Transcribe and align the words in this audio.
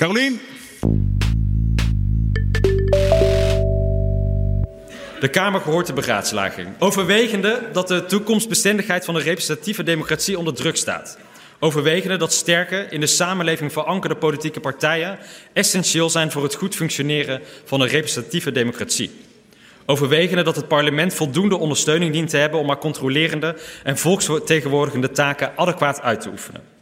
Carolien. 0.00 0.40
De 5.20 5.28
Kamer 5.30 5.60
gehoort 5.60 5.86
de 5.86 5.92
beraadslaging. 5.92 6.68
Overwegende 6.78 7.68
dat 7.72 7.88
de 7.88 8.04
toekomstbestendigheid 8.04 9.04
van 9.04 9.14
de 9.14 9.20
representatieve 9.20 9.82
democratie 9.82 10.38
onder 10.38 10.54
druk 10.54 10.76
staat. 10.76 11.18
Overwegende 11.58 12.16
dat 12.16 12.32
sterke, 12.32 12.86
in 12.90 13.00
de 13.00 13.06
samenleving 13.06 13.72
verankerde 13.72 14.16
politieke 14.16 14.60
partijen 14.60 15.18
essentieel 15.52 16.10
zijn 16.10 16.30
voor 16.30 16.42
het 16.42 16.54
goed 16.54 16.74
functioneren 16.74 17.40
van 17.64 17.80
een 17.80 17.88
representatieve 17.88 18.52
democratie. 18.52 19.10
Overwegende 19.86 20.42
dat 20.42 20.56
het 20.56 20.68
parlement 20.68 21.14
voldoende 21.14 21.56
ondersteuning 21.56 22.12
dient 22.12 22.30
te 22.30 22.36
hebben 22.36 22.60
om 22.60 22.68
haar 22.68 22.78
controlerende 22.78 23.56
en 23.82 23.98
volksvertegenwoordigende 23.98 25.10
taken 25.10 25.52
adequaat 25.56 26.00
uit 26.00 26.20
te 26.20 26.28
oefenen. 26.28 26.79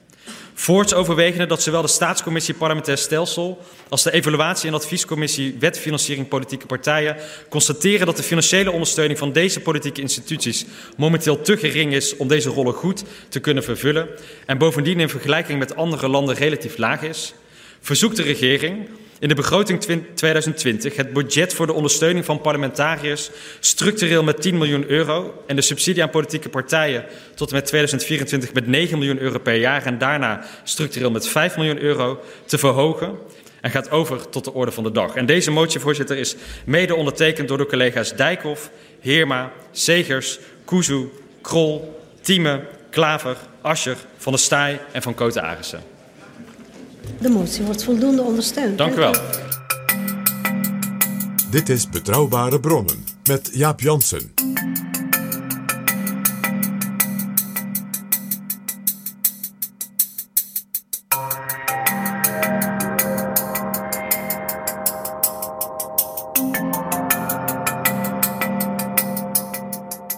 Voorts 0.61 0.95
overwegende 0.95 1.47
dat 1.47 1.62
zowel 1.62 1.83
de 1.83 1.89
Staatscommissie 1.89 2.55
Parlementair 2.55 2.98
Stelsel 2.98 3.59
als 3.89 4.03
de 4.03 4.11
Evaluatie- 4.11 4.69
en 4.69 4.75
Adviescommissie 4.75 5.56
Wet 5.59 5.78
Financiering 5.78 6.28
Politieke 6.28 6.67
Partijen 6.67 7.17
constateren 7.48 8.06
dat 8.06 8.17
de 8.17 8.23
financiële 8.23 8.70
ondersteuning 8.70 9.19
van 9.19 9.33
deze 9.33 9.61
politieke 9.61 10.00
instituties 10.00 10.65
momenteel 10.97 11.41
te 11.41 11.56
gering 11.56 11.92
is 11.92 12.17
om 12.17 12.28
deze 12.28 12.48
rollen 12.48 12.75
goed 12.75 13.05
te 13.28 13.41
kunnen 13.41 13.65
vervullen 13.65 14.09
en 14.47 14.59
bovendien 14.59 15.00
in 15.00 15.09
vergelijking 15.09 15.59
met 15.59 15.77
andere 15.77 16.09
landen 16.09 16.34
relatief 16.34 16.77
laag 16.77 17.03
is, 17.03 17.34
verzoekt 17.81 18.17
de 18.17 18.22
regering 18.22 18.89
in 19.19 19.29
de 19.29 19.35
begroting 19.35 19.81
2020 20.15 20.97
het 20.97 21.13
budget 21.13 21.55
voor 21.55 21.67
de 21.67 21.73
ondersteuning 21.73 22.25
van 22.25 22.41
parlementariërs 22.41 23.31
structureel 23.61 24.23
met 24.23 24.43
10 24.43 24.59
miljoen 24.59 24.85
euro 24.89 25.43
en 25.47 25.57
de 25.57 25.63
subsidie 25.63 26.03
aan 26.03 26.11
politieke 26.11 26.49
partijen 26.49 27.05
tot 27.35 27.49
en 27.49 27.55
met 27.55 27.67
2024 27.67 28.53
met 28.53 28.67
9 28.67 28.99
miljoen 28.99 29.19
euro 29.19 29.39
per 29.39 29.55
jaar 29.55 29.87
en 29.87 29.99
daarna 29.99 30.45
structureel 30.65 31.11
met 31.11 31.29
5 31.29 31.57
miljoen 31.57 31.81
euro 31.81 32.21
te 32.45 32.59
verhogen 32.59 33.19
en 33.61 33.71
gaat 33.71 33.91
over 33.91 34.29
tot 34.29 34.45
de 34.45 34.53
orde 34.53 34.73
van 34.73 34.85
de 34.85 34.93
dag. 34.93 35.15
En 35.15 35.27
deze 35.27 35.51
motie, 35.51 35.81
voorzitter, 35.81 36.17
is 36.17 36.37
mede 36.65 36.95
ondertekend 36.95 37.49
door 37.49 37.59
de 37.59 37.67
collega's 37.67 38.17
Dijkhoff, 38.17 38.71
Heerma, 39.01 39.53
Segers, 39.73 40.39
Kuzu, 40.65 41.09
Krol, 41.43 42.01
Thieme, 42.21 42.61
Klaver, 42.91 43.37
Ascher, 43.61 43.97
Van 44.17 44.33
der 44.33 44.41
Staaij 44.41 44.81
en 44.93 45.03
Van 45.03 45.15
Koten 45.15 45.43
Arissen. 45.43 45.97
De 47.21 47.29
motie 47.29 47.65
wordt 47.65 47.85
voldoende 47.85 48.23
ondersteund. 48.23 48.79
Dank 48.79 48.95
u 48.95 48.97
wel. 48.97 49.15
Dit 51.51 51.69
is 51.69 51.89
Betrouwbare 51.89 52.61
Bronnen 52.61 53.05
met 53.29 53.51
Jaap 53.53 53.81
Jansen. 53.81 54.33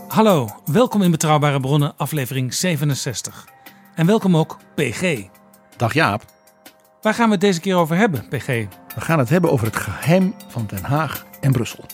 Hallo, 0.08 0.48
welkom 0.64 1.02
in 1.02 1.10
Betrouwbare 1.10 1.60
Bronnen, 1.60 1.96
aflevering 1.96 2.54
67. 2.54 3.48
En 3.94 4.06
welkom 4.06 4.36
ook 4.36 4.58
PG. 4.74 5.28
Dag 5.76 5.94
Jaap. 5.94 6.39
Waar 7.02 7.14
gaan 7.14 7.26
we 7.26 7.32
het 7.32 7.40
deze 7.40 7.60
keer 7.60 7.76
over 7.76 7.96
hebben, 7.96 8.28
PG? 8.28 8.46
We 8.94 9.00
gaan 9.00 9.18
het 9.18 9.28
hebben 9.28 9.50
over 9.50 9.66
het 9.66 9.76
geheim 9.76 10.34
van 10.48 10.66
Den 10.66 10.84
Haag 10.84 11.24
en 11.40 11.52
Brussel. 11.52 11.84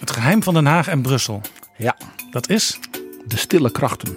Het 0.00 0.10
geheim 0.10 0.42
van 0.42 0.54
Den 0.54 0.66
Haag 0.66 0.88
en 0.88 1.02
Brussel. 1.02 1.40
Ja, 1.76 1.96
Dat 2.30 2.48
is? 2.48 2.78
de 3.26 3.36
stille 3.36 3.70
krachten. 3.70 4.16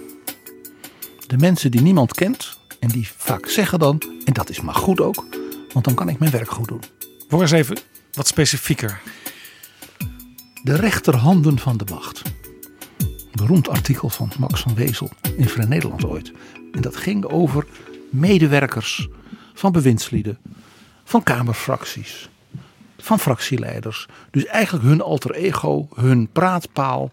De 1.26 1.36
mensen 1.36 1.70
die 1.70 1.80
niemand 1.80 2.14
kent 2.14 2.58
en 2.80 2.88
die 2.88 3.08
vaak 3.16 3.46
zeggen 3.48 3.78
dan, 3.78 4.02
en 4.24 4.32
dat 4.32 4.50
is 4.50 4.60
maar 4.60 4.74
goed 4.74 5.00
ook, 5.00 5.24
want 5.72 5.84
dan 5.84 5.94
kan 5.94 6.08
ik 6.08 6.18
mijn 6.18 6.30
werk 6.30 6.50
goed 6.50 6.68
doen. 6.68 6.82
Word 7.28 7.42
eens 7.42 7.50
even 7.50 7.78
wat 8.12 8.26
specifieker. 8.26 9.00
De 10.62 10.76
rechterhanden 10.76 11.58
van 11.58 11.76
de 11.76 11.84
macht. 11.90 12.22
Beroemd 13.32 13.68
artikel 13.68 14.08
van 14.08 14.32
Max 14.38 14.60
van 14.60 14.74
Wezel 14.74 15.10
in 15.36 15.48
Vrij 15.48 15.66
Nederland 15.66 16.04
ooit. 16.04 16.32
En 16.72 16.80
dat 16.80 16.96
ging 16.96 17.24
over 17.24 17.66
medewerkers 18.10 19.08
van 19.54 19.72
bewindslieden, 19.72 20.38
van 21.04 21.22
kamerfracties, 21.22 22.28
van 22.98 23.18
fractieleiders. 23.18 24.08
Dus 24.30 24.44
eigenlijk 24.44 24.84
hun 24.84 25.00
alter 25.00 25.34
ego, 25.34 25.88
hun 25.94 26.28
praatpaal, 26.32 27.12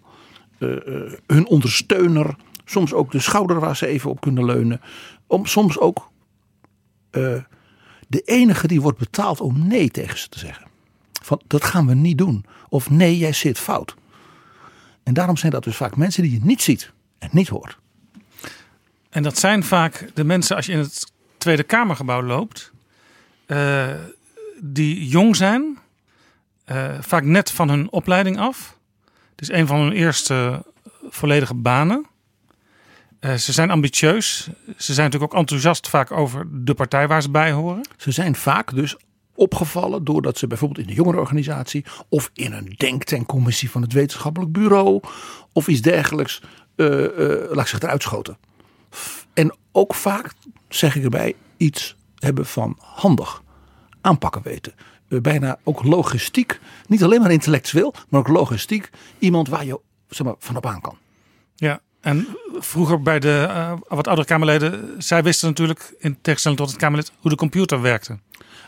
eh, 0.57 0.88
eh, 0.88 1.13
hun 1.28 1.47
ondersteuner. 1.47 2.35
Soms 2.66 2.94
ook 2.94 3.12
de 3.12 3.19
schouder 3.19 3.59
waar 3.59 3.75
ze 3.75 3.88
even 3.88 4.09
op 4.09 4.22
kunnen 4.22 4.46
leunen. 4.46 4.81
Om 5.28 5.46
soms 5.46 5.79
ook 5.79 6.12
eh, 7.09 7.44
de 8.07 8.22
enige 8.22 8.68
die 8.68 8.81
wordt 8.81 8.97
betaald 8.97 9.41
om 9.41 9.68
nee 9.68 9.90
tegen 9.90 10.18
ze 10.18 10.29
te 10.29 10.40
zeggen. 10.40 10.68
Van 11.22 11.41
dat 11.47 11.63
gaan 11.63 11.88
we 11.88 11.94
niet 11.94 12.18
doen. 12.18 12.46
Of 12.69 12.90
nee, 12.90 13.18
jij 13.18 13.34
zit 13.34 13.59
fout. 13.59 13.96
En 15.03 15.13
daarom 15.13 15.38
zijn 15.38 15.52
dat 15.52 15.63
dus 15.63 15.75
vaak 15.75 15.96
mensen 15.96 16.23
die 16.23 16.31
je 16.31 16.40
niet 16.44 16.62
ziet 16.62 16.91
en 17.19 17.29
niet 17.31 17.47
hoort. 17.47 17.78
En 19.09 19.23
dat 19.23 19.38
zijn 19.38 19.63
vaak 19.63 20.09
de 20.13 20.23
mensen, 20.23 20.56
als 20.56 20.66
je 20.66 20.72
in 20.72 20.78
het 20.78 21.10
Tweede 21.41 21.63
Kamergebouw 21.63 22.24
loopt, 22.24 22.72
eh, 23.46 23.90
die 24.59 25.07
jong 25.07 25.35
zijn, 25.35 25.78
eh, 26.66 26.94
vaak 27.00 27.24
net 27.24 27.52
van 27.52 27.69
hun 27.69 27.91
opleiding 27.91 28.38
af. 28.40 28.78
Het 29.31 29.41
is 29.41 29.50
een 29.50 29.68
van 29.68 29.79
hun 29.79 29.91
eerste 29.91 30.66
volledige 31.09 31.53
banen. 31.53 32.06
Eh, 33.19 33.34
ze 33.34 33.53
zijn 33.53 33.72
ambitieus. 33.72 34.50
Ze 34.78 34.94
zijn 34.94 35.06
natuurlijk 35.06 35.34
ook 35.34 35.40
enthousiast 35.40 35.90
vaak 35.90 36.12
over 36.12 36.47
de 36.52 36.74
partij 36.74 37.07
waar 37.07 37.22
ze 37.22 37.29
bij 37.29 37.52
horen. 37.52 37.88
Ze 37.97 38.12
zijn 38.12 38.35
vaak 38.35 38.75
dus 38.75 38.96
opgevallen 39.35 40.03
doordat 40.03 40.38
ze 40.38 40.47
bijvoorbeeld 40.47 40.79
in 40.79 40.88
de 40.88 40.94
jongerenorganisatie 40.94 41.85
of 42.09 42.29
in 42.34 42.53
een 42.53 42.73
denktankcommissie 42.78 43.72
van 43.72 43.81
het 43.81 43.94
wetenschappelijk 43.94 44.52
bureau 44.52 45.02
of 45.53 45.68
iets 45.68 45.81
dergelijks, 45.81 46.41
eh 46.75 47.03
eh, 47.06 47.52
laat 47.52 47.68
zich 47.68 47.79
eruit 47.79 48.03
schoten. 48.03 48.38
En 49.34 49.56
ook 49.72 49.96
vaak, 49.96 50.34
zeg 50.75 50.95
ik 50.95 51.03
erbij, 51.03 51.33
iets 51.57 51.95
hebben 52.15 52.45
van 52.45 52.75
handig 52.79 53.41
aanpakken 54.01 54.41
weten. 54.41 54.73
Eh, 55.09 55.19
bijna 55.19 55.57
ook 55.63 55.84
logistiek, 55.84 56.59
niet 56.87 57.03
alleen 57.03 57.22
maar 57.22 57.31
intellectueel, 57.31 57.93
maar 58.09 58.19
ook 58.19 58.28
logistiek. 58.28 58.90
Iemand 59.19 59.47
waar 59.47 59.66
je 59.66 59.79
zeg 60.09 60.25
maar, 60.28 60.35
van 60.40 60.55
op 60.57 60.66
aan 60.66 60.81
kan. 60.81 60.97
Ja, 61.55 61.79
en 62.01 62.28
vroeger 62.57 63.01
bij 63.01 63.19
de 63.19 63.46
eh, 63.49 63.73
wat 63.87 64.07
oudere 64.07 64.28
Kamerleden, 64.28 64.96
zij 65.03 65.23
wisten 65.23 65.47
natuurlijk 65.47 65.93
in 65.99 66.17
tegenstelling 66.22 66.59
tot 66.59 66.69
het 66.69 66.79
Kamerlid 66.79 67.11
hoe 67.19 67.31
de 67.31 67.37
computer 67.37 67.81
werkte. 67.81 68.19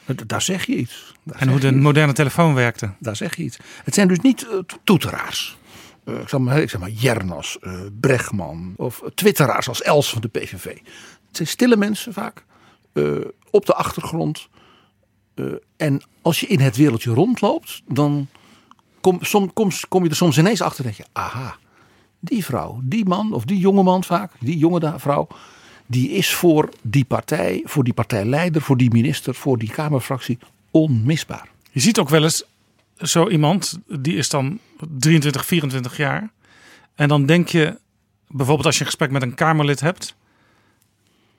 Eh, 0.05 0.15
Daar 0.27 0.41
zeg 0.41 0.65
je 0.65 0.75
iets. 0.75 1.13
Daar 1.23 1.39
En 1.41 1.47
hoe 1.47 1.59
de 1.59 1.71
moderne 1.71 2.13
telefoon 2.13 2.53
werkte. 2.53 2.93
Daar 2.99 3.15
zeg 3.15 3.35
je 3.35 3.43
iets. 3.43 3.57
Het 3.83 3.93
zijn 3.93 4.07
dus 4.07 4.19
niet 4.19 4.37
to- 4.67 4.77
toeteraars. 4.83 5.57
Eh, 6.05 6.19
ik, 6.19 6.29
zeg 6.29 6.39
maar, 6.39 6.61
ik 6.61 6.69
zeg 6.69 6.79
maar 6.79 6.89
Jernas, 6.89 7.57
Bregman 7.99 8.73
of 8.75 9.01
twitteraars 9.15 9.67
als 9.67 9.81
Els 9.81 10.09
van 10.09 10.21
de 10.21 10.27
PVV. 10.27 10.77
Het 11.33 11.41
zijn 11.41 11.57
stille 11.57 11.75
mensen 11.75 12.13
vaak. 12.13 12.45
eh, 12.93 13.05
op 13.51 13.65
de 13.65 13.73
achtergrond. 13.73 14.47
Eh, 15.33 15.45
en 15.77 16.01
als 16.21 16.39
je 16.39 16.47
in 16.47 16.59
het 16.59 16.75
wereldje 16.75 17.13
rondloopt, 17.13 17.81
dan 17.87 18.27
kom, 19.01 19.17
som, 19.21 19.53
kom, 19.53 19.69
kom 19.89 20.03
je 20.03 20.09
er 20.09 20.15
soms 20.15 20.37
ineens 20.37 20.61
achter 20.61 20.83
denk 20.83 20.95
je, 20.95 21.05
aha, 21.11 21.57
die 22.19 22.45
vrouw, 22.45 22.79
die 22.83 23.05
man 23.05 23.33
of 23.33 23.45
die 23.45 23.59
jonge 23.59 23.83
man 23.83 24.03
vaak, 24.03 24.31
die 24.39 24.57
jonge 24.57 24.93
vrouw, 24.97 25.27
die 25.85 26.09
is 26.09 26.33
voor 26.33 26.69
die 26.81 27.05
partij, 27.05 27.61
voor 27.65 27.83
die 27.83 27.93
partijleider, 27.93 28.61
voor 28.61 28.77
die 28.77 28.91
minister, 28.91 29.35
voor 29.35 29.57
die 29.57 29.71
Kamerfractie 29.71 30.37
onmisbaar. 30.71 31.49
Je 31.71 31.79
ziet 31.79 31.99
ook 31.99 32.09
wel 32.09 32.23
eens 32.23 32.43
zo 32.97 33.29
iemand, 33.29 33.79
die 33.87 34.15
is 34.15 34.29
dan 34.29 34.59
23, 34.97 35.45
24 35.45 35.97
jaar. 35.97 36.31
En 36.95 37.07
dan 37.07 37.25
denk 37.25 37.47
je, 37.47 37.79
bijvoorbeeld 38.27 38.65
als 38.65 38.75
je 38.75 38.81
een 38.81 38.87
gesprek 38.87 39.11
met 39.11 39.21
een 39.21 39.35
Kamerlid 39.35 39.79
hebt. 39.79 40.15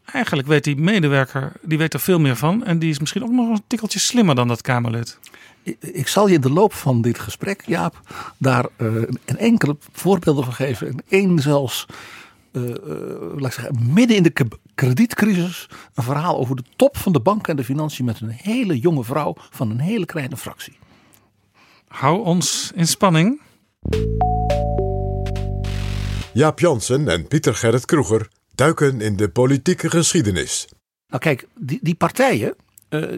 Eigenlijk 0.04 0.48
weet 0.48 0.64
die 0.64 0.76
medewerker, 0.76 1.52
die 1.62 1.78
weet 1.78 1.94
er 1.94 2.00
veel 2.00 2.18
meer 2.18 2.36
van. 2.36 2.64
En 2.64 2.78
die 2.78 2.90
is 2.90 2.98
misschien 2.98 3.22
ook 3.22 3.30
nog 3.30 3.48
een 3.48 3.62
tikkeltje 3.66 3.98
slimmer 3.98 4.34
dan 4.34 4.48
dat 4.48 4.60
Kamerlid. 4.60 5.18
Ik 5.80 6.08
zal 6.08 6.28
je 6.28 6.34
in 6.34 6.40
de 6.40 6.50
loop 6.50 6.72
van 6.72 7.02
dit 7.02 7.18
gesprek, 7.18 7.62
Jaap, 7.66 8.00
daar 8.38 8.66
uh, 8.76 9.02
een 9.24 9.38
enkele 9.38 9.76
voorbeelden 9.92 10.44
van 10.44 10.52
geven. 10.52 10.86
En 10.86 11.02
één 11.08 11.38
zelfs, 11.38 11.86
uh, 12.52 12.62
uh, 12.62 12.74
laat 13.36 13.46
ik 13.46 13.52
zeggen, 13.52 13.92
midden 13.92 14.16
in 14.16 14.22
de 14.22 14.32
kredietcrisis. 14.74 15.68
Een 15.94 16.02
verhaal 16.02 16.38
over 16.38 16.56
de 16.56 16.64
top 16.76 16.96
van 16.96 17.12
de 17.12 17.20
bank 17.20 17.48
en 17.48 17.56
de 17.56 17.64
financiën 17.64 18.04
met 18.04 18.20
een 18.20 18.30
hele 18.30 18.78
jonge 18.78 19.04
vrouw 19.04 19.34
van 19.50 19.70
een 19.70 19.80
hele 19.80 20.06
kleine 20.06 20.36
fractie. 20.36 20.78
Hou 21.88 22.24
ons 22.24 22.72
in 22.74 22.86
spanning. 22.86 23.40
Jaap 26.32 26.60
Jansen 26.60 27.08
en 27.08 27.28
Pieter 27.28 27.54
Gerrit 27.54 27.84
Kroeger 27.84 28.28
duiken 28.54 29.00
in 29.00 29.16
de 29.16 29.28
politieke 29.28 29.90
geschiedenis. 29.90 30.68
Nou 31.06 31.22
kijk, 31.22 31.46
die, 31.58 31.78
die 31.82 31.94
partijen 31.94 32.54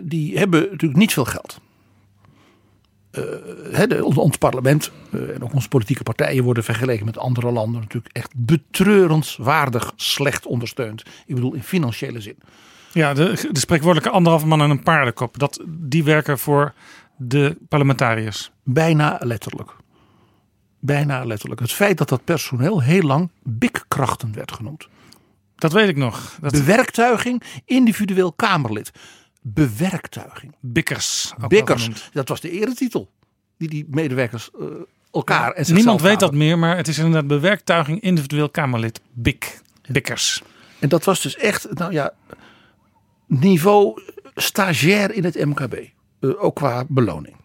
die 0.02 0.38
hebben 0.38 0.60
natuurlijk 0.60 1.00
niet 1.00 1.12
veel 1.12 1.24
geld. 1.24 1.60
Uh, 3.90 4.18
ons 4.18 4.36
parlement 4.36 4.90
uh, 5.10 5.34
en 5.34 5.42
ook 5.42 5.52
onze 5.52 5.68
politieke 5.68 6.02
partijen 6.02 6.44
worden 6.44 6.64
vergeleken 6.64 7.04
met 7.04 7.18
andere 7.18 7.50
landen 7.50 7.80
natuurlijk 7.80 8.16
echt 8.16 8.32
betreurenswaardig 8.36 9.92
slecht 9.96 10.46
ondersteund. 10.46 11.02
Ik 11.26 11.34
bedoel 11.34 11.54
in 11.54 11.62
financiële 11.62 12.20
zin. 12.20 12.36
Ja, 12.92 13.14
de, 13.14 13.48
de 13.52 13.58
spreekwoordelijke 13.58 14.14
anderhalve 14.14 14.46
man 14.46 14.62
en 14.62 14.70
een 14.70 14.82
paardenkop. 14.82 15.38
Dat, 15.38 15.64
die 15.68 16.04
werken 16.04 16.38
voor 16.38 16.74
de 17.16 17.56
parlementariërs. 17.68 18.50
Bijna 18.62 19.18
letterlijk. 19.22 19.70
Bijna 20.80 21.24
letterlijk. 21.24 21.60
Het 21.60 21.72
feit 21.72 21.98
dat 21.98 22.08
dat 22.08 22.24
personeel 22.24 22.82
heel 22.82 23.02
lang 23.02 23.30
bikkrachten 23.42 24.34
werd 24.34 24.52
genoemd. 24.52 24.88
Dat 25.56 25.72
weet 25.72 25.88
ik 25.88 25.96
nog. 25.96 26.38
Dat... 26.40 26.52
Bewerktuiging, 26.52 27.42
individueel 27.64 28.32
Kamerlid 28.32 28.92
bewerktuiging. 29.52 30.54
Bikkers. 30.60 31.32
Bikkers, 31.48 32.10
dat 32.12 32.28
was 32.28 32.40
de 32.40 32.50
eretitel 32.50 33.10
die 33.56 33.68
die 33.68 33.86
medewerkers 33.90 34.50
uh, 34.60 34.66
elkaar 35.10 35.52
en 35.52 35.74
Niemand 35.74 36.00
weet 36.00 36.20
dat 36.20 36.34
meer, 36.34 36.58
maar 36.58 36.76
het 36.76 36.88
is 36.88 36.98
inderdaad 36.98 37.26
bewerktuiging 37.26 38.00
individueel 38.00 38.50
Kamerlid. 38.50 39.00
Bik. 39.12 39.60
Bikkers. 39.88 40.42
En 40.78 40.88
dat 40.88 41.04
was 41.04 41.22
dus 41.22 41.36
echt, 41.36 41.74
nou 41.74 41.92
ja, 41.92 42.12
niveau 43.26 44.02
stagiair 44.34 45.12
in 45.12 45.24
het 45.24 45.44
MKB. 45.44 45.74
Uh, 46.20 46.44
ook 46.44 46.54
qua 46.54 46.84
beloning. 46.88 47.36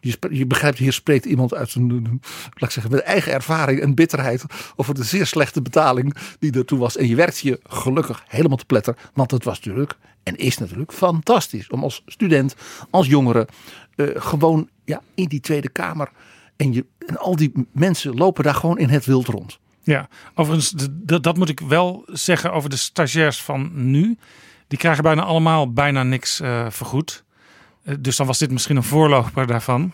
Je, 0.00 0.18
je, 0.30 0.46
begrijpt, 0.46 0.78
hier 0.78 0.92
spreekt 0.92 1.24
iemand 1.24 1.54
uit 1.54 1.74
een, 1.74 2.20
laat 2.54 2.72
zeggen, 2.72 3.04
eigen 3.04 3.32
ervaring 3.32 3.80
en 3.80 3.94
bitterheid 3.94 4.44
over 4.76 4.94
de 4.94 5.04
zeer 5.04 5.26
slechte 5.26 5.62
betaling 5.62 6.16
die 6.38 6.52
er 6.52 6.64
toen 6.64 6.78
was. 6.78 6.96
En 6.96 7.08
je 7.08 7.14
werkt 7.14 7.38
je 7.38 7.60
gelukkig 7.62 8.24
helemaal 8.26 8.56
te 8.56 8.64
pletter, 8.64 8.96
want 9.14 9.30
het 9.30 9.44
was 9.44 9.56
natuurlijk 9.56 9.96
en 10.22 10.36
is 10.36 10.58
natuurlijk 10.58 10.92
fantastisch 10.92 11.68
om 11.68 11.82
als 11.82 12.02
student, 12.06 12.54
als 12.90 13.06
jongere, 13.06 13.48
uh, 13.96 14.08
gewoon 14.14 14.68
ja, 14.84 15.02
in 15.14 15.28
die 15.28 15.40
Tweede 15.40 15.68
Kamer. 15.68 16.10
En, 16.56 16.72
je, 16.72 16.86
en 17.06 17.18
al 17.18 17.36
die 17.36 17.52
mensen 17.72 18.14
lopen 18.14 18.44
daar 18.44 18.54
gewoon 18.54 18.78
in 18.78 18.88
het 18.88 19.04
wild 19.04 19.26
rond. 19.26 19.58
Ja, 19.82 20.08
overigens, 20.34 20.74
dat 21.20 21.36
moet 21.36 21.48
ik 21.48 21.60
wel 21.60 22.04
zeggen 22.06 22.52
over 22.52 22.70
de 22.70 22.76
stagiairs 22.76 23.42
van 23.42 23.70
nu. 23.90 24.18
Die 24.66 24.78
krijgen 24.78 25.02
bijna 25.02 25.22
allemaal 25.22 25.72
bijna 25.72 26.02
niks 26.02 26.40
uh, 26.40 26.66
vergoed. 26.70 27.24
Uh, 27.88 27.94
dus 28.00 28.16
dan 28.16 28.26
was 28.26 28.38
dit 28.38 28.50
misschien 28.50 28.76
een 28.76 28.82
voorloper 28.82 29.46
daarvan. 29.46 29.92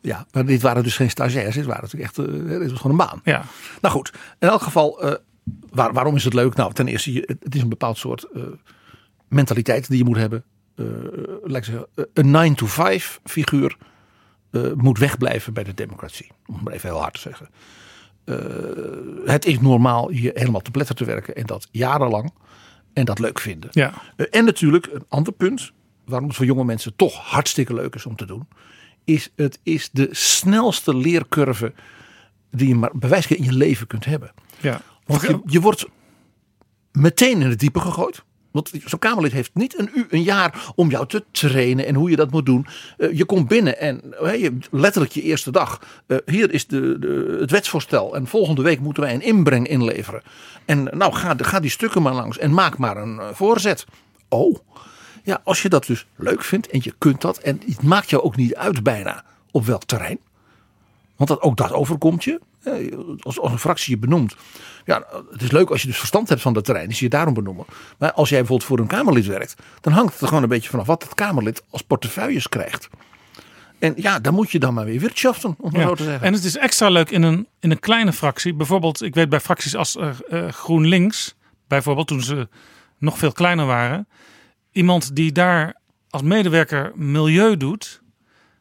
Ja, 0.00 0.26
maar 0.32 0.46
dit 0.46 0.62
waren 0.62 0.82
dus 0.82 0.96
geen 0.96 1.10
stagiairs. 1.10 1.54
Dit, 1.54 1.64
waren 1.64 1.82
natuurlijk 1.82 2.16
echt, 2.16 2.28
uh, 2.28 2.58
dit 2.58 2.70
was 2.70 2.80
gewoon 2.80 3.00
een 3.00 3.06
baan. 3.06 3.20
Ja. 3.24 3.44
Nou 3.80 3.94
goed, 3.94 4.12
in 4.38 4.48
elk 4.48 4.62
geval, 4.62 5.18
waar, 5.70 5.92
waarom 5.92 6.16
is 6.16 6.24
het 6.24 6.34
leuk? 6.34 6.54
Nou, 6.54 6.72
ten 6.72 6.88
eerste, 6.88 7.12
je, 7.12 7.36
het 7.42 7.54
is 7.54 7.62
een 7.62 7.68
bepaald 7.68 7.98
soort 7.98 8.26
mentaliteit 9.28 9.88
die 9.88 9.98
je 9.98 10.04
moet 10.04 10.16
hebben. 10.16 10.44
Zeggen, 11.42 11.86
een 12.12 12.56
9-to-5 12.56 13.22
figuur 13.24 13.76
moet 14.74 14.98
wegblijven 14.98 15.52
bij 15.52 15.64
de 15.64 15.74
democratie. 15.74 16.30
Om 16.46 16.54
het 16.54 16.64
maar 16.64 16.72
even 16.72 16.88
heel 16.88 17.00
hard 17.00 17.14
te 17.14 17.20
zeggen. 17.20 17.48
Het 19.24 19.46
is 19.46 19.60
normaal 19.60 20.08
hier 20.08 20.30
helemaal 20.34 20.60
te 20.60 20.70
pletter 20.70 20.94
te 20.94 21.04
werken 21.04 21.34
en 21.34 21.46
dat 21.46 21.68
jarenlang. 21.70 22.32
En 22.92 23.04
dat 23.04 23.18
leuk 23.18 23.40
vinden. 23.40 23.70
Ja. 23.72 23.92
en 24.30 24.44
natuurlijk 24.44 24.88
een 24.92 25.04
ander 25.08 25.32
punt, 25.32 25.72
waarom 26.08 26.28
het 26.28 26.36
voor 26.36 26.46
jonge 26.46 26.64
mensen 26.64 26.96
toch 26.96 27.14
hartstikke 27.14 27.74
leuk 27.74 27.94
is 27.94 28.06
om 28.06 28.16
te 28.16 28.26
doen. 28.26 28.48
Is 29.04 29.32
het 29.36 29.58
is 29.62 29.90
de 29.92 30.08
snelste 30.10 30.96
leercurve 30.96 31.72
die 32.50 32.68
je 32.68 32.74
maar 32.74 32.90
bewijs 32.94 33.26
in 33.26 33.44
je 33.44 33.52
leven 33.52 33.86
kunt 33.86 34.04
hebben. 34.04 34.32
Ja. 34.60 34.80
Want 35.06 35.22
je, 35.22 35.40
je 35.44 35.60
wordt 35.60 35.86
meteen 36.92 37.40
in 37.40 37.48
het 37.48 37.60
diepe 37.60 37.80
gegooid. 37.80 38.22
Want 38.50 38.70
zo'n 38.84 38.98
Kamerlid 38.98 39.32
heeft 39.32 39.50
niet 39.54 39.78
een, 39.78 40.06
een 40.10 40.22
jaar 40.22 40.72
om 40.74 40.90
jou 40.90 41.06
te 41.06 41.24
trainen 41.30 41.86
en 41.86 41.94
hoe 41.94 42.10
je 42.10 42.16
dat 42.16 42.30
moet 42.30 42.46
doen. 42.46 42.66
Uh, 42.98 43.16
je 43.16 43.24
komt 43.24 43.48
binnen 43.48 43.80
en 43.80 44.02
je, 44.20 44.58
letterlijk 44.70 45.12
je 45.12 45.22
eerste 45.22 45.50
dag. 45.50 45.80
Uh, 46.06 46.18
hier 46.26 46.52
is 46.52 46.66
de, 46.66 46.98
de, 46.98 47.36
het 47.40 47.50
wetsvoorstel 47.50 48.14
en 48.14 48.26
volgende 48.26 48.62
week 48.62 48.80
moeten 48.80 49.02
wij 49.02 49.14
een 49.14 49.22
inbreng 49.22 49.68
inleveren. 49.68 50.22
En 50.64 50.88
nou, 50.92 51.12
ga, 51.12 51.34
ga 51.38 51.60
die 51.60 51.70
stukken 51.70 52.02
maar 52.02 52.14
langs 52.14 52.38
en 52.38 52.54
maak 52.54 52.78
maar 52.78 52.96
een 52.96 53.20
voorzet. 53.32 53.86
Oh, 54.28 54.56
ja, 55.28 55.40
als 55.44 55.62
je 55.62 55.68
dat 55.68 55.86
dus 55.86 56.06
leuk 56.16 56.44
vindt 56.44 56.68
en 56.68 56.80
je 56.82 56.94
kunt 56.98 57.20
dat. 57.20 57.38
En 57.38 57.60
het 57.66 57.82
maakt 57.82 58.10
jou 58.10 58.22
ook 58.22 58.36
niet 58.36 58.54
uit 58.54 58.82
bijna 58.82 59.24
op 59.50 59.66
welk 59.66 59.84
terrein. 59.84 60.18
Want 61.16 61.30
dat, 61.30 61.40
ook 61.40 61.56
dat 61.56 61.72
overkomt 61.72 62.24
je. 62.24 62.40
Als, 63.20 63.40
als 63.40 63.52
een 63.52 63.58
fractie 63.58 63.94
je 63.94 64.00
benoemt. 64.00 64.36
Ja, 64.84 65.06
het 65.30 65.42
is 65.42 65.50
leuk 65.50 65.70
als 65.70 65.80
je 65.80 65.86
dus 65.86 65.98
verstand 65.98 66.28
hebt 66.28 66.40
van 66.40 66.52
dat 66.52 66.64
terrein. 66.64 66.88
Dus 66.88 66.98
je 66.98 67.08
daarom 67.08 67.34
benoemen. 67.34 67.64
Maar 67.98 68.12
als 68.12 68.28
jij 68.28 68.38
bijvoorbeeld 68.38 68.68
voor 68.68 68.78
een 68.78 68.86
Kamerlid 68.86 69.26
werkt. 69.26 69.54
Dan 69.80 69.92
hangt 69.92 70.12
het 70.12 70.20
er 70.20 70.28
gewoon 70.28 70.42
een 70.42 70.48
beetje 70.48 70.70
vanaf 70.70 70.86
wat 70.86 71.02
het 71.02 71.14
Kamerlid 71.14 71.62
als 71.70 71.82
portefeuilles 71.82 72.48
krijgt. 72.48 72.88
En 73.78 73.92
ja, 73.96 74.18
dan 74.18 74.34
moet 74.34 74.50
je 74.50 74.58
dan 74.58 74.74
maar 74.74 74.84
weer 74.84 75.00
wirtschaften, 75.00 75.56
om 75.58 75.76
ja. 75.76 75.82
zo 75.82 75.94
te 75.94 76.04
zeggen. 76.04 76.26
En 76.26 76.32
het 76.32 76.44
is 76.44 76.56
extra 76.56 76.88
leuk 76.88 77.10
in 77.10 77.22
een, 77.22 77.48
in 77.60 77.70
een 77.70 77.80
kleine 77.80 78.12
fractie. 78.12 78.54
Bijvoorbeeld, 78.54 79.02
ik 79.02 79.14
weet 79.14 79.28
bij 79.28 79.40
fracties 79.40 79.76
als 79.76 79.96
uh, 79.96 80.48
GroenLinks. 80.48 81.34
Bijvoorbeeld 81.66 82.06
toen 82.06 82.22
ze 82.22 82.48
nog 82.98 83.18
veel 83.18 83.32
kleiner 83.32 83.66
waren. 83.66 84.08
Iemand 84.78 85.16
die 85.16 85.32
daar 85.32 85.76
als 86.10 86.22
medewerker 86.22 86.92
milieu 86.94 87.56
doet. 87.56 88.02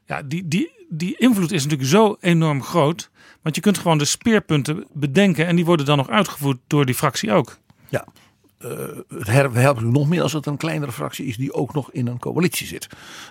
Ja, 0.06 0.22
die, 0.22 0.48
die, 0.48 0.72
die 0.90 1.18
invloed 1.18 1.52
is 1.52 1.64
natuurlijk 1.64 1.90
zo 1.90 2.18
enorm 2.20 2.64
groot. 2.64 3.10
Want 3.42 3.56
je 3.56 3.62
kunt 3.62 3.78
gewoon 3.78 3.98
de 3.98 4.06
speerpunten 4.06 4.86
bedenken 4.94 5.48
en 5.48 5.56
die 5.56 5.66
worden 5.66 5.86
dan 5.86 5.98
nog 5.98 6.10
uitgevoerd 6.10 6.58
door 6.68 6.86
die 6.86 6.96
fractie 6.96 7.32
ook. 7.32 7.58
Ja, 7.90 8.06
uh, 8.66 8.72
het 9.10 9.54
helpt 9.54 9.82
nog 9.82 10.08
meer 10.08 10.22
als 10.22 10.34
het 10.34 10.46
een 10.46 10.58
kleinere 10.58 10.92
fractie 10.92 11.26
is 11.26 11.38
die 11.38 11.54
ook 11.54 11.74
nog 11.74 11.92
in 11.92 12.08
een 12.08 12.20
coalitie 12.20 12.68
zit. 12.68 12.88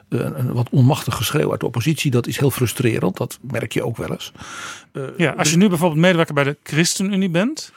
Uh, 0.08 0.20
een 0.20 0.52
wat 0.52 0.70
onmachtig 0.70 1.14
geschreeuw 1.14 1.50
uit 1.50 1.60
de 1.60 1.66
oppositie, 1.66 2.10
dat 2.10 2.26
is 2.26 2.38
heel 2.38 2.50
frustrerend. 2.50 3.16
Dat 3.16 3.38
merk 3.40 3.72
je 3.72 3.84
ook 3.84 3.96
wel 3.96 4.10
eens. 4.10 4.32
Uh, 4.92 5.08
ja, 5.16 5.32
als 5.32 5.50
je 5.50 5.56
nu 5.56 5.68
bijvoorbeeld 5.68 6.00
medewerker 6.00 6.34
bij 6.34 6.44
de 6.44 6.56
ChristenUnie 6.62 7.30
bent, 7.30 7.72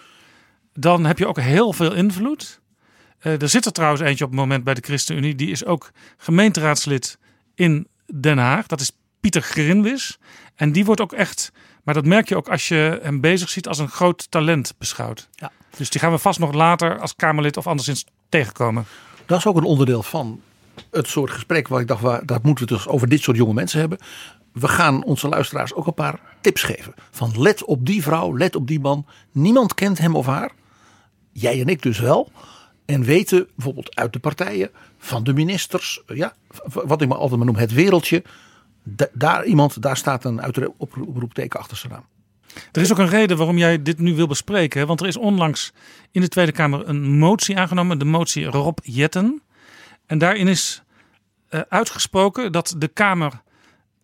dan 0.74 1.06
heb 1.06 1.18
je 1.18 1.28
ook 1.28 1.40
heel 1.40 1.74
veel 1.74 1.94
invloed. 1.94 2.59
Er 3.20 3.50
zit 3.50 3.66
er 3.66 3.72
trouwens 3.72 4.02
eentje 4.02 4.24
op 4.24 4.30
het 4.30 4.40
moment 4.40 4.64
bij 4.64 4.74
de 4.74 4.82
ChristenUnie, 4.82 5.36
die 5.36 5.52
is 5.52 5.66
ook 5.66 5.92
gemeenteraadslid 6.18 7.18
in 7.56 7.88
Den 8.14 8.38
Haag. 8.38 8.68
Dat 8.68 8.80
is 8.80 8.92
Pieter 9.20 9.42
Grinwis. 9.42 10.18
En 10.56 10.72
die 10.72 10.86
wordt 10.86 11.02
ook 11.02 11.14
echt, 11.14 11.52
maar 11.84 11.94
dat 11.94 12.06
merk 12.06 12.30
je 12.30 12.36
ook 12.36 12.50
als 12.50 12.68
je 12.68 13.00
hem 13.02 13.22
bezig 13.22 13.50
ziet, 13.50 13.68
als 13.68 13.78
een 13.78 13.90
groot 13.90 14.32
talent 14.32 14.74
beschouwd. 14.78 15.30
Ja. 15.32 15.52
Dus 15.78 15.90
die 15.90 16.02
gaan 16.02 16.12
we 16.12 16.18
vast 16.18 16.40
nog 16.40 16.54
later 16.54 17.00
als 17.00 17.16
Kamerlid 17.16 17.58
of 17.58 17.68
anderszins 17.68 18.06
tegenkomen. 18.30 18.86
Dat 19.26 19.38
is 19.38 19.46
ook 19.46 19.58
een 19.58 19.64
onderdeel 19.64 20.04
van 20.04 20.42
het 20.92 21.08
soort 21.08 21.32
gesprek 21.32 21.68
waar 21.68 21.82
ik 21.82 21.88
dacht, 21.88 22.02
waar, 22.02 22.26
dat 22.26 22.44
moeten 22.44 22.68
we 22.68 22.74
dus 22.74 22.88
over 22.88 23.10
dit 23.10 23.22
soort 23.22 23.38
jonge 23.38 23.54
mensen 23.54 23.80
hebben. 23.80 24.00
We 24.54 24.68
gaan 24.68 25.04
onze 25.04 25.28
luisteraars 25.28 25.74
ook 25.74 25.88
een 25.88 25.94
paar 25.94 26.20
tips 26.42 26.64
geven. 26.64 26.94
Van 27.12 27.42
let 27.42 27.64
op 27.64 27.86
die 27.86 28.04
vrouw, 28.04 28.38
let 28.38 28.56
op 28.56 28.68
die 28.68 28.80
man. 28.80 29.06
Niemand 29.32 29.74
kent 29.74 29.98
hem 29.98 30.16
of 30.16 30.26
haar. 30.26 30.52
Jij 31.32 31.62
en 31.62 31.68
ik 31.68 31.82
dus 31.82 32.00
wel. 32.00 32.32
En 32.90 33.04
weten 33.04 33.48
bijvoorbeeld 33.56 33.96
uit 33.96 34.14
de 34.14 34.20
partijen, 34.20 34.70
van 34.98 35.24
de 35.24 35.34
ministers, 35.34 36.02
ja, 36.08 36.34
wat 36.64 37.02
ik 37.02 37.08
maar 37.08 37.18
altijd 37.18 37.38
maar 37.38 37.46
noem, 37.46 37.56
het 37.56 37.74
wereldje 37.74 38.24
daar 39.14 39.46
iemand, 39.46 39.82
daar 39.82 39.98
staat 39.98 40.24
een 40.24 40.42
oproepteken 40.78 41.60
achter 41.60 41.78
zijn 41.78 41.92
naam. 41.92 42.06
Er 42.72 42.82
is 42.82 42.92
ook 42.92 42.98
een 42.98 43.10
reden 43.10 43.38
waarom 43.38 43.58
jij 43.58 43.82
dit 43.82 44.00
nu 44.00 44.16
wil 44.16 44.28
bespreken. 44.28 44.88
Want 44.88 45.02
er 45.02 45.08
is 45.08 45.18
onlangs 45.18 45.74
in 46.12 46.22
de 46.22 46.28
Tweede 46.28 46.52
Kamer 46.52 46.88
een 46.88 47.18
motie 47.18 47.58
aangenomen. 47.58 48.00
De 48.00 48.06
motie 48.06 48.46
Rob 48.46 48.78
Jetten. 48.84 49.42
En 50.06 50.18
daarin 50.18 50.48
is 50.48 50.84
uh, 51.50 51.62
uitgesproken 51.70 52.52
dat 52.52 52.76
de 52.78 52.88
Kamer 52.88 53.42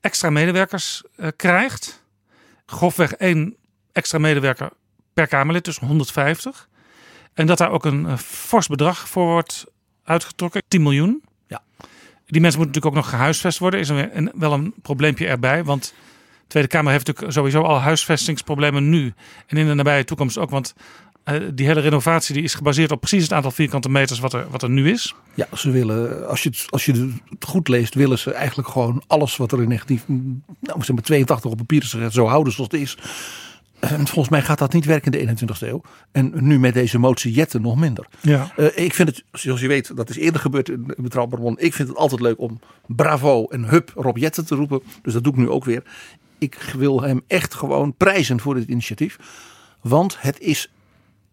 extra 0.01 0.29
medewerkers 0.29 1.03
uh, 1.17 1.27
krijgt. 1.35 2.03
Grofweg 2.65 3.13
één 3.13 3.55
extra 3.91 4.17
medewerker 4.17 4.69
per 5.13 5.27
Kamerlid, 5.27 5.65
dus 5.65 5.77
150. 5.77 6.69
En 7.35 7.45
dat 7.45 7.57
daar 7.57 7.71
ook 7.71 7.85
een 7.85 8.05
uh, 8.05 8.17
fors 8.17 8.67
bedrag 8.67 9.09
voor 9.09 9.25
wordt 9.25 9.65
uitgetrokken. 10.03 10.63
10 10.67 10.81
miljoen. 10.81 11.23
Ja. 11.47 11.61
Die 12.25 12.41
mensen 12.41 12.59
moeten 12.59 12.81
natuurlijk 12.81 12.85
ook 12.85 12.93
nog 12.93 13.09
gehuisvest 13.09 13.59
worden. 13.59 13.79
Is 13.79 13.89
er 13.89 14.15
een, 14.17 14.31
wel 14.35 14.53
een 14.53 14.73
probleempje 14.81 15.27
erbij. 15.27 15.63
Want 15.63 15.83
de 15.83 16.47
Tweede 16.47 16.69
Kamer 16.69 16.91
heeft 16.91 17.07
natuurlijk 17.07 17.33
sowieso 17.33 17.61
al 17.61 17.79
huisvestingsproblemen 17.79 18.89
nu. 18.89 19.13
En 19.47 19.57
in 19.57 19.67
de 19.67 19.73
nabije 19.73 20.03
toekomst 20.03 20.37
ook. 20.37 20.49
Want 20.49 20.73
uh, 21.25 21.35
die 21.53 21.65
hele 21.65 21.79
renovatie 21.79 22.33
die 22.33 22.43
is 22.43 22.53
gebaseerd 22.53 22.91
op 22.91 22.99
precies 22.99 23.23
het 23.23 23.33
aantal 23.33 23.51
vierkante 23.51 23.89
meters 23.89 24.19
wat 24.19 24.33
er, 24.33 24.49
wat 24.49 24.63
er 24.63 24.69
nu 24.69 24.91
is. 24.91 25.15
Ja, 25.33 25.47
ze 25.53 25.71
willen, 25.71 26.27
als 26.27 26.43
je, 26.43 26.49
het, 26.49 26.65
als 26.69 26.85
je 26.85 26.91
het 27.29 27.45
goed 27.45 27.67
leest, 27.67 27.93
willen 27.93 28.19
ze 28.19 28.31
eigenlijk 28.31 28.67
gewoon 28.67 29.03
alles 29.07 29.37
wat 29.37 29.51
er 29.51 29.61
in 29.61 29.67
19, 29.67 30.43
nou, 30.59 30.83
zeg 30.83 30.95
maar 30.95 31.03
82 31.03 31.51
op 31.51 31.57
papier 31.57 31.81
is 31.81 31.91
gezet, 31.91 32.13
zo 32.13 32.25
houden 32.25 32.53
zoals 32.53 32.71
het 32.71 32.81
is. 32.81 32.97
En 33.91 34.07
volgens 34.07 34.29
mij 34.29 34.41
gaat 34.41 34.59
dat 34.59 34.73
niet 34.73 34.85
werken 34.85 35.11
in 35.11 35.35
de 35.35 35.45
21ste 35.45 35.67
eeuw. 35.67 35.81
En 36.11 36.31
nu 36.35 36.59
met 36.59 36.73
deze 36.73 36.99
motie 36.99 37.33
Jetten 37.33 37.61
nog 37.61 37.75
minder. 37.75 38.07
Ja. 38.21 38.51
Uh, 38.57 38.77
ik 38.77 38.93
vind 38.93 39.09
het, 39.09 39.23
zoals 39.31 39.61
je 39.61 39.67
weet, 39.67 39.95
dat 39.95 40.09
is 40.09 40.17
eerder 40.17 40.41
gebeurd 40.41 40.69
in 40.69 40.93
Betrouwbaar 40.97 41.39
Bron. 41.39 41.59
Ik 41.59 41.73
vind 41.73 41.87
het 41.87 41.97
altijd 41.97 42.21
leuk 42.21 42.39
om 42.39 42.59
bravo 42.87 43.45
en 43.45 43.63
hup 43.63 43.91
Rob 43.95 44.17
Jetten 44.17 44.45
te 44.45 44.55
roepen. 44.55 44.81
Dus 45.01 45.13
dat 45.13 45.23
doe 45.23 45.33
ik 45.33 45.39
nu 45.39 45.49
ook 45.49 45.65
weer. 45.65 45.83
Ik 46.37 46.73
wil 46.77 47.01
hem 47.01 47.21
echt 47.27 47.53
gewoon 47.53 47.95
prijzen 47.95 48.39
voor 48.39 48.55
dit 48.55 48.67
initiatief. 48.67 49.17
Want 49.81 50.17
het 50.19 50.39
is 50.39 50.71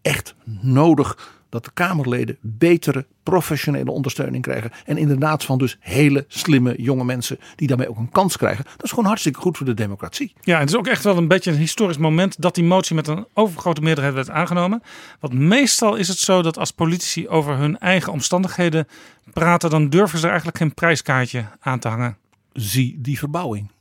echt 0.01 0.35
nodig 0.61 1.41
dat 1.53 1.65
de 1.65 1.71
Kamerleden 1.73 2.37
betere 2.41 3.05
professionele 3.23 3.91
ondersteuning 3.91 4.43
krijgen. 4.43 4.71
En 4.85 4.97
inderdaad 4.97 5.43
van 5.43 5.57
dus 5.57 5.77
hele 5.79 6.25
slimme 6.27 6.81
jonge 6.81 7.03
mensen 7.03 7.39
die 7.55 7.67
daarmee 7.67 7.89
ook 7.89 7.97
een 7.97 8.09
kans 8.09 8.37
krijgen. 8.37 8.63
Dat 8.63 8.83
is 8.83 8.89
gewoon 8.89 9.05
hartstikke 9.05 9.39
goed 9.39 9.57
voor 9.57 9.65
de 9.65 9.73
democratie. 9.73 10.33
Ja, 10.41 10.59
het 10.59 10.69
is 10.69 10.75
ook 10.75 10.87
echt 10.87 11.03
wel 11.03 11.17
een 11.17 11.27
beetje 11.27 11.51
een 11.51 11.57
historisch 11.57 11.97
moment 11.97 12.41
dat 12.41 12.55
die 12.55 12.63
motie 12.63 12.95
met 12.95 13.07
een 13.07 13.25
overgrote 13.33 13.81
meerderheid 13.81 14.15
werd 14.15 14.29
aangenomen. 14.29 14.83
Want 15.19 15.33
meestal 15.33 15.95
is 15.95 16.07
het 16.07 16.17
zo 16.17 16.41
dat 16.41 16.57
als 16.57 16.71
politici 16.71 17.27
over 17.27 17.57
hun 17.57 17.79
eigen 17.79 18.11
omstandigheden 18.11 18.87
praten, 19.33 19.69
dan 19.69 19.89
durven 19.89 20.17
ze 20.17 20.23
er 20.23 20.29
eigenlijk 20.29 20.57
geen 20.57 20.73
prijskaartje 20.73 21.45
aan 21.59 21.79
te 21.79 21.87
hangen. 21.87 22.17
Zie 22.53 22.95
die 23.01 23.17
verbouwing. 23.17 23.71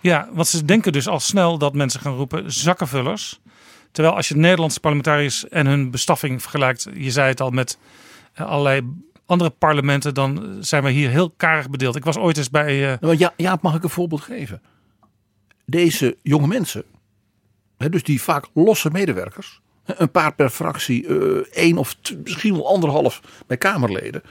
Ja, 0.00 0.28
want 0.32 0.48
ze 0.48 0.64
denken 0.64 0.92
dus 0.92 1.08
al 1.08 1.20
snel 1.20 1.58
dat 1.58 1.74
mensen 1.74 2.00
gaan 2.00 2.14
roepen 2.14 2.52
zakkenvullers. 2.52 3.40
Terwijl 3.94 4.16
als 4.16 4.28
je 4.28 4.36
Nederlandse 4.36 4.80
parlementariërs 4.80 5.48
en 5.48 5.66
hun 5.66 5.90
bestaffing 5.90 6.42
vergelijkt, 6.42 6.86
je 6.94 7.10
zei 7.10 7.28
het 7.28 7.40
al 7.40 7.50
met 7.50 7.78
eh, 8.32 8.46
allerlei 8.46 8.82
andere 9.26 9.50
parlementen, 9.50 10.14
dan 10.14 10.56
zijn 10.60 10.82
we 10.82 10.90
hier 10.90 11.10
heel 11.10 11.30
karig 11.30 11.70
bedeeld. 11.70 11.96
Ik 11.96 12.04
was 12.04 12.16
ooit 12.16 12.36
eens 12.36 12.50
bij. 12.50 12.98
Uh... 13.02 13.18
Ja, 13.18 13.32
ja, 13.36 13.58
mag 13.60 13.74
ik 13.74 13.82
een 13.82 13.90
voorbeeld 13.90 14.20
geven? 14.20 14.62
Deze 15.64 16.16
jonge 16.22 16.46
mensen, 16.46 16.84
dus 17.76 18.02
die 18.02 18.22
vaak 18.22 18.46
losse 18.54 18.90
medewerkers, 18.90 19.60
een 19.84 20.10
paar 20.10 20.34
per 20.34 20.50
fractie, 20.50 21.06
uh, 21.06 21.36
één 21.52 21.78
of 21.78 21.96
misschien 22.24 22.54
wel 22.54 22.68
anderhalf 22.68 23.20
bij 23.46 23.56
Kamerleden, 23.56 24.22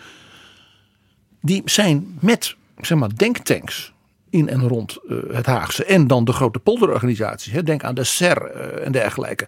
die 1.42 1.62
zijn 1.66 2.18
met 2.20 2.56
zeg 2.78 2.98
maar, 2.98 3.16
denktanks 3.16 3.94
in 4.34 4.50
en 4.50 4.68
rond 4.68 5.00
uh, 5.08 5.18
het 5.32 5.46
Haagse. 5.46 5.86
En 5.86 6.08
dan 6.08 6.26
de 6.26 6.34
grote 6.34 6.60
polderorganisaties. 6.60 7.54
Hè, 7.54 7.64
denk 7.64 7.84
aan 7.84 7.96
de 7.96 8.04
SER 8.04 8.56
uh, 8.56 8.86
en 8.86 8.92
dergelijke. 8.92 9.48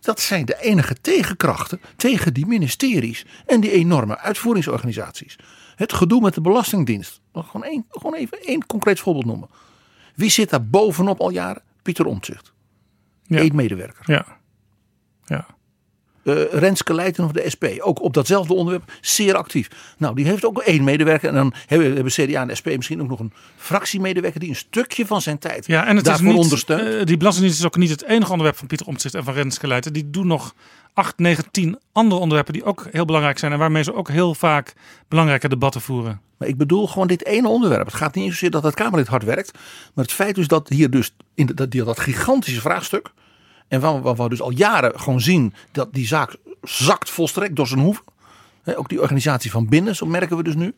Dat 0.00 0.20
zijn 0.20 0.44
de 0.44 0.56
enige 0.60 0.94
tegenkrachten 1.00 1.80
tegen 1.96 2.34
die 2.34 2.46
ministeries 2.46 3.26
en 3.46 3.60
die 3.60 3.70
enorme 3.70 4.18
uitvoeringsorganisaties. 4.18 5.38
Het 5.74 5.92
gedoe 5.92 6.20
met 6.20 6.34
de 6.34 6.40
Belastingdienst. 6.40 7.20
Gewoon, 7.32 7.64
één, 7.64 7.86
gewoon 7.90 8.14
even 8.14 8.38
één 8.42 8.66
concreet 8.66 9.00
voorbeeld 9.00 9.26
noemen. 9.26 9.48
Wie 10.14 10.30
zit 10.30 10.50
daar 10.50 10.66
bovenop 10.66 11.20
al 11.20 11.30
jaren? 11.30 11.62
Pieter 11.82 12.06
Omtzigt. 12.06 12.52
Ja. 13.22 13.40
Eén 13.40 13.54
medewerker. 13.54 14.12
Ja. 14.12 14.26
ja. 15.24 15.46
Uh, 16.26 16.52
Renske 16.52 16.94
Leijten 16.94 17.24
of 17.24 17.32
de 17.32 17.50
SP, 17.54 17.64
ook 17.78 18.02
op 18.02 18.14
datzelfde 18.14 18.54
onderwerp, 18.54 18.92
zeer 19.00 19.34
actief. 19.34 19.68
Nou, 19.98 20.14
die 20.14 20.24
heeft 20.24 20.44
ook 20.44 20.58
één 20.58 20.84
medewerker. 20.84 21.28
En 21.28 21.34
dan 21.34 21.54
hebben, 21.66 21.94
hebben 21.94 22.12
CDA 22.12 22.48
en 22.48 22.56
SP 22.60 22.66
misschien 22.66 23.02
ook 23.02 23.08
nog 23.08 23.20
een 23.20 23.32
fractiemedewerker 23.56 24.40
die 24.40 24.48
een 24.48 24.56
stukje 24.56 25.06
van 25.06 25.22
zijn 25.22 25.38
tijd 25.38 25.66
ja, 25.66 25.86
en 25.86 25.96
het 25.96 26.04
daarvoor 26.04 26.26
is 26.26 26.32
niet, 26.32 26.42
ondersteunt. 26.42 26.94
Uh, 26.94 27.04
die 27.04 27.16
Belastingdienst 27.16 27.60
is 27.60 27.66
ook 27.66 27.76
niet 27.76 27.90
het 27.90 28.04
enige 28.04 28.30
onderwerp 28.30 28.56
van 28.56 28.66
Pieter 28.66 28.86
Omtzigt 28.86 29.14
en 29.14 29.24
van 29.24 29.34
Renske 29.34 29.66
Leijten. 29.66 29.92
Die 29.92 30.10
doen 30.10 30.26
nog 30.26 30.54
8, 30.92 31.18
9, 31.18 31.50
10 31.50 31.78
andere 31.92 32.20
onderwerpen 32.20 32.52
die 32.52 32.64
ook 32.64 32.86
heel 32.90 33.04
belangrijk 33.04 33.38
zijn. 33.38 33.52
En 33.52 33.58
waarmee 33.58 33.82
ze 33.82 33.94
ook 33.94 34.08
heel 34.08 34.34
vaak 34.34 34.72
belangrijke 35.08 35.48
debatten 35.48 35.80
voeren. 35.80 36.20
Maar 36.36 36.48
ik 36.48 36.56
bedoel 36.56 36.86
gewoon 36.86 37.06
dit 37.06 37.24
ene 37.24 37.48
onderwerp. 37.48 37.86
Het 37.86 37.94
gaat 37.94 38.14
niet 38.14 38.30
zozeer 38.30 38.50
dat 38.50 38.62
het 38.62 38.74
Kamerlid 38.74 39.06
hard 39.06 39.24
werkt. 39.24 39.52
Maar 39.94 40.04
het 40.04 40.12
feit 40.12 40.34
dus 40.34 40.48
dat 40.48 40.68
hier 40.68 40.90
dus 40.90 41.14
in 41.34 41.46
dat, 41.46 41.70
dat 41.70 42.00
gigantische 42.00 42.60
vraagstuk 42.60 43.10
en 43.68 43.80
waar 43.80 44.16
we 44.16 44.28
dus 44.28 44.40
al 44.40 44.50
jaren 44.50 45.00
gewoon 45.00 45.20
zien 45.20 45.54
dat 45.72 45.92
die 45.92 46.06
zaak 46.06 46.36
zakt 46.62 47.10
volstrekt 47.10 47.56
door 47.56 47.66
zijn 47.66 47.80
hoeven. 47.80 48.04
ook 48.64 48.88
die 48.88 49.00
organisatie 49.00 49.50
van 49.50 49.68
binnen, 49.68 49.96
zo 49.96 50.06
merken 50.06 50.36
we 50.36 50.42
dus 50.42 50.54
nu. 50.54 50.74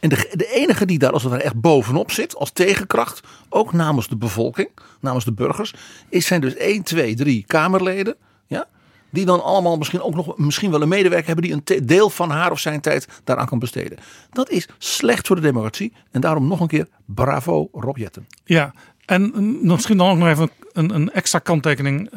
En 0.00 0.08
de, 0.08 0.32
de 0.32 0.52
enige 0.54 0.86
die 0.86 0.98
daar 0.98 1.12
als 1.12 1.22
het 1.22 1.32
ware 1.32 1.44
echt 1.44 1.60
bovenop 1.60 2.10
zit, 2.10 2.36
als 2.36 2.50
tegenkracht, 2.50 3.20
ook 3.48 3.72
namens 3.72 4.08
de 4.08 4.16
bevolking, 4.16 4.68
namens 5.00 5.24
de 5.24 5.32
burgers, 5.32 5.74
is 6.08 6.26
zijn 6.26 6.40
dus 6.40 6.54
1, 6.54 6.82
2, 6.82 7.14
3 7.14 7.44
Kamerleden. 7.46 8.16
Ja, 8.46 8.66
die 9.10 9.24
dan 9.24 9.42
allemaal 9.42 9.76
misschien 9.76 10.02
ook 10.02 10.14
nog 10.14 10.38
misschien 10.38 10.70
wel 10.70 10.82
een 10.82 10.88
medewerker 10.88 11.26
hebben 11.26 11.44
die 11.44 11.76
een 11.76 11.86
deel 11.86 12.10
van 12.10 12.30
haar 12.30 12.50
of 12.50 12.58
zijn 12.58 12.80
tijd 12.80 13.08
daaraan 13.24 13.46
kan 13.46 13.58
besteden. 13.58 13.98
Dat 14.30 14.50
is 14.50 14.68
slecht 14.78 15.26
voor 15.26 15.36
de 15.36 15.42
democratie. 15.42 15.92
En 16.10 16.20
daarom 16.20 16.46
nog 16.46 16.60
een 16.60 16.66
keer 16.66 16.88
bravo 17.04 17.68
Rob 17.72 17.96
Jetten. 17.96 18.26
Ja, 18.44 18.74
en 19.06 19.58
misschien 19.66 19.96
dan 19.96 20.10
ook 20.10 20.18
nog 20.18 20.28
even 20.28 20.50
een, 20.72 20.94
een 20.94 21.12
extra 21.12 21.38
kanttekening 21.38 22.10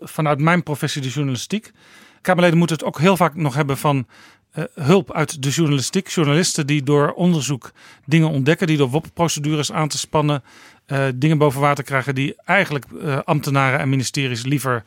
vanuit 0.00 0.38
mijn 0.38 0.62
professie, 0.62 1.02
de 1.02 1.08
journalistiek. 1.08 1.72
Kamerleden 2.20 2.58
moeten 2.58 2.76
het 2.76 2.84
ook 2.84 2.98
heel 2.98 3.16
vaak 3.16 3.34
nog 3.34 3.54
hebben 3.54 3.76
van 3.76 4.06
uh, 4.54 4.64
hulp 4.74 5.12
uit 5.12 5.42
de 5.42 5.48
journalistiek. 5.48 6.08
Journalisten 6.08 6.66
die 6.66 6.82
door 6.82 7.12
onderzoek 7.12 7.72
dingen 8.04 8.28
ontdekken, 8.28 8.66
die 8.66 8.76
door 8.76 8.88
WOP-procedures 8.88 9.72
aan 9.72 9.88
te 9.88 9.98
spannen, 9.98 10.42
uh, 10.86 11.06
dingen 11.14 11.38
boven 11.38 11.60
water 11.60 11.84
krijgen 11.84 12.14
die 12.14 12.34
eigenlijk 12.44 12.84
uh, 12.92 13.18
ambtenaren 13.24 13.78
en 13.80 13.88
ministeries 13.88 14.44
liever 14.44 14.82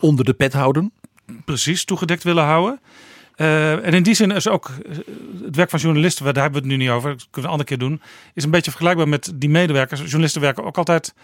onder 0.00 0.24
de 0.24 0.32
pet 0.32 0.52
houden. 0.52 0.92
Precies, 1.44 1.84
toegedekt 1.84 2.22
willen 2.22 2.44
houden. 2.44 2.80
En 3.36 3.94
in 3.94 4.02
die 4.02 4.14
zin 4.14 4.30
is 4.30 4.48
ook 4.48 4.70
het 5.44 5.56
werk 5.56 5.70
van 5.70 5.78
journalisten, 5.78 6.24
daar 6.24 6.42
hebben 6.42 6.62
we 6.62 6.68
het 6.68 6.76
nu 6.76 6.84
niet 6.84 6.92
over, 6.92 7.10
dat 7.10 7.18
kunnen 7.18 7.32
we 7.32 7.40
een 7.40 7.50
andere 7.50 7.68
keer 7.68 7.78
doen, 7.78 8.00
is 8.34 8.44
een 8.44 8.50
beetje 8.50 8.70
vergelijkbaar 8.70 9.08
met 9.08 9.32
die 9.34 9.48
medewerkers. 9.48 10.00
Journalisten 10.00 10.40
werken 10.40 10.64
ook 10.64 10.78
altijd, 10.78 11.14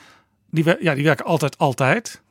die, 0.51 0.65
ja, 0.81 0.95
die 0.95 1.05
werken 1.05 1.25
altijd, 1.25 1.59
altijd. 1.59 2.23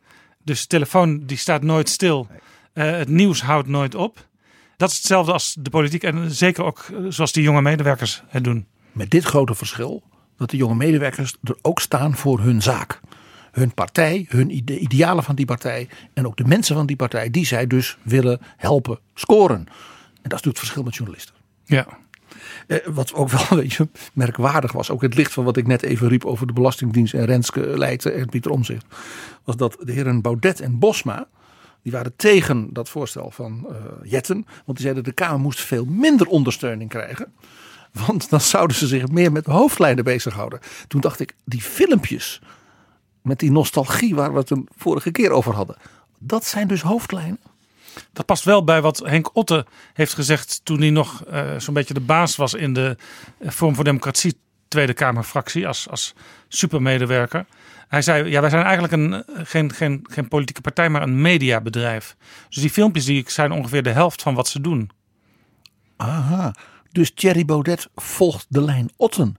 Dus 0.43 0.61
de 0.61 0.67
telefoon 0.67 1.25
die 1.25 1.37
staat 1.37 1.63
nooit 1.63 1.89
stil. 1.89 2.27
Uh, 2.73 2.91
het 2.91 3.09
nieuws 3.09 3.41
houdt 3.41 3.67
nooit 3.67 3.95
op. 3.95 4.27
Dat 4.77 4.89
is 4.89 4.95
hetzelfde 4.95 5.31
als 5.31 5.55
de 5.59 5.69
politiek 5.69 6.03
en 6.03 6.31
zeker 6.31 6.63
ook 6.63 6.85
zoals 7.09 7.31
die 7.31 7.43
jonge 7.43 7.61
medewerkers 7.61 8.23
het 8.27 8.43
doen. 8.43 8.67
Met 8.91 9.09
dit 9.09 9.23
grote 9.23 9.55
verschil 9.55 10.03
dat 10.37 10.49
de 10.49 10.57
jonge 10.57 10.75
medewerkers 10.75 11.35
er 11.43 11.57
ook 11.61 11.79
staan 11.79 12.15
voor 12.15 12.39
hun 12.39 12.61
zaak. 12.61 12.99
Hun 13.51 13.73
partij, 13.73 14.25
hun 14.29 14.55
ide 14.55 14.79
idealen 14.79 15.23
van 15.23 15.35
die 15.35 15.45
partij 15.45 15.89
en 16.13 16.27
ook 16.27 16.37
de 16.37 16.45
mensen 16.45 16.75
van 16.75 16.85
die 16.85 16.95
partij 16.95 17.29
die 17.29 17.45
zij 17.45 17.67
dus 17.67 17.97
willen 18.01 18.39
helpen 18.57 18.99
scoren. 19.13 19.57
En 19.57 20.29
dat 20.29 20.39
is 20.39 20.45
natuurlijk 20.45 20.45
het 20.45 20.59
verschil 20.59 20.83
met 20.83 20.95
journalisten. 20.95 21.35
Ja. 21.65 21.87
Eh, 22.67 22.77
wat 22.85 23.13
ook 23.13 23.29
wel 23.29 23.45
een 23.49 23.57
beetje 23.57 23.89
merkwaardig 24.13 24.71
was, 24.71 24.89
ook 24.89 25.01
het 25.01 25.15
licht 25.15 25.33
van 25.33 25.43
wat 25.43 25.57
ik 25.57 25.67
net 25.67 25.83
even 25.83 26.07
riep 26.07 26.25
over 26.25 26.47
de 26.47 26.53
Belastingdienst 26.53 27.13
en 27.13 27.25
Renske 27.25 27.77
Leijten 27.77 28.15
en 28.15 28.29
Pieter 28.29 28.51
Omzicht, 28.51 28.85
was 29.43 29.55
dat 29.55 29.77
de 29.79 29.91
heren 29.91 30.21
Baudet 30.21 30.59
en 30.59 30.79
Bosma, 30.79 31.27
die 31.83 31.91
waren 31.91 32.15
tegen 32.15 32.73
dat 32.73 32.89
voorstel 32.89 33.31
van 33.31 33.67
uh, 33.69 33.75
Jetten, 34.03 34.45
want 34.65 34.77
die 34.77 34.81
zeiden 34.81 35.03
de 35.03 35.11
Kamer 35.11 35.39
moest 35.39 35.61
veel 35.61 35.85
minder 35.85 36.27
ondersteuning 36.27 36.89
krijgen. 36.89 37.33
Want 37.91 38.29
dan 38.29 38.41
zouden 38.41 38.75
ze 38.75 38.87
zich 38.87 39.07
meer 39.07 39.31
met 39.31 39.45
de 39.45 39.51
hoofdlijnen 39.51 40.03
bezighouden. 40.03 40.59
Toen 40.87 41.01
dacht 41.01 41.19
ik, 41.19 41.35
die 41.45 41.61
filmpjes 41.61 42.41
met 43.21 43.39
die 43.39 43.51
nostalgie 43.51 44.15
waar 44.15 44.33
we 44.33 44.39
het 44.39 44.49
een 44.49 44.67
vorige 44.77 45.11
keer 45.11 45.31
over 45.31 45.53
hadden. 45.53 45.75
Dat 46.19 46.45
zijn 46.45 46.67
dus 46.67 46.81
hoofdlijnen. 46.81 47.39
Dat 48.13 48.25
past 48.25 48.43
wel 48.43 48.63
bij 48.63 48.81
wat 48.81 48.97
Henk 48.97 49.35
Otte 49.35 49.65
heeft 49.93 50.13
gezegd 50.13 50.61
toen 50.63 50.79
hij 50.79 50.89
nog 50.89 51.23
uh, 51.31 51.59
zo'n 51.59 51.73
beetje 51.73 51.93
de 51.93 51.99
baas 51.99 52.35
was 52.35 52.53
in 52.53 52.73
de 52.73 52.97
Vorm 53.41 53.75
voor 53.75 53.83
Democratie 53.83 54.37
Tweede 54.67 54.93
Kamerfractie 54.93 55.67
als, 55.67 55.89
als 55.89 56.13
supermedewerker. 56.47 57.45
Hij 57.87 58.01
zei, 58.01 58.29
ja, 58.29 58.41
wij 58.41 58.49
zijn 58.49 58.63
eigenlijk 58.63 58.93
een, 58.93 59.23
geen, 59.45 59.73
geen, 59.73 60.05
geen 60.09 60.27
politieke 60.27 60.61
partij, 60.61 60.89
maar 60.89 61.01
een 61.01 61.21
mediabedrijf. 61.21 62.15
Dus 62.49 62.61
die 62.61 62.69
filmpjes 62.69 63.05
die 63.05 63.23
zijn 63.27 63.51
ongeveer 63.51 63.83
de 63.83 63.89
helft 63.89 64.21
van 64.21 64.35
wat 64.35 64.47
ze 64.47 64.61
doen. 64.61 64.89
Aha, 65.97 66.55
dus 66.91 67.11
Thierry 67.13 67.45
Baudet 67.45 67.89
volgt 67.95 68.45
de 68.49 68.61
lijn 68.61 68.89
Otten. 68.95 69.35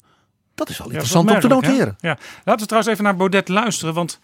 Dat 0.55 0.69
is 0.69 0.79
wel 0.79 0.87
interessant 0.87 1.29
ja, 1.29 1.35
om 1.35 1.41
te 1.41 1.49
noteren. 1.49 1.97
Ja. 2.01 2.19
Laten 2.45 2.61
we 2.61 2.67
trouwens 2.67 2.93
even 2.93 3.05
naar 3.05 3.17
Baudet 3.17 3.49
luisteren, 3.49 3.95
want 3.95 4.21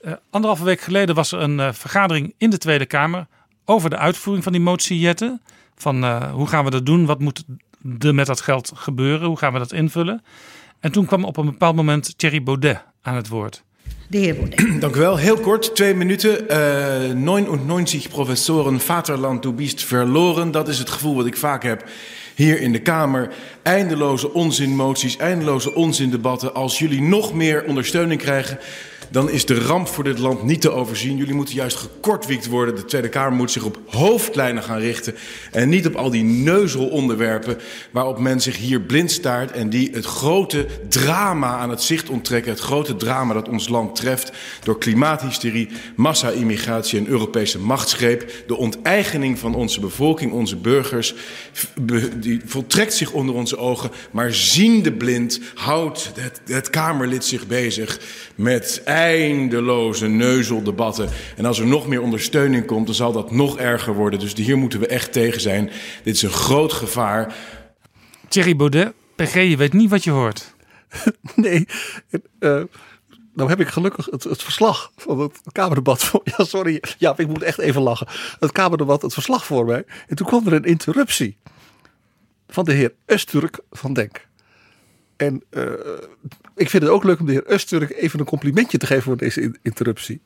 uh, 0.00 0.12
anderhalve 0.30 0.64
week 0.64 0.80
geleden 0.80 1.14
was 1.14 1.32
er 1.32 1.40
een 1.40 1.58
uh, 1.58 1.72
vergadering 1.72 2.34
in 2.38 2.50
de 2.50 2.58
Tweede 2.58 2.86
Kamer 2.86 3.26
over 3.64 3.90
de 3.90 3.96
uitvoering 3.96 4.44
van 4.44 4.52
die 4.52 4.62
motie 4.62 4.98
Jetten. 4.98 5.40
Van 5.76 6.04
uh, 6.04 6.32
hoe 6.32 6.46
gaan 6.46 6.64
we 6.64 6.70
dat 6.70 6.86
doen? 6.86 7.06
Wat 7.06 7.20
moet 7.20 7.44
er 7.98 8.14
met 8.14 8.26
dat 8.26 8.40
geld 8.40 8.72
gebeuren? 8.74 9.26
Hoe 9.26 9.38
gaan 9.38 9.52
we 9.52 9.58
dat 9.58 9.72
invullen? 9.72 10.22
En 10.80 10.92
toen 10.92 11.06
kwam 11.06 11.24
op 11.24 11.36
een 11.36 11.46
bepaald 11.46 11.76
moment 11.76 12.18
Thierry 12.18 12.42
Baudet 12.42 12.84
aan 13.02 13.14
het 13.14 13.28
woord. 13.28 13.62
De 14.08 14.18
heer 14.18 14.34
Baudet. 14.34 14.80
Dank 14.80 14.96
u 14.96 14.98
wel. 14.98 15.16
Heel 15.16 15.40
kort, 15.40 15.74
twee 15.74 15.94
minuten. 15.94 16.44
Uh, 17.10 17.14
99 17.14 18.08
professoren, 18.08 18.80
Vaterland, 18.80 19.42
du 19.42 19.52
bist 19.52 19.84
verloren. 19.84 20.50
Dat 20.50 20.68
is 20.68 20.78
het 20.78 20.90
gevoel 20.90 21.14
wat 21.14 21.26
ik 21.26 21.36
vaak 21.36 21.62
heb 21.62 21.88
hier 22.34 22.60
in 22.60 22.72
de 22.72 22.80
Kamer. 22.80 23.28
Eindeloze 23.62 24.32
onzinmoties, 24.32 25.16
eindeloze 25.16 25.74
onzindebatten. 25.74 26.54
Als 26.54 26.78
jullie 26.78 27.02
nog 27.02 27.34
meer 27.34 27.64
ondersteuning 27.64 28.20
krijgen, 28.20 28.58
dan 29.12 29.30
is 29.30 29.46
de 29.46 29.60
ramp 29.60 29.88
voor 29.88 30.04
dit 30.04 30.18
land 30.18 30.42
niet 30.42 30.60
te 30.60 30.70
overzien. 30.70 31.16
Jullie 31.16 31.34
moeten 31.34 31.54
juist 31.54 31.76
gekortwiekt 31.76 32.46
worden. 32.46 32.74
De 32.74 32.84
Tweede 32.84 33.08
Kamer 33.08 33.32
moet 33.32 33.50
zich 33.50 33.64
op 33.64 33.78
hoofdlijnen 33.86 34.62
gaan 34.62 34.78
richten. 34.78 35.14
En 35.50 35.68
niet 35.68 35.86
op 35.86 35.94
al 35.94 36.10
die 36.10 36.22
neuzelonderwerpen 36.22 37.58
waarop 37.90 38.18
men 38.18 38.40
zich 38.40 38.56
hier 38.56 38.80
blind 38.80 39.10
staart. 39.10 39.50
En 39.50 39.70
die 39.70 39.90
het 39.92 40.04
grote 40.04 40.66
drama 40.88 41.56
aan 41.56 41.70
het 41.70 41.82
zicht 41.82 42.08
onttrekken. 42.08 42.52
Het 42.52 42.60
grote 42.60 42.96
drama 42.96 43.34
dat 43.34 43.48
ons 43.48 43.68
land 43.68 43.96
treft. 43.96 44.32
Door 44.64 44.78
klimaathysterie, 44.78 45.68
massa-immigratie 45.96 46.98
en 46.98 47.06
Europese 47.06 47.58
machtsgreep. 47.58 48.32
De 48.46 48.56
onteigening 48.56 49.38
van 49.38 49.54
onze 49.54 49.80
bevolking, 49.80 50.32
onze 50.32 50.56
burgers. 50.56 51.14
Die 52.16 52.40
voltrekt 52.44 52.94
zich 52.94 53.12
onder 53.12 53.34
onze 53.34 53.56
ogen. 53.56 53.90
Maar 54.10 54.32
ziende 54.32 54.92
blind 54.92 55.40
houdt 55.54 56.10
het, 56.20 56.40
het 56.46 56.70
Kamerlid 56.70 57.24
zich 57.24 57.46
bezig 57.46 58.00
met 58.34 58.80
eindeloze 59.02 60.06
neuzeldebatten. 60.06 61.08
En 61.36 61.44
als 61.44 61.58
er 61.58 61.66
nog 61.66 61.86
meer 61.86 62.02
ondersteuning 62.02 62.66
komt, 62.66 62.86
dan 62.86 62.94
zal 62.94 63.12
dat 63.12 63.30
nog 63.30 63.58
erger 63.58 63.94
worden. 63.94 64.20
Dus 64.20 64.34
hier 64.34 64.58
moeten 64.58 64.80
we 64.80 64.86
echt 64.86 65.12
tegen 65.12 65.40
zijn. 65.40 65.70
Dit 66.02 66.14
is 66.14 66.22
een 66.22 66.30
groot 66.30 66.72
gevaar. 66.72 67.34
Thierry 68.28 68.56
Baudet, 68.56 68.92
PG, 69.14 69.34
je 69.34 69.56
weet 69.56 69.72
niet 69.72 69.90
wat 69.90 70.04
je 70.04 70.10
hoort. 70.10 70.54
nee, 71.34 71.66
uh, 72.40 72.62
nou 73.34 73.48
heb 73.48 73.60
ik 73.60 73.68
gelukkig 73.68 74.06
het, 74.10 74.24
het, 74.24 74.42
verslag 74.42 74.92
van 74.96 75.20
het 75.20 75.40
Kamerdebat. 75.52 76.04
Voor, 76.04 76.20
ja, 76.36 76.44
sorry, 76.44 76.82
ja, 76.98 77.14
ik 77.16 77.28
moet 77.28 77.42
echt 77.42 77.58
even 77.58 77.82
lachen. 77.82 78.06
Het 78.38 78.52
Kamerdebat, 78.52 79.02
het 79.02 79.12
verslag 79.12 79.44
voor 79.44 79.64
mij. 79.64 79.84
En 80.06 80.16
toen 80.16 80.26
kwam 80.26 80.46
er 80.46 80.52
een 80.52 80.64
interruptie 80.64 81.36
van 82.48 82.64
de 82.64 82.72
heer 82.72 82.92
Usturk 83.06 83.60
van 83.70 83.92
Denk. 83.92 84.28
En 85.22 85.42
uh, 85.50 85.64
ik 86.56 86.70
vind 86.70 86.82
het 86.82 86.92
ook 86.92 87.04
leuk 87.04 87.20
om 87.20 87.26
de 87.26 87.32
heer 87.32 87.52
Usturk 87.52 87.90
even 87.90 88.18
een 88.18 88.24
complimentje 88.24 88.78
te 88.78 88.86
geven 88.86 89.02
voor 89.02 89.16
deze 89.16 89.54
interruptie. 89.62 90.20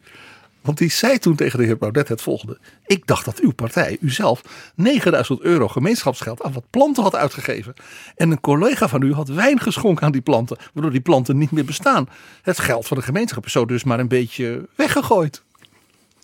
Want 0.60 0.78
die 0.78 0.90
zei 0.90 1.18
toen 1.18 1.36
tegen 1.36 1.58
de 1.58 1.64
heer 1.64 1.78
Baudet 1.78 2.08
het 2.08 2.22
volgende. 2.22 2.58
Ik 2.86 3.06
dacht 3.06 3.24
dat 3.24 3.40
uw 3.40 3.52
partij, 3.52 3.96
u 4.00 4.10
zelf, 4.10 4.42
9000 4.74 5.40
euro 5.40 5.68
gemeenschapsgeld 5.68 6.42
aan 6.42 6.52
wat 6.52 6.70
planten 6.70 7.02
had 7.02 7.14
uitgegeven. 7.14 7.74
En 8.16 8.30
een 8.30 8.40
collega 8.40 8.88
van 8.88 9.02
u 9.02 9.12
had 9.12 9.28
wijn 9.28 9.60
geschonken 9.60 10.06
aan 10.06 10.12
die 10.12 10.20
planten, 10.20 10.56
waardoor 10.72 10.92
die 10.92 11.00
planten 11.00 11.38
niet 11.38 11.50
meer 11.50 11.64
bestaan. 11.64 12.08
Het 12.42 12.58
geld 12.58 12.86
van 12.86 12.96
de 12.96 13.02
gemeenschap 13.02 13.44
is 13.46 13.52
zo 13.52 13.64
dus 13.64 13.84
maar 13.84 14.00
een 14.00 14.08
beetje 14.08 14.68
weggegooid. 14.74 15.42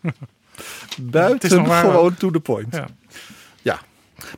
Buiten 1.00 1.66
gewoon 1.66 2.14
to 2.14 2.30
the 2.30 2.40
point. 2.40 2.74
Ja. 2.74 2.88
ja. 3.62 3.80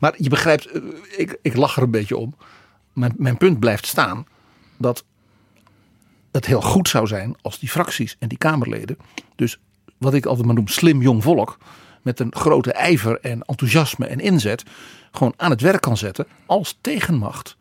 Maar 0.01 0.15
je 0.17 0.29
begrijpt, 0.29 0.67
eh, 0.67 0.83
ik, 1.17 1.39
ik 1.43 1.57
lach 1.57 1.77
er 1.77 1.83
een 1.83 1.91
beetje 1.91 2.17
om. 2.17 2.35
Mijn, 2.95 3.15
mijn 3.17 3.37
punt 3.37 3.61
blijft 3.61 3.87
staan 3.87 4.27
dat 4.77 5.05
het 6.33 6.47
heel 6.47 6.61
goed 6.61 6.89
zou 6.89 7.07
zijn 7.07 7.37
als 7.43 7.59
die 7.59 7.69
fracties 7.69 8.17
en 8.19 8.29
die 8.29 8.39
Kamerleden, 8.39 8.97
dus 9.37 9.59
wat 9.99 10.15
ik 10.15 10.27
altijd 10.27 10.47
maar 10.47 10.55
noem 10.55 10.69
slim 10.69 11.03
jong 11.03 11.23
volk, 11.23 11.59
met 12.03 12.21
een 12.21 12.35
grote 12.35 12.73
ijver 12.73 13.21
en 13.21 13.43
enthousiasme 13.43 14.07
en 14.07 14.21
inzet, 14.21 14.63
gewoon 15.13 15.35
aan 15.37 15.51
het 15.51 15.61
werk 15.61 15.81
kan 15.81 15.97
zetten 15.97 16.27
als 16.47 16.79
tegenmacht. 16.81 17.57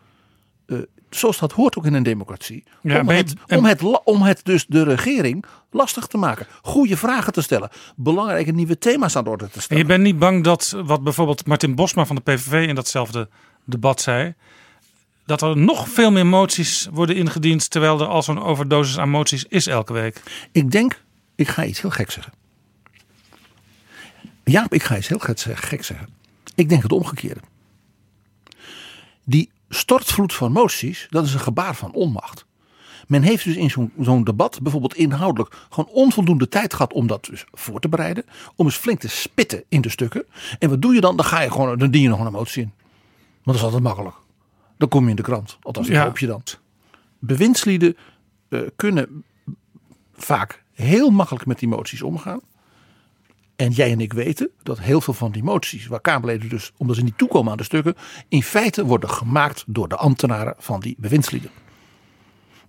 Uh, 0.68 0.80
zoals 1.10 1.40
dat 1.40 1.52
hoort 1.52 1.78
ook 1.78 1.86
in 1.86 1.94
een 1.94 2.04
democratie. 2.04 2.63
Ja, 2.82 3.00
om, 3.00 3.10
het, 3.10 3.34
om, 3.48 3.66
het, 3.66 4.04
om 4.04 4.22
het 4.22 4.40
dus 4.44 4.66
de 4.66 4.84
regering 4.84 5.46
lastig 5.72 6.08
te 6.08 6.18
maken. 6.18 6.48
Goede 6.62 6.98
vragen 6.98 7.34
te 7.34 7.42
stellen. 7.42 7.70
Belangrijke 7.96 8.52
nieuwe 8.52 8.78
thema's 8.78 9.16
aan 9.16 9.24
de 9.24 9.30
orde 9.30 9.50
te 9.50 9.62
stellen. 9.62 9.82
En 9.82 9.88
je 9.88 9.94
bent 9.94 10.04
niet 10.04 10.20
bang 10.20 10.44
dat 10.44 10.75
wat 10.86 11.04
bijvoorbeeld 11.04 11.46
Martin 11.46 11.75
Bosma 11.75 12.06
van 12.06 12.16
de 12.16 12.22
PVV 12.22 12.68
in 12.68 12.75
datzelfde 12.75 13.30
debat 13.66 14.02
zei 14.02 14.34
dat 15.25 15.42
er 15.42 15.58
nog 15.58 15.89
veel 15.89 16.12
meer 16.12 16.25
moties 16.25 16.88
worden 16.92 17.15
ingediend, 17.15 17.69
terwijl 17.69 18.00
er 18.02 18.08
al 18.08 18.24
zo'n 18.24 18.43
overdosis 18.43 18.98
aan 18.98 19.10
moties 19.10 19.43
is 19.43 19.67
elke 19.67 19.93
week? 19.93 20.21
Ik 20.52 20.71
denk, 20.71 21.02
ik 21.36 21.48
ga 21.48 21.65
iets 21.65 21.82
heel 21.82 21.89
gek 21.89 22.12
zeggen. 22.12 22.34
Ja, 24.43 24.65
ik 24.69 24.84
ga 24.84 24.98
iets 24.98 25.08
heel 25.08 25.19
gek 25.19 25.84
zeggen. 25.84 26.08
Ik 26.56 26.69
denk 26.69 26.84
het 26.84 26.91
omgekeerde. 26.91 27.39
Die 29.24 29.52
stortvloed 29.69 30.34
van 30.34 30.52
moties, 30.52 31.08
dat 31.10 31.26
is 31.26 31.34
een 31.34 31.39
gebaar 31.39 31.76
van 31.76 31.93
onmacht. 31.93 32.45
Men 33.08 33.21
heeft 33.21 33.43
dus 33.43 33.56
in 33.56 33.91
zo'n 34.00 34.24
debat 34.24 34.60
bijvoorbeeld 34.62 34.95
inhoudelijk 34.95 35.56
gewoon 35.69 35.89
onvoldoende 35.93 36.50
tijd 36.50 36.74
gehad 36.74 36.93
om 36.93 37.08
dat 37.08 37.26
dus 37.26 37.45
voor 37.52 37.80
te 37.80 37.89
bereiden. 37.89 38.26
Om 38.56 38.65
eens 38.65 38.76
flink 38.76 39.00
te 39.00 39.08
spitten 39.08 39.63
in 39.69 39.82
de 39.82 39.89
stukken. 39.89 40.26
En 40.60 40.69
wat 40.69 40.82
doe 40.82 40.93
je 40.93 41.02
dan? 41.02 41.15
Dan 41.15 41.26
ga 41.26 41.41
je 41.41 41.52
gewoon, 41.52 41.78
dan 41.78 41.91
dien 41.91 42.02
je 42.02 42.10
nog 42.10 42.19
een 42.19 42.32
motie 42.32 42.62
in. 42.62 42.71
Want 43.43 43.43
dat 43.43 43.56
is 43.56 43.63
altijd 43.63 43.84
makkelijk. 43.84 44.15
Dan 44.84 44.91
kom 44.91 45.04
je 45.04 45.10
in 45.10 45.15
de 45.15 45.22
krant. 45.22 45.58
Althans, 45.62 45.88
ja. 45.88 46.04
hoop 46.04 46.17
je 46.17 46.28
dan. 46.28 46.43
Bewindslieden 47.19 47.98
uh, 48.50 48.62
kunnen 48.76 49.24
vaak 50.13 50.63
heel 50.74 51.10
makkelijk 51.10 51.46
met 51.46 51.60
die 51.60 51.67
moties 51.67 52.02
omgaan. 52.02 52.39
En 53.56 53.72
jij 53.72 53.91
en 53.91 54.02
ik 54.02 54.13
weten 54.13 54.50
dat 54.63 54.80
heel 54.80 55.02
veel 55.02 55.13
van 55.13 55.32
die 55.32 55.43
moties, 55.43 55.88
waar 55.88 56.02
Kamerleden 56.02 56.50
dus, 56.50 56.72
omdat 56.78 56.96
ze 56.96 57.04
niet 57.04 57.17
toekomen 57.17 57.52
aan 57.52 57.58
de 57.58 57.63
stukken, 57.63 57.96
in 58.28 58.43
feite 58.43 58.86
worden 58.86 59.10
gemaakt 59.10 59.63
door 59.67 59.88
de 59.88 59.96
ambtenaren 59.96 60.56
van 60.58 60.80
die 60.80 60.96
bewindslieden. 60.98 61.50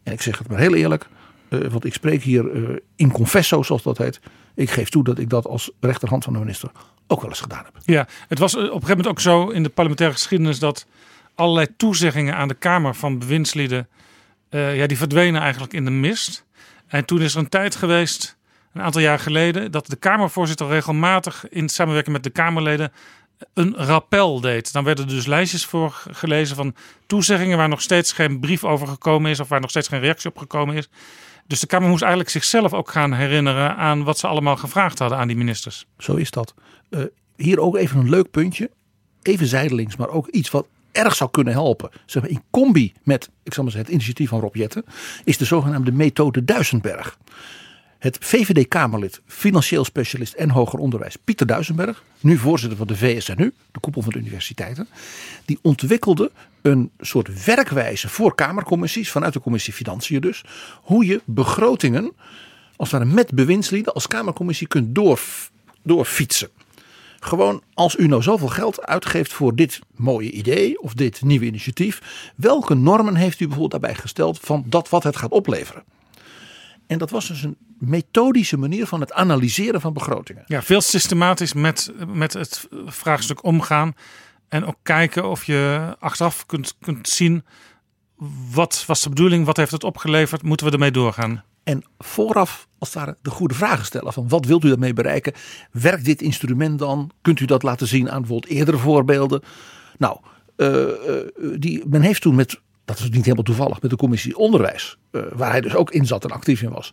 En 0.02 0.12
ik 0.12 0.22
zeg 0.22 0.38
het 0.38 0.48
maar 0.48 0.58
heel 0.58 0.74
eerlijk, 0.74 1.08
uh, 1.48 1.70
want 1.70 1.84
ik 1.84 1.92
spreek 1.92 2.22
hier 2.22 2.52
uh, 2.52 2.76
in 2.96 3.12
confesso, 3.12 3.62
zoals 3.62 3.82
dat 3.82 3.98
heet. 3.98 4.20
Ik 4.54 4.70
geef 4.70 4.88
toe 4.88 5.04
dat 5.04 5.18
ik 5.18 5.28
dat 5.28 5.46
als 5.46 5.70
rechterhand 5.80 6.24
van 6.24 6.32
de 6.32 6.38
minister 6.38 6.70
ook 7.06 7.20
wel 7.20 7.30
eens 7.30 7.40
gedaan 7.40 7.64
heb. 7.64 7.76
Ja, 7.84 8.06
het 8.28 8.38
was 8.38 8.54
op 8.54 8.60
een 8.60 8.68
gegeven 8.68 8.88
moment 8.88 9.06
ook 9.06 9.20
zo 9.20 9.48
in 9.48 9.62
de 9.62 9.68
parlementaire 9.68 10.16
geschiedenis 10.16 10.58
dat 10.58 10.86
allerlei 11.34 11.66
toezeggingen 11.76 12.36
aan 12.36 12.48
de 12.48 12.54
Kamer 12.54 12.94
van 12.94 13.18
bewindslieden, 13.18 13.88
uh, 14.50 14.76
ja, 14.76 14.86
die 14.86 14.96
verdwenen 14.96 15.40
eigenlijk 15.40 15.72
in 15.72 15.84
de 15.84 15.90
mist. 15.90 16.44
En 16.86 17.04
toen 17.04 17.20
is 17.20 17.34
er 17.34 17.40
een 17.40 17.48
tijd 17.48 17.76
geweest, 17.76 18.36
een 18.72 18.82
aantal 18.82 19.00
jaar 19.00 19.18
geleden, 19.18 19.70
dat 19.70 19.86
de 19.86 19.96
Kamervoorzitter 19.96 20.68
regelmatig 20.68 21.48
in 21.48 21.68
samenwerking 21.68 22.14
met 22.14 22.24
de 22.24 22.30
Kamerleden 22.30 22.92
een 23.54 23.74
rappel 23.76 24.40
deed. 24.40 24.72
Dan 24.72 24.84
werden 24.84 25.04
er 25.04 25.10
dus 25.10 25.26
lijstjes 25.26 25.64
voor 25.64 26.02
gelezen 26.10 26.56
van 26.56 26.74
toezeggingen 27.06 27.56
waar 27.56 27.68
nog 27.68 27.82
steeds 27.82 28.12
geen 28.12 28.40
brief 28.40 28.64
over 28.64 28.86
gekomen 28.86 29.30
is 29.30 29.40
of 29.40 29.48
waar 29.48 29.60
nog 29.60 29.70
steeds 29.70 29.88
geen 29.88 30.00
reactie 30.00 30.30
op 30.30 30.38
gekomen 30.38 30.76
is. 30.76 30.88
Dus 31.46 31.60
de 31.60 31.66
Kamer 31.66 31.88
moest 31.88 32.02
eigenlijk 32.02 32.30
zichzelf 32.30 32.72
ook 32.72 32.90
gaan 32.90 33.12
herinneren 33.12 33.76
aan 33.76 34.04
wat 34.04 34.18
ze 34.18 34.26
allemaal 34.26 34.56
gevraagd 34.56 34.98
hadden 34.98 35.18
aan 35.18 35.28
die 35.28 35.36
ministers. 35.36 35.86
Zo 35.98 36.14
is 36.14 36.30
dat. 36.30 36.54
Uh, 36.90 37.04
hier 37.36 37.60
ook 37.60 37.76
even 37.76 37.98
een 37.98 38.08
leuk 38.08 38.30
puntje. 38.30 38.70
Even 39.22 39.46
zijdelings, 39.46 39.96
maar 39.96 40.08
ook 40.08 40.28
iets 40.28 40.50
wat 40.50 40.66
erg 40.94 41.14
zou 41.14 41.30
kunnen 41.30 41.52
helpen, 41.52 41.90
zeg 42.06 42.22
maar 42.22 42.30
in 42.30 42.42
combi 42.50 42.92
met 43.02 43.28
ik 43.44 43.54
zal 43.54 43.62
maar 43.62 43.72
zeggen, 43.72 43.92
het 43.92 44.00
initiatief 44.00 44.28
van 44.28 44.40
Rob 44.40 44.54
Jetten, 44.54 44.84
is 45.24 45.38
de 45.38 45.44
zogenaamde 45.44 45.92
methode 45.92 46.44
Duisenberg. 46.44 47.18
Het 47.98 48.18
VVD-Kamerlid, 48.20 49.20
financieel 49.26 49.84
specialist 49.84 50.34
en 50.34 50.50
hoger 50.50 50.78
onderwijs 50.78 51.16
Pieter 51.16 51.46
Duisenberg, 51.46 52.02
nu 52.20 52.36
voorzitter 52.36 52.78
van 52.78 52.86
de 52.86 52.96
VSNU, 52.96 53.52
de 53.72 53.80
koepel 53.80 54.02
van 54.02 54.12
de 54.12 54.18
universiteiten, 54.18 54.88
die 55.44 55.58
ontwikkelde 55.62 56.30
een 56.62 56.90
soort 57.00 57.44
werkwijze 57.44 58.08
voor 58.08 58.34
Kamercommissies, 58.34 59.10
vanuit 59.10 59.32
de 59.32 59.40
commissie 59.40 59.72
Financiën 59.72 60.20
dus, 60.20 60.44
hoe 60.82 61.06
je 61.06 61.20
begrotingen, 61.24 62.12
als 62.76 62.90
het 62.90 63.00
ware 63.00 63.12
met 63.14 63.32
bewindslieden, 63.32 63.94
als 63.94 64.06
Kamercommissie 64.06 64.66
kunt 64.66 64.94
door, 64.94 65.20
doorfietsen. 65.82 66.48
Gewoon 67.24 67.62
als 67.74 67.96
u 67.96 68.06
nou 68.06 68.22
zoveel 68.22 68.48
geld 68.48 68.86
uitgeeft 68.86 69.32
voor 69.32 69.54
dit 69.54 69.80
mooie 69.94 70.30
idee 70.30 70.80
of 70.80 70.94
dit 70.94 71.22
nieuwe 71.22 71.44
initiatief. 71.44 72.30
Welke 72.36 72.74
normen 72.74 73.14
heeft 73.14 73.40
u 73.40 73.46
bijvoorbeeld 73.46 73.82
daarbij 73.82 74.00
gesteld 74.00 74.38
van 74.40 74.64
dat 74.66 74.88
wat 74.88 75.02
het 75.02 75.16
gaat 75.16 75.30
opleveren? 75.30 75.84
En 76.86 76.98
dat 76.98 77.10
was 77.10 77.28
dus 77.28 77.42
een 77.42 77.56
methodische 77.78 78.56
manier 78.56 78.86
van 78.86 79.00
het 79.00 79.12
analyseren 79.12 79.80
van 79.80 79.92
begrotingen. 79.92 80.42
Ja, 80.46 80.62
veel 80.62 80.80
systematisch 80.80 81.52
met, 81.52 81.92
met 82.06 82.32
het 82.32 82.68
vraagstuk 82.86 83.44
omgaan. 83.44 83.94
En 84.48 84.66
ook 84.66 84.78
kijken 84.82 85.28
of 85.30 85.44
je 85.44 85.94
achteraf 85.98 86.46
kunt, 86.46 86.74
kunt 86.80 87.08
zien 87.08 87.44
wat 88.52 88.84
was 88.86 89.00
de 89.00 89.08
bedoeling, 89.08 89.46
wat 89.46 89.56
heeft 89.56 89.72
het 89.72 89.84
opgeleverd, 89.84 90.42
moeten 90.42 90.66
we 90.66 90.72
ermee 90.72 90.90
doorgaan? 90.90 91.44
En 91.64 91.84
vooraf 91.98 92.68
als 92.78 92.94
het 92.94 92.98
ware 92.98 93.16
de 93.22 93.30
goede 93.30 93.54
vragen 93.54 93.84
stellen. 93.84 94.12
Van 94.12 94.28
wat 94.28 94.44
wilt 94.44 94.64
u 94.64 94.68
daarmee 94.68 94.92
bereiken? 94.92 95.32
Werkt 95.70 96.04
dit 96.04 96.22
instrument 96.22 96.78
dan? 96.78 97.10
Kunt 97.22 97.40
u 97.40 97.44
dat 97.44 97.62
laten 97.62 97.86
zien 97.86 98.10
aan 98.10 98.20
bijvoorbeeld 98.20 98.52
eerdere 98.52 98.78
voorbeelden? 98.78 99.42
Nou, 99.98 100.18
uh, 100.56 100.88
die, 101.58 101.82
men 101.86 102.02
heeft 102.02 102.20
toen 102.20 102.34
met, 102.34 102.60
dat 102.84 102.98
is 102.98 103.04
niet 103.04 103.24
helemaal 103.24 103.44
toevallig, 103.44 103.82
met 103.82 103.90
de 103.90 103.96
commissie 103.96 104.36
onderwijs, 104.36 104.98
uh, 105.10 105.22
waar 105.32 105.50
hij 105.50 105.60
dus 105.60 105.74
ook 105.74 105.90
in 105.90 106.06
zat 106.06 106.24
en 106.24 106.30
actief 106.30 106.62
in 106.62 106.70
was, 106.70 106.92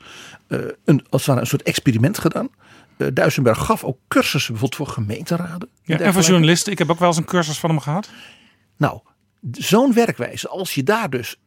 een, 0.85 1.05
als 1.09 1.27
een 1.27 1.47
soort 1.47 1.63
experiment 1.63 2.17
gedaan. 2.17 2.49
Duisenberg 3.13 3.57
gaf 3.57 3.83
ook 3.83 3.97
cursussen 4.07 4.51
bijvoorbeeld 4.53 4.87
voor 4.87 5.03
gemeenteraden. 5.03 5.69
Ja, 5.83 5.99
en 5.99 6.13
voor 6.13 6.21
journalisten. 6.21 6.71
Ik 6.71 6.77
heb 6.77 6.89
ook 6.89 6.99
wel 6.99 7.07
eens 7.07 7.17
een 7.17 7.25
cursus 7.25 7.59
van 7.59 7.69
hem 7.69 7.79
gehad. 7.79 8.09
Nou, 8.77 8.99
zo'n 9.51 9.93
werkwijze, 9.93 10.47
als 10.47 10.73
je 10.73 10.83
daar 10.83 11.09
dus 11.09 11.39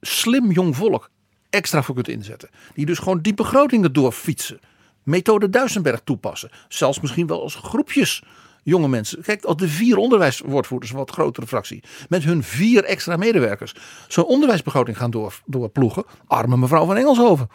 slim 0.00 0.50
jong 0.50 0.76
volk 0.76 1.10
extra 1.50 1.82
voor 1.82 1.94
kunt 1.94 2.08
inzetten. 2.08 2.50
Die 2.74 2.86
dus 2.86 2.98
gewoon 2.98 3.20
die 3.20 3.34
begrotingen 3.34 3.92
doorfietsen. 3.92 4.60
Methode 5.02 5.50
Duisenberg 5.50 6.00
toepassen. 6.04 6.50
Zelfs 6.68 7.00
misschien 7.00 7.26
wel 7.26 7.42
als 7.42 7.54
groepjes 7.54 8.22
jonge 8.62 8.88
mensen. 8.88 9.22
Kijk, 9.22 9.44
als 9.44 9.56
de 9.56 9.68
vier 9.68 9.96
onderwijswoordvoerders, 9.96 10.92
een 10.92 10.98
wat 10.98 11.10
grotere 11.10 11.46
fractie, 11.46 11.82
met 12.08 12.22
hun 12.22 12.42
vier 12.42 12.84
extra 12.84 13.16
medewerkers, 13.16 13.74
zo'n 14.08 14.24
onderwijsbegroting 14.24 14.96
gaan 14.96 15.10
door, 15.10 15.40
doorploegen. 15.46 16.04
Arme 16.26 16.56
mevrouw 16.56 16.86
van 16.86 16.96
Engelshoven. 16.96 17.48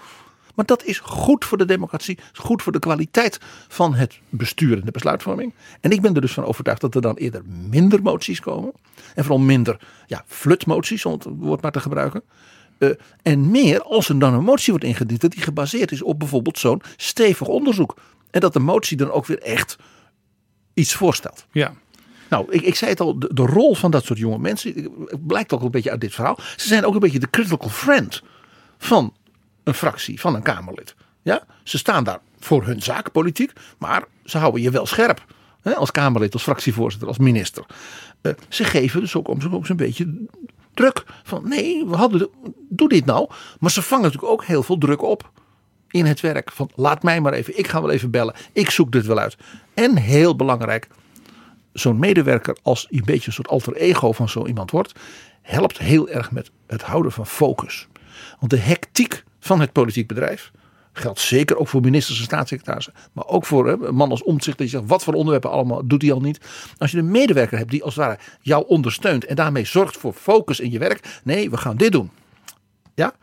Maar 0.55 0.65
dat 0.65 0.83
is 0.83 0.99
goed 0.99 1.45
voor 1.45 1.57
de 1.57 1.65
democratie, 1.65 2.19
goed 2.33 2.61
voor 2.61 2.71
de 2.71 2.79
kwaliteit 2.79 3.39
van 3.67 3.93
het 3.93 4.19
bestuur 4.29 4.77
en 4.79 4.85
de 4.85 4.91
besluitvorming. 4.91 5.53
En 5.81 5.91
ik 5.91 6.01
ben 6.01 6.15
er 6.15 6.21
dus 6.21 6.33
van 6.33 6.45
overtuigd 6.45 6.81
dat 6.81 6.95
er 6.95 7.01
dan 7.01 7.15
eerder 7.15 7.41
minder 7.69 8.01
moties 8.01 8.39
komen. 8.39 8.71
En 9.15 9.23
vooral 9.23 9.43
minder 9.43 9.79
ja, 10.07 10.23
flutmoties, 10.27 11.05
om 11.05 11.13
het 11.13 11.25
woord 11.37 11.61
maar 11.61 11.71
te 11.71 11.79
gebruiken. 11.79 12.23
Uh, 12.79 12.89
en 13.21 13.51
meer 13.51 13.81
als 13.81 14.09
er 14.09 14.19
dan 14.19 14.33
een 14.33 14.43
motie 14.43 14.73
wordt 14.73 14.87
ingediend 14.87 15.21
dat 15.21 15.31
die 15.31 15.41
gebaseerd 15.41 15.91
is 15.91 16.01
op 16.01 16.19
bijvoorbeeld 16.19 16.59
zo'n 16.59 16.81
stevig 16.97 17.47
onderzoek. 17.47 17.97
En 18.31 18.39
dat 18.39 18.53
de 18.53 18.59
motie 18.59 18.97
dan 18.97 19.11
ook 19.11 19.25
weer 19.25 19.39
echt 19.39 19.77
iets 20.73 20.93
voorstelt. 20.93 21.45
Ja. 21.51 21.73
Nou, 22.29 22.45
ik, 22.49 22.61
ik 22.61 22.75
zei 22.75 22.91
het 22.91 22.99
al, 22.99 23.19
de, 23.19 23.33
de 23.33 23.45
rol 23.45 23.75
van 23.75 23.91
dat 23.91 24.05
soort 24.05 24.19
jonge 24.19 24.37
mensen 24.37 24.91
blijkt 25.19 25.53
ook 25.53 25.61
een 25.61 25.71
beetje 25.71 25.91
uit 25.91 26.01
dit 26.01 26.13
verhaal. 26.13 26.39
Ze 26.55 26.67
zijn 26.67 26.85
ook 26.85 26.93
een 26.93 26.99
beetje 26.99 27.19
de 27.19 27.29
critical 27.29 27.69
friend 27.69 28.23
van 28.77 29.13
een 29.63 29.73
fractie, 29.73 30.19
van 30.19 30.35
een 30.35 30.41
Kamerlid. 30.41 30.95
Ja? 31.21 31.43
Ze 31.63 31.77
staan 31.77 32.03
daar 32.03 32.19
voor 32.39 32.65
hun 32.65 32.81
zaak, 32.81 33.11
politiek, 33.11 33.51
maar 33.77 34.03
ze 34.23 34.37
houden 34.37 34.61
je 34.61 34.71
wel 34.71 34.85
scherp. 34.85 35.25
Hè? 35.61 35.75
Als 35.75 35.91
Kamerlid, 35.91 36.33
als 36.33 36.43
fractievoorzitter, 36.43 37.07
als 37.07 37.17
minister. 37.17 37.65
Uh, 38.21 38.33
ze 38.49 38.63
geven 38.63 38.99
dus 38.99 39.15
ook, 39.15 39.29
ook 39.29 39.67
een 39.67 39.75
beetje 39.75 40.27
druk. 40.75 41.03
Van 41.23 41.49
nee, 41.49 41.85
we 41.85 41.95
hadden, 41.95 42.29
doe 42.69 42.89
dit 42.89 43.05
nou. 43.05 43.29
Maar 43.59 43.71
ze 43.71 43.81
vangen 43.81 44.03
natuurlijk 44.03 44.31
ook 44.31 44.45
heel 44.45 44.63
veel 44.63 44.77
druk 44.77 45.01
op 45.01 45.31
in 45.89 46.05
het 46.05 46.19
werk. 46.19 46.51
Van 46.51 46.69
laat 46.75 47.03
mij 47.03 47.21
maar 47.21 47.33
even, 47.33 47.57
ik 47.57 47.67
ga 47.67 47.81
wel 47.81 47.91
even 47.91 48.11
bellen. 48.11 48.35
Ik 48.53 48.69
zoek 48.69 48.91
dit 48.91 49.05
wel 49.05 49.19
uit. 49.19 49.37
En 49.73 49.97
heel 49.97 50.35
belangrijk, 50.35 50.87
zo'n 51.73 51.99
medewerker 51.99 52.57
als 52.61 52.87
een 52.89 53.01
beetje 53.05 53.27
een 53.27 53.33
soort 53.33 53.47
alter 53.47 53.75
ego 53.75 54.11
van 54.11 54.29
zo 54.29 54.45
iemand 54.45 54.71
wordt, 54.71 54.99
helpt 55.41 55.77
heel 55.77 56.09
erg 56.09 56.31
met 56.31 56.51
het 56.67 56.81
houden 56.81 57.11
van 57.11 57.27
focus. 57.27 57.87
Want 58.39 58.51
de 58.51 58.57
hectiek 58.57 59.23
van 59.39 59.59
het 59.59 59.71
politiek 59.71 60.07
bedrijf 60.07 60.51
geldt 60.97 61.19
zeker 61.19 61.57
ook 61.57 61.67
voor 61.67 61.81
ministers 61.81 62.17
en 62.17 62.23
staatssecretarissen, 62.23 62.93
maar 63.11 63.27
ook 63.27 63.45
voor 63.45 63.69
een 63.69 63.95
man 63.95 64.09
als 64.09 64.23
omzicht 64.23 64.57
dat 64.57 64.69
je 64.69 64.77
zegt 64.77 64.89
wat 64.89 65.03
voor 65.03 65.13
onderwerpen 65.13 65.51
allemaal 65.51 65.87
doet 65.87 66.01
hij 66.01 66.11
al 66.11 66.21
niet. 66.21 66.39
Als 66.77 66.91
je 66.91 66.97
een 66.97 67.11
medewerker 67.11 67.57
hebt 67.57 67.71
die 67.71 67.83
als 67.83 67.95
het 67.95 68.05
ware 68.05 68.19
jou 68.41 68.67
ondersteunt 68.67 69.25
en 69.25 69.35
daarmee 69.35 69.65
zorgt 69.65 69.97
voor 69.97 70.13
focus 70.13 70.59
in 70.59 70.71
je 70.71 70.79
werk, 70.79 71.19
nee, 71.23 71.49
we 71.49 71.57
gaan 71.57 71.77
dit 71.77 71.91
doen. 71.91 72.11
Ja, 72.95 73.13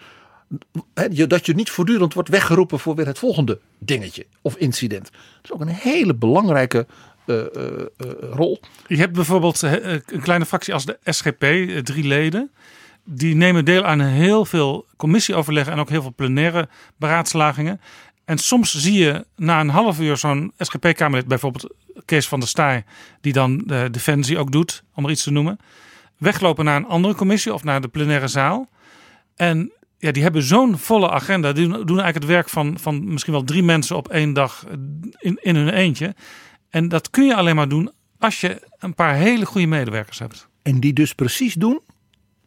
dat 1.26 1.46
je 1.46 1.54
niet 1.54 1.70
voortdurend 1.70 2.14
wordt 2.14 2.28
weggeroepen 2.28 2.78
voor 2.78 2.94
weer 2.94 3.06
het 3.06 3.18
volgende 3.18 3.60
dingetje 3.78 4.26
of 4.42 4.56
incident. 4.56 5.10
Dat 5.10 5.44
is 5.44 5.52
ook 5.52 5.60
een 5.60 5.68
hele 5.68 6.14
belangrijke 6.14 6.86
uh, 7.26 7.36
uh, 7.36 7.44
uh, 7.56 7.86
rol. 8.20 8.60
Je 8.86 8.96
hebt 8.96 9.12
bijvoorbeeld 9.12 9.62
een 9.62 10.20
kleine 10.22 10.46
fractie 10.46 10.74
als 10.74 10.84
de 10.84 10.98
SGP, 11.04 11.44
drie 11.84 12.04
leden. 12.04 12.50
Die 13.04 13.34
nemen 13.34 13.64
deel 13.64 13.84
aan 13.84 14.00
heel 14.00 14.44
veel 14.44 14.86
commissieoverleggen 14.96 15.72
en 15.72 15.78
ook 15.78 15.88
heel 15.88 16.02
veel 16.02 16.14
plenaire 16.16 16.68
beraadslagingen. 16.96 17.80
En 18.24 18.38
soms 18.38 18.74
zie 18.74 18.98
je 18.98 19.26
na 19.36 19.60
een 19.60 19.68
half 19.68 20.00
uur 20.00 20.16
zo'n 20.16 20.52
SGP-Kamerlid, 20.58 21.28
bijvoorbeeld 21.28 21.74
Kees 22.04 22.28
van 22.28 22.40
der 22.40 22.48
Staaij, 22.48 22.84
die 23.20 23.32
dan 23.32 23.62
de 23.66 23.88
Defensie 23.90 24.38
ook 24.38 24.52
doet, 24.52 24.82
om 24.94 25.04
er 25.04 25.10
iets 25.10 25.22
te 25.22 25.30
noemen, 25.30 25.58
weglopen 26.18 26.64
naar 26.64 26.76
een 26.76 26.86
andere 26.86 27.14
commissie 27.14 27.54
of 27.54 27.64
naar 27.64 27.80
de 27.80 27.88
plenaire 27.88 28.28
zaal. 28.28 28.68
En 29.36 29.72
ja, 29.98 30.12
die 30.12 30.22
hebben 30.22 30.42
zo'n 30.42 30.78
volle 30.78 31.10
agenda. 31.10 31.52
Die 31.52 31.68
doen, 31.68 31.86
eigenlijk 31.86 32.14
het 32.14 32.24
werk 32.24 32.48
van, 32.48 32.78
van 32.78 33.12
misschien 33.12 33.32
wel 33.32 33.44
drie 33.44 33.62
mensen 33.62 33.96
op 33.96 34.08
één 34.08 34.32
dag 34.32 34.66
in, 35.18 35.38
in 35.42 35.56
hun 35.56 35.68
eentje. 35.68 36.14
En 36.70 36.88
dat 36.88 37.10
kun 37.10 37.24
je 37.24 37.36
alleen 37.36 37.56
maar 37.56 37.68
doen 37.68 37.90
als 38.18 38.40
je 38.40 38.68
een 38.78 38.94
paar 38.94 39.14
hele 39.14 39.46
goede 39.46 39.66
medewerkers 39.66 40.18
hebt. 40.18 40.48
En 40.62 40.80
die 40.80 40.92
dus 40.92 41.14
precies 41.14 41.54
doen 41.54 41.80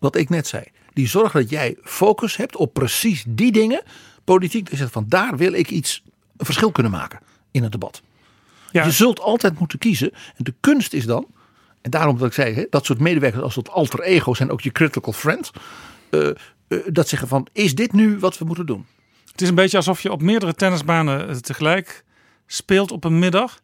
wat 0.05 0.15
ik 0.15 0.29
net 0.29 0.47
zei. 0.47 0.63
Die 0.93 1.07
zorgen 1.07 1.41
dat 1.41 1.49
jij 1.49 1.77
focus 1.83 2.35
hebt 2.35 2.55
op 2.55 2.73
precies 2.73 3.23
die 3.27 3.51
dingen. 3.51 3.83
Politiek, 4.23 4.69
die 4.69 4.77
zegt 4.77 4.91
van 4.91 5.05
daar 5.07 5.37
wil 5.37 5.53
ik 5.53 5.69
iets, 5.69 6.03
een 6.37 6.45
verschil 6.45 6.71
kunnen 6.71 6.91
maken 6.91 7.19
in 7.51 7.63
het 7.63 7.71
debat. 7.71 8.01
Ja. 8.71 8.83
Je 8.83 8.91
zult 8.91 9.19
altijd 9.19 9.59
moeten 9.59 9.79
kiezen. 9.79 10.11
En 10.11 10.43
de 10.43 10.53
kunst 10.59 10.93
is 10.93 11.05
dan, 11.05 11.27
en 11.81 11.91
daarom 11.91 12.17
dat 12.17 12.27
ik 12.27 12.33
zei, 12.33 12.67
dat 12.69 12.85
soort 12.85 12.99
medewerkers 12.99 13.43
als 13.43 13.55
dat 13.55 13.69
alter 13.69 14.01
ego 14.01 14.33
zijn 14.33 14.51
ook 14.51 14.61
je 14.61 14.71
critical 14.71 15.13
friend. 15.13 15.51
Uh, 16.11 16.29
uh, 16.67 16.79
dat 16.87 17.07
zeggen 17.07 17.27
van, 17.27 17.47
is 17.51 17.75
dit 17.75 17.93
nu 17.93 18.19
wat 18.19 18.37
we 18.37 18.45
moeten 18.45 18.65
doen? 18.65 18.85
Het 19.31 19.41
is 19.41 19.49
een 19.49 19.55
beetje 19.55 19.77
alsof 19.77 20.01
je 20.01 20.11
op 20.11 20.21
meerdere 20.21 20.53
tennisbanen 20.53 21.29
eh, 21.29 21.35
tegelijk 21.35 22.03
speelt 22.47 22.91
op 22.91 23.03
een 23.03 23.19
middag. 23.19 23.59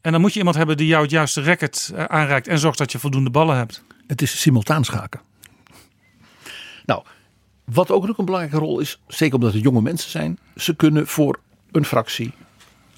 En 0.00 0.12
dan 0.12 0.20
moet 0.20 0.32
je 0.32 0.38
iemand 0.38 0.56
hebben 0.56 0.76
die 0.76 0.86
jou 0.86 1.02
het 1.02 1.10
juiste 1.10 1.42
racket 1.42 1.92
aanreikt 2.06 2.48
en 2.48 2.58
zorgt 2.58 2.78
dat 2.78 2.92
je 2.92 2.98
voldoende 2.98 3.30
ballen 3.30 3.56
hebt. 3.56 3.82
Het 4.06 4.22
is 4.22 4.40
simultaan 4.40 4.84
schaken. 4.84 5.25
Nou, 6.86 7.02
wat 7.64 7.90
ook 7.90 8.06
nog 8.06 8.18
een 8.18 8.24
belangrijke 8.24 8.58
rol 8.58 8.80
is, 8.80 9.00
zeker 9.06 9.34
omdat 9.34 9.52
het 9.52 9.62
jonge 9.62 9.82
mensen 9.82 10.10
zijn, 10.10 10.38
ze 10.56 10.76
kunnen 10.76 11.06
voor 11.06 11.40
een 11.72 11.84
fractie, 11.84 12.32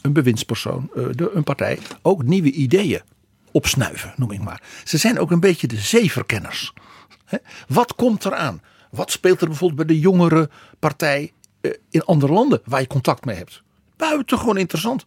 een 0.02 0.12
bewindspersoon, 0.12 0.90
een 1.16 1.44
partij 1.44 1.78
ook 2.02 2.22
nieuwe 2.22 2.50
ideeën 2.50 3.02
opsnuiven, 3.50 4.12
noem 4.16 4.30
ik 4.30 4.42
maar. 4.42 4.62
Ze 4.84 4.96
zijn 4.96 5.18
ook 5.18 5.30
een 5.30 5.40
beetje 5.40 5.66
de 5.66 5.76
zeeverkenners. 5.76 6.72
Wat 7.68 7.94
komt 7.94 8.24
eraan? 8.24 8.60
Wat 8.90 9.10
speelt 9.10 9.40
er 9.40 9.46
bijvoorbeeld 9.46 9.86
bij 9.86 9.96
de 9.96 10.00
jongere 10.00 10.50
partij 10.78 11.32
eh, 11.60 11.70
in 11.90 12.04
andere 12.04 12.32
landen 12.32 12.60
waar 12.64 12.80
je 12.80 12.86
contact 12.86 13.24
mee 13.24 13.36
hebt? 13.36 13.62
Buitengewoon 13.96 14.56
interessant. 14.56 15.04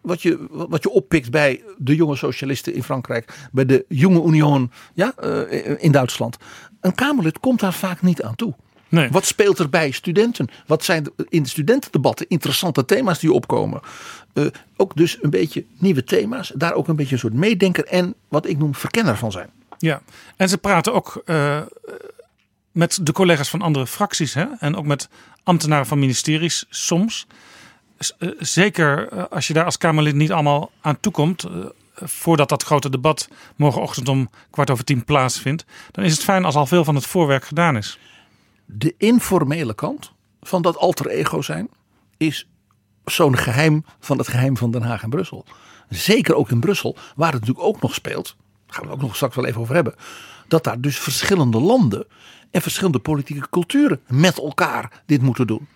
Wat 0.00 0.22
je, 0.22 0.46
wat 0.50 0.82
je 0.82 0.90
oppikt 0.90 1.30
bij 1.30 1.62
de 1.76 1.94
jonge 1.94 2.16
socialisten 2.16 2.74
in 2.74 2.82
Frankrijk, 2.82 3.48
bij 3.52 3.66
de 3.66 3.84
jonge 3.88 4.26
Union 4.26 4.70
ja, 4.94 5.12
eh, 5.16 5.82
in 5.82 5.92
Duitsland. 5.92 6.36
Een 6.80 6.94
Kamerlid 6.94 7.40
komt 7.40 7.60
daar 7.60 7.72
vaak 7.72 8.02
niet 8.02 8.22
aan 8.22 8.34
toe. 8.34 8.54
Nee. 8.88 9.08
Wat 9.10 9.24
speelt 9.24 9.58
er 9.58 9.68
bij 9.68 9.90
studenten? 9.90 10.48
Wat 10.66 10.84
zijn 10.84 11.06
in 11.28 11.42
de 11.42 11.48
studentendebatten 11.48 12.28
interessante 12.28 12.84
thema's 12.84 13.18
die 13.18 13.32
opkomen? 13.32 13.80
Uh, 14.34 14.46
ook 14.76 14.96
dus 14.96 15.18
een 15.20 15.30
beetje 15.30 15.64
nieuwe 15.78 16.04
thema's. 16.04 16.52
Daar 16.54 16.74
ook 16.74 16.88
een 16.88 16.96
beetje 16.96 17.12
een 17.12 17.20
soort 17.20 17.34
meedenker 17.34 17.84
en 17.84 18.14
wat 18.28 18.46
ik 18.46 18.58
noem 18.58 18.74
verkenner 18.74 19.16
van 19.16 19.32
zijn. 19.32 19.50
Ja, 19.78 20.02
en 20.36 20.48
ze 20.48 20.58
praten 20.58 20.94
ook 20.94 21.22
uh, 21.26 21.60
met 22.72 22.98
de 23.02 23.12
collega's 23.12 23.48
van 23.48 23.62
andere 23.62 23.86
fracties 23.86 24.34
hè? 24.34 24.46
en 24.58 24.76
ook 24.76 24.86
met 24.86 25.08
ambtenaren 25.42 25.86
van 25.86 25.98
ministeries 25.98 26.66
soms. 26.68 27.26
Uh, 28.18 28.30
zeker 28.38 29.08
als 29.28 29.46
je 29.46 29.52
daar 29.52 29.64
als 29.64 29.78
Kamerlid 29.78 30.14
niet 30.14 30.32
allemaal 30.32 30.70
aan 30.80 31.00
toekomt, 31.00 31.46
voordat 31.94 32.48
dat 32.48 32.62
grote 32.62 32.90
debat 32.90 33.28
morgenochtend 33.56 34.08
om 34.08 34.30
kwart 34.50 34.70
over 34.70 34.84
tien 34.84 35.04
plaatsvindt, 35.04 35.64
dan 35.90 36.04
is 36.04 36.12
het 36.12 36.24
fijn 36.24 36.44
als 36.44 36.54
al 36.54 36.66
veel 36.66 36.84
van 36.84 36.94
het 36.94 37.06
voorwerk 37.06 37.44
gedaan 37.44 37.76
is. 37.76 37.98
De 38.64 38.94
informele 38.98 39.74
kant 39.74 40.12
van 40.40 40.62
dat 40.62 40.76
alter 40.76 41.06
ego 41.06 41.42
zijn 41.42 41.68
is 42.16 42.48
zo'n 43.04 43.36
geheim 43.36 43.84
van 44.00 44.18
het 44.18 44.28
geheim 44.28 44.56
van 44.56 44.70
Den 44.70 44.82
Haag 44.82 45.02
en 45.02 45.10
Brussel. 45.10 45.44
Zeker 45.88 46.34
ook 46.34 46.50
in 46.50 46.60
Brussel, 46.60 46.96
waar 47.16 47.32
het 47.32 47.40
natuurlijk 47.40 47.66
ook 47.66 47.80
nog 47.80 47.94
speelt, 47.94 48.36
daar 48.66 48.76
gaan 48.76 48.86
we 48.86 48.92
ook 48.92 49.00
nog 49.00 49.14
straks 49.16 49.36
wel 49.36 49.46
even 49.46 49.60
over 49.60 49.74
hebben, 49.74 49.94
dat 50.48 50.64
daar 50.64 50.80
dus 50.80 50.98
verschillende 50.98 51.60
landen 51.60 52.06
en 52.50 52.62
verschillende 52.62 52.98
politieke 52.98 53.48
culturen 53.50 54.00
met 54.06 54.38
elkaar 54.38 55.02
dit 55.06 55.22
moeten 55.22 55.46
doen. 55.46 55.68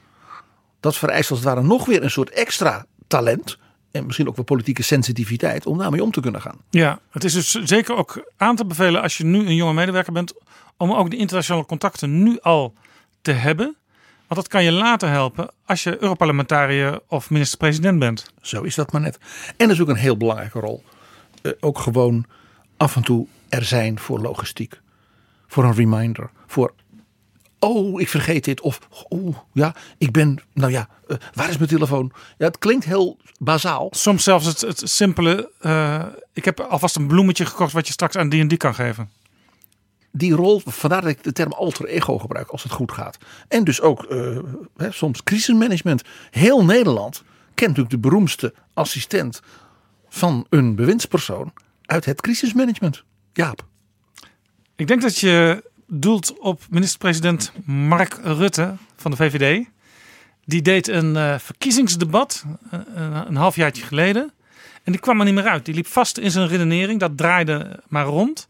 Dat 0.82 0.96
vereist 0.96 1.30
als 1.30 1.38
het 1.38 1.48
ware 1.48 1.62
nog 1.62 1.86
weer 1.86 2.02
een 2.02 2.10
soort 2.10 2.30
extra 2.30 2.86
talent 3.06 3.58
en 3.90 4.06
misschien 4.06 4.28
ook 4.28 4.36
wel 4.36 4.44
politieke 4.44 4.82
sensitiviteit 4.82 5.66
om 5.66 5.78
daarmee 5.78 6.02
om 6.02 6.10
te 6.10 6.20
kunnen 6.20 6.40
gaan. 6.40 6.56
Ja, 6.70 6.98
het 7.10 7.24
is 7.24 7.32
dus 7.32 7.50
zeker 7.50 7.96
ook 7.96 8.30
aan 8.36 8.56
te 8.56 8.64
bevelen 8.64 9.02
als 9.02 9.16
je 9.16 9.24
nu 9.24 9.46
een 9.46 9.54
jonge 9.54 9.72
medewerker 9.72 10.12
bent, 10.12 10.34
om 10.76 10.92
ook 10.92 11.10
de 11.10 11.16
internationale 11.16 11.66
contacten 11.66 12.22
nu 12.22 12.38
al 12.40 12.74
te 13.20 13.32
hebben. 13.32 13.76
Want 14.26 14.40
dat 14.40 14.48
kan 14.48 14.64
je 14.64 14.72
later 14.72 15.08
helpen 15.08 15.50
als 15.66 15.82
je 15.82 16.02
Europarlementariër 16.02 17.00
of 17.06 17.30
minister-president 17.30 17.98
bent. 17.98 18.32
Zo 18.40 18.62
is 18.62 18.74
dat 18.74 18.92
maar 18.92 19.00
net. 19.00 19.18
En 19.46 19.66
dat 19.66 19.70
is 19.70 19.80
ook 19.80 19.88
een 19.88 19.96
heel 19.96 20.16
belangrijke 20.16 20.60
rol. 20.60 20.84
Uh, 21.42 21.52
ook 21.60 21.78
gewoon 21.78 22.24
af 22.76 22.96
en 22.96 23.02
toe 23.02 23.26
er 23.48 23.64
zijn 23.64 23.98
voor 23.98 24.20
logistiek. 24.20 24.80
Voor 25.46 25.64
een 25.64 25.74
reminder. 25.74 26.30
Voor 26.46 26.74
oh, 27.62 28.00
ik 28.00 28.08
vergeet 28.08 28.44
dit. 28.44 28.60
Of, 28.60 28.80
oh, 29.08 29.36
ja, 29.52 29.74
ik 29.98 30.10
ben, 30.12 30.38
nou 30.52 30.72
ja, 30.72 30.88
uh, 31.08 31.16
waar 31.34 31.48
is 31.48 31.56
mijn 31.56 31.68
telefoon? 31.68 32.12
Ja, 32.38 32.46
het 32.46 32.58
klinkt 32.58 32.84
heel 32.84 33.16
bazaal. 33.38 33.88
Soms 33.90 34.24
zelfs 34.24 34.46
het, 34.46 34.60
het 34.60 34.82
simpele, 34.84 35.50
uh, 35.60 36.04
ik 36.32 36.44
heb 36.44 36.60
alvast 36.60 36.96
een 36.96 37.06
bloemetje 37.06 37.46
gekocht 37.46 37.72
wat 37.72 37.86
je 37.86 37.92
straks 37.92 38.16
aan 38.16 38.28
die 38.28 38.40
en 38.40 38.48
die 38.48 38.58
kan 38.58 38.74
geven. 38.74 39.10
Die 40.10 40.32
rol, 40.32 40.62
vandaar 40.64 41.00
dat 41.00 41.10
ik 41.10 41.22
de 41.22 41.32
term 41.32 41.52
alter 41.52 41.86
ego 41.86 42.18
gebruik 42.18 42.48
als 42.48 42.62
het 42.62 42.72
goed 42.72 42.92
gaat. 42.92 43.18
En 43.48 43.64
dus 43.64 43.80
ook 43.80 44.06
uh, 44.10 44.38
hè, 44.76 44.92
soms 44.92 45.22
crisismanagement. 45.22 46.02
Heel 46.30 46.64
Nederland 46.64 47.22
kent 47.54 47.68
natuurlijk 47.68 47.90
de 47.90 48.08
beroemdste 48.08 48.54
assistent 48.74 49.40
van 50.08 50.46
een 50.48 50.74
bewindspersoon 50.74 51.52
uit 51.82 52.04
het 52.04 52.20
crisismanagement. 52.20 53.04
Jaap. 53.32 53.66
Ik 54.76 54.86
denk 54.86 55.02
dat 55.02 55.18
je 55.18 55.62
doelt 55.94 56.38
op 56.38 56.62
minister-president 56.70 57.52
Mark 57.64 58.18
Rutte 58.22 58.76
van 58.96 59.10
de 59.10 59.16
VVD. 59.16 59.64
Die 60.44 60.62
deed 60.62 60.88
een 60.88 61.14
uh, 61.14 61.38
verkiezingsdebat 61.38 62.44
uh, 62.74 62.80
een 63.26 63.36
halfjaartje 63.36 63.82
geleden. 63.82 64.32
En 64.82 64.92
die 64.92 65.00
kwam 65.00 65.18
er 65.18 65.24
niet 65.24 65.34
meer 65.34 65.48
uit. 65.48 65.64
Die 65.64 65.74
liep 65.74 65.86
vast 65.86 66.18
in 66.18 66.30
zijn 66.30 66.48
redenering. 66.48 67.00
Dat 67.00 67.16
draaide 67.16 67.82
maar 67.88 68.04
rond. 68.04 68.48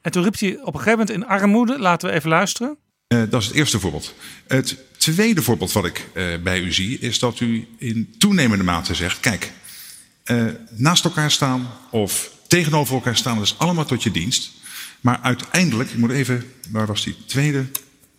En 0.00 0.10
toen 0.10 0.22
riep 0.22 0.38
hij 0.38 0.50
op 0.50 0.74
een 0.74 0.80
gegeven 0.80 0.98
moment 0.98 1.10
in 1.10 1.26
armoede. 1.26 1.78
Laten 1.78 2.08
we 2.08 2.14
even 2.14 2.28
luisteren. 2.28 2.76
Dat 3.06 3.40
is 3.40 3.46
het 3.46 3.56
eerste 3.56 3.80
voorbeeld. 3.80 4.14
Het 4.46 4.76
tweede 4.96 5.42
voorbeeld 5.42 5.72
wat 5.72 5.84
ik 5.84 6.06
bij 6.42 6.60
u 6.60 6.72
zie 6.72 6.98
is 6.98 7.18
dat 7.18 7.40
u 7.40 7.68
in 7.78 8.14
toenemende 8.18 8.64
mate 8.64 8.94
zegt: 8.94 9.20
kijk, 9.20 9.52
naast 10.70 11.04
elkaar 11.04 11.30
staan 11.30 11.68
of 11.90 12.30
tegenover 12.46 12.94
elkaar 12.94 13.16
staan, 13.16 13.34
dat 13.36 13.44
is 13.44 13.58
allemaal 13.58 13.84
tot 13.84 14.02
je 14.02 14.10
dienst. 14.10 14.50
Maar 15.00 15.18
uiteindelijk, 15.22 15.90
ik 15.90 15.96
moet 15.96 16.10
even, 16.10 16.52
waar 16.70 16.86
was 16.86 17.04
die 17.04 17.16
tweede 17.26 17.66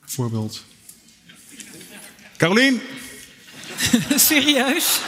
voorbeeld? 0.05 0.63
Carolien? 2.37 2.81
Serieus? 4.15 5.01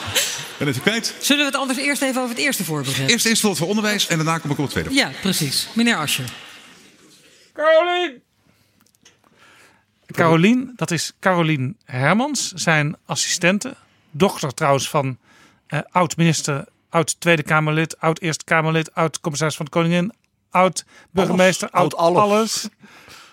Ben 0.58 0.68
het 0.68 0.82
kwijt? 0.82 1.16
Zullen 1.20 1.46
we 1.46 1.52
het 1.52 1.62
anders 1.62 1.80
eerst 1.80 2.02
even 2.02 2.22
over 2.22 2.36
het 2.36 2.44
eerste 2.44 2.64
voorbeeld 2.64 2.96
hebben? 2.96 3.14
Eerst 3.14 3.26
eerst 3.26 3.42
voorbeeld 3.42 3.60
voor 3.60 3.70
onderwijs 3.70 4.08
en 4.08 4.16
daarna 4.16 4.38
kom 4.38 4.52
ik 4.52 4.58
op 4.58 4.64
het 4.64 4.72
tweede. 4.72 4.94
Ja, 4.94 5.12
precies. 5.22 5.68
Meneer 5.74 5.96
Ascher. 5.96 6.34
Carolien! 7.54 8.22
Carolien, 10.06 10.74
dat 10.76 10.92
is 10.92 11.14
Carolien 11.20 11.78
Hermans, 11.86 12.52
zijn 12.52 12.96
assistente. 13.06 13.76
Dochter 14.12 14.54
trouwens 14.54 14.90
van 14.90 15.18
uh, 15.68 15.80
oud-minister, 15.92 16.66
oud-Tweede 16.90 17.44
Kamerlid, 17.44 18.00
oud-Eerste 18.00 18.44
Kamerlid, 18.44 18.96
oud-commissaris 18.96 19.56
van 19.56 19.66
de 19.66 19.72
Koningin, 19.72 20.14
oud-burgemeester, 20.54 21.70
oud 21.70 21.96
alles. 21.96 22.22
alles. 22.22 22.70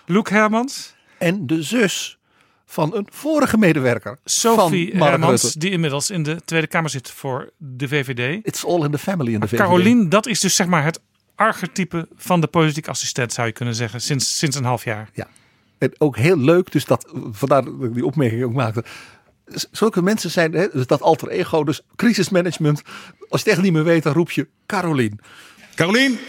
Loek 0.05 0.29
Hermans. 0.29 0.95
En 1.17 1.47
de 1.47 1.63
zus 1.63 2.19
van 2.65 2.95
een 2.95 3.07
vorige 3.09 3.57
medewerker. 3.57 4.19
Sophie 4.23 4.97
van 4.97 5.07
Hermans, 5.07 5.41
Rutte. 5.41 5.59
die 5.59 5.69
inmiddels 5.69 6.09
in 6.09 6.23
de 6.23 6.41
Tweede 6.45 6.67
Kamer 6.67 6.89
zit 6.89 7.11
voor 7.11 7.51
de 7.57 7.87
VVD. 7.87 8.45
It's 8.45 8.65
all 8.65 8.83
in 8.83 8.91
the 8.91 8.97
family 8.97 9.33
in 9.33 9.39
de 9.39 9.47
VVD. 9.47 9.59
Carolien, 9.59 10.09
dat 10.09 10.27
is 10.27 10.39
dus 10.39 10.55
zeg 10.55 10.67
maar 10.67 10.83
het 10.83 10.99
archetype 11.35 12.07
van 12.15 12.41
de 12.41 12.47
politiek 12.47 12.87
assistent, 12.87 13.33
zou 13.33 13.47
je 13.47 13.53
kunnen 13.53 13.75
zeggen, 13.75 14.01
sinds, 14.01 14.37
sinds 14.37 14.55
een 14.55 14.63
half 14.63 14.83
jaar. 14.83 15.09
Ja, 15.13 15.27
en 15.77 15.93
ook 15.97 16.17
heel 16.17 16.37
leuk, 16.37 16.71
dus 16.71 16.85
dat, 16.85 17.11
vandaar 17.31 17.63
dat 17.63 17.73
ik 17.81 17.93
die 17.93 18.05
opmerking 18.05 18.43
ook 18.43 18.53
maakte. 18.53 18.83
Zulke 19.71 20.01
mensen 20.01 20.31
zijn, 20.31 20.53
hè, 20.53 20.67
dus 20.71 20.87
dat 20.87 21.01
alter 21.01 21.27
ego, 21.29 21.63
dus 21.63 21.81
crisismanagement. 21.95 22.81
Als 23.29 23.41
je 23.41 23.49
het 23.49 23.57
echt 23.57 23.61
niet 23.61 23.73
meer 23.73 23.83
weet, 23.83 24.03
dan 24.03 24.13
roep 24.13 24.31
je 24.31 24.47
Carolien. 24.65 25.19
Carolien! 25.75 26.19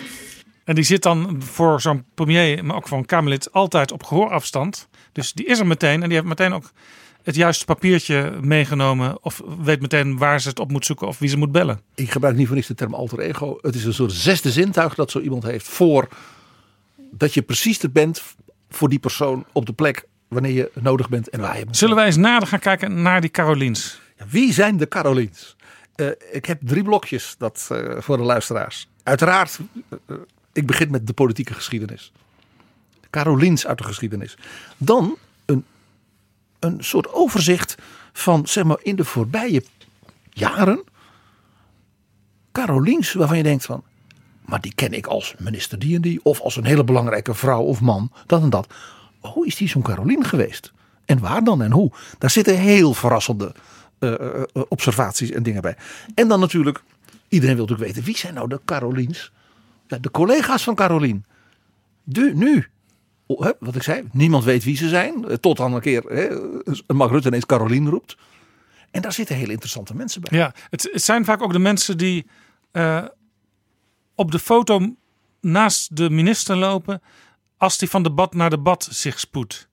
En 0.64 0.74
die 0.74 0.84
zit 0.84 1.02
dan 1.02 1.42
voor 1.42 1.80
zo'n 1.80 2.04
premier, 2.14 2.64
maar 2.64 2.76
ook 2.76 2.88
voor 2.88 2.98
een 2.98 3.06
Kamerlid, 3.06 3.52
altijd 3.52 3.92
op 3.92 4.02
gehoorafstand. 4.02 4.88
Dus 5.12 5.32
die 5.32 5.46
is 5.46 5.58
er 5.58 5.66
meteen 5.66 6.02
en 6.02 6.08
die 6.08 6.16
heeft 6.16 6.28
meteen 6.28 6.52
ook 6.52 6.70
het 7.22 7.34
juiste 7.34 7.64
papiertje 7.64 8.38
meegenomen. 8.40 9.24
Of 9.24 9.42
weet 9.62 9.80
meteen 9.80 10.18
waar 10.18 10.40
ze 10.40 10.48
het 10.48 10.58
op 10.58 10.70
moet 10.70 10.86
zoeken 10.86 11.06
of 11.06 11.18
wie 11.18 11.28
ze 11.28 11.36
moet 11.36 11.52
bellen. 11.52 11.80
Ik 11.94 12.10
gebruik 12.10 12.36
niet 12.36 12.46
voor 12.46 12.56
niks 12.56 12.68
de 12.68 12.74
term 12.74 12.94
alter 12.94 13.18
ego. 13.18 13.58
Het 13.60 13.74
is 13.74 13.84
een 13.84 13.94
soort 13.94 14.12
zesde 14.12 14.50
zintuig 14.50 14.94
dat 14.94 15.10
zo 15.10 15.20
iemand 15.20 15.42
heeft 15.42 15.68
voor 15.68 16.08
dat 17.10 17.34
je 17.34 17.42
precies 17.42 17.82
er 17.82 17.92
bent 17.92 18.22
voor 18.70 18.88
die 18.88 18.98
persoon 18.98 19.44
op 19.52 19.66
de 19.66 19.72
plek 19.72 20.08
wanneer 20.28 20.52
je 20.52 20.70
nodig 20.80 21.08
bent 21.08 21.28
en 21.28 21.40
waar 21.40 21.58
je 21.58 21.64
moet. 21.64 21.76
Zullen 21.76 21.96
wij 21.96 22.06
eens 22.06 22.16
nader 22.16 22.48
gaan 22.48 22.58
kijken 22.58 23.02
naar 23.02 23.20
die 23.20 23.30
Caroliens? 23.30 24.00
Ja, 24.18 24.24
wie 24.28 24.52
zijn 24.52 24.76
de 24.76 24.88
Caroliens? 24.88 25.56
Uh, 25.96 26.10
ik 26.30 26.46
heb 26.46 26.58
drie 26.64 26.82
blokjes 26.82 27.34
dat, 27.38 27.68
uh, 27.72 28.00
voor 28.00 28.16
de 28.16 28.22
luisteraars. 28.22 28.88
Uiteraard, 29.02 29.58
uh, 30.06 30.16
ik 30.52 30.66
begin 30.66 30.90
met 30.90 31.06
de 31.06 31.12
politieke 31.12 31.54
geschiedenis. 31.54 32.12
Caroliens 33.10 33.66
uit 33.66 33.78
de 33.78 33.84
geschiedenis. 33.84 34.36
Dan 34.76 35.16
een, 35.44 35.64
een 36.58 36.84
soort 36.84 37.12
overzicht 37.12 37.74
van, 38.12 38.46
zeg 38.46 38.64
maar, 38.64 38.78
in 38.82 38.96
de 38.96 39.04
voorbije 39.04 39.64
jaren. 40.30 40.82
Caroliens 42.52 43.12
waarvan 43.12 43.36
je 43.36 43.42
denkt 43.42 43.64
van, 43.64 43.82
maar 44.44 44.60
die 44.60 44.74
ken 44.74 44.92
ik 44.92 45.06
als 45.06 45.34
minister 45.38 45.78
die 45.78 45.94
en 45.94 46.00
die. 46.00 46.20
Of 46.22 46.40
als 46.40 46.56
een 46.56 46.64
hele 46.64 46.84
belangrijke 46.84 47.34
vrouw 47.34 47.62
of 47.62 47.80
man, 47.80 48.12
dat 48.26 48.42
en 48.42 48.50
dat. 48.50 48.66
Hoe 49.20 49.46
is 49.46 49.56
die 49.56 49.68
zo'n 49.68 49.82
Carolien 49.82 50.24
geweest? 50.24 50.72
En 51.04 51.18
waar 51.18 51.44
dan 51.44 51.62
en 51.62 51.72
hoe? 51.72 51.92
Daar 52.18 52.30
zitten 52.30 52.58
heel 52.58 52.94
verrassende 52.94 53.54
uh, 53.98 54.10
uh, 54.10 54.62
observaties 54.68 55.30
en 55.30 55.42
dingen 55.42 55.62
bij. 55.62 55.76
En 56.14 56.28
dan 56.28 56.40
natuurlijk, 56.40 56.82
iedereen 57.28 57.56
wil 57.56 57.64
natuurlijk 57.64 57.94
weten, 57.94 58.06
wie 58.06 58.18
zijn 58.18 58.34
nou 58.34 58.48
de 58.48 58.60
Caroliens? 58.64 59.32
Ja, 59.92 59.98
de 59.98 60.10
collega's 60.10 60.62
van 60.62 60.74
Carolien. 60.74 61.24
De, 62.02 62.32
nu. 62.34 62.66
Oh, 63.26 63.42
hè, 63.42 63.50
wat 63.58 63.74
ik 63.74 63.82
zei, 63.82 64.08
niemand 64.12 64.44
weet 64.44 64.64
wie 64.64 64.76
ze 64.76 64.88
zijn. 64.88 65.40
Tot 65.40 65.56
dan 65.56 65.74
een 65.74 65.80
keer 65.80 66.02
hè, 66.02 66.28
Mark 66.94 67.10
Rutte 67.10 67.28
ineens 67.28 67.46
Carolien 67.46 67.88
roept. 67.88 68.16
En 68.90 69.02
daar 69.02 69.12
zitten 69.12 69.36
hele 69.36 69.52
interessante 69.52 69.94
mensen 69.94 70.20
bij. 70.20 70.38
Ja, 70.38 70.54
het, 70.70 70.88
het 70.92 71.02
zijn 71.02 71.24
vaak 71.24 71.42
ook 71.42 71.52
de 71.52 71.58
mensen 71.58 71.98
die 71.98 72.26
uh, 72.72 73.04
op 74.14 74.30
de 74.30 74.38
foto 74.38 74.94
naast 75.40 75.96
de 75.96 76.10
minister 76.10 76.56
lopen 76.56 77.02
als 77.56 77.78
die 77.78 77.90
van 77.90 78.02
debat 78.02 78.34
naar 78.34 78.50
debat 78.50 78.88
zich 78.90 79.20
spoedt. 79.20 79.68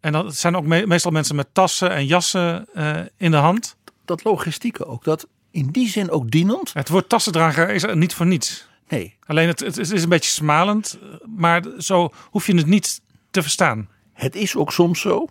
En 0.00 0.12
dat 0.12 0.36
zijn 0.36 0.56
ook 0.56 0.66
me 0.66 0.86
meestal 0.86 1.10
mensen 1.10 1.36
met 1.36 1.48
tassen 1.52 1.90
en 1.90 2.06
jassen 2.06 2.66
uh, 2.74 3.00
in 3.16 3.30
de 3.30 3.36
hand. 3.36 3.76
Dat 4.04 4.24
logistieke 4.24 4.86
ook, 4.86 5.04
dat 5.04 5.28
in 5.50 5.66
die 5.66 5.88
zin 5.88 6.10
ook 6.10 6.30
dienend. 6.30 6.72
Het 6.72 6.88
woord 6.88 7.08
tassendrager 7.08 7.70
is 7.70 7.82
er 7.82 7.96
niet 7.96 8.14
voor 8.14 8.26
niets. 8.26 8.70
Nee. 8.88 9.16
Alleen 9.26 9.48
het, 9.48 9.60
het 9.60 9.78
is 9.78 10.02
een 10.02 10.08
beetje 10.08 10.30
smalend, 10.30 10.98
maar 11.36 11.62
zo 11.78 12.12
hoef 12.30 12.46
je 12.46 12.56
het 12.56 12.66
niet 12.66 13.00
te 13.30 13.42
verstaan. 13.42 13.88
Het 14.12 14.36
is 14.36 14.56
ook 14.56 14.72
soms 14.72 15.00
zo. 15.00 15.28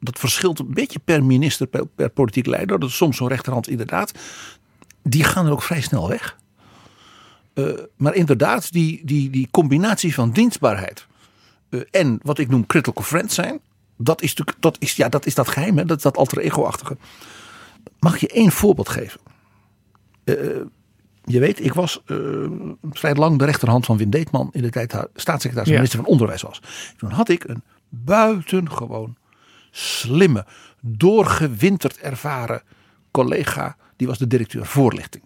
Dat 0.00 0.18
verschilt 0.18 0.58
een 0.58 0.74
beetje 0.74 0.98
per 0.98 1.24
minister, 1.24 1.66
per, 1.66 1.86
per 1.86 2.10
politiek 2.10 2.46
leider. 2.46 2.78
Dat 2.78 2.88
is 2.88 2.96
soms 2.96 3.16
zo'n 3.16 3.28
rechterhand 3.28 3.68
inderdaad. 3.68 4.12
Die 5.02 5.24
gaan 5.24 5.46
er 5.46 5.52
ook 5.52 5.62
vrij 5.62 5.80
snel 5.80 6.08
weg. 6.08 6.36
Uh, 7.54 7.72
maar 7.96 8.14
inderdaad, 8.14 8.72
die, 8.72 9.00
die, 9.04 9.30
die 9.30 9.48
combinatie 9.50 10.14
van 10.14 10.30
dienstbaarheid 10.30 11.06
uh, 11.70 11.82
en 11.90 12.20
wat 12.22 12.38
ik 12.38 12.48
noem 12.48 12.66
critical 12.66 13.02
friends 13.02 13.34
zijn. 13.34 13.60
Dat 13.96 14.22
is, 14.22 14.28
natuurlijk, 14.28 14.56
dat, 14.60 14.76
is, 14.78 14.96
ja, 14.96 15.08
dat 15.08 15.26
is 15.26 15.34
dat 15.34 15.48
geheim, 15.48 15.78
hè? 15.78 15.84
dat 15.84 15.96
is 15.96 16.02
dat 16.02 16.16
alter 16.16 16.38
ego-achtige. 16.38 16.96
Mag 17.98 18.18
je 18.18 18.28
één 18.28 18.52
voorbeeld 18.52 18.88
geven? 18.88 19.20
Uh, 20.24 20.60
je 21.28 21.40
weet, 21.40 21.64
ik 21.64 21.74
was 21.74 22.02
vrij 22.90 23.14
lang 23.14 23.38
de 23.38 23.44
rechterhand 23.44 23.86
van 23.86 23.96
Wim 23.96 24.10
Deetman 24.10 24.48
in 24.52 24.62
de 24.62 24.70
tijd 24.70 24.92
staatssecretaris 25.14 25.68
en 25.68 25.72
ja. 25.72 25.74
minister 25.74 26.00
van 26.00 26.08
Onderwijs 26.08 26.42
was. 26.42 26.60
Toen 26.96 27.10
had 27.10 27.28
ik 27.28 27.44
een 27.44 27.62
buitengewoon 27.88 29.16
slimme, 29.70 30.46
doorgewinterd 30.80 31.98
ervaren 31.98 32.62
collega. 33.10 33.76
Die 33.96 34.06
was 34.06 34.18
de 34.18 34.26
directeur 34.26 34.66
voorlichting. 34.66 35.24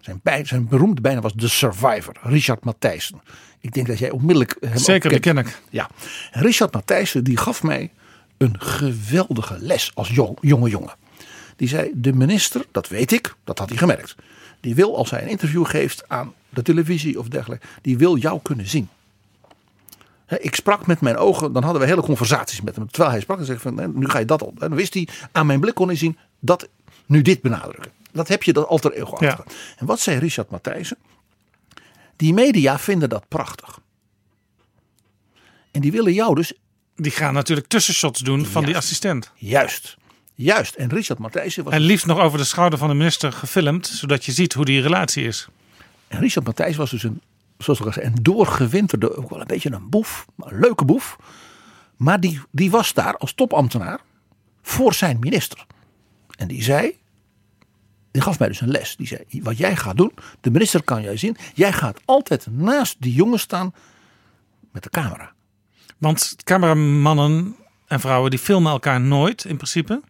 Zijn, 0.00 0.20
bij, 0.22 0.44
zijn 0.44 0.68
beroemde 0.68 1.00
bijnaam 1.00 1.22
was 1.22 1.34
de 1.34 1.48
survivor, 1.48 2.16
Richard 2.22 2.64
Matthijssen. 2.64 3.20
Ik 3.60 3.72
denk 3.72 3.86
dat 3.86 3.98
jij 3.98 4.10
onmiddellijk 4.10 4.56
hem 4.60 4.78
Zeker, 4.78 5.10
die 5.10 5.20
ken 5.20 5.38
ik. 5.38 5.60
Ja, 5.70 5.90
Richard 6.30 6.72
Matthijssen 6.72 7.24
die 7.24 7.36
gaf 7.36 7.62
mij 7.62 7.92
een 8.36 8.60
geweldige 8.60 9.56
les 9.60 9.90
als 9.94 10.08
jong, 10.08 10.38
jonge 10.40 10.68
jongen. 10.68 10.94
Die 11.56 11.68
zei, 11.68 11.90
de 11.94 12.12
minister, 12.12 12.64
dat 12.72 12.88
weet 12.88 13.12
ik, 13.12 13.34
dat 13.44 13.58
had 13.58 13.68
hij 13.68 13.78
gemerkt. 13.78 14.16
Die 14.60 14.74
wil 14.74 14.96
als 14.96 15.10
hij 15.10 15.22
een 15.22 15.28
interview 15.28 15.66
geeft 15.66 16.08
aan 16.08 16.34
de 16.48 16.62
televisie 16.62 17.18
of 17.18 17.28
dergelijke, 17.28 17.66
die 17.82 17.98
wil 17.98 18.16
jou 18.16 18.40
kunnen 18.42 18.68
zien. 18.68 18.88
Ik 20.38 20.54
sprak 20.54 20.86
met 20.86 21.00
mijn 21.00 21.16
ogen, 21.16 21.52
dan 21.52 21.62
hadden 21.62 21.82
we 21.82 21.88
hele 21.88 22.02
conversaties 22.02 22.60
met 22.60 22.76
hem. 22.76 22.90
Terwijl 22.90 23.10
hij 23.10 23.20
sprak, 23.20 23.36
dan 23.36 23.46
zei 23.46 23.58
van, 23.58 23.98
nu 23.98 24.08
ga 24.08 24.18
je 24.18 24.24
dat 24.24 24.42
op. 24.42 24.62
En 24.62 24.68
dan 24.68 24.78
wist 24.78 24.94
hij, 24.94 25.08
aan 25.32 25.46
mijn 25.46 25.60
blik 25.60 25.74
kon 25.74 25.86
hij 25.86 25.96
zien, 25.96 26.18
dat 26.38 26.68
nu 27.06 27.22
dit 27.22 27.40
benadrukken. 27.40 27.92
Dat 28.12 28.28
heb 28.28 28.42
je 28.42 28.52
dat 28.52 28.66
alter 28.66 28.92
ego 28.92 29.12
achter. 29.12 29.28
Ja. 29.28 29.44
En 29.76 29.86
wat 29.86 30.00
zei 30.00 30.18
Richard 30.18 30.50
Matthijssen? 30.50 30.96
Die 32.16 32.34
media 32.34 32.78
vinden 32.78 33.08
dat 33.08 33.28
prachtig. 33.28 33.80
En 35.70 35.80
die 35.80 35.92
willen 35.92 36.12
jou 36.12 36.34
dus... 36.34 36.52
Die 36.96 37.12
gaan 37.12 37.34
natuurlijk 37.34 37.68
tussenshots 37.68 38.20
doen 38.20 38.38
van 38.38 38.52
Juist. 38.52 38.66
die 38.66 38.76
assistent. 38.76 39.32
Juist. 39.34 39.96
Juist. 40.40 40.74
En 40.74 40.88
Richard 40.88 41.18
Matthijssen 41.18 41.64
was... 41.64 41.72
En 41.72 41.80
liefst 41.80 42.06
nog 42.06 42.18
over 42.18 42.38
de 42.38 42.44
schouder 42.44 42.78
van 42.78 42.88
de 42.88 42.94
minister 42.94 43.32
gefilmd. 43.32 43.86
Zodat 43.86 44.24
je 44.24 44.32
ziet 44.32 44.52
hoe 44.52 44.64
die 44.64 44.80
relatie 44.80 45.24
is. 45.24 45.48
En 46.08 46.20
Richard 46.20 46.46
Matthijssen 46.46 46.78
was 46.78 46.90
dus 46.90 47.02
een, 47.02 47.20
zoals 47.58 47.80
ik 47.80 47.86
al 47.86 47.92
zei, 47.92 48.06
een 48.06 48.22
doorgewinterde, 48.22 49.16
ook 49.16 49.30
wel 49.30 49.40
een 49.40 49.46
beetje 49.46 49.72
een 49.72 49.88
boef. 49.88 50.26
Een 50.36 50.58
leuke 50.58 50.84
boef. 50.84 51.16
Maar 51.96 52.20
die, 52.20 52.40
die 52.50 52.70
was 52.70 52.92
daar 52.92 53.16
als 53.16 53.32
topambtenaar 53.32 54.00
voor 54.62 54.94
zijn 54.94 55.18
minister. 55.20 55.66
En 56.36 56.48
die 56.48 56.62
zei, 56.62 56.96
die 58.10 58.22
gaf 58.22 58.38
mij 58.38 58.48
dus 58.48 58.60
een 58.60 58.70
les. 58.70 58.96
Die 58.96 59.06
zei, 59.06 59.24
wat 59.42 59.56
jij 59.56 59.76
gaat 59.76 59.96
doen, 59.96 60.12
de 60.40 60.50
minister 60.50 60.82
kan 60.82 61.02
jij 61.02 61.16
zien. 61.16 61.36
Jij 61.54 61.72
gaat 61.72 62.00
altijd 62.04 62.46
naast 62.50 62.96
die 62.98 63.12
jongen 63.12 63.40
staan 63.40 63.74
met 64.72 64.82
de 64.82 64.90
camera. 64.90 65.32
Want 65.98 66.36
cameramannen 66.44 67.56
en 67.86 68.00
vrouwen 68.00 68.30
die 68.30 68.38
filmen 68.38 68.72
elkaar 68.72 69.00
nooit 69.00 69.44
in 69.44 69.56
principe. 69.56 70.00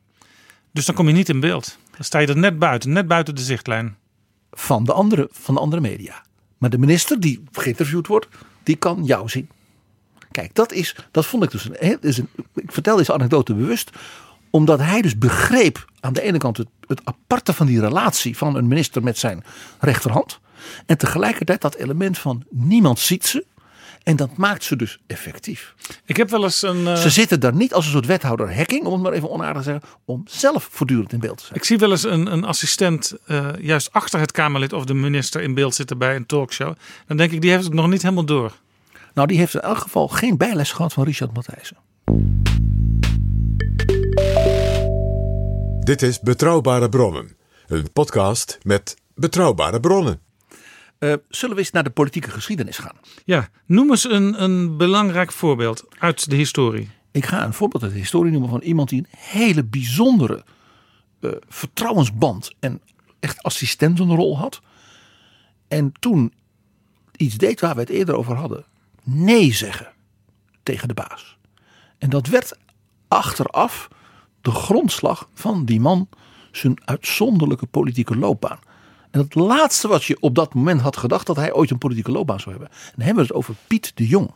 Dus 0.79 0.87
dan 0.87 0.97
kom 0.97 1.07
je 1.07 1.13
niet 1.13 1.29
in 1.29 1.41
beeld. 1.41 1.79
Dan 1.91 2.05
sta 2.05 2.19
je 2.19 2.27
er 2.27 2.37
net 2.37 2.59
buiten, 2.59 2.93
net 2.93 3.09
buiten 3.09 3.35
de 3.35 3.41
zichtlijn. 3.41 3.97
Van 4.51 4.85
de 4.85 4.93
andere, 4.93 5.29
van 5.33 5.55
de 5.55 5.61
andere 5.61 5.83
media. 5.83 6.23
Maar 6.59 6.71
de 6.71 6.79
minister 6.79 7.21
die 7.21 7.43
geïnterviewd 7.53 8.07
wordt, 8.07 8.29
die 8.63 8.77
kan 8.77 9.05
jou 9.05 9.29
zien. 9.29 9.49
Kijk, 10.31 10.55
dat, 10.55 10.73
is, 10.73 10.97
dat 11.11 11.27
vond 11.27 11.43
ik 11.43 11.51
dus 11.51 11.69
een, 11.69 11.99
is 12.01 12.19
een. 12.19 12.29
Ik 12.55 12.73
vertel 12.73 12.97
deze 12.97 13.13
anekdote 13.13 13.55
bewust, 13.55 13.91
omdat 14.51 14.79
hij 14.79 15.03
dus 15.03 15.19
begreep 15.19 15.85
aan 16.01 16.13
de 16.13 16.23
ene 16.23 16.39
kant 16.39 16.57
het, 16.57 16.69
het 16.87 17.01
aparte 17.05 17.53
van 17.53 17.67
die 17.67 17.81
relatie 17.81 18.37
van 18.37 18.57
een 18.57 18.69
minister 18.69 19.03
met 19.03 19.19
zijn 19.19 19.45
rechterhand. 19.81 20.41
En 20.87 20.99
tegelijkertijd 20.99 21.61
dat 21.61 21.75
element 21.75 22.19
van 22.19 22.45
niemand 22.51 22.99
ziet 22.99 23.27
ze. 23.27 23.47
En 24.09 24.17
dat 24.17 24.37
maakt 24.37 24.65
ze 24.65 24.77
dus 24.77 24.99
effectief. 25.07 25.75
Ik 26.05 26.17
heb 26.17 26.31
wel 26.31 26.43
eens 26.45 26.63
een. 26.63 26.87
eh, 26.87 26.95
Ze 26.97 27.11
zitten 27.11 27.41
daar 27.41 27.55
niet 27.55 27.75
als 27.75 27.85
een 27.85 27.91
soort 27.91 28.07
wethouder 28.07 28.57
hacking, 28.57 28.85
om 28.85 28.93
het 28.93 29.03
maar 29.03 29.13
even 29.13 29.31
onaardig 29.31 29.63
te 29.63 29.71
zeggen, 29.71 29.89
om 30.05 30.23
zelf 30.27 30.69
voortdurend 30.71 31.13
in 31.13 31.19
beeld 31.21 31.39
te 31.39 31.45
zijn. 31.45 31.59
Ik 31.59 31.65
zie 31.65 31.79
wel 31.79 31.91
eens 31.91 32.05
een, 32.05 32.33
een 32.33 32.45
assistent 32.45 33.13
eh, 33.27 33.49
juist 33.61 33.93
achter 33.93 34.21
het 34.21 34.33
Kamerlid 34.33 34.73
of 34.73 34.85
de 34.85 34.95
minister 34.95 35.41
in 35.43 35.55
beeld 35.55 35.75
zitten 35.75 35.99
bij 35.99 36.17
een 36.17 36.27
talkshow. 36.27 36.75
Dan 37.07 37.17
denk 37.17 37.33
ik, 37.33 37.41
die 37.41 37.51
heeft 37.51 37.65
het 37.65 37.73
nog 37.73 37.89
niet 37.89 38.03
helemaal 38.03 38.25
door. 38.25 38.53
Nou, 39.15 39.29
die 39.29 39.39
heeft 39.39 39.55
in 39.55 39.61
elk 39.61 39.79
geval 39.79 40.09
geen 40.09 40.37
bijles 40.37 40.73
gehad 40.73 40.93
van 40.93 41.05
Richard 41.05 41.35
Matthijssen. 41.35 41.77
Dit 45.81 46.03
is 46.03 46.21
Betrouwbare 46.21 46.89
Bronnen, 46.89 47.37
een 47.67 47.93
podcast 47.93 48.59
met 48.63 48.97
betrouwbare 49.15 49.81
bronnen. 49.81 50.21
Eh, 50.99 51.13
zullen 51.29 51.55
we 51.55 51.61
eens 51.61 51.71
naar 51.71 51.85
de 51.85 51.91
politieke 51.91 52.31
geschiedenis 52.31 52.79
gaan? 52.79 52.97
Ja, 53.25 53.49
noem 53.67 53.91
eens 53.91 54.11
een, 54.11 54.43
een 54.43 54.77
belangrijk 54.77 55.33
voorbeeld 55.33 55.85
uit 55.99 56.31
de 56.31 56.37
historie. 56.37 56.91
Ik 57.11 57.27
ga 57.27 57.45
een 57.45 57.53
voorbeeld 57.53 57.83
uit 57.83 57.93
de 57.93 57.99
historie 57.99 58.33
noemen 58.33 58.51
van 58.51 58.61
iemand 58.61 58.89
die 58.89 58.99
een 58.99 59.19
hele 59.19 59.65
bijzondere 59.65 60.45
eh, 61.21 61.31
vertrouwensband 61.49 62.55
en 62.61 62.81
echt 63.21 63.43
assistentenrol 63.43 64.39
had. 64.39 64.61
En 65.69 65.93
toen 65.99 66.33
iets 67.17 67.37
deed 67.37 67.61
waar 67.61 67.75
we 67.75 67.81
het 67.81 67.91
eerder 67.91 68.15
over 68.15 68.37
hadden. 68.37 68.65
Nee 69.03 69.53
zeggen 69.53 69.93
tegen 70.63 70.89
de 70.89 70.95
baas. 70.95 71.39
En 71.99 72.11
dat 72.11 72.27
werd 72.27 72.59
achteraf 73.09 73.89
de 74.41 74.51
grondslag 74.51 75.29
van 75.35 75.65
die 75.65 75.81
man 75.81 76.09
zijn 76.53 76.81
uitzonderlijke 76.85 77.67
politieke 77.67 78.17
loopbaan. 78.17 78.59
En 79.11 79.21
het 79.21 79.35
laatste 79.35 79.89
wat 79.89 80.05
je 80.05 80.17
op 80.21 80.35
dat 80.35 80.55
moment 80.55 80.81
had 80.81 80.97
gedacht 80.97 81.27
dat 81.27 81.37
hij 81.37 81.53
ooit 81.53 81.71
een 81.71 81.79
politieke 81.79 82.11
loopbaan 82.11 82.41
zou 82.41 82.51
hebben. 82.51 82.69
En 82.71 82.93
dan 82.97 83.05
hebben 83.05 83.23
we 83.23 83.29
het 83.29 83.39
over 83.39 83.55
Piet 83.67 83.93
de 83.95 84.07
Jong. 84.07 84.31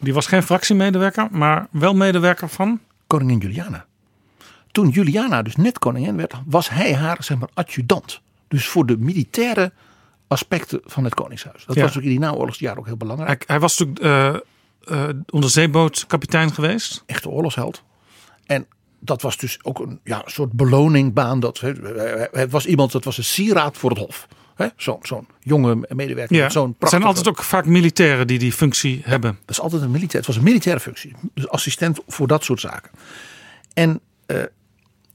Die 0.00 0.14
was 0.14 0.26
geen 0.26 0.42
fractiemedewerker, 0.42 1.28
maar 1.30 1.68
wel 1.70 1.94
medewerker 1.94 2.48
van. 2.48 2.80
Koningin 3.06 3.38
Juliana. 3.38 3.86
Toen 4.72 4.88
Juliana 4.88 5.42
dus 5.42 5.56
net 5.56 5.78
koningin 5.78 6.16
werd, 6.16 6.34
was 6.46 6.68
hij 6.68 6.94
haar 6.94 7.16
zeg 7.20 7.38
maar, 7.38 7.48
adjudant. 7.54 8.20
Dus 8.48 8.66
voor 8.68 8.86
de 8.86 8.96
militaire 8.98 9.72
aspecten 10.28 10.80
van 10.84 11.04
het 11.04 11.14
koningshuis. 11.14 11.64
Dat 11.64 11.76
Ja. 11.76 11.82
was 11.82 11.96
ook 11.96 12.02
in 12.02 12.08
die 12.08 12.18
naoorlogsjaren 12.18 12.78
ook 12.78 12.86
heel 12.86 12.96
belangrijk. 12.96 13.28
Hij, 13.28 13.44
hij 13.46 13.60
was 13.60 13.78
natuurlijk 13.78 14.04
eh 14.04 14.40
eh, 14.84 15.08
onderzeebootkapitein 15.30 16.52
geweest. 16.52 17.02
Echte 17.06 17.28
oorlogsheld. 17.28 17.82
En 18.46 18.66
dat 19.04 19.22
was 19.22 19.36
dus 19.36 19.58
ook 19.62 19.78
een 19.78 20.00
ja, 20.04 20.22
soort 20.24 20.52
beloningbaan. 20.52 21.40
Dat, 21.40 21.60
het 22.32 22.50
was 22.50 22.66
iemand, 22.66 22.92
dat 22.92 23.04
was 23.04 23.18
een 23.18 23.24
sieraad 23.24 23.76
voor 23.76 23.90
het 23.90 23.98
hof. 23.98 24.28
Zo'n 24.76 25.26
jonge 25.40 25.86
medewerker. 25.88 26.36
Ja, 26.36 26.50
zo'n 26.50 26.76
het 26.78 26.88
zijn 26.88 27.00
prachtige- 27.02 27.06
altijd 27.06 27.28
ook 27.28 27.42
vaak 27.42 27.66
militairen 27.66 28.26
die 28.26 28.38
die 28.38 28.52
functie 28.52 29.02
hebben. 29.04 29.38
Dat 29.40 29.50
is 29.50 29.60
altijd 29.60 29.82
een 29.82 29.90
militair. 29.90 30.16
Het 30.16 30.26
was 30.26 30.36
een 30.36 30.42
militaire 30.42 30.80
functie. 30.80 31.12
Dus 31.34 31.48
assistent 31.48 32.00
voor 32.06 32.26
dat 32.26 32.44
soort 32.44 32.60
zaken. 32.60 32.90
En 33.72 34.00
eh, 34.26 34.42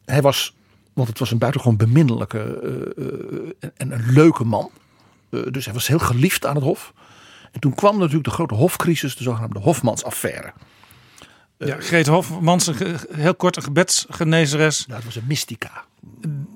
hij 0.05 0.21
was, 0.21 0.55
want 0.93 1.07
het 1.07 1.19
was 1.19 1.31
een 1.31 1.37
buitengewoon 1.37 1.77
beminnelijke 1.77 2.39
eh, 2.39 3.05
eh, 3.05 3.69
en 3.77 3.91
een 3.91 4.11
leuke 4.11 4.43
man. 4.43 4.71
Eh, 5.29 5.39
dus 5.51 5.65
hij 5.65 5.73
was 5.73 5.87
heel 5.87 5.99
geliefd 5.99 6.45
aan 6.45 6.55
het 6.55 6.63
hof. 6.63 6.93
En 7.51 7.59
toen 7.59 7.75
kwam 7.75 7.97
natuurlijk 7.97 8.25
de 8.25 8.33
grote 8.33 8.53
hofcrisis, 8.53 9.15
de 9.15 9.23
zogenaamde 9.23 9.59
Hofmansaffaire. 9.59 10.53
Ja, 11.67 11.75
Greet 11.79 12.07
Hofmans, 12.07 12.67
een 12.67 12.97
heel 13.11 13.35
kort 13.35 13.55
een 13.55 13.63
gebedsgenezeres. 13.63 14.85
Dat 14.87 15.03
was 15.03 15.15
een 15.15 15.23
mystica. 15.27 15.83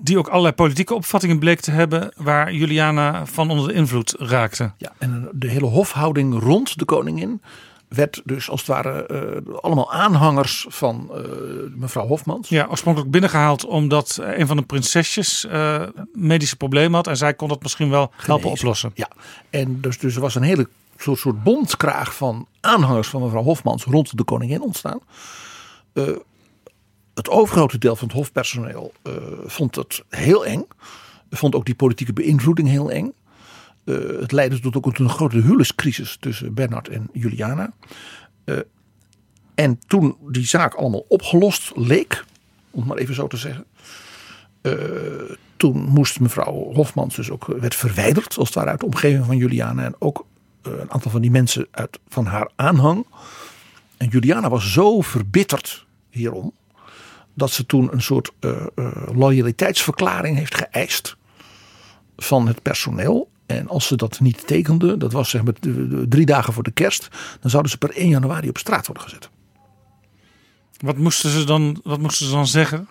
Die 0.02 0.18
ook 0.18 0.28
allerlei 0.28 0.54
politieke 0.54 0.94
opvattingen 0.94 1.40
bleek 1.40 1.60
te 1.60 1.72
hebben. 1.72 2.14
Waar 2.16 2.54
Juliana 2.54 3.26
van 3.26 3.50
onder 3.50 3.68
de 3.68 3.74
invloed 3.74 4.16
raakte. 4.18 4.72
Ja, 4.78 4.92
en 4.98 5.30
de 5.32 5.50
hele 5.50 5.66
hofhouding 5.66 6.40
rond 6.40 6.80
de 6.80 6.86
koningin 6.86 7.42
werd 7.88 8.22
dus 8.24 8.50
als 8.50 8.60
het 8.60 8.70
ware 8.70 9.06
eh, 9.06 9.56
allemaal 9.62 9.94
aanhangers 9.94 10.66
van 10.70 11.10
eh, 11.14 11.22
mevrouw 11.76 12.08
Hofmans. 12.08 12.50
Ja, 12.50 12.68
oorspronkelijk 12.70 13.12
binnengehaald 13.12 13.66
omdat 13.66 14.20
een 14.22 14.48
van 14.48 14.58
de 14.58 14.64
prinsesjes 14.64 15.46
eh, 15.46 15.84
medische 16.14 16.56
problemen 16.56 16.94
had. 16.94 17.08
En 17.08 17.18
zij 17.18 17.34
kon 17.34 17.48
dat 17.48 17.62
misschien 17.62 17.90
wel 17.90 18.12
helpen 18.16 18.26
Genezen. 18.26 18.50
oplossen. 18.50 18.92
Ja, 18.94 19.08
en 19.50 19.82
dus, 19.82 20.00
dus 20.00 20.16
er 20.16 20.22
was 20.22 20.36
een 20.36 20.42
hele 20.42 20.68
soort, 21.04 21.20
soort 21.20 21.44
bondkraag 21.44 22.16
van 22.16 22.48
aanhangers 22.60 23.08
van 23.08 23.22
mevrouw 23.22 23.44
Hofmans 23.44 23.84
rond 23.84 24.18
de 24.18 24.24
koningin 24.24 24.62
ontstaan. 24.62 25.00
Eh, 25.94 26.08
het 27.14 27.30
overgrote 27.30 27.78
deel 27.78 27.96
van 27.96 28.08
het 28.08 28.18
hofpersoneel 28.18 28.94
eh, 29.02 29.14
vond 29.46 29.76
het 29.76 30.04
heel 30.10 30.46
eng. 30.46 30.66
Vond 31.30 31.56
ook 31.56 31.66
die 31.66 31.76
politieke 31.76 32.14
beïnvloeding 32.14 32.68
heel 32.68 32.92
eng. 32.92 33.14
Eh, 33.84 33.96
het 34.20 34.32
leidde 34.32 34.60
tot 34.60 34.76
ook 34.76 34.98
een 34.98 35.10
grote 35.10 35.38
huwelijkscrisis 35.38 36.18
tussen 36.20 36.54
Bernard 36.54 36.88
en 36.88 37.10
Juliana. 37.14 37.74
En 39.56 39.80
toen 39.88 40.18
die 40.22 40.46
zaak 40.46 40.74
allemaal 40.74 41.06
opgelost 41.08 41.72
leek, 41.76 42.26
om 42.72 42.80
het 42.80 42.90
maar 42.90 42.98
even 42.98 43.16
zo 43.16 43.28
te 43.28 43.38
zeggen. 43.38 43.66
toen 45.58 45.84
moest 45.84 46.20
mevrouw 46.20 46.74
Hofmans 46.74 47.16
dus 47.16 47.30
ook 47.30 47.46
werd 47.46 47.76
verwijderd, 47.76 48.38
als 48.38 48.48
het 48.48 48.58
ware 48.58 48.70
uit 48.70 48.80
de 48.80 48.86
omgeving 48.86 49.26
van 49.26 49.38
Juliana. 49.38 49.84
En 49.84 49.96
ook 50.00 50.26
een 50.72 50.92
aantal 50.92 51.12
van 51.12 51.22
die 51.22 51.32
mensen 51.32 51.68
uit, 51.72 52.00
van 52.08 52.26
haar 52.26 52.50
aanhang. 52.56 53.06
En 53.98 54.08
Juliana 54.08 54.50
was 54.50 54.72
zo 54.72 55.02
verbitterd 55.02 55.86
hierom. 56.10 56.54
Dat 57.34 57.52
ze 57.52 57.66
toen 57.66 57.94
een 57.94 58.02
soort 58.02 58.32
eh, 58.40 58.66
eh, 58.76 59.08
loyaliteitsverklaring 59.14 60.38
heeft 60.38 60.56
geëist 60.56 61.16
van 62.18 62.48
het 62.48 62.62
personeel. 62.62 63.32
En 63.46 63.68
als 63.68 63.88
ze 63.88 63.96
dat 63.96 64.20
niet 64.20 64.48
tekende, 64.48 64.98
dat 64.98 65.12
was 65.12 65.30
zeg 65.30 65.44
maar 65.44 65.54
drie 66.10 66.26
dagen 66.26 66.54
voor 66.54 66.64
de 66.64 66.72
kerst, 66.72 67.08
dan 67.40 67.50
zouden 67.50 67.72
ze 67.72 67.78
per 67.78 67.96
1 67.96 68.10
januari 68.10 68.50
op 68.50 68.58
straat 68.58 68.88
worden 68.88 69.04
gezet. 69.04 69.30
Wat 70.78 70.98
moesten 70.98 71.30
ze 71.30 71.44
dan, 71.44 71.80
wat 71.84 72.00
moesten 72.00 72.26
ze 72.26 72.32
dan 72.32 72.48
zeggen? 72.48 72.88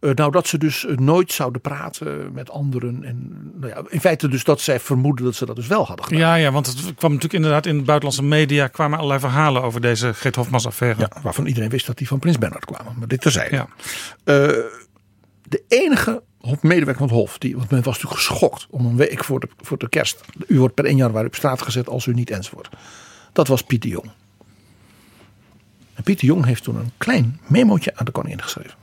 Eh, 0.00 0.10
nou, 0.14 0.30
dat 0.30 0.46
ze 0.46 0.58
dus 0.58 0.86
eh, 0.86 0.96
nooit 0.96 1.32
zouden 1.32 1.60
praten 1.60 2.32
met 2.32 2.50
anderen. 2.50 3.04
En 3.04 3.50
nou 3.54 3.72
ja, 3.72 3.82
in 3.88 4.00
feite 4.00 4.28
dus 4.28 4.44
dat 4.44 4.60
zij 4.60 4.80
vermoeden 4.80 5.24
dat 5.24 5.34
ze 5.34 5.46
dat 5.46 5.56
dus 5.56 5.66
wel 5.66 5.86
hadden 5.86 6.04
gedaan. 6.04 6.20
Ja, 6.20 6.34
ja, 6.34 6.52
want 6.52 6.66
het 6.66 6.76
kwam 6.76 7.12
natuurlijk 7.12 7.32
inderdaad 7.32 7.66
in 7.66 7.78
de 7.78 7.84
buitenlandse 7.84 8.24
media 8.24 8.66
kwamen 8.66 8.96
allerlei 8.96 9.20
verhalen 9.20 9.62
over 9.62 9.80
deze 9.80 10.12
Greet 10.12 10.36
Hofmans 10.36 10.66
affaire. 10.66 11.00
Ja, 11.00 11.10
waarvan 11.22 11.46
iedereen 11.46 11.68
wist 11.68 11.86
dat 11.86 11.98
die 11.98 12.06
van 12.06 12.18
Prins 12.18 12.38
Bernhard 12.38 12.64
kwamen. 12.64 12.94
Maar 12.98 13.08
dit 13.08 13.20
terzijde. 13.20 13.56
Ja. 13.56 13.68
Eh, 14.24 14.34
de 15.42 15.62
enige 15.68 16.22
medewerker 16.60 16.96
van 16.96 17.06
het 17.06 17.16
Hof, 17.16 17.38
die, 17.38 17.56
want 17.56 17.70
men 17.70 17.82
was 17.82 17.94
natuurlijk 17.94 18.20
geschokt 18.20 18.66
om 18.70 18.86
een 18.86 18.96
week 18.96 19.24
voor 19.24 19.40
de, 19.40 19.48
voor 19.60 19.78
de 19.78 19.88
kerst. 19.88 20.20
U 20.46 20.58
wordt 20.58 20.74
per 20.74 20.84
1 20.84 20.96
januari 20.96 21.26
op 21.26 21.34
straat 21.34 21.62
gezet 21.62 21.88
als 21.88 22.06
u 22.06 22.12
niet 22.12 22.30
enzovoort. 22.30 22.68
Dat 23.32 23.48
was 23.48 23.62
Piet 23.62 23.82
de 23.82 23.88
Jong. 23.88 24.10
En 25.94 26.02
Piet 26.02 26.20
de 26.20 26.26
Jong 26.26 26.44
heeft 26.44 26.62
toen 26.62 26.76
een 26.76 26.92
klein 26.96 27.40
memootje 27.46 27.92
aan 27.96 28.04
de 28.04 28.10
koningin 28.10 28.42
geschreven. 28.42 28.79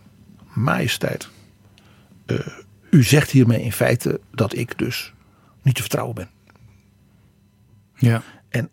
Majesteit, 0.57 1.29
eh, 2.25 2.47
u 2.89 3.03
zegt 3.03 3.31
hiermee 3.31 3.61
in 3.61 3.71
feite 3.71 4.19
dat 4.31 4.55
ik 4.55 4.77
dus 4.77 5.13
niet 5.61 5.75
te 5.75 5.81
vertrouwen 5.81 6.15
ben. 6.15 6.29
Ja. 7.95 8.23
En 8.49 8.69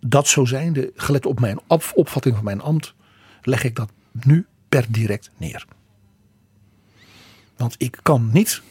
dat 0.00 0.28
zo 0.28 0.44
zijnde, 0.44 0.92
gelet 0.94 1.26
op 1.26 1.40
mijn 1.40 1.58
op- 1.66 1.92
opvatting 1.94 2.34
van 2.34 2.44
mijn 2.44 2.60
ambt, 2.60 2.94
leg 3.42 3.64
ik 3.64 3.76
dat 3.76 3.90
nu 4.12 4.46
per 4.68 4.84
direct 4.88 5.30
neer. 5.36 5.66
Want 7.56 7.74
ik 7.78 7.98
kan 8.02 8.30
niet 8.32 8.62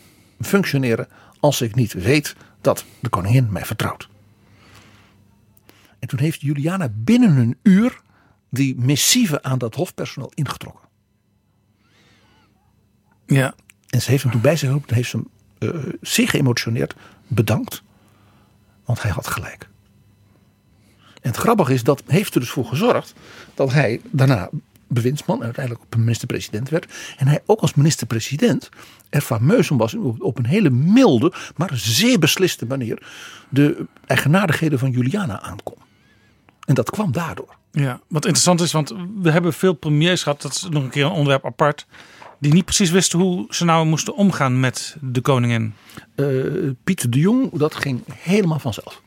functioneren 0.42 1.08
als 1.40 1.62
ik 1.62 1.76
niet 1.76 1.94
weet 1.94 2.36
dat 2.62 2.86
de 3.00 3.10
koningin 3.10 3.52
mij 3.52 3.66
vertrouwt. 3.66 4.10
En 6.00 6.08
toen 6.08 6.20
heeft 6.20 6.42
Juliana 6.42 6.90
binnen 6.94 7.38
een 7.38 7.58
uur 7.64 8.02
die 8.50 8.76
missieve 8.78 9.44
aan 9.44 9.58
dat 9.58 9.76
hofpersoneel 9.76 10.32
ingetrokken. 10.34 10.87
Ja. 13.28 13.56
En 13.90 14.02
ze 14.02 14.10
heeft 14.10 14.24
hem 14.24 14.32
toen 14.32 14.42
bij 14.42 14.56
zich 14.56 14.68
geroepen 14.68 14.90
en 14.90 14.96
heeft 14.96 15.10
ze 15.10 15.18
hem 15.18 15.28
eh, 15.58 15.94
zeer 16.02 16.28
geëmotioneerd 16.28 16.96
bedankt. 17.28 17.84
Want 18.86 19.02
hij 19.02 19.12
had 19.12 19.28
gelijk. 19.28 19.70
En 21.22 21.30
het 21.30 21.38
grappige 21.38 21.74
is, 21.74 21.84
dat 21.84 22.04
heeft 22.06 22.34
er 22.34 22.40
dus 22.40 22.50
voor 22.50 22.66
gezorgd 22.66 23.14
dat 23.54 23.74
hij 23.74 24.02
daarna 24.12 24.50
bewindsman 24.88 25.38
en 25.38 25.44
uiteindelijk 25.44 25.96
minister-president 25.98 26.70
werd. 26.70 26.94
En 27.18 27.28
hij 27.28 27.42
ook 27.46 27.60
als 27.60 27.74
minister-president 27.74 28.70
er 29.10 29.22
fameus 29.22 29.72
om 29.72 29.78
was 29.78 29.94
op, 29.94 30.22
op 30.22 30.38
een 30.38 30.46
hele 30.46 30.70
milde, 30.70 31.34
maar 31.56 31.70
zeer 31.74 32.20
besliste 32.20 32.66
manier 32.66 33.04
de 33.50 33.86
eigenaardigheden 34.06 34.80
van 34.80 34.92
Juliana 34.92 35.42
aankom. 35.42 35.78
En 36.66 36.74
dat 36.74 36.90
kwam 36.90 37.12
daardoor. 37.12 37.56
Ja, 37.72 38.02
wat 38.08 38.26
interessant 38.26 38.62
is, 38.62 38.72
want 38.72 38.94
we 39.22 39.32
hebben 39.32 39.54
veel 39.54 39.74
premiers 39.74 40.24
gehad, 40.24 40.42
dat 40.42 40.52
is 40.52 40.68
nog 40.70 40.84
een 40.84 40.90
keer 40.90 41.06
een 41.06 41.12
onderwerp 41.12 41.46
apart, 41.46 41.86
die 42.40 42.54
niet 42.54 42.66
precies 42.66 42.90
wisten 42.90 43.20
hoe 43.20 43.46
ze 43.50 43.66
nou 43.66 43.86
moesten 43.86 44.16
omgaan 44.16 44.60
met 44.60 44.96
de 45.02 45.22
koningin. 45.22 45.74
Eh, 46.16 46.26
Pieter 46.84 47.10
de 47.10 47.20
Jong, 47.20 47.52
dat 47.52 47.76
ging 47.76 48.02
helemaal 48.14 48.60
vanzelf. 48.60 49.02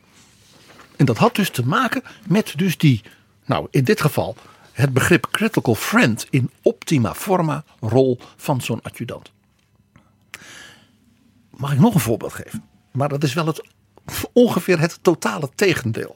En 0.95 1.05
dat 1.05 1.17
had 1.17 1.35
dus 1.35 1.49
te 1.49 1.65
maken 1.65 2.01
met 2.27 2.53
dus 2.57 2.77
die 2.77 3.01
Nou, 3.45 3.67
in 3.71 3.83
dit 3.83 4.01
geval 4.01 4.35
het 4.71 4.93
begrip 4.93 5.27
critical 5.31 5.75
friend 5.75 6.27
in 6.29 6.49
optima 6.61 7.13
forma 7.13 7.63
rol 7.79 8.19
van 8.35 8.61
zo'n 8.61 8.81
adjudant. 8.81 9.31
Mag 11.49 11.73
ik 11.73 11.79
nog 11.79 11.93
een 11.93 11.99
voorbeeld 11.99 12.33
geven? 12.33 12.63
Maar 12.91 13.09
dat 13.09 13.23
is 13.23 13.33
wel 13.33 13.45
het, 13.45 13.63
ongeveer 14.33 14.79
het 14.79 14.99
totale 15.01 15.49
tegendeel. 15.55 16.15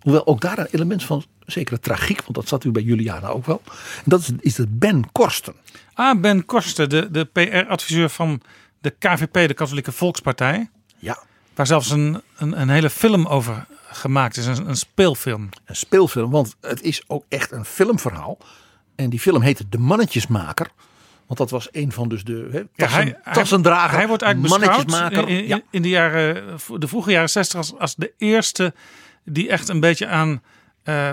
Hoewel 0.00 0.26
ook 0.26 0.40
daar 0.40 0.58
een 0.58 0.68
element 0.70 1.04
van 1.04 1.24
zekere 1.52 1.80
tragiek, 1.80 2.22
want 2.22 2.34
dat 2.34 2.48
zat 2.48 2.64
u 2.64 2.70
bij 2.70 2.82
Juliana 2.82 3.28
ook 3.28 3.46
wel. 3.46 3.62
En 3.96 4.02
dat 4.04 4.20
is, 4.20 4.30
is 4.40 4.56
het 4.56 4.78
Ben 4.78 5.12
Korsten. 5.12 5.54
Ah, 5.94 6.20
Ben 6.20 6.44
Korsten, 6.44 6.88
de, 6.88 7.10
de 7.10 7.24
PR-adviseur 7.24 8.08
van 8.08 8.40
de 8.80 8.90
KVP, 8.98 9.48
de 9.48 9.54
Katholieke 9.54 9.92
Volkspartij. 9.92 10.70
Ja. 10.98 11.18
Waar 11.54 11.66
zelfs 11.66 11.90
een, 11.90 12.22
een, 12.36 12.60
een 12.60 12.68
hele 12.68 12.90
film 12.90 13.26
over 13.26 13.66
gemaakt 13.90 14.36
is, 14.36 14.46
een, 14.46 14.68
een 14.68 14.76
speelfilm. 14.76 15.48
Een 15.64 15.76
speelfilm, 15.76 16.30
want 16.30 16.56
het 16.60 16.82
is 16.82 17.02
ook 17.06 17.24
echt 17.28 17.50
een 17.50 17.64
filmverhaal. 17.64 18.38
En 18.94 19.10
die 19.10 19.20
film 19.20 19.42
heette 19.42 19.68
De 19.68 19.78
Mannetjesmaker. 19.78 20.70
Want 21.26 21.38
dat 21.38 21.50
was 21.50 21.68
een 21.72 21.92
van 21.92 22.08
dus 22.08 22.24
de 22.24 22.48
he, 22.50 22.64
tassen, 22.76 23.06
ja, 23.06 23.18
hij, 23.22 23.32
tassendrager, 23.32 23.88
hij, 23.88 23.98
hij 23.98 24.06
wordt 24.08 24.22
eigenlijk 24.22 24.54
mannetjesmaker. 24.54 25.28
In, 25.28 25.38
in, 25.38 25.46
ja. 25.46 25.60
in 25.70 25.82
de, 25.82 25.88
jaren, 25.88 26.58
de 26.78 26.88
vroege 26.88 27.10
jaren 27.10 27.30
60 27.30 27.58
als, 27.58 27.78
als 27.78 27.94
de 27.94 28.12
eerste 28.18 28.74
die 29.24 29.48
echt 29.48 29.68
een 29.68 29.80
beetje 29.80 30.06
aan 30.06 30.42
uh, 30.84 31.12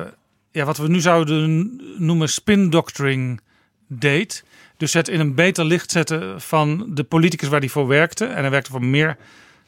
ja, 0.52 0.66
wat 0.66 0.78
we 0.78 0.88
nu 0.88 1.00
zouden 1.00 1.80
noemen 1.98 2.30
spin 2.30 2.70
doctoring 2.70 3.42
deed. 3.88 4.44
Dus 4.78 4.94
het 4.94 5.08
in 5.08 5.20
een 5.20 5.36
beter 5.36 5.66
licht 5.66 5.92
zetten 5.92 6.42
van 6.42 6.86
de 6.90 7.04
politicus 7.04 7.48
waar 7.48 7.60
hij 7.60 7.70
voor 7.70 7.88
werkte. 7.88 8.26
En 8.26 8.42
hij 8.42 8.50
werkte 8.50 8.72
voor 8.72 8.86
meer 8.86 9.18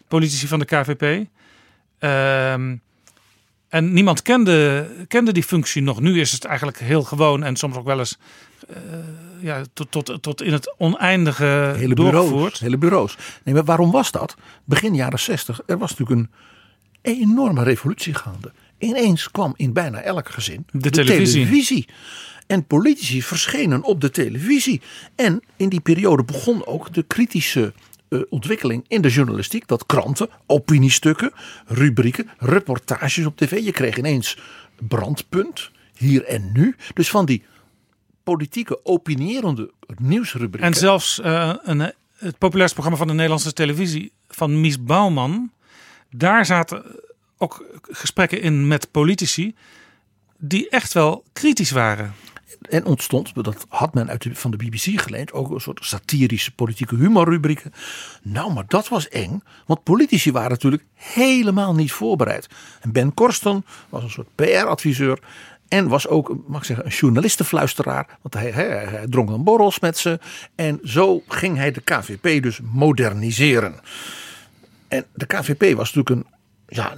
politici 0.08 0.48
van 0.48 0.60
de 0.60 0.66
KVP. 0.66 1.28
Uh, 2.00 2.54
en 3.72 3.94
niemand 3.94 4.22
kende, 4.22 4.88
kende 5.08 5.32
die 5.32 5.44
functie 5.44 5.82
nog. 5.82 6.00
Nu 6.00 6.20
is 6.20 6.32
het 6.32 6.46
eigenlijk 6.46 6.80
heel 6.80 7.04
gewoon 7.04 7.44
en 7.44 7.56
soms 7.56 7.76
ook 7.76 7.86
wel 7.86 8.00
eens 8.00 8.18
uh, 8.70 8.76
ja, 9.40 9.62
tot, 9.74 9.92
tot, 9.92 10.22
tot 10.22 10.42
in 10.42 10.54
het 10.54 10.76
oneindige 10.78 11.74
hele 11.76 11.96
doorgevoerd. 11.96 12.30
Bureaus, 12.32 12.60
hele 12.60 12.78
bureaus. 12.78 13.18
Nee, 13.44 13.54
maar 13.54 13.64
waarom 13.64 13.92
was 13.92 14.12
dat? 14.12 14.36
Begin 14.64 14.96
jaren 14.96 15.20
60, 15.20 15.62
er 15.66 15.78
was 15.78 15.96
natuurlijk 15.96 16.20
een 16.20 16.32
enorme 17.02 17.64
revolutie 17.64 18.14
gaande. 18.14 18.52
Ineens 18.82 19.32
kwam 19.32 19.54
in 19.56 19.74
bijna 19.74 20.02
elk 20.02 20.30
gezin 20.30 20.66
de, 20.72 20.80
de 20.80 20.90
televisie. 20.90 21.44
televisie. 21.44 21.88
En 22.48 22.66
politici 22.66 23.24
verschenen 23.24 23.84
op 23.84 24.02
de 24.02 24.10
televisie. 24.10 24.82
En 25.16 25.42
in 25.56 25.70
die 25.70 25.80
periode 25.80 26.24
begon 26.24 26.66
ook 26.66 26.94
de 26.94 27.04
kritische 27.04 27.74
uh, 28.10 28.22
ontwikkeling 28.30 28.86
in 28.88 29.02
de 29.02 29.10
journalistiek. 29.10 29.68
Dat 29.68 29.86
kranten, 29.86 30.30
opiniestukken, 30.46 31.32
rubrieken, 31.66 32.30
reportages 32.38 33.26
op 33.26 33.38
tv. 33.38 33.64
Je 33.64 33.72
kreeg 33.72 33.98
ineens 33.98 34.38
brandpunt, 34.88 35.72
hier 35.96 36.24
en 36.26 36.50
nu. 36.54 36.76
Dus 36.94 37.10
van 37.10 37.26
die 37.26 37.44
politieke 38.24 38.86
opinierende 38.86 39.72
nieuwsrubrieken. 39.98 40.74
En 40.74 40.74
zelfs 40.74 41.20
uh, 41.20 41.54
een, 41.64 41.94
het 42.18 42.38
populairste 42.38 42.76
programma 42.76 42.98
van 42.98 43.08
de 43.08 43.14
Nederlandse 43.14 43.54
televisie 43.54 44.12
van 44.28 44.62
Mies 44.62 44.84
Bouwman. 44.84 45.52
Daar 46.10 46.46
zaten 46.46 46.84
ook 47.42 47.66
gesprekken 47.82 48.42
in 48.42 48.68
met 48.68 48.92
politici 48.92 49.56
die 50.38 50.70
echt 50.70 50.94
wel 50.94 51.24
kritisch 51.34 51.72
waren. 51.72 52.14
En 52.62 52.86
ontstond, 52.86 53.44
dat 53.44 53.66
had 53.70 53.94
men 53.94 54.10
uit 54.10 54.22
de, 54.22 54.36
van 54.36 54.52
de 54.52 54.58
BBC 54.58 55.02
geleend, 55.02 55.34
ook 55.34 55.52
een 55.52 55.60
soort 55.60 55.86
satirische 55.86 56.56
politieke 56.56 56.96
humorrubrieken. 56.96 57.74
Nou, 58.22 58.54
maar 58.54 58.64
dat 58.68 58.88
was 58.88 59.10
eng, 59.10 59.44
want 59.66 59.84
politici 59.84 60.32
waren 60.32 60.50
natuurlijk 60.50 60.86
helemaal 60.94 61.76
niet 61.76 61.92
voorbereid. 61.92 62.50
En 62.82 62.92
Ben 62.92 63.14
Korsten 63.14 63.66
was 63.90 64.04
een 64.04 64.10
soort 64.10 64.36
PR-adviseur 64.36 65.20
en 65.68 65.88
was 65.88 66.08
ook, 66.08 66.36
mag 66.48 66.60
ik 66.60 66.66
zeggen, 66.66 66.86
een 66.86 66.92
journalistenfluisteraar. 66.92 68.18
Want 68.22 68.34
hij, 68.34 68.52
hij, 68.52 68.86
hij 68.86 69.08
dronk 69.10 69.30
dan 69.30 69.44
borrels 69.44 69.80
met 69.80 69.98
ze. 69.98 70.20
En 70.56 70.80
zo 70.84 71.24
ging 71.28 71.58
hij 71.58 71.72
de 71.72 71.82
KVP 71.82 72.44
dus 72.44 72.60
moderniseren. 72.62 73.80
En 74.88 75.06
de 75.14 75.26
KVP 75.26 75.76
was 75.76 75.94
natuurlijk 75.94 76.10
een 76.10 76.26
ja, 76.74 76.96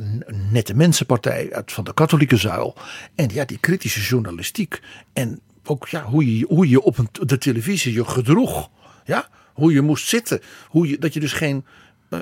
nette 0.52 0.74
mensenpartij 0.74 1.54
uit 1.54 1.72
van 1.72 1.84
de 1.84 1.94
katholieke 1.94 2.38
zuil. 2.38 2.76
En 3.16 3.30
ja, 3.34 3.46
die 3.46 3.58
kritische 3.58 4.02
journalistiek. 4.02 4.82
En 5.14 5.40
ook 5.66 5.88
ja, 5.88 6.04
hoe, 6.04 6.38
je, 6.38 6.46
hoe 6.46 6.70
je 6.70 6.82
op 6.82 6.98
een, 6.98 7.10
de 7.12 7.38
televisie 7.38 7.94
je 7.94 8.06
gedroeg. 8.06 8.70
Ja, 9.06 9.28
hoe 9.54 9.74
je 9.74 9.82
moest 9.82 10.08
zitten. 10.08 10.42
Hoe 10.68 10.88
je, 10.88 10.98
dat 10.98 11.14
je 11.14 11.20
dus 11.20 11.34
geen 11.34 11.66
uh, 12.10 12.20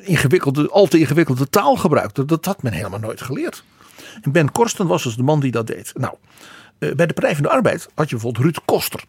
ingewikkelde, 0.00 0.70
al 0.70 0.86
te 0.86 0.98
ingewikkelde 0.98 1.48
taal 1.48 1.76
gebruikte. 1.76 2.24
Dat 2.24 2.44
had 2.44 2.62
men 2.62 2.72
helemaal 2.72 2.98
nooit 2.98 3.20
geleerd. 3.20 3.64
En 4.22 4.32
Ben 4.32 4.52
Korsten 4.52 4.86
was 4.86 5.02
dus 5.02 5.16
de 5.16 5.22
man 5.22 5.40
die 5.40 5.50
dat 5.50 5.66
deed. 5.66 5.92
Nou, 5.94 6.14
uh, 6.78 6.94
bij 6.94 7.06
de 7.06 7.14
Partij 7.14 7.34
van 7.34 7.42
de 7.42 7.50
Arbeid 7.50 7.88
had 7.94 8.08
je 8.08 8.14
bijvoorbeeld 8.14 8.44
Ruud 8.44 8.58
Koster. 8.64 9.04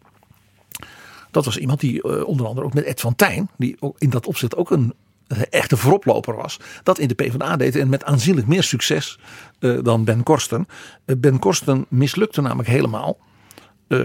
Dat 1.30 1.44
was 1.44 1.58
iemand 1.58 1.80
die 1.80 2.26
onder 2.26 2.46
andere 2.46 2.66
ook 2.66 2.74
met 2.74 2.84
Ed 2.84 3.00
van 3.00 3.14
Tijn, 3.14 3.50
die 3.56 3.78
in 3.98 4.10
dat 4.10 4.26
opzet 4.26 4.56
ook 4.56 4.70
een 4.70 4.94
echte 5.28 5.76
vooroploper 5.76 6.36
was, 6.36 6.60
dat 6.82 6.98
in 6.98 7.08
de 7.08 7.14
PvdA 7.14 7.56
deed 7.56 7.76
en 7.76 7.88
met 7.88 8.04
aanzienlijk 8.04 8.46
meer 8.46 8.62
succes 8.62 9.18
uh, 9.60 9.78
dan 9.82 10.04
Ben 10.04 10.22
Korsten. 10.22 10.68
Uh, 11.06 11.16
ben 11.16 11.38
Korsten 11.38 11.86
mislukte 11.88 12.40
namelijk 12.40 12.68
helemaal. 12.68 13.18
Uh, 13.88 13.98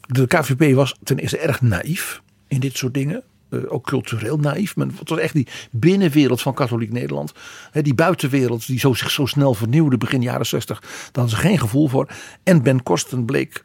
de 0.00 0.26
KVP 0.26 0.74
was 0.74 0.96
ten 1.02 1.18
eerste 1.18 1.38
erg 1.38 1.62
naïef 1.62 2.22
in 2.48 2.60
dit 2.60 2.76
soort 2.76 2.94
dingen. 2.94 3.22
ook 3.68 3.86
cultureel 3.86 4.36
naïef. 4.36 4.76
Men, 4.76 4.92
het 4.98 5.08
was 5.08 5.18
echt 5.18 5.34
die 5.34 5.46
binnenwereld 5.70 6.42
van 6.42 6.54
katholiek 6.54 6.92
Nederland. 6.92 7.32
Hè, 7.70 7.82
die 7.82 7.94
buitenwereld 7.94 8.66
die 8.66 8.78
zo, 8.78 8.94
zich 8.94 9.10
zo 9.10 9.26
snel 9.26 9.54
vernieuwde 9.54 9.96
begin 9.96 10.22
jaren 10.22 10.46
60. 10.46 10.80
Daar 10.80 10.90
hadden 11.12 11.30
ze 11.30 11.36
geen 11.36 11.58
gevoel 11.58 11.88
voor. 11.88 12.08
En 12.42 12.62
Ben 12.62 12.82
Korsten 12.82 13.24
bleek 13.24 13.64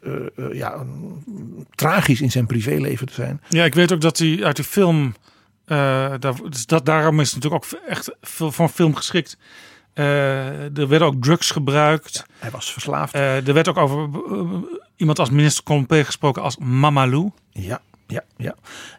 ja, 0.51 0.85
tragisch 1.75 2.21
in 2.21 2.31
zijn 2.31 2.45
privéleven 2.45 3.07
te 3.07 3.13
zijn. 3.13 3.41
Ja, 3.49 3.65
ik 3.65 3.73
weet 3.73 3.91
ook 3.91 4.01
dat 4.01 4.17
hij 4.17 4.43
uit 4.43 4.55
de 4.55 4.63
film... 4.63 5.13
Uh, 5.71 6.13
daar, 6.19 6.33
dus 6.49 6.65
dat, 6.65 6.85
daarom 6.85 7.19
is 7.19 7.31
het 7.31 7.43
natuurlijk 7.43 7.63
ook 7.65 7.79
echt 7.87 8.15
veel 8.21 8.51
van 8.51 8.69
film 8.69 8.95
geschikt. 8.95 9.37
Uh, 9.93 10.77
er 10.77 10.87
werden 10.87 11.07
ook 11.07 11.23
drugs 11.23 11.51
gebruikt. 11.51 12.15
Ja, 12.15 12.33
hij 12.39 12.51
was 12.51 12.73
verslaafd. 12.73 13.15
Uh, 13.15 13.47
er 13.47 13.53
werd 13.53 13.67
ook 13.67 13.77
over 13.77 14.09
iemand 14.95 15.19
als 15.19 15.29
minister 15.29 15.63
Colompe 15.63 16.05
gesproken 16.05 16.41
als 16.41 16.57
Mamalou. 16.57 17.31
Ja, 17.51 17.81
ja, 18.07 18.23
ja. 18.37 18.55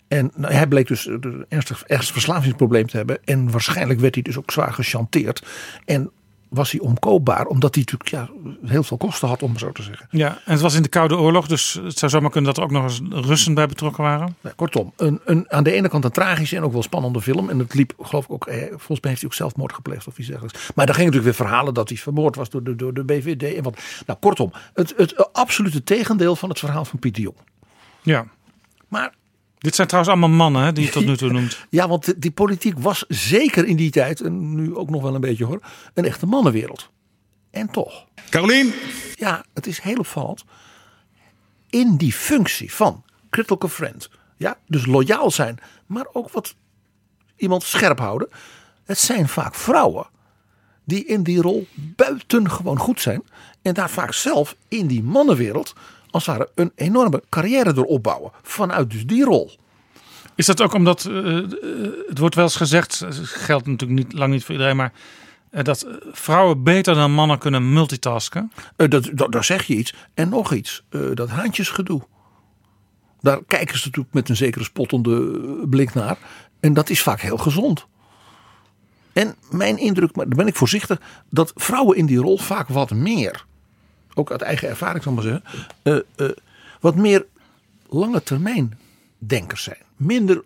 En 0.09 0.31
nou, 0.37 0.53
hij 0.53 0.67
bleek 0.67 0.87
dus 0.87 1.07
een 1.07 1.47
ernstig, 1.49 1.83
ernstig 1.87 2.13
verslavingsprobleem 2.13 2.87
te 2.87 2.97
hebben. 2.97 3.19
En 3.25 3.51
waarschijnlijk 3.51 4.01
werd 4.01 4.15
hij 4.15 4.23
dus 4.23 4.39
ook 4.39 4.51
zwaar 4.51 4.73
gechanteerd. 4.73 5.47
En 5.85 6.11
was 6.51 6.71
hij 6.71 6.81
onkoopbaar, 6.81 7.47
omdat 7.47 7.75
hij 7.75 7.85
natuurlijk 7.91 8.11
ja, 8.11 8.29
heel 8.69 8.83
veel 8.83 8.97
kosten 8.97 9.29
had, 9.29 9.43
om 9.43 9.59
zo 9.59 9.73
te 9.73 9.83
zeggen. 9.83 10.07
Ja, 10.11 10.29
en 10.29 10.53
het 10.53 10.61
was 10.61 10.75
in 10.75 10.83
de 10.83 10.89
Koude 10.89 11.17
Oorlog, 11.17 11.47
dus 11.47 11.81
het 11.83 11.99
zou 11.99 12.11
zomaar 12.11 12.31
kunnen 12.31 12.55
dat 12.55 12.59
er 12.59 12.65
ook 12.65 12.71
nog 12.71 12.83
eens 12.83 13.01
Russen 13.11 13.55
bij 13.55 13.67
betrokken 13.67 14.03
waren. 14.03 14.37
Kortom, 14.57 14.93
een, 14.97 15.21
een, 15.25 15.53
aan 15.53 15.65
de 15.65 15.73
ene 15.73 15.89
kant 15.89 16.05
een 16.05 16.11
tragische 16.11 16.57
en 16.57 16.63
ook 16.63 16.73
wel 16.73 16.83
spannende 16.83 17.21
film. 17.21 17.51
En 17.51 17.59
het 17.59 17.75
liep, 17.75 17.93
geloof 18.01 18.25
ik 18.25 18.31
ook, 18.31 18.47
eh, 18.47 18.57
volgens 18.69 19.01
mij 19.01 19.11
heeft 19.11 19.21
hij 19.21 19.31
ook 19.31 19.37
zelfmoord 19.37 19.73
gepleegd 19.73 20.07
of 20.07 20.19
iets 20.19 20.29
dergelijks. 20.29 20.71
Maar 20.75 20.87
dan 20.87 20.95
ging 20.95 21.07
natuurlijk 21.07 21.37
weer 21.37 21.47
verhalen 21.47 21.75
dat 21.75 21.89
hij 21.89 21.99
vermoord 21.99 22.37
was 22.37 22.51
door 22.51 22.63
de, 22.63 22.77
door 22.77 22.95
de 22.95 23.05
BVD. 23.05 23.55
En 23.55 23.63
wat. 23.63 23.79
Nou, 24.07 24.19
kortom, 24.19 24.53
het, 24.75 24.95
het 24.97 25.33
absolute 25.33 25.85
tegendeel 25.85 26.37
van 26.37 26.49
het 26.49 26.59
verhaal 26.59 26.85
van 26.85 26.99
Pieter 26.99 27.23
Jong. 27.23 27.37
Ja. 28.03 28.27
Maar 28.89 29.15
dit 29.61 29.75
zijn 29.75 29.89
trouwens 29.89 30.15
allemaal 30.15 30.37
mannen 30.37 30.63
hè, 30.63 30.73
die 30.73 30.85
je 30.85 30.91
tot 30.91 31.05
nu 31.05 31.17
toe 31.17 31.33
noemt. 31.39 31.67
Ja, 31.69 31.89
want 31.89 32.23
die 32.23 32.31
politiek 32.31 32.79
was 32.79 33.05
zeker 33.09 33.67
in 33.67 33.77
die 33.77 33.91
tijd, 33.91 34.21
en 34.21 34.55
nu 34.55 34.77
ook 34.77 34.91
nog 34.91 35.03
wel 35.03 35.15
een 35.15 35.21
beetje 35.21 35.45
hoor, 35.45 35.61
een 35.95 36.05
echte 36.05 36.27
mannenwereld. 36.27 36.91
En 37.51 37.71
toch. 37.71 38.07
Carolien! 38.31 38.75
Ja, 39.15 39.45
het 39.55 39.67
is 39.67 39.81
heel 39.81 39.97
opvallend. 39.97 40.45
In 41.71 41.97
die 41.97 42.13
functie 42.13 42.73
van 42.73 43.05
critical 43.31 43.69
friend, 43.69 44.11
ja, 44.37 44.59
dus 44.67 44.87
loyaal 44.87 45.31
zijn, 45.31 45.59
maar 45.87 46.07
ook 46.13 46.31
wat 46.31 46.55
iemand 47.37 47.63
scherp 47.63 47.99
houden. 47.99 48.29
Het 48.85 48.99
zijn 48.99 49.29
vaak 49.29 49.55
vrouwen 49.55 50.07
die 50.85 51.05
in 51.05 51.23
die 51.23 51.43
rol 51.43 51.67
buitengewoon 51.75 52.79
goed 52.79 53.01
zijn. 53.01 53.23
En 53.63 53.75
daar 53.75 53.91
vaak 53.91 54.15
zelf 54.15 54.57
in 54.69 54.87
die 54.87 55.03
mannenwereld 55.03 55.75
als 56.11 56.27
het 56.27 56.37
ware 56.37 56.51
een 56.55 56.73
enorme 56.75 57.23
carrière 57.29 57.73
door 57.73 57.85
opbouwen. 57.85 58.31
Vanuit 58.43 58.91
dus 58.91 59.07
die 59.07 59.25
rol. 59.25 59.51
Is 60.35 60.47
dat 60.47 60.63
ook 60.63 60.75
omdat, 60.75 61.05
uh, 61.05 61.49
het 62.09 62.19
wordt 62.19 62.35
wel 62.35 62.45
eens 62.45 62.57
gezegd, 62.57 63.05
geldt 63.23 63.67
natuurlijk 63.67 64.01
niet, 64.01 64.13
lang 64.13 64.33
niet 64.33 64.45
voor 64.45 64.55
iedereen, 64.55 64.77
maar 64.77 64.93
uh, 65.51 65.63
dat 65.63 65.87
vrouwen 66.13 66.63
beter 66.63 66.95
dan 66.95 67.13
mannen 67.13 67.39
kunnen 67.39 67.73
multitasken? 67.73 68.53
dat, 68.77 69.11
dat, 69.13 69.33
daar 69.33 69.45
zeg 69.45 69.65
je 69.65 69.77
iets. 69.77 69.95
En 70.15 70.29
nog 70.29 70.53
iets, 70.53 70.85
dat 71.15 71.29
haantjesgedoe. 71.29 72.03
Daar 73.21 73.45
kijken 73.47 73.79
ze 73.79 73.87
natuurlijk 73.87 74.15
met 74.15 74.29
een 74.29 74.37
zekere 74.37 74.65
spottende 74.65 75.41
blik 75.69 75.95
naar. 75.95 76.19
En 76.61 76.75
dat 76.75 76.91
is 76.91 77.03
vaak 77.03 77.21
heel 77.21 77.37
gezond. 77.37 77.87
En 79.13 79.35
mijn 79.51 79.79
indruk, 79.79 80.17
maar 80.17 80.27
daar 80.27 80.37
ben 80.37 80.47
ik 80.47 80.57
voorzichtig, 80.57 81.01
dat 81.31 81.53
vrouwen 81.55 81.97
in 81.97 82.07
die 82.07 82.19
rol 82.19 82.39
vaak 82.39 82.69
wat 82.69 82.91
meer 82.91 83.45
ook 84.15 84.31
uit 84.31 84.43
eigen 84.43 84.69
ervaring 84.69 85.03
zal 85.03 85.13
ik 85.13 85.23
maar 85.23 85.41
zeggen, 85.43 85.73
uh, 85.83 86.27
uh, 86.27 86.35
wat 86.81 86.95
meer 86.95 87.27
lange 87.89 88.23
termijn 88.23 88.79
denkers 89.19 89.63
zijn. 89.63 89.83
Minder 89.97 90.43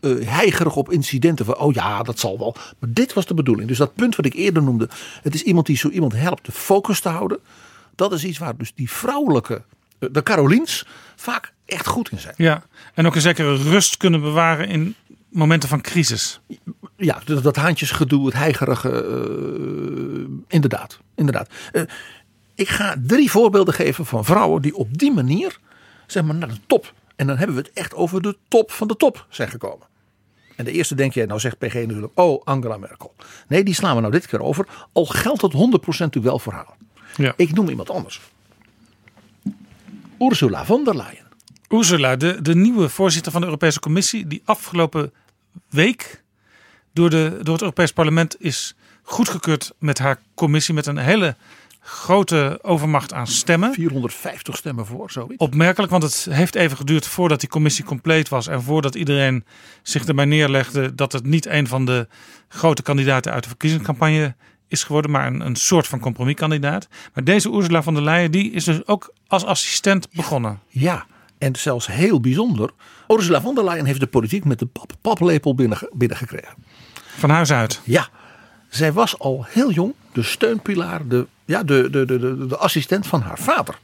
uh, 0.00 0.28
heigerig 0.28 0.76
op 0.76 0.92
incidenten 0.92 1.44
van, 1.44 1.56
oh 1.58 1.72
ja, 1.72 2.02
dat 2.02 2.18
zal 2.18 2.38
wel. 2.38 2.54
Maar 2.78 2.90
dit 2.92 3.12
was 3.12 3.26
de 3.26 3.34
bedoeling. 3.34 3.68
Dus 3.68 3.78
dat 3.78 3.94
punt 3.94 4.16
wat 4.16 4.26
ik 4.26 4.34
eerder 4.34 4.62
noemde, 4.62 4.88
het 5.22 5.34
is 5.34 5.42
iemand 5.42 5.66
die 5.66 5.76
zo 5.76 5.88
iemand 5.88 6.12
helpt 6.12 6.46
de 6.46 6.52
focus 6.52 7.00
te 7.00 7.08
houden. 7.08 7.38
Dat 7.94 8.12
is 8.12 8.24
iets 8.24 8.38
waar 8.38 8.56
dus 8.56 8.72
die 8.74 8.90
vrouwelijke, 8.90 9.62
de 9.98 10.22
Caroliens, 10.22 10.86
vaak 11.16 11.52
echt 11.66 11.86
goed 11.86 12.10
in 12.10 12.18
zijn. 12.18 12.34
Ja, 12.36 12.62
en 12.94 13.06
ook 13.06 13.14
een 13.14 13.20
zekere 13.20 13.56
rust 13.56 13.96
kunnen 13.96 14.20
bewaren 14.20 14.68
in 14.68 14.94
momenten 15.28 15.68
van 15.68 15.80
crisis. 15.80 16.40
Ja, 16.96 17.22
dat, 17.24 17.42
dat 17.42 17.56
haantjesgedoe, 17.56 18.26
het 18.26 18.34
heigerige, 18.34 19.04
uh, 20.18 20.26
inderdaad. 20.48 20.98
inderdaad. 21.14 21.48
Ik 22.54 22.68
ga 22.68 22.94
drie 23.06 23.30
voorbeelden 23.30 23.74
geven 23.74 24.06
van 24.06 24.24
vrouwen 24.24 24.62
die 24.62 24.74
op 24.74 24.98
die 24.98 25.12
manier, 25.12 25.58
zeg 26.06 26.22
maar, 26.22 26.34
naar 26.34 26.48
de 26.48 26.60
top 26.66 26.92
en 27.16 27.26
dan 27.26 27.36
hebben 27.36 27.56
we 27.56 27.62
het 27.62 27.72
echt 27.72 27.94
over 27.94 28.22
de 28.22 28.36
top 28.48 28.70
van 28.70 28.88
de 28.88 28.96
top 28.96 29.26
zijn 29.28 29.48
gekomen. 29.48 29.86
En 30.56 30.64
de 30.64 30.72
eerste 30.72 30.94
denk 30.94 31.12
je, 31.12 31.26
nou 31.26 31.40
zegt 31.40 31.58
PG 31.58 31.74
natuurlijk, 31.74 32.12
oh 32.14 32.42
Angela 32.44 32.76
Merkel. 32.76 33.14
Nee, 33.48 33.64
die 33.64 33.74
slaan 33.74 33.94
we 33.94 34.00
nou 34.00 34.12
dit 34.12 34.26
keer 34.26 34.42
over. 34.42 34.66
Al 34.92 35.04
geldt 35.04 35.42
het 35.42 35.52
100% 35.52 35.58
natuurlijk 35.58 36.24
wel 36.24 36.38
voor 36.38 36.52
haar. 36.52 36.66
Ja. 37.16 37.32
Ik 37.36 37.52
noem 37.52 37.68
iemand 37.68 37.90
anders. 37.90 38.20
Ursula 40.18 40.64
von 40.64 40.84
der 40.84 40.96
Leyen. 40.96 41.26
Ursula, 41.68 42.16
de, 42.16 42.42
de 42.42 42.54
nieuwe 42.54 42.88
voorzitter 42.88 43.32
van 43.32 43.40
de 43.40 43.46
Europese 43.46 43.80
Commissie, 43.80 44.26
die 44.26 44.42
afgelopen 44.44 45.12
week 45.68 46.22
door, 46.92 47.10
de, 47.10 47.38
door 47.42 47.52
het 47.52 47.62
Europees 47.62 47.92
Parlement 47.92 48.36
is 48.38 48.74
goedgekeurd 49.02 49.72
met 49.78 49.98
haar 49.98 50.20
commissie. 50.34 50.74
Met 50.74 50.86
een 50.86 50.98
hele 50.98 51.36
grote 51.82 52.58
overmacht 52.62 53.12
aan 53.12 53.26
stemmen. 53.26 53.74
450 53.74 54.56
stemmen 54.56 54.86
voor, 54.86 55.10
zoiets. 55.10 55.36
Opmerkelijk, 55.36 55.90
want 55.90 56.02
het 56.02 56.26
heeft 56.30 56.54
even 56.54 56.76
geduurd 56.76 57.06
voordat 57.06 57.40
die 57.40 57.48
commissie 57.48 57.84
compleet 57.84 58.28
was. 58.28 58.46
En 58.46 58.62
voordat 58.62 58.94
iedereen 58.94 59.44
zich 59.82 60.04
erbij 60.04 60.24
neerlegde 60.24 60.94
dat 60.94 61.12
het 61.12 61.24
niet 61.24 61.46
een 61.46 61.66
van 61.66 61.84
de 61.84 62.08
grote 62.48 62.82
kandidaten 62.82 63.32
uit 63.32 63.42
de 63.42 63.48
verkiezingscampagne 63.48 64.34
is 64.68 64.84
geworden, 64.84 65.10
maar 65.10 65.26
een, 65.26 65.46
een 65.46 65.56
soort 65.56 65.86
van 65.86 66.00
compromiskandidaat. 66.00 66.88
Maar 67.14 67.24
deze 67.24 67.50
Ursula 67.52 67.82
von 67.82 67.94
der 67.94 68.02
Leyen, 68.02 68.30
die 68.30 68.50
is 68.50 68.64
dus 68.64 68.86
ook 68.86 69.12
als 69.26 69.44
assistent 69.44 70.08
begonnen. 70.12 70.60
Ja, 70.68 71.06
en 71.38 71.56
zelfs 71.56 71.86
heel 71.86 72.20
bijzonder. 72.20 72.70
Ursula 73.08 73.40
von 73.40 73.54
der 73.54 73.64
Leyen 73.64 73.84
heeft 73.84 74.00
de 74.00 74.06
politiek 74.06 74.44
met 74.44 74.58
de 74.58 74.66
pap 74.66 74.92
paplepel 75.00 75.54
binnen, 75.54 75.78
binnengekregen. 75.92 76.54
Van 77.16 77.30
huis 77.30 77.52
uit? 77.52 77.80
Ja. 77.84 78.08
Zij 78.68 78.92
was 78.92 79.18
al 79.18 79.46
heel 79.48 79.70
jong 79.70 79.94
de 80.12 80.22
steunpilaar, 80.22 81.08
de, 81.08 81.26
ja, 81.52 81.62
de, 81.62 81.90
de, 81.90 82.04
de, 82.04 82.46
de, 82.46 82.56
assistent 82.56 83.06
van 83.06 83.20
haar 83.20 83.38
vader. 83.38 83.78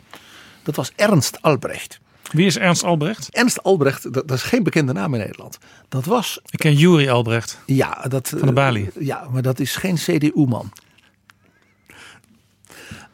Dat 0.62 0.76
was 0.76 0.92
Ernst 0.96 1.42
Albrecht. 1.42 2.00
Wie 2.30 2.46
is 2.46 2.56
Ernst 2.56 2.84
Albrecht? 2.84 3.28
Ernst 3.30 3.62
Albrecht, 3.62 4.12
dat, 4.12 4.30
is 4.30 4.42
geen 4.42 4.62
bekende 4.62 4.92
naam 4.92 5.14
in 5.14 5.20
Nederland. 5.20 5.58
Dat 5.88 6.04
was. 6.04 6.40
Ik 6.50 6.58
ken 6.58 6.74
Juri 6.74 7.08
Albrecht. 7.08 7.58
Ja, 7.66 8.04
dat. 8.08 8.28
Van 8.28 8.46
de 8.46 8.52
Bali. 8.52 8.90
Ja, 8.98 9.26
maar 9.30 9.42
dat 9.42 9.60
is 9.60 9.76
geen 9.76 9.94
CDU-man. 9.94 10.72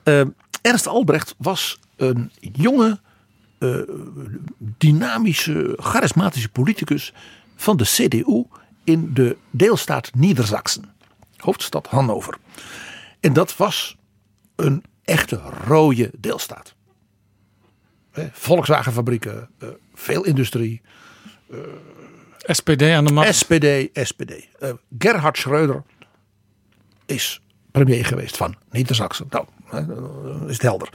Uh, 0.05 0.21
Ernst 0.63 0.87
Albrecht 0.87 1.35
was 1.39 1.79
een 1.97 2.31
jonge, 2.41 3.01
uh, 3.59 3.79
dynamische, 4.59 5.77
charismatische 5.81 6.49
politicus 6.49 7.13
van 7.57 7.77
de 7.77 7.85
CDU 7.85 8.45
in 8.85 9.15
de 9.15 9.37
deelstaat 9.51 10.11
Niedersachsen 10.15 10.95
hoofdstad 11.45 11.87
Hannover. 11.87 12.37
En 13.21 13.33
dat 13.33 13.57
was 13.57 13.97
een 14.57 14.85
echte 15.05 15.37
rode 15.67 16.11
deelstaat. 16.19 16.75
Volkswagenfabrieken, 18.33 19.49
eh, 19.59 19.69
veel 19.95 20.25
industrie. 20.25 20.83
SPD 22.47 22.83
aan 22.83 23.05
de 23.05 23.13
macht. 23.13 23.35
SPD, 23.35 23.89
SPD. 23.93 24.31
Uh, 24.63 24.71
Gerhard 24.99 25.39
Schreuder 25.39 25.83
is 27.07 27.41
premier 27.71 28.05
geweest 28.05 28.37
van 28.37 28.55
Niedersachsen. 28.71 29.27
Nou, 29.31 29.47
is 30.47 30.53
het 30.53 30.63
helder. 30.63 30.89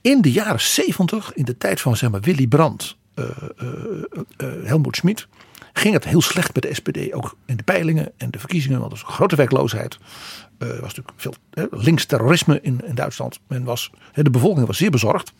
In 0.00 0.20
de 0.20 0.32
jaren 0.32 0.60
70, 0.60 1.32
in 1.32 1.44
de 1.44 1.56
tijd 1.56 1.80
van 1.80 1.96
zeg 1.96 2.10
maar, 2.10 2.20
Willy 2.20 2.46
Brandt, 2.46 2.96
uh, 3.14 3.26
Helmoet 4.64 4.96
Schmid, 4.96 5.26
ging 5.78 5.94
het 5.94 6.04
heel 6.04 6.22
slecht 6.22 6.54
met 6.54 6.62
de 6.62 6.74
SPD. 6.74 7.12
Ook 7.12 7.36
in 7.44 7.56
de 7.56 7.62
peilingen 7.62 8.12
en 8.16 8.30
de 8.30 8.38
verkiezingen. 8.38 8.80
Want 8.80 8.92
er 8.92 8.98
was 9.02 9.14
grote 9.14 9.36
werkloosheid. 9.36 9.98
Er 10.58 10.74
uh, 10.74 10.80
was 10.80 10.94
natuurlijk 10.94 11.12
veel 11.16 11.34
links 11.70 12.04
terrorisme 12.04 12.60
in, 12.60 12.80
in 12.86 12.94
Duitsland. 12.94 13.40
Men 13.46 13.64
was, 13.64 13.90
de 14.12 14.30
bevolking 14.30 14.66
was 14.66 14.76
zeer 14.76 14.90
bezorgd. 14.90 15.32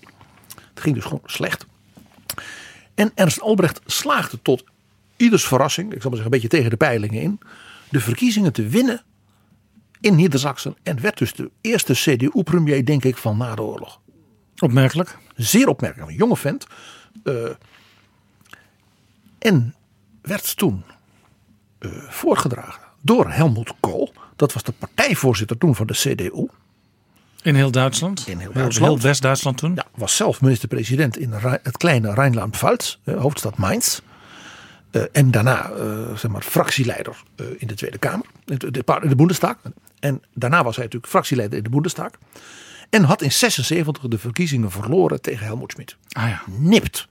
Het 0.54 0.80
ging 0.80 0.94
dus 0.94 1.04
gewoon 1.04 1.20
slecht. 1.24 1.66
En 2.94 3.12
Ernst 3.14 3.40
Albrecht 3.40 3.80
slaagde 3.86 4.42
tot 4.42 4.64
ieders 5.16 5.46
verrassing. 5.46 5.92
Ik 5.92 6.00
zal 6.00 6.10
maar 6.10 6.18
zeggen 6.18 6.34
een 6.34 6.40
beetje 6.40 6.56
tegen 6.56 6.70
de 6.70 6.76
peilingen 6.76 7.22
in. 7.22 7.40
De 7.90 8.00
verkiezingen 8.00 8.52
te 8.52 8.68
winnen 8.68 9.02
in 10.00 10.14
Niedersachsen. 10.14 10.76
En 10.82 11.00
werd 11.00 11.18
dus 11.18 11.32
de 11.32 11.50
eerste 11.60 11.92
CDU-premier 11.92 12.84
denk 12.84 13.04
ik 13.04 13.16
van 13.16 13.36
na 13.36 13.54
de 13.54 13.62
oorlog. 13.62 14.00
Opmerkelijk. 14.58 15.18
Zeer 15.36 15.68
opmerkelijk. 15.68 16.10
Een 16.10 16.16
jonge 16.16 16.36
vent. 16.36 16.66
Uh, 17.24 17.50
en 19.38 19.74
werd 20.26 20.56
toen 20.56 20.84
uh, 21.80 21.90
voorgedragen 22.08 22.82
door 23.00 23.30
Helmut 23.30 23.72
Kool. 23.80 24.12
Dat 24.36 24.52
was 24.52 24.62
de 24.62 24.72
partijvoorzitter 24.72 25.58
toen 25.58 25.74
van 25.74 25.86
de 25.86 25.92
CDU. 25.92 26.48
In 27.42 27.54
heel 27.54 27.70
Duitsland? 27.70 28.26
In 28.26 28.38
heel 28.38 28.52
Duitsland. 28.52 28.92
Heel 28.92 29.02
West-Duitsland 29.02 29.58
toen? 29.58 29.74
Ja, 29.74 29.84
was 29.94 30.16
zelf 30.16 30.40
minister-president 30.40 31.18
in 31.18 31.32
het 31.62 31.76
kleine 31.76 32.14
Rijnland-Pfalz, 32.14 32.96
uh, 33.04 33.20
hoofdstad 33.20 33.56
Mainz. 33.56 34.00
Uh, 34.90 35.02
en 35.12 35.30
daarna 35.30 35.70
zeg 36.16 36.30
maar, 36.30 36.42
fractieleider 36.42 37.22
in 37.56 37.66
de 37.66 37.74
Tweede 37.74 37.98
Kamer, 37.98 38.26
in 38.44 39.08
de 39.08 39.16
Bundestag. 39.16 39.56
En 40.00 40.22
daarna 40.34 40.64
was 40.64 40.76
hij 40.76 40.84
natuurlijk 40.84 41.12
fractieleider 41.12 41.58
in 41.58 41.64
de 41.64 41.70
Bundestag. 41.70 42.10
En 42.90 43.04
had 43.04 43.22
in 43.22 43.32
76 43.32 44.08
de 44.08 44.18
verkiezingen 44.18 44.70
verloren 44.70 45.20
tegen 45.20 45.46
Helmut 45.46 45.70
Schmidt. 45.70 45.96
Ah 46.12 46.28
ja. 46.28 46.42
Nipt. 46.46 47.08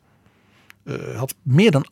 Uh, 0.86 1.18
had 1.18 1.36
meer 1.42 1.72
dan 1.72 1.86
48% 1.86 1.90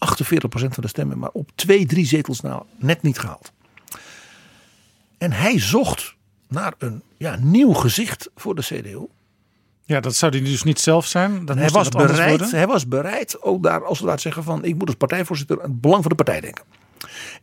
van 0.48 0.70
de 0.76 0.88
stemmen, 0.88 1.20
maar 1.20 1.30
op 1.30 1.52
twee, 1.56 1.86
drie 1.86 2.06
zetels 2.06 2.41
nou 2.41 2.64
net 2.76 3.02
niet 3.02 3.20
gehaald. 3.20 3.52
En 5.18 5.32
hij 5.32 5.60
zocht 5.60 6.16
naar 6.48 6.74
een 6.78 7.02
ja, 7.18 7.38
nieuw 7.41 7.74
gezicht 7.74 8.30
voor 8.36 8.56
de 8.56 8.62
CDU. 8.62 9.08
Ja, 9.86 10.00
dat 10.00 10.16
zou 10.16 10.32
hij 10.32 10.41
dus 10.41 10.64
niet 10.64 10.80
zelf 10.80 11.06
zijn. 11.06 11.46
Dan 11.46 11.58
hij, 11.58 11.70
was 11.70 11.89
bereid, 11.89 12.52
hij 12.52 12.68
was 12.68 12.88
bereid 12.88 13.41
ook 13.41 13.64
daar 13.64 13.86
als 13.86 14.00
we 14.00 14.06
daar 14.06 14.20
zeggen 14.20 14.44
van 14.44 14.64
ik 14.64 14.76
moet 14.76 14.88
als 14.88 14.96
partijvoorzitter 14.96 15.62
het 15.62 15.82
belang 15.82 16.02
van 16.02 16.10
de 16.10 16.24
partij 16.24 16.41
denken. 16.41 16.64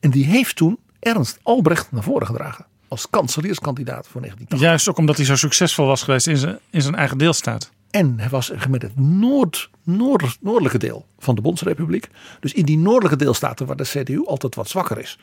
En 0.01 0.11
die 0.11 0.25
heeft 0.25 0.57
toen 0.57 0.79
Ernst 0.99 1.39
Albrecht 1.43 1.93
naar 1.93 2.03
voren 2.03 2.27
gedragen 2.27 2.67
als 2.89 3.11
kanselierskandidaat 3.11 4.09
voor 4.09 4.21
1980. 4.21 4.69
Juist 4.69 4.89
ook 4.89 4.99
omdat 4.99 5.17
hij 5.17 5.25
zo 5.25 5.37
succesvol 5.37 5.87
was 5.87 6.03
geweest 6.03 6.27
in 6.27 6.37
zijn, 6.37 6.59
in 6.71 6.83
zijn 6.83 6.95
eigen 6.95 7.19
deelstaat. 7.19 7.71
En 7.91 8.21
hij 8.21 8.29
was 8.29 8.53
met 8.69 8.83
het 8.83 8.99
noord, 8.99 9.71
noord, 9.83 10.39
noordelijke 10.41 10.79
deel 10.79 11.07
van 11.19 11.35
de 11.35 11.41
Bondsrepubliek. 11.41 12.09
Dus 12.41 12.53
in 12.53 12.65
die 12.65 12.79
noordelijke 12.79 13.25
deelstaten 13.25 13.67
waar 13.67 13.77
de 13.77 13.85
CDU 13.85 14.25
altijd 14.25 14.55
wat 14.55 14.69
zwakker 14.69 14.99
is. 14.99 15.19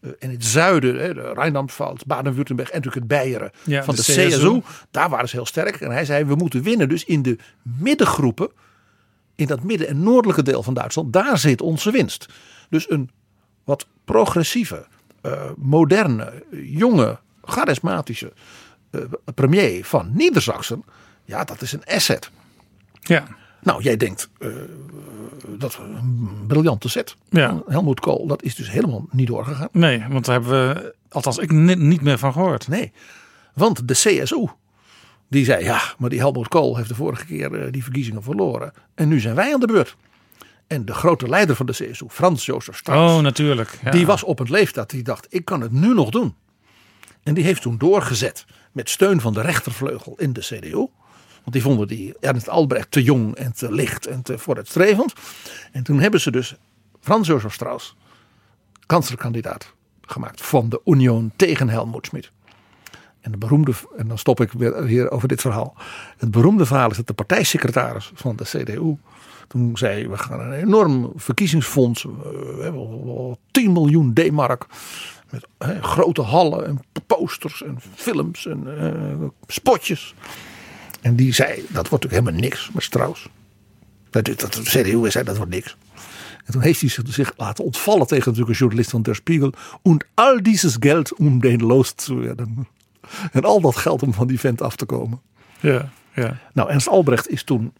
Uh, 0.00 0.10
in 0.18 0.30
het 0.30 0.44
zuiden, 0.44 1.14
de 1.14 1.32
Rijnland-Pfalz, 1.34 2.02
Baden-Württemberg 2.06 2.70
en 2.70 2.80
natuurlijk 2.80 3.06
het 3.12 3.20
Beieren 3.20 3.50
ja, 3.64 3.84
van 3.84 3.94
de, 3.94 4.02
de 4.04 4.12
CSU. 4.12 4.36
CSU. 4.36 4.60
Daar 4.90 5.08
waren 5.10 5.28
ze 5.28 5.36
heel 5.36 5.46
sterk. 5.46 5.80
En 5.80 5.90
hij 5.90 6.04
zei 6.04 6.24
we 6.24 6.34
moeten 6.34 6.62
winnen 6.62 6.88
dus 6.88 7.04
in 7.04 7.22
de 7.22 7.38
middengroepen. 7.62 8.50
In 9.34 9.46
dat 9.46 9.62
midden- 9.62 9.88
en 9.88 10.02
noordelijke 10.02 10.42
deel 10.42 10.62
van 10.62 10.74
Duitsland. 10.74 11.12
Daar 11.12 11.38
zit 11.38 11.60
onze 11.60 11.90
winst. 11.90 12.26
Dus 12.68 12.90
een 12.90 13.10
wat 13.64 13.86
progressieve, 14.04 14.86
uh, 15.22 15.42
moderne, 15.56 16.42
jonge, 16.50 17.18
charismatische 17.44 18.32
uh, 18.90 19.00
premier 19.34 19.84
van 19.84 20.10
Niedersachsen 20.12 20.84
ja, 21.24 21.44
dat 21.44 21.62
is 21.62 21.72
een 21.72 21.84
asset. 21.84 22.30
Ja. 23.00 23.24
Nou, 23.60 23.82
jij 23.82 23.96
denkt, 23.96 24.28
uh, 24.38 24.54
dat 25.48 25.78
een 25.80 26.44
briljante 26.46 26.88
set. 26.88 27.16
Ja. 27.30 27.62
Helmoet 27.66 28.00
Kool, 28.00 28.26
dat 28.26 28.42
is 28.42 28.54
dus 28.54 28.70
helemaal 28.70 29.06
niet 29.10 29.26
doorgegaan. 29.26 29.68
Nee, 29.72 30.04
want 30.08 30.24
daar 30.24 30.40
hebben 30.40 30.74
we, 30.74 30.94
althans 31.08 31.38
ik 31.38 31.50
niet 31.50 32.00
meer 32.00 32.18
van 32.18 32.32
gehoord. 32.32 32.68
Nee, 32.68 32.92
want 33.54 33.88
de 33.88 33.94
CSU, 33.94 34.46
die 35.28 35.44
zei, 35.44 35.64
ja, 35.64 35.80
maar 35.98 36.10
die 36.10 36.18
Helmoet 36.18 36.48
Kool 36.48 36.76
heeft 36.76 36.88
de 36.88 36.94
vorige 36.94 37.24
keer 37.24 37.52
uh, 37.52 37.72
die 37.72 37.82
verkiezingen 37.82 38.22
verloren. 38.22 38.72
En 38.94 39.08
nu 39.08 39.20
zijn 39.20 39.34
wij 39.34 39.54
aan 39.54 39.60
de 39.60 39.66
beurt. 39.66 39.96
En 40.66 40.84
de 40.84 40.94
grote 40.94 41.28
leider 41.28 41.56
van 41.56 41.66
de 41.66 41.72
CSU, 41.72 42.06
Frans 42.08 42.46
Jozef 42.46 42.76
Strauss. 42.76 43.14
Oh, 43.14 43.20
natuurlijk. 43.20 43.78
Ja. 43.84 43.90
Die 43.90 44.06
was 44.06 44.22
op 44.22 44.38
het 44.38 44.48
leeftijd, 44.48 44.90
die 44.90 45.02
dacht, 45.02 45.26
ik 45.28 45.44
kan 45.44 45.60
het 45.60 45.72
nu 45.72 45.94
nog 45.94 46.10
doen. 46.10 46.34
En 47.22 47.34
die 47.34 47.44
heeft 47.44 47.62
toen 47.62 47.78
doorgezet 47.78 48.44
met 48.72 48.90
steun 48.90 49.20
van 49.20 49.32
de 49.32 49.40
rechtervleugel 49.40 50.14
in 50.16 50.32
de 50.32 50.40
CDU. 50.40 50.86
Want 51.44 51.52
die 51.52 51.62
vonden 51.62 51.88
die 51.88 52.14
Ernst 52.20 52.48
Albrecht 52.48 52.90
te 52.90 53.02
jong 53.02 53.34
en 53.34 53.52
te 53.52 53.72
licht 53.72 54.06
en 54.06 54.22
te 54.22 54.38
vooruitstrevend. 54.38 55.12
En 55.72 55.82
toen 55.82 56.00
hebben 56.00 56.20
ze 56.20 56.30
dus 56.30 56.54
Frans 57.00 57.26
Josef 57.26 57.52
Strauss 57.52 57.96
kanslerkandidaat 58.86 59.72
gemaakt 60.00 60.42
van 60.42 60.68
de 60.68 60.80
Union 60.84 61.32
tegen 61.36 61.68
Helmut 61.68 62.06
Schmidt. 62.06 62.32
En 63.20 63.30
de 63.30 63.38
beroemde, 63.38 63.72
en 63.96 64.08
dan 64.08 64.18
stop 64.18 64.40
ik 64.40 64.52
weer 64.52 64.84
hier 64.84 65.10
over 65.10 65.28
dit 65.28 65.40
verhaal. 65.40 65.74
Het 66.16 66.30
beroemde 66.30 66.66
verhaal 66.66 66.90
is 66.90 66.96
dat 66.96 67.06
de 67.06 67.14
partijsecretaris 67.14 68.10
van 68.14 68.36
de 68.36 68.44
CDU 68.44 68.96
toen 69.48 69.76
zei 69.76 70.08
we 70.08 70.18
gaan 70.18 70.40
een 70.40 70.52
enorm 70.52 71.12
verkiezingsfonds. 71.14 72.02
We 72.02 72.58
hebben 72.60 72.80
al 72.80 73.38
10 73.50 73.72
miljoen 73.72 74.12
D-mark. 74.14 74.66
Met 75.30 75.46
grote 75.80 76.22
hallen 76.22 76.66
en 76.66 76.80
posters 77.06 77.62
en 77.62 77.78
films 77.94 78.46
en 78.46 78.78
eh, 78.78 79.28
spotjes. 79.46 80.14
En 81.04 81.16
die 81.16 81.32
zei, 81.32 81.54
dat 81.54 81.88
wordt 81.88 82.04
natuurlijk 82.04 82.12
helemaal 82.12 82.40
niks 82.40 82.70
met 82.72 82.82
Strauss. 82.82 83.28
Dat, 84.10 84.24
dat, 84.26 84.52
de 84.52 84.62
CDU 84.62 85.10
zei, 85.10 85.24
dat 85.24 85.36
wordt 85.36 85.52
niks. 85.52 85.76
En 86.44 86.52
toen 86.52 86.60
heeft 86.62 86.80
hij 86.80 86.90
zich, 87.08 87.32
laten 87.36 87.64
ontvallen 87.64 88.06
tegen 88.06 88.24
natuurlijk 88.24 88.50
een 88.50 88.56
journalist 88.58 88.90
van 88.90 89.02
Der 89.02 89.14
Spiegel. 89.14 89.52
En 89.82 90.06
al 90.14 90.42
dieses 90.42 90.76
Geld 90.80 91.14
om 91.14 91.40
den 91.40 91.62
los 91.62 91.92
te 91.92 92.14
werden. 92.14 92.68
En 93.32 93.44
al 93.44 93.60
dat 93.60 93.76
geld 93.76 94.02
om 94.02 94.12
van 94.14 94.26
die 94.26 94.40
vent 94.40 94.62
af 94.62 94.76
te 94.76 94.84
komen. 94.84 95.20
Ja, 95.60 95.88
ja. 96.14 96.36
Nou, 96.52 96.70
Ernst 96.70 96.88
Albrecht 96.88 97.28
is 97.28 97.42
toen 97.42 97.72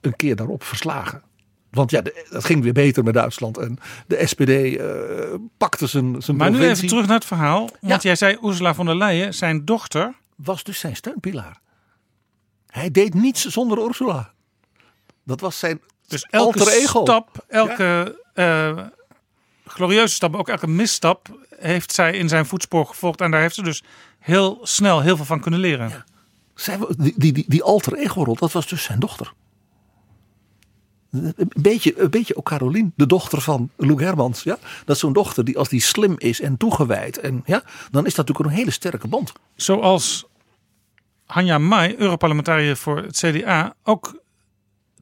een 0.00 0.16
keer 0.16 0.36
daarop 0.36 0.62
verslagen. 0.64 1.22
Want 1.70 1.90
ja, 1.90 2.00
de- 2.00 2.26
dat 2.30 2.44
ging 2.44 2.62
weer 2.62 2.72
beter 2.72 3.04
met 3.04 3.14
Duitsland. 3.14 3.58
En 3.58 3.78
de 4.06 4.26
SPD 4.26 4.48
eh, 4.48 5.34
pakte 5.56 5.86
zijn, 5.86 6.22
zijn 6.22 6.36
Maar 6.36 6.50
nu 6.50 6.68
even 6.68 6.88
terug 6.88 7.06
naar 7.06 7.16
het 7.16 7.24
verhaal. 7.24 7.70
Want 7.80 8.02
jij 8.02 8.14
zei 8.16 8.38
Ursula 8.44 8.74
von 8.74 8.86
der 8.86 8.96
Leyen, 8.96 9.34
zijn 9.34 9.64
dochter. 9.64 10.14
Was 10.36 10.64
dus 10.64 10.78
zijn 10.78 10.96
steunpilaar. 10.96 11.60
Hij 12.70 12.90
deed 12.90 13.14
niets 13.14 13.46
zonder 13.46 13.86
Ursula. 13.86 14.32
Dat 15.24 15.40
was 15.40 15.58
zijn 15.58 15.80
Dus 16.06 16.22
elke 16.22 16.58
alter 16.58 16.72
ego. 16.72 17.00
stap, 17.00 17.44
elke 17.48 18.18
eh, 18.34 18.78
glorieuze 19.66 20.14
stap, 20.14 20.36
ook 20.36 20.48
elke 20.48 20.66
misstap 20.66 21.38
heeft 21.58 21.92
zij 21.92 22.12
in 22.12 22.28
zijn 22.28 22.46
voetspoor 22.46 22.86
gevolgd. 22.86 23.20
En 23.20 23.30
daar 23.30 23.40
heeft 23.40 23.54
ze 23.54 23.62
dus 23.62 23.82
heel 24.18 24.58
snel 24.62 25.00
heel 25.00 25.16
veel 25.16 25.24
van 25.24 25.40
kunnen 25.40 25.60
leren. 25.60 26.04
Zij, 26.54 26.78
die, 26.96 27.14
die, 27.16 27.44
die, 27.48 27.62
alter 27.62 27.94
ego 27.94 28.24
rol, 28.24 28.34
dat 28.34 28.52
was 28.52 28.66
dus 28.66 28.82
zijn 28.82 28.98
dochter. 28.98 29.32
Een 31.10 31.34
beetje, 31.60 32.00
een 32.00 32.10
beetje 32.10 32.36
ook 32.36 32.44
Carolien, 32.44 32.92
de 32.96 33.06
dochter 33.06 33.40
van 33.40 33.70
Lou 33.76 34.02
Hermans. 34.02 34.42
Ja? 34.42 34.58
Dat 34.84 34.94
is 34.94 35.02
zo'n 35.02 35.12
dochter 35.12 35.44
die 35.44 35.58
als 35.58 35.68
die 35.68 35.80
slim 35.80 36.14
is 36.18 36.40
en 36.40 36.56
toegewijd. 36.56 37.18
En, 37.18 37.42
ja, 37.46 37.62
dan 37.90 38.06
is 38.06 38.14
dat 38.14 38.26
natuurlijk 38.26 38.54
een 38.54 38.60
hele 38.60 38.70
sterke 38.70 39.08
band. 39.08 39.32
Zoals 39.56 40.26
Hanja 41.30 41.58
Mai, 41.58 41.94
Europarlementariër 41.98 42.76
voor 42.76 42.96
het 42.96 43.16
CDA, 43.16 43.74
ook 43.84 44.20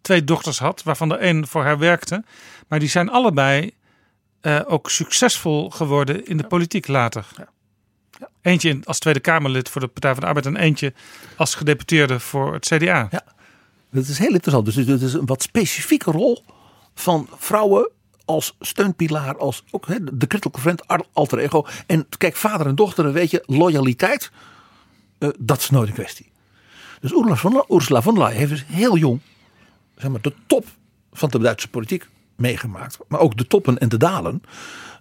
twee 0.03 0.25
dochters 0.25 0.59
had, 0.59 0.83
waarvan 0.83 1.09
de 1.09 1.21
een 1.21 1.47
voor 1.47 1.63
haar 1.63 1.79
werkte. 1.79 2.25
Maar 2.69 2.79
die 2.79 2.89
zijn 2.89 3.11
allebei 3.11 3.71
eh, 4.41 4.61
ook 4.67 4.91
succesvol 4.91 5.71
geworden 5.71 6.27
in 6.27 6.37
de 6.37 6.47
politiek 6.47 6.87
later. 6.87 7.27
Eentje 8.43 8.69
in- 8.69 8.85
als 8.85 8.99
Tweede 8.99 9.21
Kamerlid 9.21 9.69
voor 9.69 9.81
de 9.81 9.87
Partij 9.87 10.13
van 10.13 10.21
de 10.21 10.27
Arbeid 10.27 10.47
en 10.47 10.57
eentje 10.57 10.93
als 11.37 11.55
gedeputeerde 11.55 12.21
voor 12.21 12.53
het 12.53 12.67
CDA. 12.67 13.09
Ja. 13.11 13.23
Dat 13.91 14.07
is 14.07 14.19
heel 14.19 14.33
interessant. 14.33 14.65
Dus 14.65 14.75
het 14.75 15.03
is 15.03 15.13
een 15.13 15.27
wat 15.27 15.43
specifieke 15.43 16.11
rol 16.11 16.45
van 16.95 17.29
vrouwen 17.37 17.91
als 18.25 18.57
steunpilaar, 18.61 19.37
als 19.39 19.65
ook 19.71 19.87
hè, 19.87 19.97
de 20.17 20.27
critical 20.27 20.61
friend, 20.61 20.83
alter 21.13 21.39
ego. 21.39 21.67
En 21.87 22.07
kijk, 22.19 22.37
vader 22.37 22.67
en 22.67 22.75
dochter, 22.75 23.13
weet 23.13 23.31
je, 23.31 23.43
loyaliteit, 23.47 24.31
eh, 25.19 25.29
dat 25.39 25.59
is 25.59 25.71
nooit 25.71 25.89
een 25.89 25.95
kwestie. 25.95 26.31
Dus 27.01 27.13
Ursula 27.69 28.03
von, 28.03 28.15
der 28.15 28.23
Leyen 28.23 28.39
heeft 28.39 28.51
dus 28.51 28.65
heel 28.67 28.97
jong 28.97 29.21
zeg 29.97 30.11
maar, 30.11 30.21
de 30.21 30.33
top 30.47 30.67
van 31.13 31.29
de 31.29 31.39
Duitse 31.39 31.69
politiek 31.69 32.09
meegemaakt. 32.37 32.99
Maar 33.09 33.21
ook 33.21 33.37
de 33.37 33.47
toppen 33.47 33.79
en 33.79 33.89
de 33.89 33.97
dalen. 33.97 34.43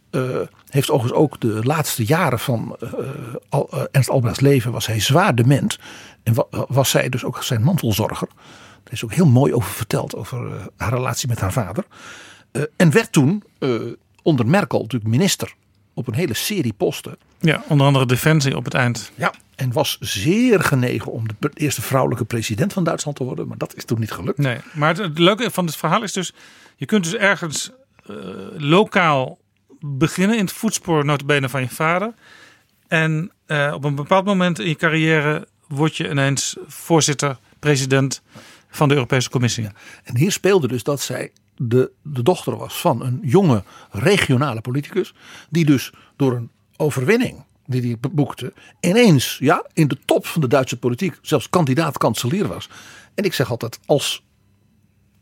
Eh, 0.09 0.39
heeft 0.69 0.89
overigens 0.89 1.21
ook 1.21 1.39
de 1.39 1.59
laatste 1.63 2.05
jaren 2.05 2.39
van 2.39 2.75
eh, 3.49 3.83
Ernst 3.91 4.09
Albrechts 4.09 4.39
leven 4.39 4.71
was 4.71 4.85
hij 4.87 4.99
zwaar 4.99 5.35
dement. 5.35 5.79
En 6.23 6.33
wa- 6.33 6.47
was 6.67 6.89
zij 6.89 7.09
dus 7.09 7.23
ook 7.23 7.43
zijn 7.43 7.63
mantelzorger. 7.63 8.27
Daar 8.83 8.93
is 8.93 9.03
ook 9.03 9.13
heel 9.13 9.25
mooi 9.25 9.53
over 9.53 9.71
verteld, 9.71 10.15
over 10.15 10.69
haar 10.77 10.93
relatie 10.93 11.27
met 11.27 11.39
haar 11.39 11.53
vader. 11.53 11.83
En 12.75 12.91
werd 12.91 13.11
toen 13.11 13.43
onder 14.23 14.47
Merkel 14.47 14.81
natuurlijk 14.81 15.11
minister 15.11 15.53
op 15.97 16.07
een 16.07 16.13
hele 16.13 16.33
serie 16.33 16.73
posten. 16.73 17.17
Ja, 17.39 17.63
onder 17.67 17.87
andere 17.87 18.05
Defensie 18.05 18.55
op 18.55 18.65
het 18.65 18.73
eind. 18.73 19.11
Ja, 19.15 19.33
en 19.55 19.71
was 19.71 19.97
zeer 19.99 20.59
genegen 20.59 21.11
om 21.11 21.27
de 21.39 21.49
eerste 21.53 21.81
vrouwelijke 21.81 22.25
president 22.25 22.73
van 22.73 22.83
Duitsland 22.83 23.17
te 23.17 23.23
worden. 23.23 23.47
Maar 23.47 23.57
dat 23.57 23.75
is 23.75 23.85
toen 23.85 23.99
niet 23.99 24.11
gelukt. 24.11 24.37
Nee, 24.37 24.57
maar 24.73 24.89
het, 24.89 24.97
het 24.97 25.19
leuke 25.19 25.51
van 25.51 25.65
het 25.65 25.75
verhaal 25.75 26.03
is 26.03 26.13
dus... 26.13 26.33
je 26.75 26.85
kunt 26.85 27.03
dus 27.03 27.15
ergens 27.15 27.71
eh, 28.05 28.15
lokaal 28.57 29.37
beginnen 29.79 30.37
in 30.37 30.43
het 30.43 30.53
voetspoor 30.53 31.05
notabene 31.05 31.49
van 31.49 31.61
je 31.61 31.69
vader. 31.69 32.13
En 32.87 33.31
eh, 33.45 33.71
op 33.73 33.83
een 33.83 33.95
bepaald 33.95 34.25
moment 34.25 34.59
in 34.59 34.67
je 34.67 34.75
carrière 34.75 35.47
word 35.67 35.97
je 35.97 36.09
ineens 36.09 36.55
voorzitter, 36.67 37.37
president 37.59 38.21
van 38.69 38.87
de 38.87 38.93
Europese 38.93 39.29
Commissie. 39.29 39.67
En 40.03 40.17
hier 40.17 40.31
speelde 40.31 40.67
dus 40.67 40.83
dat 40.83 41.01
zij 41.01 41.31
de, 41.57 41.91
de 42.03 42.23
dochter 42.23 42.57
was 42.57 42.79
van 42.81 43.01
een 43.01 43.19
jonge 43.23 43.63
regionale 43.91 44.61
politicus. 44.61 45.13
Die 45.49 45.65
dus 45.65 45.91
door 46.15 46.33
een 46.35 46.51
overwinning 46.77 47.45
die 47.65 47.81
hij 47.81 48.09
boekte. 48.11 48.53
ineens 48.79 49.37
ja, 49.39 49.65
in 49.73 49.87
de 49.87 49.97
top 50.05 50.25
van 50.25 50.41
de 50.41 50.47
Duitse 50.47 50.79
politiek 50.79 51.17
zelfs 51.21 51.49
kandidaat-kanselier 51.49 52.47
was. 52.47 52.69
En 53.15 53.23
ik 53.23 53.33
zeg 53.33 53.49
altijd 53.49 53.79
als 53.85 54.23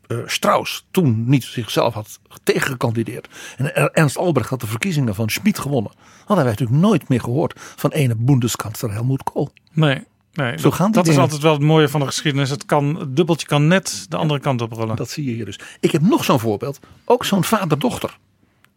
eh, 0.06 0.18
Strauss 0.26 0.86
toen 0.90 1.28
niet 1.28 1.44
zichzelf 1.44 1.94
had 1.94 2.20
tegengekandideerd. 2.42 3.28
En 3.56 3.74
Er- 3.74 3.90
Ernst 3.90 4.16
Albrecht 4.16 4.50
had 4.50 4.60
de 4.60 4.66
verkiezingen 4.66 5.14
van 5.14 5.28
Schmid 5.28 5.58
gewonnen. 5.58 5.92
Hadden 6.18 6.44
wij 6.44 6.54
natuurlijk 6.54 6.80
nooit 6.80 7.08
meer 7.08 7.20
gehoord 7.20 7.52
van 7.56 7.90
ene 7.90 8.14
Bundeskansler 8.16 8.92
Helmut 8.92 9.22
Kohl. 9.22 9.48
Nee, 9.72 10.04
nee 10.36 10.58
Zo 10.58 10.70
gaan 10.70 10.86
die 10.86 11.02
dat 11.02 11.12
is 11.12 11.18
altijd 11.18 11.42
wel 11.42 11.52
het 11.52 11.62
mooie 11.62 11.88
van 11.88 12.00
de 12.00 12.06
geschiedenis. 12.06 12.50
Het, 12.50 12.64
kan, 12.64 12.96
het 12.98 13.16
dubbeltje 13.16 13.46
kan 13.46 13.66
net 13.66 14.06
de 14.08 14.16
andere 14.16 14.40
kant 14.40 14.62
oprollen. 14.62 14.96
Dat 14.96 15.10
zie 15.10 15.24
je 15.24 15.32
hier 15.32 15.44
dus. 15.44 15.58
Ik 15.80 15.90
heb 15.90 16.02
nog 16.02 16.24
zo'n 16.24 16.40
voorbeeld. 16.40 16.78
Ook 17.04 17.24
zo'n 17.24 17.44
vader-dochter 17.44 18.18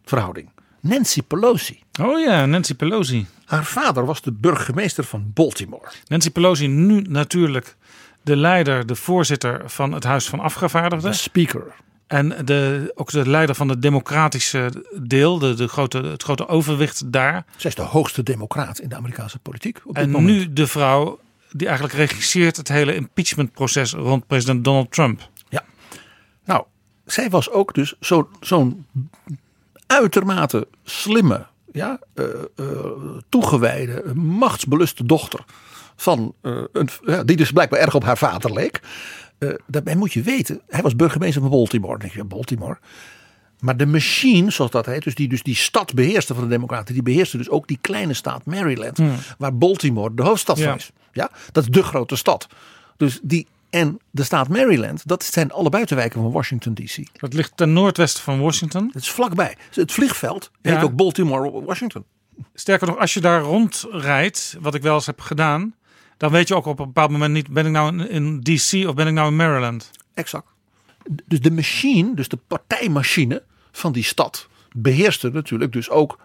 verhouding. 0.04 0.50
Nancy 0.80 1.22
Pelosi. 1.22 1.82
Oh 2.00 2.20
ja, 2.20 2.46
Nancy 2.46 2.74
Pelosi. 2.74 3.26
Haar 3.44 3.64
vader 3.64 4.06
was 4.06 4.22
de 4.22 4.32
burgemeester 4.32 5.04
van 5.04 5.30
Baltimore. 5.34 5.90
Nancy 6.06 6.30
Pelosi 6.30 6.66
nu 6.66 7.02
natuurlijk 7.08 7.76
de 8.22 8.36
leider, 8.36 8.86
de 8.86 8.94
voorzitter 8.94 9.62
van 9.66 9.92
het 9.92 10.04
Huis 10.04 10.28
van 10.28 10.40
Afgevaardigden. 10.40 11.10
De 11.10 11.16
speaker. 11.16 11.74
En 12.06 12.44
de, 12.44 12.92
ook 12.94 13.10
de 13.10 13.28
leider 13.28 13.54
van 13.54 13.68
het 13.68 13.82
democratische 13.82 14.84
deel, 15.02 15.38
de, 15.38 15.54
de 15.54 15.68
grote, 15.68 16.02
het 16.02 16.22
grote 16.22 16.48
overwicht 16.48 17.12
daar. 17.12 17.44
Zij 17.56 17.70
is 17.70 17.76
de 17.76 17.82
hoogste 17.82 18.22
democraat 18.22 18.78
in 18.78 18.88
de 18.88 18.96
Amerikaanse 18.96 19.38
politiek. 19.38 19.80
Op 19.84 19.94
dit 19.94 20.04
En 20.04 20.10
moment. 20.10 20.38
nu 20.38 20.52
de 20.52 20.66
vrouw 20.66 21.18
die 21.52 21.66
eigenlijk 21.66 21.96
regisseert 21.96 22.56
het 22.56 22.68
hele 22.68 22.94
impeachmentproces 22.94 23.92
rond 23.92 24.26
president 24.26 24.64
Donald 24.64 24.92
Trump. 24.92 25.28
Ja. 25.48 25.64
Nou, 26.44 26.64
zij 27.04 27.30
was 27.30 27.50
ook 27.50 27.74
dus 27.74 27.94
zo- 28.00 28.28
zo'n 28.40 28.86
uitermate 29.86 30.68
slimme, 30.84 31.46
ja, 31.72 31.98
eh, 32.14 32.24
eh, 32.56 32.66
toegewijde, 33.28 34.14
machtsbeluste 34.14 35.04
dochter. 35.06 35.44
Van, 35.96 36.34
eh, 36.42 36.62
een, 36.72 36.88
ja, 37.04 37.24
die 37.24 37.36
dus 37.36 37.50
blijkbaar 37.52 37.80
erg 37.80 37.94
op 37.94 38.04
haar 38.04 38.18
vader 38.18 38.52
leek. 38.52 38.80
Daarbij 39.66 39.96
moet 39.96 40.12
je 40.12 40.22
weten, 40.22 40.60
hij 40.68 40.82
was 40.82 40.96
burgemeester 40.96 41.40
van 41.40 41.50
Baltimore. 41.50 41.98
Denk 41.98 42.12
je, 42.12 42.24
Baltimore. 42.24 42.78
Maar 43.60 43.76
de 43.76 43.86
machine, 43.86 44.50
zoals 44.50 44.70
dat 44.70 44.86
heet, 44.86 45.02
dus 45.04 45.14
die, 45.14 45.28
dus 45.28 45.42
die 45.42 45.54
stad 45.54 45.94
beheerste 45.94 46.34
van 46.34 46.42
de 46.42 46.48
Democraten, 46.48 46.94
die 46.94 47.02
beheerste 47.02 47.36
dus 47.36 47.48
ook 47.48 47.66
die 47.68 47.78
kleine 47.80 48.14
staat 48.14 48.44
Maryland, 48.44 48.96
Hmm. 48.96 49.14
waar 49.38 49.56
Baltimore 49.56 50.14
de 50.14 50.22
hoofdstad 50.22 50.58
Ja. 50.58 50.64
van 50.68 50.76
is. 50.76 50.90
Ja, 51.12 51.30
dat 51.52 51.62
is 51.64 51.70
de 51.70 51.82
grote 51.82 52.16
stad. 52.16 52.46
Dus 52.96 53.20
die 53.22 53.46
en 53.70 53.98
de 54.10 54.22
staat 54.22 54.48
Maryland, 54.48 55.02
dat 55.08 55.24
zijn 55.24 55.52
alle 55.52 55.68
buitenwijken 55.68 56.20
van 56.20 56.32
Washington 56.32 56.74
D.C. 56.74 57.20
Dat 57.20 57.32
ligt 57.32 57.52
ten 57.56 57.72
noordwesten 57.72 58.22
van 58.22 58.40
Washington. 58.40 58.90
Het 58.92 59.02
is 59.02 59.10
vlakbij. 59.10 59.56
Het 59.74 59.92
vliegveld 59.92 60.50
heet 60.62 60.74
Ja. 60.74 60.82
ook 60.82 60.96
Baltimore, 60.96 61.62
Washington. 61.64 62.04
Sterker 62.54 62.86
nog, 62.86 62.98
als 62.98 63.14
je 63.14 63.20
daar 63.20 63.40
rondrijdt, 63.40 64.56
wat 64.60 64.74
ik 64.74 64.82
wel 64.82 64.94
eens 64.94 65.06
heb 65.06 65.20
gedaan, 65.20 65.74
dan 66.16 66.30
weet 66.30 66.48
je 66.48 66.54
ook 66.54 66.66
op 66.66 66.78
een 66.78 66.86
bepaald 66.86 67.10
moment 67.10 67.32
niet: 67.32 67.48
ben 67.48 67.66
ik 67.66 67.72
nou 67.72 67.98
in, 67.98 68.10
in 68.10 68.40
DC 68.40 68.88
of 68.88 68.94
ben 68.94 69.06
ik 69.06 69.12
nou 69.12 69.28
in 69.28 69.36
Maryland? 69.36 69.90
Exact. 70.14 70.46
Dus 71.26 71.40
de 71.40 71.50
machine, 71.50 72.14
dus 72.14 72.28
de 72.28 72.38
partijmachine 72.46 73.42
van 73.72 73.92
die 73.92 74.04
stad, 74.04 74.48
beheerste 74.76 75.30
natuurlijk 75.30 75.72
dus 75.72 75.90
ook 75.90 76.18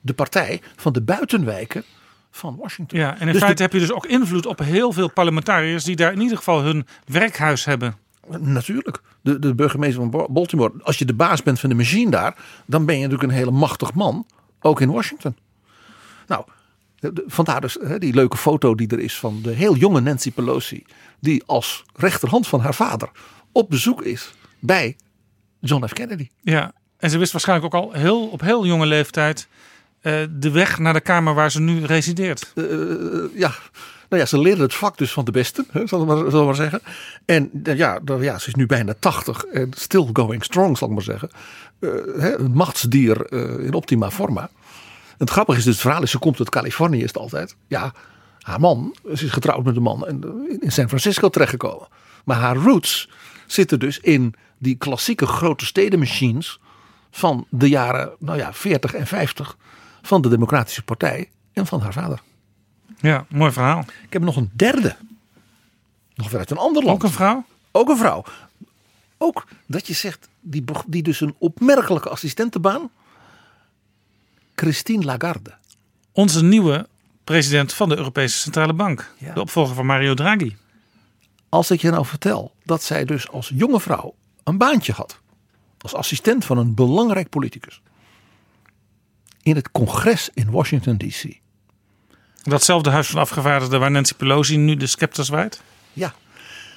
de 0.00 0.14
partij 0.14 0.60
van 0.76 0.92
de 0.92 1.02
buitenwijken 1.02 1.84
van 2.32 2.56
Washington. 2.60 2.98
Ja, 2.98 3.14
en 3.14 3.26
in 3.26 3.32
Dus 3.32 3.36
feite 3.42 3.56
de- 3.56 3.62
heb 3.62 3.72
je 3.72 3.78
dus 3.78 3.92
ook 3.92 4.06
invloed 4.06 4.46
op 4.46 4.58
heel 4.58 4.92
veel 4.92 5.10
parlementariërs 5.10 5.84
die 5.84 5.96
daar 5.96 6.12
in 6.12 6.20
ieder 6.20 6.36
geval 6.36 6.62
hun 6.62 6.86
werkhuis 7.06 7.64
hebben. 7.64 7.96
Natuurlijk. 8.38 9.00
De, 9.20 9.38
de 9.38 9.54
burgemeester 9.54 10.00
van 10.00 10.10
Ba- 10.10 10.26
Baltimore. 10.28 10.72
Als 10.82 10.98
je 10.98 11.04
de 11.04 11.14
baas 11.14 11.42
bent 11.42 11.60
van 11.60 11.68
de 11.68 11.74
machine 11.74 12.10
daar, 12.10 12.36
dan 12.66 12.84
ben 12.86 12.94
je 12.94 13.02
natuurlijk 13.02 13.30
een 13.30 13.38
hele 13.38 13.50
machtig 13.50 13.94
man. 13.94 14.26
Ook 14.60 14.80
in 14.80 14.90
Washington. 14.90 15.36
Nou, 16.26 16.44
vandaar 17.26 17.60
dus 17.60 17.76
hè, 17.82 17.98
die 17.98 18.14
leuke 18.14 18.36
foto 18.36 18.74
die 18.74 18.88
er 18.88 18.98
is 18.98 19.18
van 19.18 19.40
de 19.42 19.50
heel 19.50 19.76
jonge 19.76 20.00
Nancy 20.00 20.32
Pelosi. 20.32 20.84
Die 21.20 21.42
als 21.46 21.84
rechterhand 21.94 22.46
van 22.48 22.60
haar 22.60 22.74
vader 22.74 23.10
op 23.52 23.70
bezoek 23.70 24.02
is 24.02 24.32
bij 24.58 24.96
John 25.60 25.86
F. 25.86 25.92
Kennedy. 25.92 26.28
Ja, 26.40 26.72
en 26.96 27.10
ze 27.10 27.18
wist 27.18 27.32
waarschijnlijk 27.32 27.74
ook 27.74 27.82
al 27.82 27.92
heel, 27.92 28.26
op 28.28 28.40
heel 28.40 28.66
jonge 28.66 28.86
leeftijd 28.86 29.48
de 30.30 30.50
weg 30.52 30.78
naar 30.78 30.92
de 30.92 31.00
kamer 31.00 31.34
waar 31.34 31.50
ze 31.50 31.60
nu 31.60 31.84
resideert. 31.84 32.52
Eh, 32.54 32.64
ja, 33.34 33.54
Nou 34.08 34.24
ja, 34.24 34.28
ze 34.30 34.38
leren 34.40 34.60
het 34.60 34.74
vak 34.74 34.98
dus 34.98 35.12
van 35.12 35.24
de 35.24 35.30
besten, 35.30 35.66
zal 35.84 36.00
ik 36.02 36.06
maar, 36.32 36.44
maar 36.44 36.54
zeggen. 36.54 36.80
En 37.24 37.50
eh, 37.64 37.76
ja, 37.76 38.00
dan- 38.02 38.22
ja, 38.22 38.38
ze 38.38 38.48
is 38.48 38.54
nu 38.54 38.66
bijna 38.66 38.94
80 38.98 39.44
en 39.44 39.70
still 39.76 40.08
going 40.12 40.44
strong, 40.44 40.78
zal 40.78 40.88
ik 40.88 40.94
maar 40.94 41.02
zeggen. 41.02 41.30
Eh, 41.80 41.90
hè, 42.18 42.38
een 42.38 42.52
machtsdier 42.52 43.26
eh, 43.26 43.64
in 43.66 43.72
optima 43.74 44.10
forma. 44.10 44.50
Het 45.18 45.30
grappige 45.30 45.58
is 45.58 45.64
dus, 45.64 45.72
het 45.74 45.82
verhaal 45.82 46.02
is, 46.02 46.10
ze 46.10 46.18
komt 46.18 46.38
uit 46.38 46.48
Californië 46.50 46.98
is 47.02 47.06
het 47.06 47.16
altijd. 47.18 47.56
Ja, 47.68 47.92
haar 48.40 48.60
man, 48.60 48.96
ze 49.14 49.24
is 49.24 49.30
getrouwd 49.32 49.64
met 49.64 49.76
een 49.76 49.82
man 49.82 50.06
en 50.06 50.20
eh, 50.24 50.56
in 50.60 50.72
San 50.72 50.88
Francisco 50.88 51.28
terechtgekomen. 51.28 51.88
Maar 52.24 52.36
haar 52.36 52.56
roots 52.56 53.08
zitten 53.46 53.78
dus 53.78 53.98
in 54.00 54.34
die 54.58 54.74
klassieke 54.76 55.26
grote 55.26 55.66
stedenmachines 55.66 56.60
van 57.10 57.46
de 57.50 57.68
jaren 57.68 58.10
nou 58.18 58.38
ja, 58.38 58.52
40 58.52 58.94
en 58.94 59.06
50 59.06 59.56
van 60.02 60.22
de 60.22 60.28
Democratische 60.28 60.82
Partij 60.82 61.30
en 61.52 61.66
van 61.66 61.80
haar 61.80 61.92
vader. 61.92 62.22
Ja, 63.00 63.26
mooi 63.28 63.52
verhaal. 63.52 63.84
Ik 64.04 64.12
heb 64.12 64.22
nog 64.22 64.36
een 64.36 64.50
derde. 64.52 64.96
Nog 66.14 66.30
weer 66.30 66.38
uit 66.38 66.50
een 66.50 66.56
ander 66.56 66.82
land. 66.84 66.96
Ook 66.96 67.02
een 67.02 67.14
vrouw? 67.14 67.44
Ook 67.70 67.88
een 67.88 67.96
vrouw. 67.96 68.24
Ook 69.18 69.44
dat 69.66 69.86
je 69.86 69.92
zegt, 69.92 70.28
die, 70.40 70.64
die 70.86 71.02
dus 71.02 71.20
een 71.20 71.34
opmerkelijke 71.38 72.08
assistentenbaan. 72.08 72.90
Christine 74.54 75.04
Lagarde. 75.04 75.54
Onze 76.12 76.44
nieuwe 76.44 76.86
president 77.24 77.72
van 77.72 77.88
de 77.88 77.96
Europese 77.96 78.38
Centrale 78.38 78.72
Bank. 78.72 79.14
De 79.34 79.40
opvolger 79.40 79.74
van 79.74 79.86
Mario 79.86 80.14
Draghi. 80.14 80.56
Als 81.48 81.70
ik 81.70 81.80
je 81.80 81.90
nou 81.90 82.06
vertel 82.06 82.54
dat 82.64 82.82
zij 82.82 83.04
dus 83.04 83.28
als 83.28 83.52
jonge 83.54 83.80
vrouw 83.80 84.14
een 84.44 84.58
baantje 84.58 84.92
had. 84.92 85.20
Als 85.78 85.94
assistent 85.94 86.44
van 86.44 86.58
een 86.58 86.74
belangrijk 86.74 87.28
politicus. 87.28 87.80
In 89.42 89.54
het 89.56 89.70
congres 89.70 90.30
in 90.34 90.50
Washington 90.50 90.96
DC. 90.96 91.24
Datzelfde 92.42 92.90
huis 92.90 93.06
van 93.08 93.20
afgevaardigden 93.20 93.80
waar 93.80 93.90
Nancy 93.90 94.14
Pelosi 94.14 94.56
nu 94.56 94.76
de 94.76 94.86
scepter 94.86 95.24
zwaait. 95.24 95.60
Ja, 95.92 96.14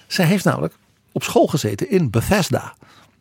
zij 0.07 0.25
heeft 0.25 0.43
namelijk 0.45 0.73
op 1.11 1.23
school 1.23 1.47
gezeten 1.47 1.89
in 1.89 2.09
Bethesda. 2.09 2.75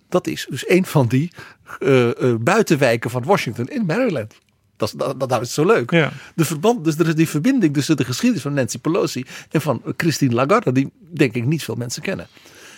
Dat 0.08 0.26
is 0.26 0.46
dus 0.50 0.68
een 0.68 0.86
van 0.86 1.06
die 1.06 1.32
eh, 1.80 2.10
eh, 2.30 2.36
buitenwijken 2.40 3.10
van 3.10 3.22
Washington 3.24 3.68
in 3.68 3.84
Maryland. 3.86 4.34
Dat, 4.76 4.88
is- 4.88 4.94
dat, 4.98 5.20
dat, 5.20 5.28
dat 5.28 5.42
is 5.42 5.54
zo 5.54 5.64
leuk. 5.66 5.90
De 6.34 6.44
verband, 6.44 6.84
dus 6.84 6.98
er 6.98 7.08
is 7.08 7.14
die 7.14 7.28
verbinding 7.28 7.74
tussen 7.74 7.96
de 7.96 8.04
geschiedenis 8.04 8.42
van 8.42 8.54
Nancy 8.54 8.78
Pelosi 8.78 9.24
en 9.50 9.60
van 9.60 9.82
Christine 9.96 10.34
Lagarde, 10.34 10.72
die 10.72 10.92
denk 11.00 11.34
ik 11.34 11.44
niet 11.44 11.64
veel 11.64 11.74
mensen 11.74 12.02
kennen. 12.02 12.26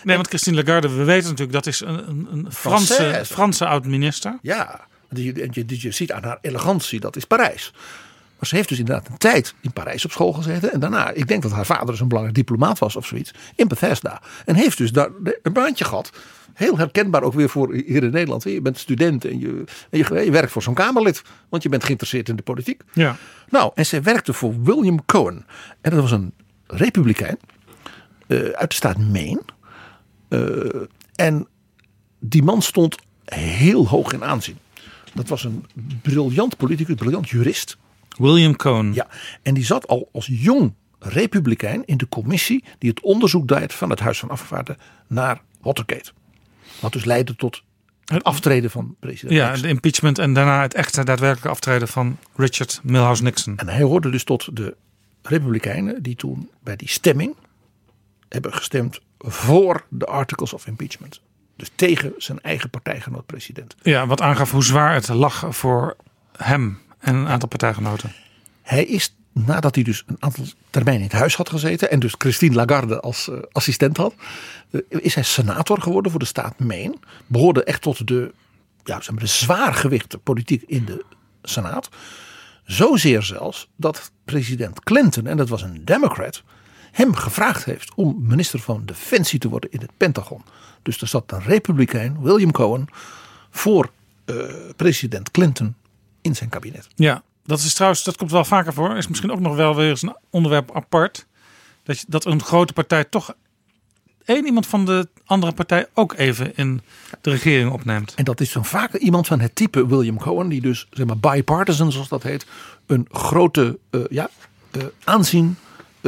Nee, 0.03 0.15
want 0.15 0.27
Christine 0.27 0.55
Lagarde, 0.63 0.89
we 0.89 1.03
weten 1.03 1.29
natuurlijk, 1.29 1.51
dat 1.51 1.65
is 1.67 1.79
een, 1.81 2.09
een, 2.09 2.27
een 2.31 2.51
Franse. 2.51 3.21
Franse 3.25 3.65
oud-minister. 3.65 4.37
Ja, 4.41 4.87
en 5.09 5.49
je, 5.67 5.91
ziet 5.91 6.11
aan 6.11 6.23
haar 6.23 6.37
elegantie, 6.41 6.99
dat 6.99 7.15
is 7.15 7.25
Parijs. 7.25 7.73
Maar 8.39 8.49
ze 8.49 8.55
heeft 8.55 8.69
dus 8.69 8.79
inderdaad 8.79 9.07
een 9.09 9.17
tijd 9.17 9.55
in 9.61 9.71
Parijs 9.71 10.05
op 10.05 10.11
school 10.11 10.33
gezeten. 10.33 10.73
En 10.73 10.79
daarna, 10.79 11.11
ik 11.11 11.27
denk 11.27 11.41
dat 11.41 11.51
haar 11.51 11.65
vader 11.65 11.85
dus 11.85 11.99
een 11.99 12.07
belangrijk 12.07 12.37
diplomaat 12.37 12.79
was 12.79 12.95
of 12.95 13.05
zoiets. 13.05 13.33
In 13.55 13.67
Bethesda. 13.67 14.21
En 14.45 14.55
heeft 14.55 14.77
dus 14.77 14.91
daar 14.91 15.09
een 15.41 15.53
baantje 15.53 15.85
gehad. 15.85 16.11
Heel 16.53 16.77
herkenbaar 16.77 17.23
ook 17.23 17.33
weer 17.33 17.49
voor 17.49 17.73
hier 17.73 18.03
in 18.03 18.11
Nederland. 18.11 18.43
Je 18.43 18.61
bent 18.61 18.77
student 18.77 19.25
en 19.25 19.39
je, 19.39 19.63
en 19.89 19.97
je, 19.97 20.25
je 20.25 20.31
werkt 20.31 20.51
voor 20.51 20.61
zo'n 20.61 20.73
Kamerlid. 20.73 21.21
Want 21.49 21.63
je 21.63 21.69
bent 21.69 21.83
geïnteresseerd 21.83 22.29
in 22.29 22.35
de 22.35 22.41
politiek. 22.43 22.81
Ja. 22.93 23.15
Nou, 23.49 23.71
en 23.75 23.85
zij 23.85 24.03
werkte 24.03 24.33
voor 24.33 24.63
William 24.63 25.05
Cohen. 25.05 25.45
En 25.81 25.91
dat 25.91 26.01
was 26.01 26.11
een 26.11 26.33
republikein 26.67 27.37
eh, 28.27 28.39
uit 28.39 28.69
de 28.69 28.75
staat 28.75 28.97
Maine. 28.97 29.41
Eh, 30.27 30.81
en 31.15 31.47
die 32.19 32.43
man 32.43 32.61
stond 32.61 32.95
heel 33.25 33.87
hoog 33.87 34.13
in 34.13 34.23
aanzien. 34.23 34.57
Dat 35.17 35.27
was 35.27 35.43
een 35.43 35.65
briljant 36.01 36.57
politicus, 36.57 36.95
briljant 36.95 37.29
jurist. 37.29 37.77
William 38.17 38.55
Cohen. 38.55 38.93
Ja, 38.93 39.07
en 39.41 39.53
die 39.53 39.65
zat 39.65 39.87
al 39.87 40.09
als 40.13 40.27
jong 40.31 40.73
republikein 40.99 41.85
in 41.85 41.97
de 41.97 42.09
commissie 42.09 42.63
die 42.77 42.89
het 42.89 43.01
onderzoek 43.01 43.47
deed 43.47 43.73
van 43.73 43.89
het 43.89 43.99
Huis 43.99 44.19
van 44.19 44.29
Afgevaardigden 44.29 44.85
naar 45.07 45.41
Watergate. 45.61 46.11
Wat 46.79 46.93
dus 46.93 47.05
leidde 47.05 47.35
tot 47.35 47.63
het 48.05 48.23
aftreden 48.23 48.69
van 48.69 48.95
president 48.99 49.37
Ja, 49.37 49.45
Nixon. 49.47 49.61
de 49.61 49.73
impeachment 49.73 50.19
en 50.19 50.33
daarna 50.33 50.61
het 50.61 50.73
echte 50.73 51.03
daadwerkelijke 51.03 51.49
aftreden 51.49 51.87
van 51.87 52.17
Richard 52.35 52.79
Milhouse 52.83 53.23
Nixon. 53.23 53.57
En 53.57 53.67
hij 53.67 53.81
hoorde 53.81 54.09
dus 54.09 54.23
tot 54.23 54.55
de 54.55 54.75
Republikeinen 55.21 56.03
die 56.03 56.15
toen 56.15 56.49
bij 56.63 56.75
die 56.75 56.89
stemming 56.89 57.35
hebben 58.29 58.53
gestemd 58.53 58.99
voor 59.17 59.85
de 59.89 60.05
Articles 60.05 60.53
of 60.53 60.67
Impeachment. 60.67 61.21
Dus 61.57 61.71
tegen 61.75 62.13
zijn 62.17 62.41
eigen 62.41 62.69
partijgenoot 62.69 63.25
president. 63.25 63.75
Ja, 63.81 64.07
wat 64.07 64.21
aangaf 64.21 64.51
hoe 64.51 64.63
zwaar 64.63 64.93
het 64.93 65.07
lag 65.07 65.45
voor 65.49 65.95
hem 66.37 66.79
en 66.99 67.15
een 67.15 67.27
aantal 67.27 67.49
partijgenoten. 67.49 68.13
Hij 68.61 68.85
is, 68.85 69.15
nadat 69.33 69.75
hij 69.75 69.83
dus 69.83 70.03
een 70.07 70.17
aantal 70.19 70.45
termijnen 70.69 71.03
in 71.03 71.09
het 71.09 71.19
huis 71.19 71.35
had 71.35 71.49
gezeten. 71.49 71.91
en 71.91 71.99
dus 71.99 72.15
Christine 72.17 72.55
Lagarde 72.55 72.99
als 72.99 73.29
eh, 73.29 73.37
assistent 73.51 73.97
had. 73.97 74.13
eh, 74.71 74.81
is 74.89 75.15
hij 75.15 75.23
senator 75.23 75.81
geworden 75.81 76.11
voor 76.11 76.19
de 76.19 76.25
staat 76.25 76.59
Maine. 76.59 76.95
Behoorde 77.27 77.63
echt 77.63 77.81
tot 77.81 78.07
de, 78.07 78.33
ja, 78.83 79.01
zeg 79.01 79.11
maar, 79.11 79.23
de 79.23 79.29
zwaargewichte 79.29 80.17
politiek 80.17 80.63
in 80.67 80.85
de 80.85 81.05
senaat. 81.41 81.89
Zozeer 82.65 83.23
zelfs 83.23 83.69
dat 83.75 84.11
president 84.25 84.83
Clinton, 84.83 85.27
en 85.27 85.37
dat 85.37 85.49
was 85.49 85.61
een 85.61 85.85
democrat. 85.85 86.43
Hem 86.97 87.15
gevraagd 87.15 87.65
heeft 87.65 87.91
om 87.95 88.15
minister 88.19 88.59
van 88.59 88.85
Defensie 88.85 89.39
te 89.39 89.49
worden 89.49 89.71
in 89.71 89.79
het 89.79 89.91
Pentagon. 89.97 90.41
Dus 90.81 91.01
er 91.01 91.07
zat 91.07 91.31
een 91.31 91.43
republikein, 91.43 92.21
William 92.21 92.51
Cohen. 92.51 92.87
voor 93.49 93.89
eh, 94.25 94.35
president 94.75 95.31
Clinton 95.31 95.75
in 96.21 96.35
zijn 96.35 96.49
kabinet. 96.49 96.87
Ja, 96.95 97.23
dat 97.45 97.59
is 97.59 97.73
trouwens, 97.73 98.03
dat 98.03 98.17
komt 98.17 98.31
wel 98.31 98.45
vaker 98.45 98.73
voor. 98.73 98.97
Is 98.97 99.07
misschien 99.07 99.31
ook 99.31 99.39
nog 99.39 99.55
wel 99.55 99.75
weer 99.75 99.89
eens 99.89 100.01
een 100.01 100.17
onderwerp 100.29 100.75
apart. 100.75 101.25
Dat, 101.83 101.99
je, 101.99 102.05
dat 102.07 102.25
een 102.25 102.43
grote 102.43 102.73
partij 102.73 103.03
toch 103.03 103.33
één 104.25 104.45
iemand 104.45 104.67
van 104.67 104.85
de 104.85 105.07
andere 105.25 105.51
partij 105.51 105.87
ook 105.93 106.13
even 106.13 106.55
in 106.55 106.81
de 107.21 107.29
regering 107.29 107.71
opneemt. 107.71 108.13
En 108.13 108.23
dat 108.23 108.41
is 108.41 108.51
dan 108.51 108.65
vaak 108.65 108.93
iemand 108.93 109.27
van 109.27 109.39
het 109.39 109.55
type 109.55 109.87
William 109.87 110.17
Cohen, 110.17 110.49
die 110.49 110.61
dus 110.61 110.87
zeg 110.91 111.05
maar 111.05 111.17
bipartisan, 111.17 111.91
zoals 111.91 112.07
dat 112.07 112.23
heet, 112.23 112.45
een 112.85 113.07
grote 113.11 113.79
eh, 113.89 114.01
ja, 114.09 114.29
eh, 114.71 114.83
aanzien 115.03 115.57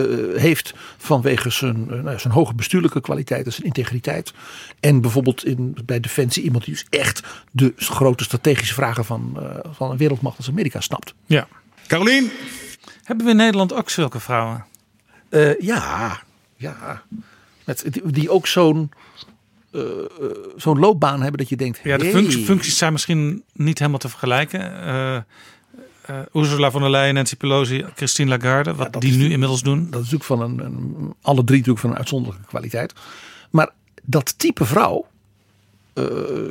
eh, 0.02 0.42
heeft 0.42 0.74
vanwege 0.98 1.50
zijn, 1.50 1.92
eh, 1.92 2.00
nou 2.00 2.20
zijn 2.20 2.34
hoge 2.34 2.54
bestuurlijke 2.54 3.02
kwaliteiten, 3.02 3.52
zijn 3.52 3.66
integriteit. 3.66 4.34
En 4.80 5.02
bijvoorbeeld 5.02 5.46
in, 5.46 5.78
bij 5.86 6.00
Defensie 6.00 6.44
iemand 6.44 6.66
die 6.66 6.74
dus 6.74 6.86
echt 6.90 7.24
de 7.52 7.74
grote 7.76 8.24
strategische 8.24 8.74
vragen 8.74 9.06
van, 9.06 9.38
eh, 9.40 9.72
van 9.72 9.92
een 9.92 9.98
wereldmacht 9.98 10.38
als 10.38 10.50
Amerika 10.50 10.82
snapt. 10.82 11.14
Ja. 11.26 11.48
Carolien? 11.88 12.32
Hebben 13.04 13.26
we 13.26 13.32
in 13.32 13.38
Nederland 13.38 13.74
ook 13.74 13.90
zulke 13.90 14.20
vrouwen? 14.20 14.66
Eh, 15.30 15.60
ja, 15.60 16.20
ja. 16.56 17.04
Met, 17.66 17.86
die, 17.90 18.12
die 18.12 18.30
ook 18.30 18.48
zo'n 18.48 18.92
zo'n 20.56 20.80
loopbaan 20.80 21.22
hebben 21.22 21.40
dat 21.40 21.50
je 21.50 21.56
denkt. 21.56 21.80
Ja, 21.84 21.98
de 21.98 22.04
hey. 22.04 22.14
functies, 22.14 22.46
functies 22.46 22.78
zijn 22.78 22.92
misschien 22.92 23.44
niet 23.54 23.80
helemaal 23.80 24.00
te 24.00 24.10
vergelijken. 24.10 25.26
Ursula 26.34 26.72
von 26.72 26.82
der 26.82 26.90
Leyen, 26.90 27.16
Nancy 27.16 27.36
Pelosi, 27.36 27.86
Christine 27.96 28.30
Lagarde, 28.30 28.76
wat 28.76 29.02
die 29.02 29.18
nu 29.18 29.30
inmiddels 29.32 29.62
doen. 29.62 29.80
Dat 29.90 30.02
is 30.04 30.10
natuurlijk 30.12 30.24
van 30.24 30.42
een, 30.42 30.60
een- 30.66 31.14
alle 31.22 31.44
drie 31.44 31.58
natuurlijk 31.58 31.80
van 31.80 31.90
een 31.90 31.98
uitzonderlijke 31.98 32.48
kwaliteit. 32.48 32.94
Maar 33.50 33.70
dat 34.04 34.40
type 34.40 34.66
vrouw 34.66 35.08
eh, 35.94 36.04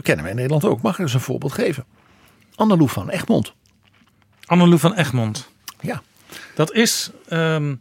kennen 0.02 0.22
wij 0.22 0.30
in 0.30 0.36
Nederland 0.36 0.64
ook. 0.64 0.82
Mag 0.82 0.92
ik 0.94 0.98
eens 0.98 1.14
een 1.14 1.20
voorbeeld 1.20 1.52
geven? 1.52 1.84
Annelou 2.54 2.88
van 2.88 3.10
Egmond. 3.10 3.54
Annelou 4.46 4.78
van 4.78 4.94
Egmond. 4.94 5.48
Ja. 5.80 6.02
Dat 6.54 6.72
is 6.72 7.10
ehm, 7.28 7.74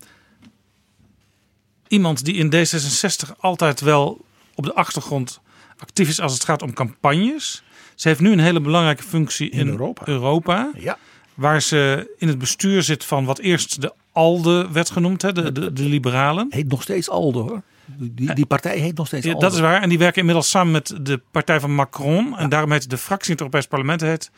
iemand 1.88 2.26
die 2.26 2.34
in 2.36 2.54
D66 2.54 3.38
altijd 3.40 3.80
wel 3.82 4.26
op 4.56 4.64
de 4.64 4.74
achtergrond 4.74 5.40
actief 5.78 6.10
is 6.10 6.20
als 6.22 6.34
het 6.34 6.44
gaat 6.46 6.62
om 6.62 6.74
campagnes. 6.74 7.64
Ze 7.96 8.08
heeft 8.08 8.20
nu 8.20 8.32
een 8.32 8.40
hele 8.40 8.62
belangrijke 8.62 9.04
functie 9.04 9.50
in, 9.50 9.68
Europa. 10.06 10.72
Ja. 10.78 10.98
Waar 11.38 11.62
ze 11.62 12.14
in 12.18 12.28
het 12.28 12.38
bestuur 12.38 12.84
zit 12.84 13.06
van 13.06 13.26
wat 13.26 13.40
eerst 13.40 13.82
de 13.82 13.94
ALDE 14.12 14.68
werd 14.72 14.90
genoemd, 14.90 15.22
hè, 15.22 15.32
de, 15.32 15.52
de, 15.52 15.74
de 15.74 15.84
liberalen. 15.84 16.48
Heet 16.50 16.68
nog 16.68 16.82
steeds 16.82 17.10
ALDE 17.10 17.40
hoor. 17.40 17.62
Die, 17.86 18.34
die 18.34 18.46
partij 18.46 18.78
heet 18.78 18.98
nog 18.98 19.08
steeds 19.08 19.26
Ja, 19.26 19.32
ALDE. 19.32 19.46
dat 19.46 19.54
is 19.54 19.60
waar. 19.60 19.82
En 19.82 19.90
die 19.90 19.98
werken 19.98 20.20
inmiddels 20.20 20.50
samen 20.50 20.72
met 20.72 20.96
de 21.02 21.22
partij 21.32 21.60
van 21.60 21.76
Macron. 21.76 22.38
En 22.38 22.50
daarom 22.50 22.72
heet 22.72 22.90
de 22.90 22.98
fractie 22.98 23.28
in 23.28 23.32
het 23.32 23.42
Europees 23.42 23.68
Parlement 23.68 24.02
heet 24.02 24.32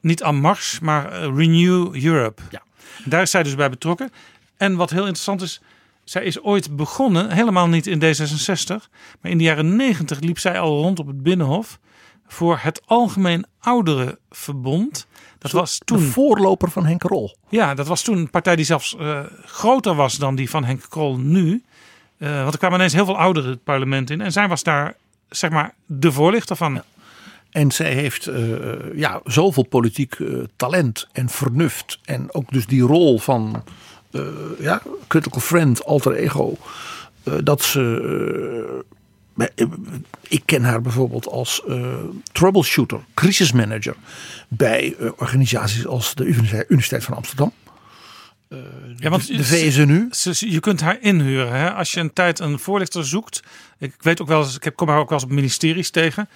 niet 0.00 0.22
En 0.22 0.36
Marche, 0.40 0.84
maar 0.84 1.12
eh, 1.12 1.36
Renew 1.36 2.04
Europe. 2.04 2.42
Ja. 2.50 2.62
Daar 3.04 3.22
is 3.22 3.30
zij 3.30 3.42
dus 3.42 3.54
bij 3.54 3.70
betrokken. 3.70 4.10
En 4.56 4.76
wat 4.76 4.90
heel 4.90 4.98
interessant 4.98 5.42
is, 5.42 5.60
zij 6.04 6.24
is 6.24 6.40
ooit 6.40 6.76
begonnen, 6.76 7.30
helemaal 7.30 7.68
niet 7.68 7.86
in 7.86 8.02
D66, 8.02 8.88
maar 9.20 9.30
in 9.30 9.38
de 9.38 9.44
jaren 9.44 9.76
90 9.76 10.20
liep 10.20 10.38
zij 10.38 10.60
al 10.60 10.80
rond 10.80 10.98
op 10.98 11.06
het 11.06 11.22
Binnenhof 11.22 11.78
voor 12.26 12.58
het 12.60 12.82
Algemeen 12.86 13.46
Ouderenverbond. 13.60 15.06
Dat 15.52 15.60
was 15.60 15.80
toen 15.84 15.98
De 15.98 16.04
voorloper 16.04 16.70
van 16.70 16.86
Henk 16.86 17.02
Rol. 17.02 17.36
ja, 17.48 17.74
dat 17.74 17.86
was 17.86 18.02
toen 18.02 18.16
een 18.16 18.30
partij 18.30 18.56
die 18.56 18.64
zelfs 18.64 18.96
eh, 18.96 19.20
groter 19.44 19.94
was 19.94 20.16
dan 20.16 20.34
die 20.34 20.50
van 20.50 20.64
Henk 20.64 20.82
Krol 20.88 21.18
nu. 21.18 21.62
Eh, 22.18 22.40
want 22.40 22.52
er 22.52 22.58
kwamen 22.58 22.78
ineens 22.78 22.92
heel 22.92 23.04
veel 23.04 23.18
ouderen 23.18 23.50
het 23.50 23.64
parlement 23.64 24.10
in. 24.10 24.20
En 24.20 24.32
zij 24.32 24.48
was 24.48 24.62
daar, 24.62 24.94
zeg 25.28 25.50
maar, 25.50 25.74
de 25.86 26.12
voorlichter 26.12 26.56
van. 26.56 26.82
En 27.50 27.70
zij 27.70 27.92
heeft 27.92 28.26
eh, 28.26 28.42
ja, 28.94 29.20
zoveel 29.24 29.62
politiek 29.62 30.16
talent 30.56 31.08
en 31.12 31.28
vernuft. 31.28 31.98
En 32.04 32.34
ook 32.34 32.52
dus 32.52 32.66
die 32.66 32.82
rol 32.82 33.18
van 33.18 33.64
ja, 34.58 34.82
critical 35.06 35.40
friend, 35.40 35.84
alter 35.84 36.12
ego. 36.14 36.56
dat 37.42 37.62
ze. 37.62 38.84
Eh, 39.36 39.66
ik 40.28 40.42
ken 40.44 40.64
haar 40.64 40.80
bijvoorbeeld 40.80 41.26
als 41.28 41.62
eh, 41.68 41.94
troubleshooter, 42.32 43.00
crisismanager. 43.14 43.94
bij 44.48 44.94
eh, 44.98 45.10
organisaties 45.16 45.86
als 45.86 46.14
de 46.14 46.24
Universiteit 46.68 47.04
van 47.04 47.16
Amsterdam. 47.16 47.52
Ja, 48.96 49.10
want 49.10 49.26
de 49.26 49.44
VSNU. 49.44 50.08
ze- 50.10 50.34
ze- 50.34 50.50
Je 50.50 50.60
kunt 50.60 50.80
haar 50.80 50.98
inhuren. 51.00 51.52
Hè? 51.58 51.72
Als 51.72 51.92
je 51.92 52.00
een 52.00 52.12
tijd 52.12 52.38
een 52.38 52.58
voorlichter 52.58 53.06
zoekt. 53.06 53.42
Ik 53.78 53.94
weet 53.98 54.20
ook 54.22 54.28
wel 54.28 54.42
eens, 54.42 54.56
ik 54.56 54.64
heb- 54.64 54.76
kom 54.76 54.88
haar 54.88 54.98
ook 54.98 55.08
wel 55.08 55.18
eens 55.18 55.26
op 55.28 55.34
ministeries 55.34 55.90
tegen. 55.90 56.28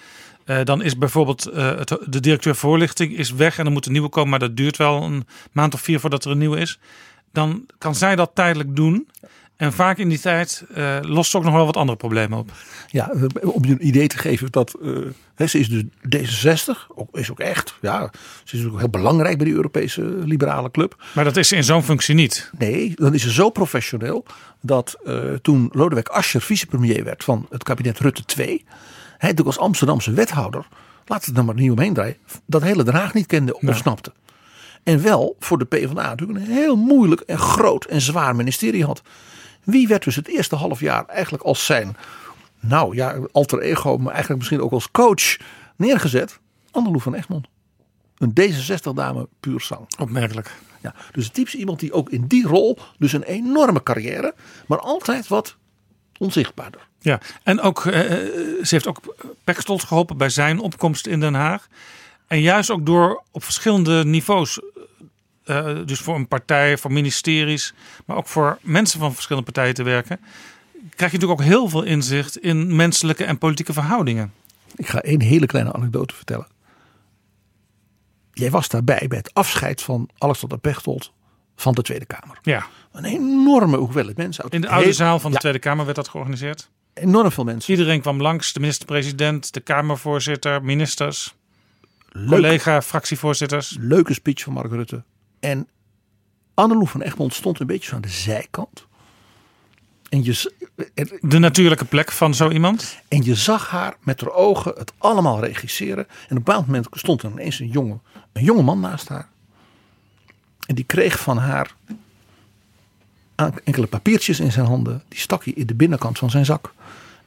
Dan 0.63 0.81
is 0.81 0.97
bijvoorbeeld 0.97 1.43
het, 1.43 1.97
de 2.05 2.19
directeur 2.19 2.55
voorlichting 2.55 3.17
is 3.17 3.31
weg 3.31 3.57
en 3.59 3.65
er 3.65 3.71
moet 3.71 3.85
een 3.85 3.91
nieuwe 3.91 4.09
komen. 4.09 4.29
Maar 4.29 4.39
dat 4.39 4.57
duurt 4.57 4.77
wel 4.77 5.03
een 5.03 5.27
maand 5.51 5.73
of 5.73 5.81
vier 5.81 5.99
voordat 5.99 6.25
er 6.25 6.31
een 6.31 6.37
nieuwe 6.37 6.57
is. 6.59 6.79
Dan 7.31 7.65
kan 7.77 7.95
zij 7.95 8.15
dat 8.15 8.31
tijdelijk 8.33 8.75
doen. 8.75 9.07
En 9.61 9.73
vaak 9.73 9.97
in 9.97 10.09
die 10.09 10.19
tijd 10.19 10.63
eh, 10.73 10.97
lost 11.01 11.31
ze 11.31 11.37
ook 11.37 11.43
nog 11.43 11.53
wel 11.53 11.65
wat 11.65 11.77
andere 11.77 11.97
problemen 11.97 12.37
op. 12.37 12.51
Ja, 12.87 13.11
om 13.41 13.65
je 13.65 13.71
een 13.71 13.87
idee 13.87 14.07
te 14.07 14.17
geven 14.17 14.51
dat 14.51 14.73
eh, 14.81 14.91
hè, 15.35 15.47
ze 15.47 15.59
is 15.59 15.69
dus 15.69 15.83
D66, 15.83 16.87
ook, 16.95 17.17
is 17.17 17.31
ook 17.31 17.39
echt. 17.39 17.75
Ja, 17.81 18.11
ze 18.43 18.57
is 18.57 18.65
ook 18.65 18.79
heel 18.79 18.89
belangrijk 18.89 19.37
bij 19.37 19.45
die 19.45 19.55
Europese 19.55 20.01
liberale 20.03 20.71
club. 20.71 21.03
Maar 21.13 21.23
dat 21.23 21.37
is 21.37 21.47
ze 21.47 21.55
in 21.55 21.63
zo'n 21.63 21.83
functie 21.83 22.15
niet. 22.15 22.51
Nee, 22.57 22.91
dan 22.95 23.13
is 23.13 23.21
ze 23.21 23.31
zo 23.31 23.49
professioneel 23.49 24.25
dat 24.61 24.97
eh, 25.03 25.19
toen 25.41 25.69
Lodewijk 25.73 26.07
Asscher 26.09 26.41
vicepremier 26.41 27.03
werd 27.03 27.23
van 27.23 27.47
het 27.49 27.63
kabinet 27.63 27.99
Rutte 27.99 28.25
2, 28.25 28.47
hij 28.47 28.59
natuurlijk 29.17 29.47
als 29.47 29.59
Amsterdamse 29.59 30.13
wethouder, 30.13 30.67
laat 31.05 31.25
het 31.25 31.37
er 31.37 31.45
maar 31.45 31.55
niet 31.55 31.71
omheen 31.71 31.93
draaien, 31.93 32.17
dat 32.45 32.61
hele 32.61 32.83
Den 32.83 32.93
Haag 32.93 33.13
niet 33.13 33.25
kende 33.25 33.55
of 33.55 33.61
Nee. 33.61 33.75
snapte. 33.75 34.11
En 34.83 35.01
wel 35.01 35.35
voor 35.39 35.57
de 35.57 35.65
PvdA 35.65 36.09
natuurlijk 36.09 36.39
een 36.39 36.53
heel 36.53 36.75
moeilijk 36.75 37.21
en 37.21 37.37
groot 37.37 37.85
en 37.85 38.01
zwaar 38.01 38.35
ministerie 38.35 38.85
had. 38.85 39.01
Wie 39.63 39.87
werd 39.87 40.03
dus 40.03 40.15
het 40.15 40.27
eerste 40.27 40.55
half 40.55 40.79
jaar 40.79 41.05
eigenlijk 41.05 41.43
als 41.43 41.65
zijn, 41.65 41.97
nou 42.59 42.95
ja, 42.95 43.19
alter 43.31 43.61
ego, 43.61 43.97
maar 43.97 44.11
eigenlijk 44.11 44.39
misschien 44.39 44.61
ook 44.61 44.71
als 44.71 44.91
coach 44.91 45.37
neergezet? 45.75 46.39
Anneloe 46.71 47.01
van 47.01 47.13
Egmond. 47.13 47.47
Een 48.17 48.33
D66-dame 48.41 49.27
puur 49.39 49.61
zang. 49.61 49.95
Opmerkelijk. 49.99 50.51
Ja, 50.81 50.95
dus 51.11 51.29
typisch 51.29 51.55
iemand 51.55 51.79
die 51.79 51.93
ook 51.93 52.09
in 52.09 52.27
die 52.27 52.47
rol 52.47 52.77
dus 52.97 53.13
een 53.13 53.23
enorme 53.23 53.83
carrière, 53.83 54.33
maar 54.67 54.79
altijd 54.79 55.27
wat 55.27 55.55
onzichtbaarder. 56.17 56.87
Ja, 56.99 57.19
en 57.43 57.61
ook, 57.61 57.85
eh, 57.85 57.99
eh, 58.01 58.63
ze 58.63 58.75
heeft 58.75 58.87
ook 58.87 59.15
Pechtold 59.43 59.83
geholpen 59.83 60.17
bij 60.17 60.29
zijn 60.29 60.59
opkomst 60.59 61.07
in 61.07 61.19
Den 61.19 61.33
Haag. 61.33 61.67
En 62.27 62.41
juist 62.41 62.69
ook 62.69 62.85
door 62.85 63.23
op 63.31 63.43
verschillende 63.43 64.05
niveaus, 64.05 64.59
eh, 65.51 65.85
dus 65.85 65.99
voor 65.99 66.15
een 66.15 66.27
partij, 66.27 66.77
voor 66.77 66.91
ministeries, 66.91 67.73
maar 68.05 68.17
ook 68.17 68.27
voor 68.27 68.57
mensen 68.61 68.99
van 68.99 69.13
verschillende 69.13 69.51
partijen 69.51 69.73
te 69.75 69.83
werken, 69.83 70.19
krijg 70.95 71.11
je 71.11 71.17
natuurlijk 71.17 71.41
ook 71.41 71.47
heel 71.47 71.69
veel 71.69 71.83
inzicht 71.83 72.37
in 72.37 72.75
menselijke 72.75 73.23
en 73.23 73.37
politieke 73.37 73.73
verhoudingen. 73.73 74.33
Ik 74.75 74.87
ga 74.87 75.01
één 75.01 75.21
hele 75.21 75.45
kleine 75.45 75.73
anekdote 75.73 76.15
vertellen. 76.15 76.47
Jij 78.33 78.49
was 78.49 78.67
daarbij 78.67 79.05
bij 79.07 79.17
het 79.17 79.33
afscheid 79.33 79.81
van 79.81 80.09
Alexander 80.17 80.57
Pechtold 80.57 81.11
van 81.55 81.73
de 81.73 81.81
Tweede 81.81 82.05
Kamer. 82.05 82.39
Ja. 82.41 82.67
Een 82.91 83.05
enorme 83.05 83.77
hoeveelheid 83.77 84.17
mensen. 84.17 84.45
In 84.49 84.61
de 84.61 84.67
oude 84.67 84.81
hele- 84.83 84.95
zaal 84.95 85.19
van 85.19 85.29
de 85.29 85.35
Ja, 85.35 85.39
Tweede 85.41 85.59
Kamer 85.59 85.83
werd 85.83 85.97
dat 85.97 86.07
georganiseerd. 86.07 86.69
Enorm 86.93 87.31
veel 87.31 87.43
mensen. 87.43 87.71
Iedereen 87.73 88.01
kwam 88.01 88.21
langs, 88.21 88.53
de 88.53 88.59
minister-president, 88.59 89.53
de 89.53 89.59
Kamervoorzitter, 89.59 90.63
ministers, 90.63 91.35
Leuke- 92.09 92.29
collega, 92.29 92.81
fractievoorzitters. 92.81 93.77
Leuke 93.79 94.13
speech 94.13 94.43
van 94.43 94.53
Mark 94.53 94.71
Rutte. 94.71 95.03
En 95.41 95.67
Anneloe 96.53 96.87
van 96.87 97.01
Egmond 97.01 97.33
stond 97.33 97.59
een 97.59 97.67
beetje 97.67 97.95
aan 97.95 98.01
de 98.01 98.07
zijkant. 98.09 98.85
En 100.09 100.23
je, 100.23 100.53
en- 100.93 101.17
De 101.21 101.39
natuurlijke 101.39 101.85
plek 101.85 102.11
van 102.11 102.33
zo 102.33 102.49
iemand. 102.49 102.97
En 103.07 103.23
je 103.23 103.35
zag 103.35 103.69
haar 103.69 103.95
met 103.99 104.21
haar 104.21 104.31
ogen 104.31 104.73
het 104.77 104.93
allemaal 104.97 105.43
regisseren. 105.43 106.07
En 106.07 106.13
op 106.23 106.29
een 106.29 106.35
bepaald 106.35 106.65
moment 106.65 106.87
stond 106.91 107.23
er 107.23 107.31
ineens 107.31 107.59
een 107.59 107.69
jonge, 107.69 107.99
een 108.31 108.43
jonge 108.43 108.61
man 108.61 108.79
naast 108.79 109.07
haar. 109.07 109.29
En 110.67 110.75
die 110.75 110.85
kreeg 110.85 111.19
van 111.19 111.37
haar 111.37 111.75
enkele 113.63 113.87
papiertjes 113.87 114.39
in 114.39 114.51
zijn 114.51 114.65
handen. 114.65 115.03
Die 115.07 115.19
stak 115.19 115.43
hij 115.43 115.53
in 115.53 115.65
de 115.65 115.73
binnenkant 115.75 116.17
van 116.17 116.29
zijn 116.29 116.45
zak. 116.45 116.73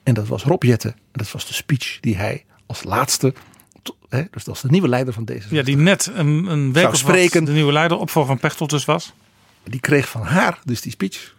En 0.02 0.14
dat 0.14 0.26
was 0.26 0.42
Rob 0.44 0.62
Jetten. 0.62 0.92
En 0.92 0.98
dat 1.12 1.32
was 1.32 1.46
de 1.46 1.54
speech 1.54 2.00
die 2.00 2.16
hij 2.16 2.44
als 2.66 2.84
laatste, 2.84 3.34
hè, 4.08 4.22
dus 4.30 4.44
dat 4.44 4.54
is 4.54 4.60
de 4.60 4.70
nieuwe 4.70 4.88
leider 4.88 5.14
van 5.14 5.24
deze. 5.24 5.54
Ja, 5.54 5.62
die 5.62 5.76
net 5.76 6.10
een, 6.14 6.46
een 6.46 6.72
week 6.72 6.88
of 6.88 6.96
spreken. 6.96 7.44
de 7.44 7.52
nieuwe 7.52 7.72
leider, 7.72 7.98
opvolger 7.98 8.30
van 8.30 8.40
Pechtold 8.40 8.70
dus 8.70 8.84
was. 8.84 9.12
Die 9.62 9.80
kreeg 9.80 10.08
van 10.08 10.22
haar 10.22 10.58
dus 10.64 10.80
die 10.80 10.92
speech. 10.92 11.34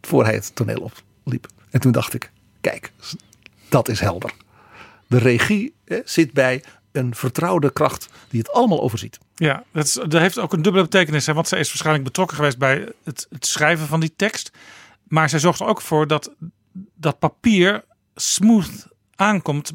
Voor 0.00 0.24
hij 0.24 0.34
het 0.34 0.54
toneel 0.54 0.90
opliep. 1.22 1.46
En 1.70 1.80
toen 1.80 1.92
dacht 1.92 2.14
ik, 2.14 2.30
kijk, 2.60 2.92
dat 3.68 3.88
is 3.88 4.00
helder. 4.00 4.32
De 5.06 5.18
regie 5.18 5.74
hè, 5.84 6.00
zit 6.04 6.32
bij 6.32 6.62
een 6.92 7.14
vertrouwde 7.14 7.72
kracht 7.72 8.08
die 8.28 8.40
het 8.40 8.52
allemaal 8.52 8.82
overziet. 8.82 9.18
Ja, 9.34 9.64
dat, 9.72 9.84
is, 9.84 9.92
dat 9.92 10.12
heeft 10.12 10.38
ook 10.38 10.52
een 10.52 10.62
dubbele 10.62 10.84
betekenis. 10.84 11.26
Hè, 11.26 11.34
want 11.34 11.48
zij 11.48 11.58
is 11.58 11.68
waarschijnlijk 11.68 12.04
betrokken 12.04 12.36
geweest 12.36 12.58
bij 12.58 12.92
het, 13.04 13.26
het 13.30 13.46
schrijven 13.46 13.86
van 13.86 14.00
die 14.00 14.12
tekst. 14.16 14.50
Maar 15.08 15.28
zij 15.28 15.38
zorgt 15.38 15.60
er 15.60 15.66
ook 15.66 15.80
voor 15.80 16.06
dat 16.06 16.34
dat 16.94 17.18
papier 17.18 17.84
smooth 18.14 18.86
aankomt 19.14 19.72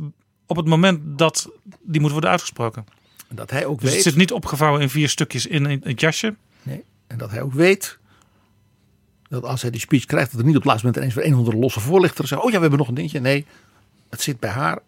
op 0.58 0.60
het 0.60 0.68
moment 0.68 1.00
dat 1.18 1.50
die 1.82 2.02
moet 2.02 2.12
worden 2.12 2.30
uitgesproken. 2.30 2.86
En 3.28 3.36
dat 3.36 3.50
hij 3.52 3.66
ook 3.66 3.76
Dus 3.80 3.86
het 3.86 3.94
weet. 3.96 4.04
zit 4.04 4.16
niet 4.16 4.32
opgevouwen 4.32 4.82
in 4.82 4.90
vier 4.90 5.10
stukjes 5.10 5.46
in 5.46 5.66
een- 5.66 5.82
het 5.84 6.00
jasje. 6.00 6.36
Nee, 6.64 6.84
en 7.08 7.18
dat 7.18 7.32
hij 7.32 7.42
ook 7.42 7.54
weet. 7.54 7.98
Dat 9.30 9.44
als 9.44 9.62
hij 9.62 9.72
die 9.72 9.80
speech 9.80 10.06
krijgt, 10.06 10.32
dat 10.32 10.40
er 10.40 10.46
niet 10.46 10.56
op 10.56 10.62
het 10.62 10.70
laatste 10.72 10.86
moment 10.88 11.04
ineens 11.04 11.20
weer 11.20 11.26
een 11.28 11.34
of 11.40 11.46
andere 11.46 11.58
losse 11.64 11.80
voorlichter 11.80 12.28
zegt: 12.28 12.42
Oh 12.42 12.48
ja, 12.50 12.56
we 12.56 12.62
hebben 12.62 12.80
nog 12.80 12.88
een 12.88 12.94
dingetje. 12.94 13.20
Nee, 13.20 13.46
het 14.10 14.22
zit 14.22 14.40
bij 14.40 14.50
haar. 14.50 14.80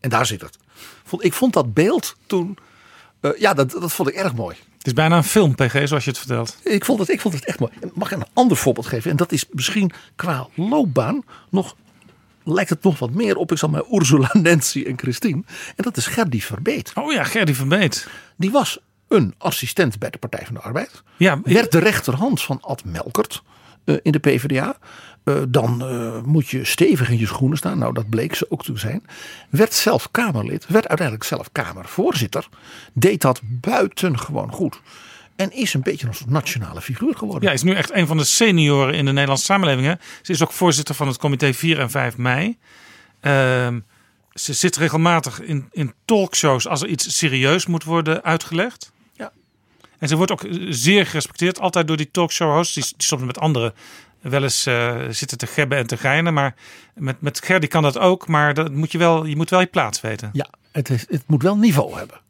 En 0.00 0.10
daar 0.10 0.26
zit 0.26 0.40
het. 0.40 0.58
Vond, 1.04 1.24
ik 1.24 1.32
vond 1.32 1.52
dat 1.52 1.74
beeld 1.74 2.16
toen. 2.26 2.58
eh, 3.20 3.30
ja, 3.38 3.54
dat, 3.54 3.70
dat 3.70 3.92
vond 3.92 4.08
ik 4.08 4.14
erg 4.14 4.34
mooi. 4.34 4.56
Het 4.78 4.86
is 4.86 4.92
bijna 4.92 5.16
een 5.16 5.24
film, 5.24 5.54
PG, 5.54 5.88
zoals 5.88 6.04
je 6.04 6.10
het 6.10 6.18
vertelt. 6.18 6.56
Ik 6.62 6.84
vond 6.84 6.98
het, 6.98 7.08
ik 7.08 7.20
vond 7.20 7.34
het 7.34 7.44
echt 7.44 7.58
mooi. 7.60 7.72
Mag 7.94 8.10
ik 8.12 8.18
een 8.18 8.26
ander 8.32 8.56
voorbeeld 8.56 8.86
geven? 8.86 9.10
En 9.10 9.16
dat 9.16 9.32
is 9.32 9.44
misschien 9.50 9.92
qua 10.16 10.48
loopbaan 10.54 11.22
nog. 11.50 11.76
Lijkt 12.44 12.70
het 12.70 12.82
nog 12.82 12.98
wat 12.98 13.10
meer 13.10 13.36
op, 13.36 13.52
ik 13.52 13.58
zal 13.58 13.68
maar 13.68 13.82
Ursula, 13.92 14.30
Nancy 14.42 14.84
en 14.86 14.98
Christine. 14.98 15.42
En 15.76 15.84
dat 15.84 15.96
is 15.96 16.06
Gerdy 16.06 16.40
Verbeet. 16.40 16.92
Oh 16.94 17.12
ja, 17.12 17.24
Gerdy 17.24 17.54
Verbeet. 17.54 18.08
Die 18.36 18.50
was 18.50 18.78
een 19.08 19.34
assistent 19.38 19.98
bij 19.98 20.10
de 20.10 20.18
Partij 20.18 20.44
van 20.44 20.54
de 20.54 20.60
Arbeid. 20.60 21.02
Ja, 21.16 21.40
Werd 21.42 21.72
de 21.72 21.78
rechterhand 21.78 22.42
van 22.42 22.58
Ad 22.60 22.84
Melkert 22.84 23.42
eh, 23.84 23.96
in 24.02 24.12
de 24.12 24.18
PvdA. 24.18 24.76
Eh, 25.24 25.34
dan 25.48 25.82
eh, 25.82 26.22
moet 26.22 26.48
je 26.48 26.64
stevig 26.64 27.10
in 27.10 27.18
je 27.18 27.26
schoenen 27.26 27.58
staan. 27.58 27.78
Nou, 27.78 27.92
dat 27.92 28.08
bleek 28.08 28.34
ze 28.34 28.46
ook 28.48 28.64
te 28.64 28.78
zijn. 28.78 29.04
Werd 29.50 29.74
zelf 29.74 30.10
Kamerlid. 30.10 30.66
Werd 30.66 30.88
uiteindelijk 30.88 31.28
zelf 31.28 31.52
Kamervoorzitter. 31.52 32.48
Deed 32.92 33.20
dat 33.20 33.40
buitengewoon 33.44 34.52
goed. 34.52 34.80
En 35.36 35.52
is 35.52 35.74
een 35.74 35.82
beetje 35.82 36.06
een 36.06 36.14
soort 36.14 36.30
nationale 36.30 36.80
figuur 36.80 37.16
geworden. 37.16 37.48
Ja, 37.48 37.54
is 37.54 37.62
nu 37.62 37.74
echt 37.74 37.94
een 37.94 38.06
van 38.06 38.16
de 38.16 38.24
senioren 38.24 38.94
in 38.94 39.04
de 39.04 39.12
Nederlandse 39.12 39.44
samenleving. 39.44 39.86
Hè? 39.86 39.94
Ze 40.22 40.32
is 40.32 40.42
ook 40.42 40.52
voorzitter 40.52 40.94
van 40.94 41.06
het 41.06 41.18
comité 41.18 41.54
4 41.54 41.78
en 41.78 41.90
5 41.90 42.16
mei. 42.16 42.58
Ehm, 43.20 43.80
ze 44.34 44.52
zit 44.52 44.76
regelmatig 44.76 45.40
in, 45.40 45.68
in 45.72 45.94
talkshows 46.04 46.68
als 46.68 46.82
er 46.82 46.88
iets 46.88 47.18
serieus 47.18 47.66
moet 47.66 47.84
worden 47.84 48.22
uitgelegd. 48.22 48.92
Ja. 49.12 49.32
En 49.98 50.08
ze 50.08 50.16
wordt 50.16 50.32
ook 50.32 50.46
zeer 50.68 51.06
gerespecteerd, 51.06 51.60
altijd 51.60 51.86
door 51.86 51.96
die 51.96 52.10
talkshow 52.10 52.54
hosts. 52.56 52.74
Die, 52.74 52.84
die 52.84 53.06
soms 53.06 53.22
met 53.22 53.38
anderen 53.38 53.74
wel 54.20 54.42
eens 54.42 54.66
eh, 54.66 55.00
zitten 55.10 55.38
te 55.38 55.46
gebben 55.46 55.78
en 55.78 55.86
te 55.86 55.96
geinen. 55.96 56.34
Maar 56.34 56.54
met, 56.94 57.20
met 57.20 57.44
Gerdy 57.44 57.66
kan 57.66 57.82
dat 57.82 57.98
ook. 57.98 58.28
Maar 58.28 58.54
dat 58.54 58.72
moet 58.72 58.92
je, 58.92 58.98
wel, 58.98 59.24
je 59.24 59.36
moet 59.36 59.50
wel 59.50 59.60
je 59.60 59.66
plaats 59.66 60.00
weten. 60.00 60.30
Ja, 60.32 60.48
het, 60.72 60.90
is, 60.90 61.04
het 61.08 61.22
moet 61.26 61.42
wel 61.42 61.56
niveau 61.56 61.96
hebben. 61.98 62.20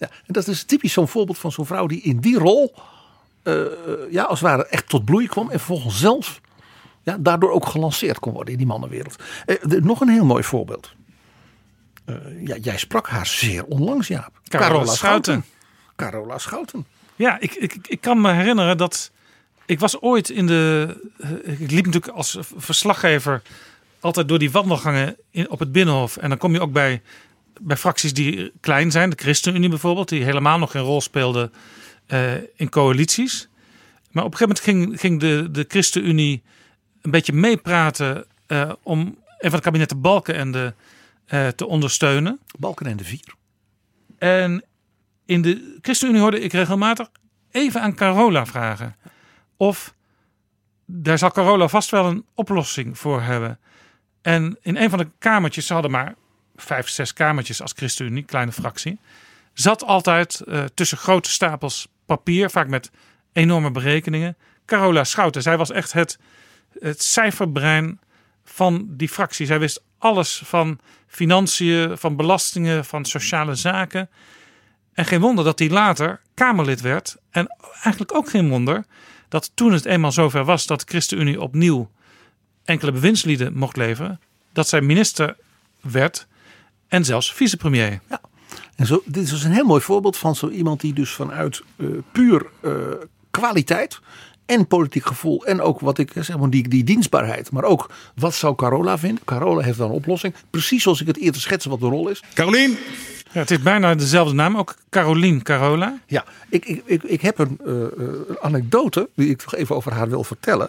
Ja, 0.00 0.08
en 0.26 0.32
dat 0.32 0.46
is 0.46 0.64
typisch 0.64 0.92
zo'n 0.92 1.08
voorbeeld 1.08 1.38
van 1.38 1.52
zo'n 1.52 1.66
vrouw 1.66 1.86
die 1.86 2.00
in 2.00 2.20
die 2.20 2.38
rol, 2.38 2.74
eh, 3.42 3.54
ja, 4.10 4.22
als 4.22 4.40
het 4.40 4.48
ware 4.48 4.66
echt 4.66 4.88
tot 4.88 5.04
bloei 5.04 5.26
kwam 5.26 5.50
en 5.50 5.58
vervolgens 5.58 5.98
zelf 5.98 6.40
ja, 7.02 7.16
daardoor 7.20 7.50
ook 7.50 7.66
gelanceerd 7.66 8.18
kon 8.18 8.32
worden 8.32 8.52
in 8.52 8.58
die 8.58 8.66
mannenwereld. 8.66 9.22
Eh, 9.46 9.56
de- 9.62 9.80
nog 9.80 10.00
een 10.00 10.08
heel 10.08 10.24
mooi 10.24 10.42
voorbeeld. 10.42 10.92
Eh, 12.04 12.14
ja, 12.44 12.56
jij 12.56 12.78
sprak 12.78 13.08
haar 13.08 13.26
zeer 13.26 13.64
onlangs, 13.64 14.08
Jaap. 14.08 14.40
Carola 14.48 14.84
Schouten. 14.92 15.44
Carola 15.96 16.38
Schouten. 16.38 16.86
Ja, 17.16 17.40
ik, 17.40 17.54
ik, 17.54 17.76
ik 17.88 18.00
kan 18.00 18.20
me 18.20 18.32
herinneren 18.32 18.76
dat 18.76 19.10
ik 19.66 19.80
was 19.80 20.00
ooit 20.00 20.30
in 20.30 20.46
de. 20.46 20.96
eh, 21.18 21.60
Ik 21.60 21.70
liep 21.70 21.84
natuurlijk 21.86 22.12
als 22.16 22.38
verslaggever 22.56 23.42
altijd 24.00 24.28
door 24.28 24.38
die 24.38 24.50
wandelgangen 24.50 25.16
in, 25.30 25.50
op 25.50 25.58
het 25.58 25.72
Binnenhof. 25.72 26.16
En 26.16 26.28
dan 26.28 26.38
kom 26.38 26.52
je 26.52 26.60
ook 26.60 26.72
bij, 26.72 27.02
bij 27.60 27.76
fracties 27.76 28.14
die 28.14 28.52
klein 28.60 28.90
zijn. 28.90 29.10
De 29.10 29.16
ChristenUnie 29.16 29.68
bijvoorbeeld, 29.68 30.08
die 30.08 30.24
helemaal 30.24 30.58
nog 30.58 30.70
geen 30.70 30.82
rol 30.82 31.00
speelde 31.00 31.50
eh, 32.06 32.34
in 32.56 32.68
coalities. 32.68 33.48
Maar 34.10 34.24
op 34.24 34.32
een 34.32 34.38
gegeven 34.38 34.72
moment 34.74 34.98
ging, 34.98 35.00
ging 35.00 35.20
de, 35.20 35.50
de 35.50 35.64
ChristenUnie 35.68 36.42
een 37.02 37.10
beetje 37.10 37.32
meepraten 37.32 38.24
eh, 38.46 38.72
om 38.82 38.98
een 39.38 39.50
van 39.50 39.58
de 39.58 39.64
kabinetten 39.64 40.00
Balken 40.00 40.34
en 40.34 40.50
de, 40.50 40.74
eh, 41.26 41.48
te 41.48 41.66
ondersteunen. 41.66 42.40
Balken 42.58 42.86
en 42.86 42.96
de 42.96 43.04
Vier. 43.04 43.34
En 44.18 44.64
in 45.26 45.42
de 45.42 45.78
ChristenUnie 45.82 46.20
hoorde 46.20 46.40
ik 46.40 46.52
regelmatig 46.52 47.10
even 47.50 47.80
aan 47.80 47.94
Carola 47.94 48.46
vragen. 48.46 48.96
Of 49.56 49.94
daar 50.84 51.18
zal 51.18 51.30
Carola 51.30 51.68
vast 51.68 51.90
wel 51.90 52.06
een 52.06 52.24
oplossing 52.34 52.98
voor 52.98 53.22
hebben. 53.22 53.58
En 54.22 54.58
in 54.62 54.76
een 54.76 54.90
van 54.90 54.98
de 54.98 55.08
kamertjes, 55.18 55.66
ze 55.66 55.72
hadden 55.72 55.90
maar 55.90 56.14
vijf, 56.60 56.88
zes 56.88 57.12
kamertjes 57.12 57.62
als 57.62 57.72
ChristenUnie, 57.76 58.24
kleine 58.24 58.52
fractie. 58.52 58.98
Zat 59.52 59.84
altijd 59.84 60.42
uh, 60.46 60.64
tussen 60.74 60.98
grote 60.98 61.30
stapels 61.30 61.88
papier, 62.06 62.50
vaak 62.50 62.68
met 62.68 62.90
enorme 63.32 63.70
berekeningen. 63.70 64.36
Carola 64.66 65.04
Schouten, 65.04 65.42
zij 65.42 65.56
was 65.56 65.70
echt 65.70 65.92
het, 65.92 66.18
het 66.78 67.02
cijferbrein 67.02 68.00
van 68.44 68.86
die 68.88 69.08
fractie. 69.08 69.46
Zij 69.46 69.58
wist 69.58 69.82
alles 69.98 70.42
van 70.44 70.78
financiën, 71.06 71.98
van 71.98 72.16
belastingen, 72.16 72.84
van 72.84 73.04
sociale 73.04 73.54
zaken. 73.54 74.10
En 74.92 75.04
geen 75.04 75.20
wonder 75.20 75.44
dat 75.44 75.58
hij 75.58 75.70
later 75.70 76.20
Kamerlid 76.34 76.80
werd. 76.80 77.16
En 77.30 77.56
eigenlijk 77.72 78.14
ook 78.14 78.30
geen 78.30 78.48
wonder 78.48 78.84
dat 79.28 79.50
toen 79.54 79.72
het 79.72 79.84
eenmaal 79.84 80.12
zover 80.12 80.44
was 80.44 80.66
dat 80.66 80.84
ChristenUnie 80.86 81.40
opnieuw 81.40 81.90
enkele 82.64 82.92
bewindslieden 82.92 83.56
mocht 83.56 83.76
leveren, 83.76 84.20
dat 84.52 84.68
zij 84.68 84.80
minister 84.80 85.36
werd 85.80 86.26
en 86.90 87.04
zelfs 87.04 87.32
vicepremier. 87.32 88.00
Ja. 88.08 88.20
En 88.76 88.86
zo, 88.86 89.02
dit 89.04 89.22
is 89.22 89.30
dus 89.30 89.44
een 89.44 89.52
heel 89.52 89.64
mooi 89.64 89.80
voorbeeld 89.80 90.16
van 90.16 90.36
zo 90.36 90.48
iemand 90.48 90.80
die 90.80 90.92
dus 90.92 91.10
vanuit 91.10 91.62
uh, 91.76 91.88
puur 92.12 92.46
uh, 92.62 92.72
kwaliteit 93.30 94.00
en 94.46 94.66
politiek 94.66 95.06
gevoel 95.06 95.46
en 95.46 95.60
ook 95.60 95.80
wat 95.80 95.98
ik 95.98 96.12
zeg 96.14 96.38
maar 96.38 96.50
die, 96.50 96.68
die 96.68 96.84
dienstbaarheid, 96.84 97.50
maar 97.50 97.64
ook 97.64 97.90
wat 98.14 98.34
zou 98.34 98.54
Carola 98.54 98.98
vinden? 98.98 99.24
Carola 99.24 99.62
heeft 99.62 99.78
dan 99.78 99.88
een 99.88 99.94
oplossing, 99.94 100.34
precies 100.50 100.82
zoals 100.82 101.00
ik 101.00 101.06
het 101.06 101.18
eerder 101.18 101.40
schetste 101.40 101.68
wat 101.68 101.80
de 101.80 101.86
rol 101.86 102.08
is. 102.08 102.22
Carolien. 102.34 102.78
Ja, 103.32 103.40
het 103.40 103.50
is 103.50 103.60
bijna 103.60 103.94
dezelfde 103.94 104.34
naam, 104.34 104.56
ook 104.56 104.74
Carolien 104.88 105.42
Carola. 105.42 105.98
Ja, 106.06 106.24
ik, 106.48 106.64
ik, 106.64 106.82
ik, 106.84 107.02
ik 107.02 107.20
heb 107.20 107.38
een 107.38 107.60
uh, 107.66 107.84
anekdote 108.40 109.08
die 109.14 109.30
ik 109.30 109.42
nog 109.44 109.54
even 109.54 109.76
over 109.76 109.92
haar 109.92 110.08
wil 110.08 110.24
vertellen. 110.24 110.68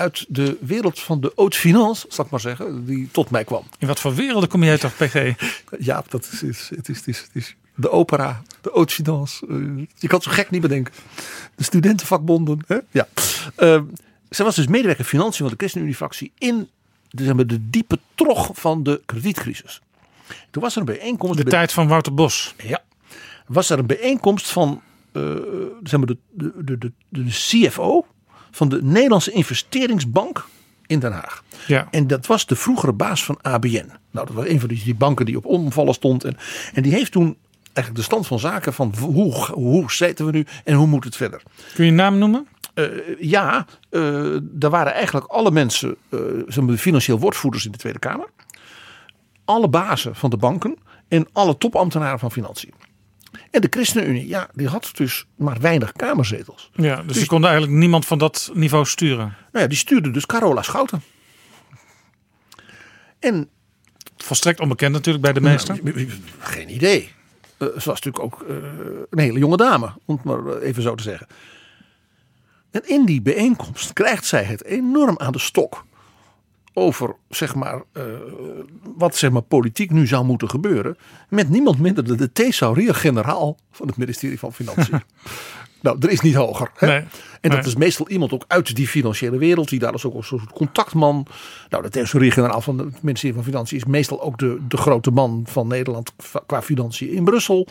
Uit 0.00 0.26
de 0.28 0.56
wereld 0.60 1.00
van 1.00 1.20
de 1.20 1.32
haute 1.36 1.58
finance, 1.58 2.06
zal 2.08 2.24
ik 2.24 2.30
maar 2.30 2.40
zeggen, 2.40 2.84
die 2.84 3.08
tot 3.12 3.30
mij 3.30 3.44
kwam. 3.44 3.62
In 3.78 3.86
wat 3.86 4.00
voor 4.00 4.14
werelden 4.14 4.48
kom 4.48 4.64
jij 4.64 4.78
toch, 4.78 4.96
PG? 4.96 5.34
Ja, 5.78 6.04
dat 6.08 6.28
is, 6.32 6.42
is, 6.42 6.70
het 6.74 6.88
is, 6.88 6.96
het 6.96 7.08
is, 7.08 7.18
het 7.18 7.30
is 7.32 7.56
de 7.74 7.90
opera, 7.90 8.42
de 8.60 8.70
haute 8.74 8.94
finance. 8.94 9.46
Uh, 9.48 9.86
je 9.94 10.06
kan 10.08 10.18
het 10.18 10.22
zo 10.28 10.30
gek 10.30 10.50
niet 10.50 10.60
bedenken. 10.60 10.94
De 11.54 11.64
studentenvakbonden. 11.64 12.58
Hè? 12.66 12.78
Ja. 12.90 13.08
Uh, 13.58 13.82
zij 14.28 14.44
was 14.44 14.54
dus 14.54 14.66
medewerker 14.66 15.04
financiën 15.04 15.38
van 15.38 15.48
de 15.48 15.56
ChristenUnie-fractie 15.56 16.32
in 16.38 16.68
de, 17.08 17.24
zeg 17.24 17.34
maar, 17.34 17.46
de 17.46 17.70
diepe 17.70 17.98
trog 18.14 18.50
van 18.52 18.82
de 18.82 19.02
kredietcrisis. 19.06 19.80
Toen 20.50 20.62
was 20.62 20.72
er 20.74 20.80
een 20.80 20.86
bijeenkomst. 20.86 21.36
De 21.36 21.42
bij, 21.42 21.52
tijd 21.52 21.72
van 21.72 21.88
Wouter 21.88 22.14
Bos. 22.14 22.54
Ja. 22.64 22.82
Was 23.46 23.70
er 23.70 23.78
een 23.78 23.86
bijeenkomst 23.86 24.50
van 24.50 24.82
uh, 25.12 25.36
zeg 25.82 25.98
maar 25.98 26.06
de, 26.06 26.16
de, 26.30 26.78
de, 26.78 26.92
de 27.08 27.24
CFO 27.24 28.06
van 28.50 28.68
de 28.68 28.82
Nederlandse 28.82 29.30
investeringsbank 29.30 30.46
in 30.86 30.98
Den 30.98 31.12
Haag. 31.12 31.42
Ja. 31.66 31.88
En 31.90 32.06
dat 32.06 32.26
was 32.26 32.46
de 32.46 32.56
vroegere 32.56 32.92
baas 32.92 33.24
van 33.24 33.38
ABN. 33.42 33.90
Nou, 34.10 34.26
dat 34.26 34.30
was 34.30 34.46
een 34.46 34.60
van 34.60 34.68
die, 34.68 34.84
die 34.84 34.94
banken 34.94 35.26
die 35.26 35.36
op 35.36 35.46
omvallen 35.46 35.94
stond. 35.94 36.24
En, 36.24 36.36
en 36.74 36.82
die 36.82 36.92
heeft 36.92 37.12
toen 37.12 37.36
eigenlijk 37.72 37.96
de 37.96 38.02
stand 38.02 38.26
van 38.26 38.38
zaken 38.38 38.72
van 38.72 38.94
hoe, 38.98 39.34
hoe 39.52 39.92
zitten 39.92 40.26
we 40.26 40.32
nu 40.32 40.46
en 40.64 40.74
hoe 40.74 40.86
moet 40.86 41.04
het 41.04 41.16
verder. 41.16 41.42
Kun 41.74 41.84
je 41.84 41.90
een 41.90 41.96
naam 41.96 42.18
noemen? 42.18 42.46
Uh, 42.74 42.86
ja, 43.20 43.66
uh, 43.90 44.34
er 44.60 44.70
waren 44.70 44.92
eigenlijk 44.92 45.26
alle 45.26 45.50
mensen, 45.50 45.96
uh, 46.08 46.76
financieel 46.76 47.18
woordvoerders 47.18 47.64
in 47.64 47.72
de 47.72 47.78
Tweede 47.78 47.98
Kamer. 47.98 48.28
Alle 49.44 49.68
bazen 49.68 50.16
van 50.16 50.30
de 50.30 50.36
banken 50.36 50.76
en 51.08 51.28
alle 51.32 51.58
topambtenaren 51.58 52.18
van 52.18 52.32
financiën. 52.32 52.72
En 53.50 53.60
de 53.60 53.66
ChristenUnie, 53.70 54.28
ja, 54.28 54.48
die 54.54 54.68
had 54.68 54.90
dus 54.94 55.26
maar 55.36 55.60
weinig 55.60 55.92
kamerzetels. 55.92 56.70
Ja, 56.74 56.96
dus, 56.96 57.06
dus 57.06 57.16
die 57.16 57.26
konden 57.26 57.50
eigenlijk 57.50 57.80
niemand 57.80 58.06
van 58.06 58.18
dat 58.18 58.50
niveau 58.54 58.86
sturen. 58.86 59.36
Nou 59.52 59.64
ja, 59.64 59.66
die 59.66 59.78
stuurde 59.78 60.10
dus 60.10 60.26
Carola 60.26 60.62
Schouten. 60.62 61.02
En 63.18 63.48
volstrekt 64.16 64.60
onbekend 64.60 64.92
natuurlijk 64.92 65.24
bij 65.24 65.32
de 65.32 65.40
meesten. 65.40 65.80
Nou, 65.82 66.08
geen 66.38 66.74
idee. 66.74 67.12
Uh, 67.58 67.68
ze 67.68 67.72
was 67.74 68.00
natuurlijk 68.00 68.24
ook 68.24 68.44
uh, 68.48 68.56
een 69.10 69.18
hele 69.18 69.38
jonge 69.38 69.56
dame, 69.56 69.92
om 70.04 70.14
het 70.14 70.24
maar 70.24 70.58
even 70.58 70.82
zo 70.82 70.94
te 70.94 71.02
zeggen. 71.02 71.26
En 72.70 72.88
in 72.88 73.04
die 73.04 73.22
bijeenkomst 73.22 73.92
krijgt 73.92 74.26
zij 74.26 74.44
het 74.44 74.64
enorm 74.64 75.18
aan 75.18 75.32
de 75.32 75.38
stok 75.38 75.84
over 76.74 77.16
zeg 77.28 77.54
maar, 77.54 77.82
uh, 77.92 78.04
wat 78.96 79.16
zeg 79.16 79.30
maar, 79.30 79.42
politiek 79.42 79.90
nu 79.90 80.06
zou 80.06 80.24
moeten 80.24 80.50
gebeuren. 80.50 80.96
Met 81.28 81.48
niemand 81.48 81.78
minder 81.78 82.04
dan 82.04 82.16
de 82.16 82.32
thesaurier-generaal 82.32 83.56
van 83.70 83.86
het 83.86 83.96
ministerie 83.96 84.38
van 84.38 84.52
Financiën. 84.52 85.02
nou, 85.82 85.96
er 86.00 86.10
is 86.10 86.20
niet 86.20 86.34
hoger. 86.34 86.70
Hè? 86.74 86.86
Nee, 86.86 87.04
en 87.40 87.50
dat 87.50 87.58
nee. 87.58 87.66
is 87.66 87.76
meestal 87.76 88.08
iemand 88.08 88.32
ook 88.32 88.44
uit 88.46 88.76
die 88.76 88.88
financiële 88.88 89.38
wereld. 89.38 89.68
Die 89.68 89.78
daar 89.78 89.94
is 89.94 90.04
ook 90.04 90.14
een 90.14 90.24
soort 90.24 90.52
contactman. 90.52 91.26
Nou, 91.68 91.82
de 91.82 91.88
thesaurier-generaal 91.88 92.60
van 92.60 92.78
het 92.78 93.02
ministerie 93.02 93.34
van 93.34 93.44
Financiën 93.44 93.76
is 93.76 93.84
meestal 93.84 94.22
ook 94.22 94.38
de, 94.38 94.58
de 94.68 94.76
grote 94.76 95.10
man 95.10 95.44
van 95.46 95.66
Nederland 95.68 96.12
qua 96.46 96.62
financiën 96.62 97.10
in 97.10 97.24
Brussel. 97.24 97.66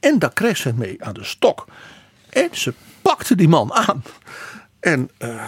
En 0.00 0.18
daar 0.18 0.32
kreeg 0.32 0.56
ze 0.56 0.74
mee 0.74 1.04
aan 1.04 1.14
de 1.14 1.24
stok. 1.24 1.66
En 2.28 2.48
ze 2.52 2.74
pakte 3.02 3.36
die 3.36 3.48
man 3.48 3.72
aan. 3.72 4.02
En... 4.80 5.10
Uh, 5.18 5.44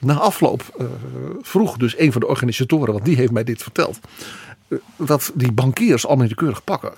na 0.00 0.14
afloop 0.14 0.74
uh, 0.80 0.86
vroeg 1.40 1.76
dus 1.76 1.98
een 1.98 2.12
van 2.12 2.20
de 2.20 2.26
organisatoren, 2.26 2.92
want 2.92 3.04
die 3.04 3.16
heeft 3.16 3.32
mij 3.32 3.44
dit 3.44 3.62
verteld, 3.62 3.98
uh, 4.68 4.78
dat 4.96 5.32
die 5.34 5.52
bankiers 5.52 6.06
allemaal 6.06 6.24
in 6.24 6.30
de 6.30 6.36
keurig 6.36 6.64
pakken 6.64 6.92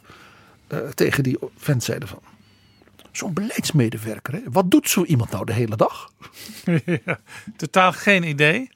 uh, 0.69 0.79
tegen 0.79 1.23
die 1.23 1.39
vent 1.57 1.85
zeiden 1.85 2.09
van. 2.09 2.21
Zo'n 3.11 3.33
beleidsmedewerker, 3.33 4.43
wat 4.51 4.71
doet 4.71 4.89
zo 4.89 5.05
iemand 5.05 5.31
nou 5.31 5.45
de 5.45 5.53
hele 5.53 5.77
dag? 5.77 6.13
Totaal 7.57 7.93
geen 7.93 8.23
idee. 8.23 8.71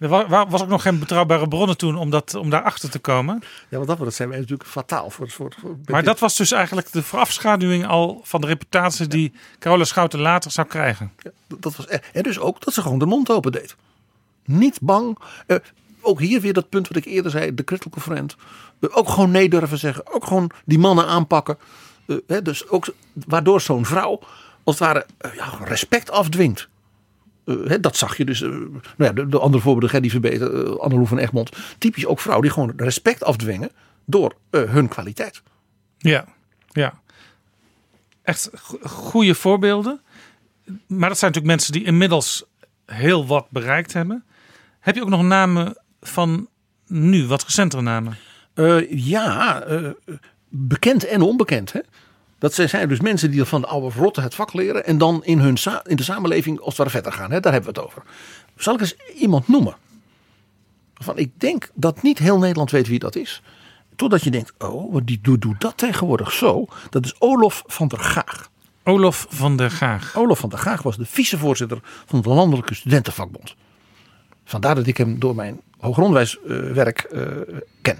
Er 0.00 0.48
was 0.48 0.62
ook 0.62 0.68
nog 0.68 0.82
geen 0.82 0.98
betrouwbare 0.98 1.48
bronnen 1.48 1.76
toen 1.76 1.96
om, 1.96 2.10
dat, 2.10 2.34
om 2.34 2.50
daarachter 2.50 2.90
te 2.90 2.98
komen. 2.98 3.42
Ja, 3.68 3.76
want 3.76 3.88
dat, 3.88 3.98
dat 3.98 4.14
zijn 4.14 4.28
wij 4.28 4.38
natuurlijk 4.38 4.68
fataal 4.68 5.10
voor. 5.10 5.30
voor, 5.30 5.52
voor 5.60 5.76
maar 5.86 6.02
dat 6.02 6.18
was 6.18 6.36
dus 6.36 6.52
eigenlijk 6.52 6.92
de 6.92 7.02
voorafschaduwing 7.02 7.86
al 7.86 8.20
van 8.24 8.40
de 8.40 8.46
reputatie 8.46 9.04
ja. 9.04 9.10
die 9.10 9.32
Carola 9.58 9.84
Schouten 9.84 10.20
later 10.20 10.50
zou 10.50 10.66
krijgen. 10.66 11.12
Ja, 11.22 11.30
dat 11.58 11.76
was, 11.76 11.86
en 11.86 12.22
dus 12.22 12.38
ook 12.38 12.64
dat 12.64 12.74
ze 12.74 12.82
gewoon 12.82 12.98
de 12.98 13.06
mond 13.06 13.30
open 13.30 13.52
deed. 13.52 13.76
Niet 14.44 14.78
bang. 14.80 15.18
Uh, 15.46 15.56
ook 16.00 16.20
hier 16.20 16.40
weer 16.40 16.52
dat 16.52 16.68
punt 16.68 16.88
wat 16.88 16.96
ik 16.96 17.04
eerder 17.04 17.30
zei, 17.30 17.54
de 17.54 17.64
critical 17.64 18.02
friend. 18.02 18.36
Uh, 18.80 18.96
ook 18.96 19.08
gewoon 19.08 19.30
nee 19.30 19.48
durven 19.48 19.78
zeggen. 19.78 20.14
Ook 20.14 20.26
gewoon 20.26 20.50
die 20.64 20.78
mannen 20.78 21.06
aanpakken. 21.06 21.58
Uh, 22.06 22.16
hè, 22.26 22.42
dus 22.42 22.68
ook 22.68 22.94
waardoor 23.26 23.60
zo'n 23.60 23.86
vrouw 23.86 24.20
als 24.64 24.78
het 24.78 24.88
ware 24.88 25.06
ja, 25.34 25.50
respect 25.64 26.10
afdwingt. 26.10 26.68
Uh, 27.50 27.74
dat 27.80 27.96
zag 27.96 28.16
je 28.16 28.24
dus. 28.24 28.40
Uh, 28.40 28.50
nou 28.50 28.72
ja, 28.96 29.12
de, 29.12 29.26
de, 29.26 29.38
andere 29.38 29.62
voorbeelden, 29.62 29.90
Gerdy 29.90 30.10
Verbeter, 30.10 30.66
uh, 30.66 30.76
Anneloe 30.76 31.06
van 31.06 31.18
Egmond. 31.18 31.50
Typisch 31.78 32.06
ook 32.06 32.20
vrouwen 32.20 32.46
die 32.46 32.54
gewoon 32.54 32.72
respect 32.76 33.24
afdwingen 33.24 33.70
door 34.04 34.34
hun 34.50 34.88
kwaliteit. 34.88 35.42
Ja, 35.98 36.24
ja. 36.72 37.00
Echt 38.22 38.50
goede 38.82 39.34
voorbeelden. 39.34 40.00
Maar 40.86 41.08
dat 41.08 41.18
zijn 41.18 41.32
natuurlijk 41.32 41.46
mensen 41.46 41.72
die 41.72 41.84
inmiddels 41.84 42.44
heel 42.86 43.26
wat 43.26 43.46
bereikt 43.50 43.92
hebben. 43.92 44.24
Heb 44.80 44.94
je 44.94 45.02
ook 45.02 45.08
nog 45.08 45.22
namen 45.22 45.78
van 46.00 46.48
nu, 46.86 47.26
wat 47.26 47.44
recentere 47.44 47.82
namen? 47.82 48.16
ja, 48.88 49.64
bekend 50.48 51.06
en 51.06 51.22
onbekend. 51.22 51.72
Hè? 51.72 51.80
Dat 52.40 52.54
zijn 52.54 52.88
dus 52.88 53.00
mensen 53.00 53.30
die 53.30 53.44
van 53.44 53.60
de 53.60 53.66
oude 53.66 53.96
rotte 53.96 54.20
het 54.20 54.34
vak 54.34 54.52
leren 54.52 54.86
en 54.86 54.98
dan 54.98 55.24
in, 55.24 55.38
hun 55.38 55.56
in 55.86 55.96
de 55.96 56.02
samenleving 56.02 56.58
als 56.58 56.68
het 56.68 56.76
ware 56.76 56.90
verder 56.90 57.12
gaan. 57.12 57.30
Hè? 57.30 57.40
Daar 57.40 57.52
hebben 57.52 57.74
we 57.74 57.80
het 57.80 57.88
over. 57.88 58.02
Zal 58.56 58.74
ik 58.74 58.80
eens 58.80 58.96
iemand 59.14 59.48
noemen? 59.48 59.76
Van, 60.94 61.18
ik 61.18 61.30
denk 61.36 61.70
dat 61.74 62.02
niet 62.02 62.18
heel 62.18 62.38
Nederland 62.38 62.70
weet 62.70 62.88
wie 62.88 62.98
dat 62.98 63.16
is. 63.16 63.42
Totdat 63.96 64.22
je 64.22 64.30
denkt, 64.30 64.52
oh, 64.58 64.96
die 65.04 65.18
doet, 65.22 65.60
dat 65.60 65.76
tegenwoordig 65.76 66.32
zo. 66.32 66.66
Dat 66.90 67.04
is 67.04 67.14
Olof 67.18 67.62
van 67.66 67.88
der 67.88 67.98
Gaag. 67.98 68.50
Olof 68.84 69.26
van 69.28 69.56
der 69.56 69.70
Gaag. 69.70 70.16
Olof 70.16 70.38
van 70.38 70.48
der 70.48 70.58
Gaag 70.58 70.82
was 70.82 70.96
de 70.96 71.06
vicevoorzitter 71.06 71.78
van 72.06 72.20
de 72.20 72.28
Landelijke 72.28 72.74
Studentenvakbond. 72.74 73.54
Vandaar 74.44 74.74
dat 74.74 74.86
ik 74.86 74.96
hem 74.96 75.18
door 75.18 75.34
mijn 75.34 75.60
hoogonderwijswerk 75.78 77.08
uh, 77.12 77.20
uh, 77.20 77.56
ken. 77.82 77.98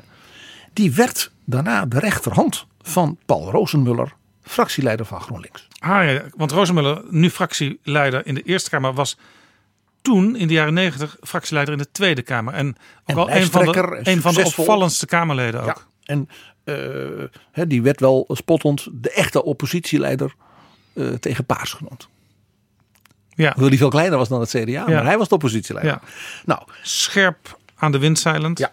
Die 0.72 0.95
werd 0.95 1.30
daarna 1.45 1.86
de 1.86 1.99
rechterhand 1.99 2.66
van 2.82 3.18
Paul 3.26 3.51
Rozenmuller 3.51 4.18
fractieleider 4.51 5.07
van 5.07 5.21
GroenLinks. 5.21 5.67
Ah 5.79 6.05
ja, 6.05 6.23
want 6.37 6.53
Rozenmuller, 6.53 7.03
nu 7.09 7.31
fractieleider 7.31 8.27
in 8.27 8.35
de 8.35 8.43
Eerste 8.43 8.71
Kamer, 8.71 8.95
was 8.95 9.17
toen 10.03 10.37
in 10.37 10.49
de 10.49 10.55
jaren 10.55 10.75
negentig 10.75 11.17
fractieleider 11.23 11.75
in 11.75 11.81
de 11.81 11.91
Tweede 11.93 12.23
Kamer. 12.23 12.55
En 12.55 12.69
ook 12.69 12.75
en 13.05 13.17
al 13.17 13.31
een 13.31 13.47
van, 13.47 13.65
de, 13.65 14.01
een 14.03 14.21
van 14.21 14.35
de 14.35 14.45
opvallendste 14.45 15.07
Kamerleden 15.07 15.61
ook. 15.61 15.67
Ja, 15.67 15.77
en 16.05 16.29
uh, 16.65 17.65
die 17.69 17.83
werd 17.83 18.01
wel 18.01 18.25
spottend 18.29 18.89
de 18.93 19.11
echte 19.11 19.45
oppositieleider 19.45 20.35
uh, 20.95 21.15
tegen 21.15 21.45
Paars 21.45 21.73
genoemd. 21.73 22.09
Ja. 23.35 23.51
Hoewel 23.51 23.69
die 23.69 23.79
veel 23.79 23.89
kleiner 23.89 24.19
was 24.19 24.29
dan 24.29 24.41
het 24.41 24.49
CDA, 24.49 24.71
ja. 24.71 24.87
maar 24.87 25.05
hij 25.05 25.19
was 25.19 25.29
de 25.29 25.35
oppositieleider. 25.35 26.01
Ja. 26.03 26.09
Nou, 26.45 26.63
Scherp 26.83 27.59
aan 27.77 27.93
de 27.93 27.99
wind 27.99 28.19
zeilend. 28.19 28.59
Ja. 28.59 28.73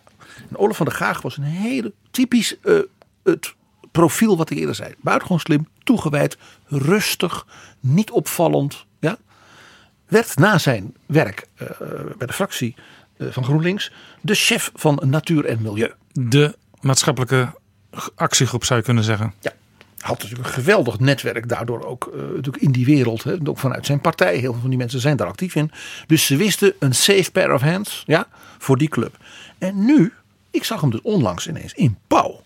En 0.49 0.57
Olaf 0.57 0.77
van 0.77 0.85
der 0.85 0.95
Gaag 0.95 1.21
was 1.21 1.37
een 1.37 1.43
hele 1.43 1.93
typisch 2.11 2.55
uh, 2.63 2.79
het 3.23 3.55
profiel 3.97 4.37
wat 4.37 4.49
ik 4.49 4.57
eerder 4.57 4.75
zei. 4.75 4.93
Buitengewoon 5.01 5.39
slim, 5.39 5.67
toegewijd, 5.83 6.37
rustig, 6.67 7.45
niet 7.79 8.11
opvallend. 8.11 8.85
Ja? 8.99 9.17
werd 10.07 10.35
na 10.35 10.57
zijn 10.57 10.95
werk 11.05 11.47
eh, 11.55 11.67
bij 12.17 12.27
de 12.27 12.33
fractie 12.33 12.75
eh, 13.17 13.27
van 13.31 13.43
GroenLinks 13.43 13.91
de 14.21 14.35
chef 14.35 14.71
van 14.73 15.01
Natuur 15.05 15.45
en 15.45 15.61
Milieu. 15.61 15.91
De 16.11 16.55
maatschappelijke 16.79 17.53
actiegroep 18.15 18.63
zou 18.63 18.79
je 18.79 18.85
kunnen 18.85 19.03
zeggen. 19.03 19.33
Ja. 19.39 19.53
Had 19.97 20.21
natuurlijk 20.21 20.47
een 20.47 20.53
geweldig 20.53 20.99
netwerk 20.99 21.49
daardoor 21.49 21.85
ook 21.85 22.11
uh, 22.13 22.21
natuurlijk 22.21 22.63
in 22.63 22.71
die 22.71 22.85
wereld. 22.85 23.23
Hè, 23.23 23.35
ook 23.43 23.59
vanuit 23.59 23.85
zijn 23.85 24.01
partij. 24.01 24.37
Heel 24.37 24.51
veel 24.51 24.61
van 24.61 24.69
die 24.69 24.79
mensen 24.79 24.99
zijn 24.99 25.17
daar 25.17 25.27
actief 25.27 25.55
in. 25.55 25.71
Dus 26.07 26.25
ze 26.25 26.35
wisten 26.35 26.73
een 26.79 26.95
safe 26.95 27.31
pair 27.31 27.53
of 27.53 27.61
hands 27.61 28.03
ja, 28.05 28.27
voor 28.57 28.77
die 28.77 28.87
club. 28.89 29.17
En 29.57 29.85
nu, 29.85 30.13
ik 30.51 30.63
zag 30.63 30.81
hem 30.81 30.89
dus 30.89 31.01
onlangs 31.01 31.47
ineens 31.47 31.73
in 31.73 31.97
Pauw. 32.07 32.41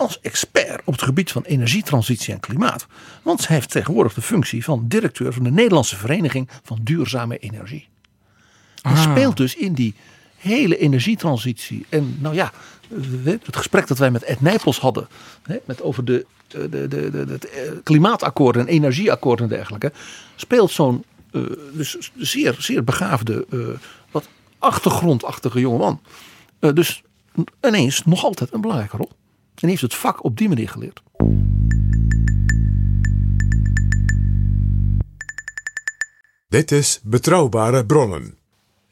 Als 0.00 0.20
expert 0.20 0.80
op 0.84 0.92
het 0.92 1.02
gebied 1.02 1.32
van 1.32 1.42
energietransitie 1.42 2.34
en 2.34 2.40
klimaat. 2.40 2.86
Want 3.22 3.46
hij 3.46 3.56
heeft 3.56 3.70
tegenwoordig 3.70 4.14
de 4.14 4.22
functie 4.22 4.64
van 4.64 4.84
directeur 4.88 5.32
van 5.32 5.42
de 5.42 5.50
Nederlandse 5.50 5.96
Vereniging 5.96 6.48
van 6.62 6.78
Duurzame 6.82 7.38
Energie. 7.38 7.88
Hij 8.82 8.92
Ah. 8.92 9.02
speelt 9.02 9.36
dus 9.36 9.54
in 9.56 9.72
die 9.72 9.94
hele 10.36 10.76
energietransitie. 10.78 11.86
En 11.88 12.16
nou 12.20 12.34
ja, 12.34 12.52
het 13.32 13.56
gesprek 13.56 13.86
dat 13.86 13.98
wij 13.98 14.10
met 14.10 14.22
Ed 14.22 14.40
Nijpels 14.40 14.78
hadden. 14.78 15.08
Hè, 15.42 15.56
met 15.64 15.82
over 15.82 16.04
de, 16.04 16.26
de, 16.48 16.68
de, 16.68 16.88
de, 16.88 17.10
de, 17.10 17.24
het 17.32 17.48
eh, 17.50 17.70
klimaatakkoord 17.82 18.56
en 18.56 18.66
energieakkoord 18.66 19.40
en 19.40 19.48
dergelijke. 19.48 19.92
Speelt 20.36 20.70
zo'n 20.70 21.04
eh, 21.32 21.42
dus 21.72 22.10
zeer, 22.16 22.56
zeer 22.58 22.84
begaafde, 22.84 23.46
eh, 23.50 23.58
wat 24.10 24.28
achtergrondachtige 24.58 25.60
jongeman. 25.60 26.00
Eh, 26.58 26.72
dus 26.72 27.02
ineens 27.66 28.04
nog 28.04 28.24
altijd 28.24 28.52
een 28.52 28.60
belangrijke 28.60 28.96
rol. 28.96 29.10
En 29.60 29.68
heeft 29.68 29.82
het 29.82 29.94
vak 29.94 30.24
op 30.24 30.36
die 30.36 30.48
manier 30.48 30.68
geleerd. 30.68 31.02
Dit 36.48 36.70
is 36.70 37.00
Betrouwbare 37.02 37.86
Bronnen. 37.86 38.38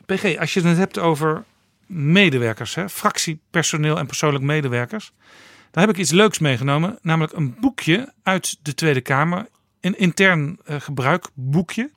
PG, 0.07 0.37
als 0.39 0.55
je 0.55 0.61
het 0.61 0.77
hebt 0.77 0.99
over 0.99 1.45
medewerkers, 1.87 2.75
hè, 2.75 2.89
fractiepersoneel 2.89 3.99
en 3.99 4.07
persoonlijk 4.07 4.45
medewerkers. 4.45 5.13
Daar 5.71 5.87
heb 5.87 5.95
ik 5.95 6.01
iets 6.01 6.11
leuks 6.11 6.39
meegenomen, 6.39 6.99
namelijk 7.03 7.33
een 7.33 7.57
boekje 7.61 8.13
uit 8.23 8.59
de 8.63 8.75
Tweede 8.75 9.01
Kamer. 9.01 9.49
Een 9.81 9.99
intern 9.99 10.59
eh, 10.65 10.81
gebruikboekje 10.81 11.91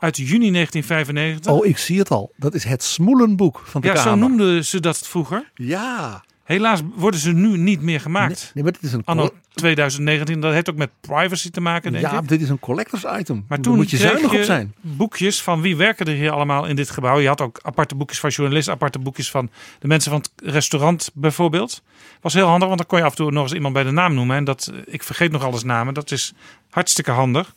uit 0.00 0.16
juni 0.16 0.50
1995. 0.50 1.52
Oh, 1.52 1.66
ik 1.66 1.78
zie 1.78 1.98
het 1.98 2.10
al. 2.10 2.32
Dat 2.36 2.54
is 2.54 2.64
het 2.64 2.82
Smoelenboek 2.82 3.62
van 3.64 3.80
de 3.80 3.86
ja, 3.86 3.92
Kamer. 3.92 4.10
zo 4.10 4.18
noemden 4.18 4.64
ze 4.64 4.80
dat 4.80 4.98
vroeger. 4.98 5.50
Ja. 5.54 6.24
Helaas 6.46 6.80
worden 6.94 7.20
ze 7.20 7.32
nu 7.32 7.56
niet 7.58 7.80
meer 7.82 8.00
gemaakt. 8.00 8.50
Nee, 8.54 8.64
maar 8.64 8.72
dit 8.72 8.82
is 8.82 8.92
een 8.92 9.02
Anno 9.04 9.30
2019, 9.54 10.40
dat 10.40 10.52
heeft 10.52 10.70
ook 10.70 10.76
met 10.76 10.90
privacy 11.00 11.50
te 11.50 11.60
maken, 11.60 11.92
denk 11.92 12.04
Ja, 12.04 12.18
ik. 12.18 12.28
dit 12.28 12.40
is 12.40 12.48
een 12.48 12.58
collectors 12.58 13.04
item. 13.18 13.44
Maar 13.48 13.60
toen 13.60 13.76
moet 13.76 13.90
je 13.90 13.96
kreeg 13.96 14.10
zuinig 14.10 14.32
je 14.32 14.38
op 14.38 14.44
zijn. 14.44 14.74
boekjes 14.80 15.42
van 15.42 15.60
wie 15.60 15.76
werken 15.76 16.06
er 16.06 16.14
hier 16.14 16.30
allemaal 16.30 16.66
in 16.66 16.76
dit 16.76 16.90
gebouw. 16.90 17.18
Je 17.18 17.28
had 17.28 17.40
ook 17.40 17.58
aparte 17.62 17.94
boekjes 17.94 18.20
van 18.20 18.30
journalisten, 18.30 18.72
aparte 18.74 18.98
boekjes 18.98 19.30
van 19.30 19.50
de 19.78 19.86
mensen 19.86 20.10
van 20.10 20.20
het 20.20 20.30
restaurant 20.52 21.10
bijvoorbeeld. 21.14 21.82
Was 22.20 22.34
heel 22.34 22.46
handig, 22.46 22.66
want 22.66 22.78
dan 22.78 22.88
kon 22.88 22.98
je 22.98 23.04
af 23.04 23.10
en 23.10 23.16
toe 23.16 23.30
nog 23.30 23.42
eens 23.42 23.52
iemand 23.52 23.74
bij 23.74 23.82
de 23.82 23.90
naam 23.90 24.14
noemen. 24.14 24.36
En 24.36 24.44
dat, 24.44 24.72
ik 24.84 25.02
vergeet 25.02 25.32
nog 25.32 25.44
alles 25.44 25.62
namen, 25.64 25.94
dat 25.94 26.10
is 26.10 26.32
hartstikke 26.70 27.10
handig. 27.10 27.54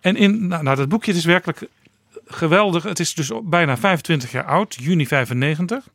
En 0.00 0.16
in, 0.16 0.46
nou, 0.46 0.62
nou, 0.62 0.76
dat 0.76 0.88
boekje 0.88 1.12
is 1.12 1.24
werkelijk 1.24 1.68
geweldig. 2.26 2.82
Het 2.82 3.00
is 3.00 3.14
dus 3.14 3.30
bijna 3.42 3.76
25 3.76 4.30
jaar 4.32 4.44
oud, 4.44 4.76
juni 4.80 5.06
95. 5.06 5.88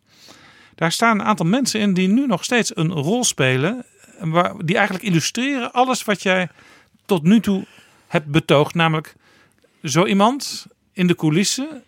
Daar 0.77 0.91
staan 0.91 1.19
een 1.19 1.25
aantal 1.25 1.45
mensen 1.45 1.79
in 1.79 1.93
die 1.93 2.07
nu 2.07 2.27
nog 2.27 2.43
steeds 2.43 2.75
een 2.75 2.91
rol 2.91 3.23
spelen. 3.23 3.85
en 4.19 4.29
Waar, 4.29 4.53
die 4.65 4.75
eigenlijk 4.75 5.05
illustreren 5.05 5.71
alles 5.71 6.03
wat 6.03 6.21
jij 6.21 6.49
tot 7.05 7.23
nu 7.23 7.39
toe 7.39 7.65
hebt 8.07 8.25
betoogd. 8.25 8.73
Namelijk 8.73 9.15
zo 9.83 10.05
iemand 10.05 10.67
in 10.93 11.07
de 11.07 11.15
coulissen, 11.15 11.83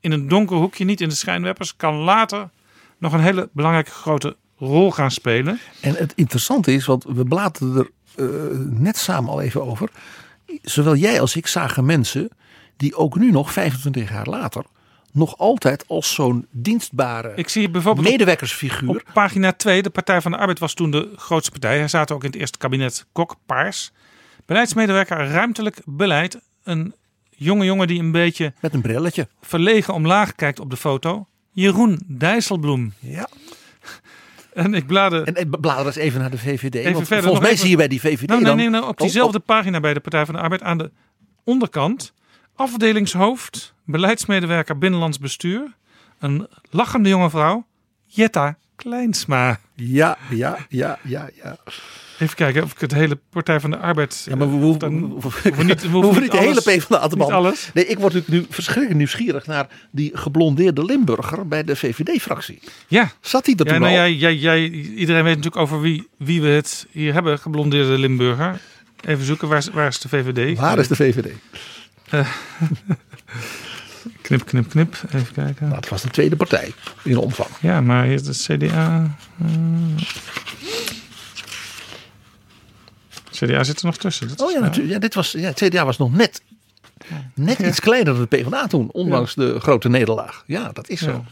in 0.00 0.12
een 0.12 0.28
donker 0.28 0.56
hoekje, 0.56 0.84
niet 0.84 1.00
in 1.00 1.08
de 1.08 1.14
schijnwerpers, 1.14 1.76
kan 1.76 1.94
later 1.94 2.48
nog 2.98 3.12
een 3.12 3.20
hele 3.20 3.48
belangrijke 3.52 3.90
grote 3.90 4.36
rol 4.58 4.90
gaan 4.90 5.10
spelen. 5.10 5.60
En 5.80 5.94
het 5.94 6.12
interessante 6.14 6.72
is, 6.72 6.86
want 6.86 7.04
we 7.04 7.24
bladeren 7.24 7.76
er 7.76 7.90
eh, 8.14 8.58
net 8.58 8.96
samen 8.96 9.30
al 9.30 9.40
even 9.40 9.62
over. 9.62 9.90
Zowel 10.62 10.96
jij 10.96 11.20
als 11.20 11.36
ik 11.36 11.46
zagen 11.46 11.84
mensen 11.84 12.28
die 12.76 12.96
ook 12.96 13.16
nu 13.16 13.30
nog 13.30 13.52
25 13.52 14.10
jaar 14.10 14.26
later 14.26 14.64
nog 15.14 15.38
altijd 15.38 15.84
als 15.88 16.14
zo'n 16.14 16.46
dienstbare 16.50 17.32
Ik 17.36 17.48
zie 17.48 17.70
bijvoorbeeld 17.70 18.08
medewerkersfiguur. 18.08 18.88
Op 18.88 19.02
pagina 19.12 19.52
2, 19.52 19.82
de 19.82 19.90
Partij 19.90 20.20
van 20.20 20.30
de 20.30 20.36
Arbeid 20.36 20.58
was 20.58 20.74
toen 20.74 20.90
de 20.90 21.12
grootste 21.16 21.50
partij. 21.50 21.78
Hij 21.78 21.88
zat 21.88 22.10
ook 22.10 22.24
in 22.24 22.30
het 22.30 22.38
eerste 22.38 22.58
kabinet 22.58 23.06
Kok, 23.12 23.36
Paars. 23.46 23.92
Beleidsmedewerker 24.46 25.28
ruimtelijk 25.28 25.80
beleid. 25.84 26.38
Een 26.62 26.94
jonge 27.30 27.64
jongen 27.64 27.86
die 27.86 28.00
een 28.00 28.12
beetje 28.12 28.52
met 28.60 28.74
een 28.74 28.80
brilletje 28.80 29.28
verlegen 29.40 29.94
omlaag 29.94 30.34
kijkt 30.34 30.60
op 30.60 30.70
de 30.70 30.76
foto. 30.76 31.26
Jeroen 31.52 32.00
Dijsselbloem. 32.06 32.92
Ja. 32.98 33.28
En 34.54 34.74
ik 34.74 34.86
blader. 34.86 35.26
En, 35.26 35.34
en 35.34 35.50
blader 35.60 35.86
eens 35.86 35.96
even 35.96 36.20
naar 36.20 36.30
de 36.30 36.38
VVD. 36.38 36.74
Even 36.74 36.92
want 36.92 37.06
verder, 37.06 37.24
volgens 37.24 37.42
mij 37.42 37.50
even- 37.50 37.62
zie 37.62 37.70
je 37.70 37.76
bij 37.76 37.88
die 37.88 38.00
VVD 38.00 38.26
Nou, 38.26 38.40
nee, 38.40 38.48
dan... 38.48 38.56
nee, 38.56 38.68
nou, 38.68 38.84
op 38.84 38.90
Oh, 38.90 38.96
diezelfde 38.96 39.38
pagina 39.38 39.80
bij 39.80 39.94
de 39.94 40.00
Partij 40.00 40.24
van 40.24 40.34
de 40.34 40.40
Arbeid 40.40 40.62
aan 40.62 40.78
de 40.78 40.90
onderkant. 41.44 42.12
Afdelingshoofd, 42.56 43.74
beleidsmedewerker 43.84 44.78
Binnenlands 44.78 45.18
Bestuur. 45.18 45.74
Een 46.18 46.46
lachende 46.70 47.08
jonge 47.08 47.30
vrouw, 47.30 47.66
Jetta 48.06 48.56
Kleinsma. 48.76 49.60
Ja, 49.74 50.18
ja, 50.30 50.58
ja, 50.68 50.98
ja, 51.02 51.30
ja. 51.42 51.56
Even 52.18 52.36
kijken 52.36 52.62
of 52.62 52.72
ik 52.72 52.80
het 52.80 52.94
hele 52.94 53.18
Partij 53.30 53.60
van 53.60 53.70
de 53.70 53.76
Arbeid... 53.76 54.26
Ja, 54.28 54.36
maar 54.36 54.50
we 54.50 54.56
hoeven, 54.56 55.10
niet, 55.66 55.82
we 55.82 55.90
we 55.90 55.96
hoeven 55.96 56.22
niet 56.22 56.30
de 56.30 56.38
hele 56.38 56.62
te 56.62 56.70
niet 56.70 56.88
behandelen. 56.88 57.28
alles. 57.28 57.70
Nee, 57.74 57.86
ik 57.86 57.98
word 57.98 58.12
natuurlijk 58.12 58.42
nu 58.42 58.54
verschrikkelijk 58.54 58.96
nieuwsgierig 58.96 59.46
naar 59.46 59.66
die 59.90 60.10
geblondeerde 60.16 60.84
Limburger 60.84 61.48
bij 61.48 61.64
de 61.64 61.76
VVD-fractie. 61.76 62.60
Ja. 62.86 63.10
Zat 63.20 63.46
hij 63.46 63.54
er 63.54 63.66
Ja, 63.66 63.72
toen 63.72 63.80
nou, 63.80 63.92
al? 63.92 63.98
jij, 63.98 64.14
jij, 64.14 64.34
jij, 64.36 64.68
iedereen 64.70 65.24
weet 65.24 65.36
natuurlijk 65.36 65.62
over 65.62 65.80
wie, 65.80 66.08
wie 66.16 66.42
we 66.42 66.48
het 66.48 66.86
hier 66.90 67.12
hebben, 67.12 67.38
geblondeerde 67.38 67.98
Limburger. 67.98 68.60
Even 69.00 69.24
zoeken, 69.24 69.48
waar 69.48 69.58
is, 69.58 69.68
waar 69.68 69.88
is 69.88 70.00
de 70.00 70.08
VVD? 70.08 70.58
Waar 70.58 70.78
is 70.78 70.88
de 70.88 70.96
VVD? 70.96 71.32
Eh, 72.10 72.28
knip, 74.22 74.44
knip, 74.46 74.68
knip. 74.68 74.96
Even 75.12 75.32
kijken. 75.34 75.64
Nou, 75.66 75.76
het 75.76 75.88
was 75.88 76.02
de 76.02 76.08
tweede 76.10 76.36
partij 76.36 76.72
in 77.02 77.16
omvang. 77.16 77.48
Ja, 77.60 77.80
maar 77.80 78.04
hier 78.04 78.12
is 78.14 78.26
het 78.26 78.36
CDA. 78.42 79.16
eh. 79.40 79.46
CDA 83.30 83.64
zit 83.64 83.78
er 83.80 83.86
nog 83.86 83.96
tussen. 83.96 84.28
Dat 84.28 84.40
Oh 84.42 84.50
ja, 84.50 84.56
eh, 84.56 84.62
natuurlijk. 84.62 84.92
Ja, 84.94 84.98
dit 84.98 85.14
was, 85.14 85.32
ja, 85.32 85.40
het 85.48 85.62
CDA 85.62 85.84
was 85.84 85.98
nog 85.98 86.12
net, 86.12 86.42
net 87.34 87.58
iets 87.58 87.80
kleiner 87.80 88.12
dan 88.12 88.22
de 88.30 88.36
PvdA 88.36 88.66
toen, 88.66 88.88
ondanks 88.92 89.34
de 89.34 89.60
grote 89.60 89.88
nederlaag. 89.88 90.44
Ja, 90.46 90.72
dat 90.72 90.88
is 90.88 91.00
zo. 91.00 91.24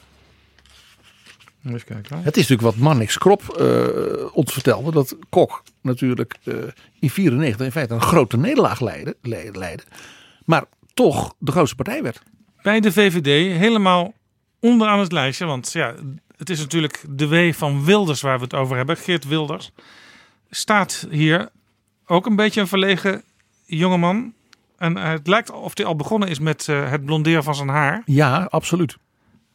Even 1.66 1.84
kijken. 1.84 2.16
hoor. 2.16 2.24
Het 2.24 2.36
is 2.36 2.48
natuurlijk 2.48 2.76
wat 2.76 2.84
Mannix 2.84 3.18
Krop 3.18 3.48
eh, 3.48 4.36
ons 4.36 4.52
vertelde. 4.52 4.90
Dat 4.90 5.16
Kok 5.30 5.62
natuurlijk 5.80 6.34
in 6.98 7.10
94 7.10 7.66
in 7.66 7.72
feite 7.72 7.94
een 7.94 8.00
grote 8.00 8.36
nederlaag 8.36 8.80
leidde, 8.80 9.16
le- 9.22 9.50
leidde. 9.52 9.84
Maar 10.44 10.64
toch 10.94 11.34
de 11.38 11.52
grootste 11.52 11.76
partij 11.76 12.02
werd. 12.02 12.22
Bij 12.62 12.80
de 12.80 12.92
VVD 12.92 13.58
helemaal 13.58 14.12
onderaan 14.60 14.98
het 14.98 15.12
lijstje. 15.12 15.46
Want 15.46 15.72
ja, 15.72 15.94
het 16.36 16.50
is 16.50 16.58
natuurlijk 16.58 17.04
de 17.08 17.28
W 17.28 17.52
van 17.52 17.84
Wilders 17.84 18.20
waar 18.20 18.38
we 18.38 18.44
het 18.44 18.54
over 18.54 18.76
hebben. 18.76 18.96
Geert 18.96 19.28
Wilders. 19.28 19.70
Staat 20.50 21.06
hier 21.10 21.50
ook 22.06 22.26
een 22.26 22.36
beetje 22.36 22.60
een 22.60 22.68
verlegen 22.68 23.22
jongeman. 23.64 24.32
En 24.76 24.96
eh, 24.96 25.08
het 25.08 25.26
lijkt 25.26 25.50
of 25.50 25.76
hij 25.76 25.86
al 25.86 25.96
begonnen 25.96 26.28
is 26.28 26.38
met 26.38 26.68
eh, 26.68 26.90
het 26.90 27.04
blonderen 27.04 27.44
van 27.44 27.54
zijn 27.54 27.68
haar. 27.68 28.02
Ja, 28.04 28.46
absoluut. 28.50 28.96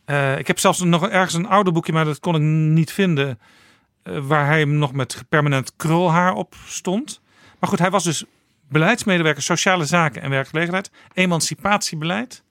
Eh, 0.05 0.37
ik 0.37 0.47
heb 0.47 0.59
zelfs 0.59 0.79
nog 0.79 1.07
ergens 1.09 1.33
een 1.33 1.47
oude 1.47 1.71
boekje, 1.71 1.93
maar 1.93 2.05
dat 2.05 2.19
kon 2.19 2.35
ik 2.35 2.41
niet 2.73 2.91
vinden. 2.91 3.39
waar 4.03 4.45
hij 4.45 4.65
nog 4.65 4.93
met 4.93 5.23
permanent 5.29 5.73
krulhaar 5.75 6.33
op 6.33 6.55
stond. 6.65 7.21
Maar 7.59 7.69
goed, 7.69 7.79
hij 7.79 7.89
was 7.89 8.03
dus 8.03 8.25
beleidsmedewerker 8.69 9.43
sociale 9.43 9.85
zaken 9.85 10.21
en 10.21 10.29
werkgelegenheid. 10.29 10.91
Emancipatiebeleid. 11.13 12.43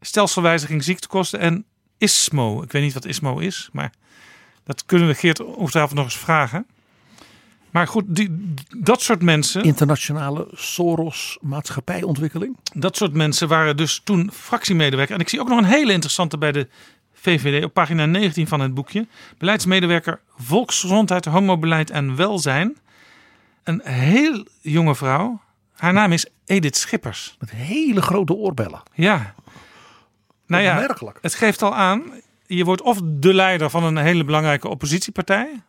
Stelselwijziging 0.00 0.84
ziektekosten 0.84 1.38
en 1.40 1.64
ISMO. 1.98 2.62
Ik 2.62 2.72
weet 2.72 2.82
niet 2.82 2.94
wat 2.94 3.04
ISMO 3.04 3.38
is, 3.38 3.68
maar 3.72 3.92
dat 4.64 4.86
kunnen 4.86 5.08
we 5.08 5.14
Geert 5.14 5.40
ongetwijfeld 5.40 5.94
nog 5.94 6.04
eens 6.04 6.16
vragen. 6.16 6.66
Maar 7.70 7.86
goed, 7.86 8.04
die, 8.06 8.54
dat 8.78 9.02
soort 9.02 9.22
mensen. 9.22 9.62
Internationale 9.62 10.48
Soros 10.52 11.38
maatschappijontwikkeling. 11.40 12.56
Dat 12.74 12.96
soort 12.96 13.12
mensen 13.12 13.48
waren 13.48 13.76
dus 13.76 14.00
toen 14.04 14.30
fractiemedewerker. 14.32 15.14
En 15.14 15.20
ik 15.20 15.28
zie 15.28 15.40
ook 15.40 15.48
nog 15.48 15.58
een 15.58 15.64
hele 15.64 15.92
interessante 15.92 16.38
bij 16.38 16.52
de 16.52 16.68
VVD 17.12 17.64
op 17.64 17.72
pagina 17.72 18.06
19 18.06 18.46
van 18.46 18.60
het 18.60 18.74
boekje. 18.74 19.06
Beleidsmedewerker 19.38 20.20
Volksgezondheid, 20.36 21.24
Homobeleid 21.24 21.90
en 21.90 22.16
Welzijn. 22.16 22.76
Een 23.64 23.80
heel 23.84 24.46
jonge 24.60 24.94
vrouw. 24.94 25.40
Haar 25.72 25.92
naam 25.92 26.12
is 26.12 26.26
Edith 26.46 26.76
Schippers. 26.76 27.36
Met 27.38 27.50
hele 27.50 28.02
grote 28.02 28.32
oorbellen. 28.34 28.82
Ja. 28.94 29.34
Nou 30.46 30.62
ja, 30.62 30.86
het 31.20 31.34
geeft 31.34 31.62
al 31.62 31.74
aan. 31.74 32.02
Je 32.46 32.64
wordt 32.64 32.82
of 32.82 32.98
de 33.04 33.34
leider 33.34 33.70
van 33.70 33.84
een 33.84 33.96
hele 33.96 34.24
belangrijke 34.24 34.68
oppositiepartij. 34.68 35.62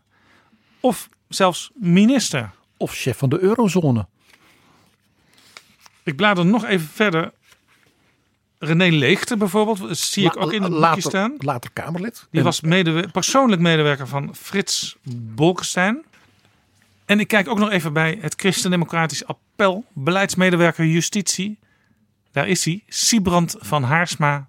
Of 0.79 1.09
zelfs 1.27 1.71
minister. 1.73 2.51
Of 2.77 2.93
chef 2.93 3.17
van 3.17 3.29
de 3.29 3.39
eurozone. 3.39 4.07
Ik 6.03 6.15
blader 6.15 6.45
nog 6.45 6.65
even 6.65 6.87
verder 6.87 7.31
René 8.59 8.89
Leegte 8.89 9.37
bijvoorbeeld, 9.37 9.97
zie 9.97 10.25
ik 10.25 10.35
La- 10.35 10.41
ook 10.41 10.53
in 10.53 10.61
het 10.61 10.71
later, 10.71 10.93
boekje 10.93 11.09
staan. 11.09 11.33
Later 11.37 11.71
Kamerlid. 11.71 12.27
Die 12.29 12.39
En- 12.39 12.45
was 12.45 12.59
persoonlijk 13.11 13.61
medewerker 13.61 14.07
van 14.07 14.35
Frits 14.35 14.95
Bolkestein. 15.11 16.03
En 17.13 17.19
ik 17.19 17.27
kijk 17.27 17.47
ook 17.47 17.59
nog 17.59 17.69
even 17.69 17.93
bij 17.93 18.17
het 18.21 18.33
Christendemocratisch 18.37 19.25
Appel. 19.25 19.85
Beleidsmedewerker 19.93 20.85
Justitie. 20.85 21.59
Daar 22.31 22.47
is 22.47 22.65
hij. 22.65 22.83
Siebrand 22.87 23.55
van 23.59 23.83
Haarsma 23.83 24.47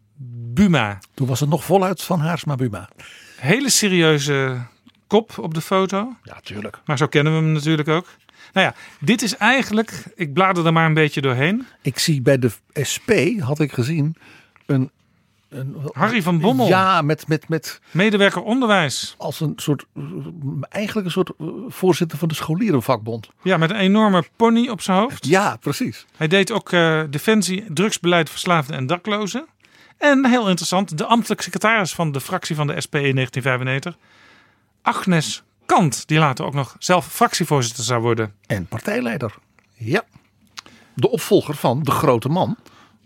Buma. 0.55 0.99
Toen 1.15 1.27
was 1.27 1.41
het 1.41 1.49
nog 1.49 1.65
voluit 1.65 2.03
van 2.03 2.21
Haarsma 2.21 2.55
Buma. 2.55 2.89
Hele 3.37 3.71
serieuze 3.71 4.67
kop 5.07 5.39
op 5.39 5.55
de 5.55 5.61
foto. 5.61 6.17
Ja, 6.23 6.41
tuurlijk. 6.43 6.81
Maar 6.85 6.99
zo 6.99 7.07
kennen 7.07 7.33
we 7.33 7.39
hem 7.39 7.53
natuurlijk 7.53 7.89
ook. 7.89 8.07
Nou 8.53 8.67
ja, 8.67 8.75
dit 9.01 9.23
is 9.23 9.37
eigenlijk... 9.37 10.05
Ik 10.15 10.33
blader 10.33 10.67
er 10.67 10.73
maar 10.73 10.87
een 10.87 10.95
beetje 10.95 11.21
doorheen. 11.21 11.67
Ik 11.83 11.99
zie 11.99 12.23
bij 12.23 12.39
de 12.39 12.51
SP, 12.93 13.11
had 13.39 13.61
ik 13.61 13.73
gezien, 13.73 14.17
een... 14.67 14.91
een 15.55 15.77
Harry 15.93 16.23
van 16.23 16.41
Bommel. 16.41 16.67
Ja, 16.67 17.03
met, 17.03 17.29
met, 17.29 17.49
met... 17.49 17.81
Medewerker 17.91 18.43
onderwijs. 18.43 19.15
Als 19.19 19.41
een 19.41 19.53
soort, 19.57 19.85
eigenlijk 20.69 21.07
een 21.07 21.13
soort 21.13 21.31
eh, 21.39 21.47
voorzitter 21.69 22.19
van 22.19 22.29
de 22.29 22.35
scholierenvakbond. 22.35 23.29
Ja, 23.43 23.57
met 23.57 23.71
een 23.71 23.77
enorme 23.77 24.25
pony 24.37 24.69
op 24.69 24.81
zijn 24.81 24.99
hoofd. 24.99 25.27
Ja, 25.27 25.57
precies. 25.57 26.07
Hij 26.17 26.29
deed 26.29 26.53
ook 26.53 26.73
eh, 26.73 27.03
defensie, 27.11 27.65
drugsbeleid, 27.73 28.31
verslaafden 28.31 28.77
en 28.77 28.87
daklozen. 28.87 29.47
En 29.99 30.27
heel 30.27 30.49
interessant, 30.49 30.99
de 30.99 31.05
ambtelijk 31.05 31.41
secretaris 31.41 31.95
van 31.95 32.13
de 32.13 32.21
fractie 32.21 32.57
van 32.57 32.67
de 32.67 32.81
SP 32.85 32.95
in 32.95 33.15
1995, 33.15 33.97
Agnes 34.83 35.43
Kant, 35.67 36.09
die 36.09 36.19
later 36.19 36.45
ook 36.45 36.55
nog 36.55 36.77
zelf 36.79 37.07
fractievoorzitter 37.07 37.85
zou 37.85 38.03
worden. 38.03 38.35
En 38.47 38.67
partijleider. 38.67 39.35
Ja. 39.75 40.03
De 40.95 41.11
opvolger 41.11 41.55
van 41.55 41.83
de 41.83 41.91
grote 41.91 42.29
man, 42.29 42.57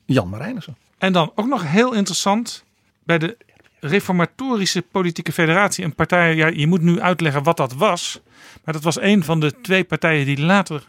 Jan 0.04 0.28
Marijnissen. 0.28 0.76
En 0.98 1.12
dan 1.12 1.32
ook 1.34 1.46
nog 1.46 1.62
heel 1.62 1.92
interessant, 1.92 2.64
bij 3.04 3.18
de 3.18 3.36
Reformatorische 3.80 4.82
Politieke 4.82 5.32
Federatie, 5.32 5.84
een 5.84 5.94
partij, 5.94 6.34
ja, 6.34 6.46
je 6.46 6.66
moet 6.66 6.82
nu 6.82 7.00
uitleggen 7.00 7.42
wat 7.42 7.56
dat 7.56 7.72
was. 7.72 8.20
Maar 8.64 8.74
dat 8.74 8.82
was 8.82 9.00
een 9.00 9.24
van 9.24 9.40
de 9.40 9.60
twee 9.60 9.84
partijen 9.84 10.26
die 10.26 10.40
later 10.40 10.86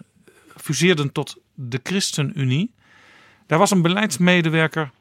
fuseerden 0.56 1.11
tot 1.11 1.38
de 1.53 1.80
ChristenUnie. 1.84 2.73
Daar 3.48 3.60
was 3.60 3.72
een 3.72 3.81
beleidsmedewerker 3.81 4.91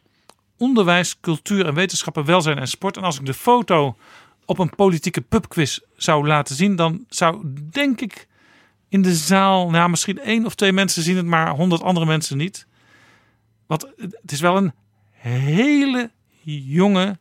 onderwijs, 0.57 1.21
cultuur 1.21 1.67
en 1.67 1.75
wetenschappen, 1.75 2.25
welzijn 2.25 2.59
en 2.59 2.69
sport. 2.69 2.97
En 2.97 3.03
als 3.03 3.19
ik 3.19 3.27
de 3.27 3.35
foto 3.35 3.97
op 4.45 4.59
een 4.59 4.75
politieke 4.75 5.21
pubquiz 5.21 5.79
zou 5.97 6.27
laten 6.27 6.57
zien, 6.57 6.77
dan 6.77 7.05
zou 7.09 7.41
denk 7.71 8.01
ik 8.01 8.27
in 8.89 9.03
de 9.03 9.15
zaal, 9.15 9.71
nou 9.71 9.91
misschien 9.91 10.19
één 10.19 10.47
of 10.47 10.55
twee 10.55 10.73
mensen 10.73 11.03
zien 11.03 11.17
het, 11.17 11.27
maar 11.27 11.51
honderd 11.51 11.83
andere 11.83 12.07
mensen 12.07 12.37
niet. 12.37 12.67
Want 13.67 13.87
het 13.97 14.33
is 14.33 14.41
wel 14.41 14.57
een 14.57 14.73
hele 15.19 16.11
jonge 16.45 17.19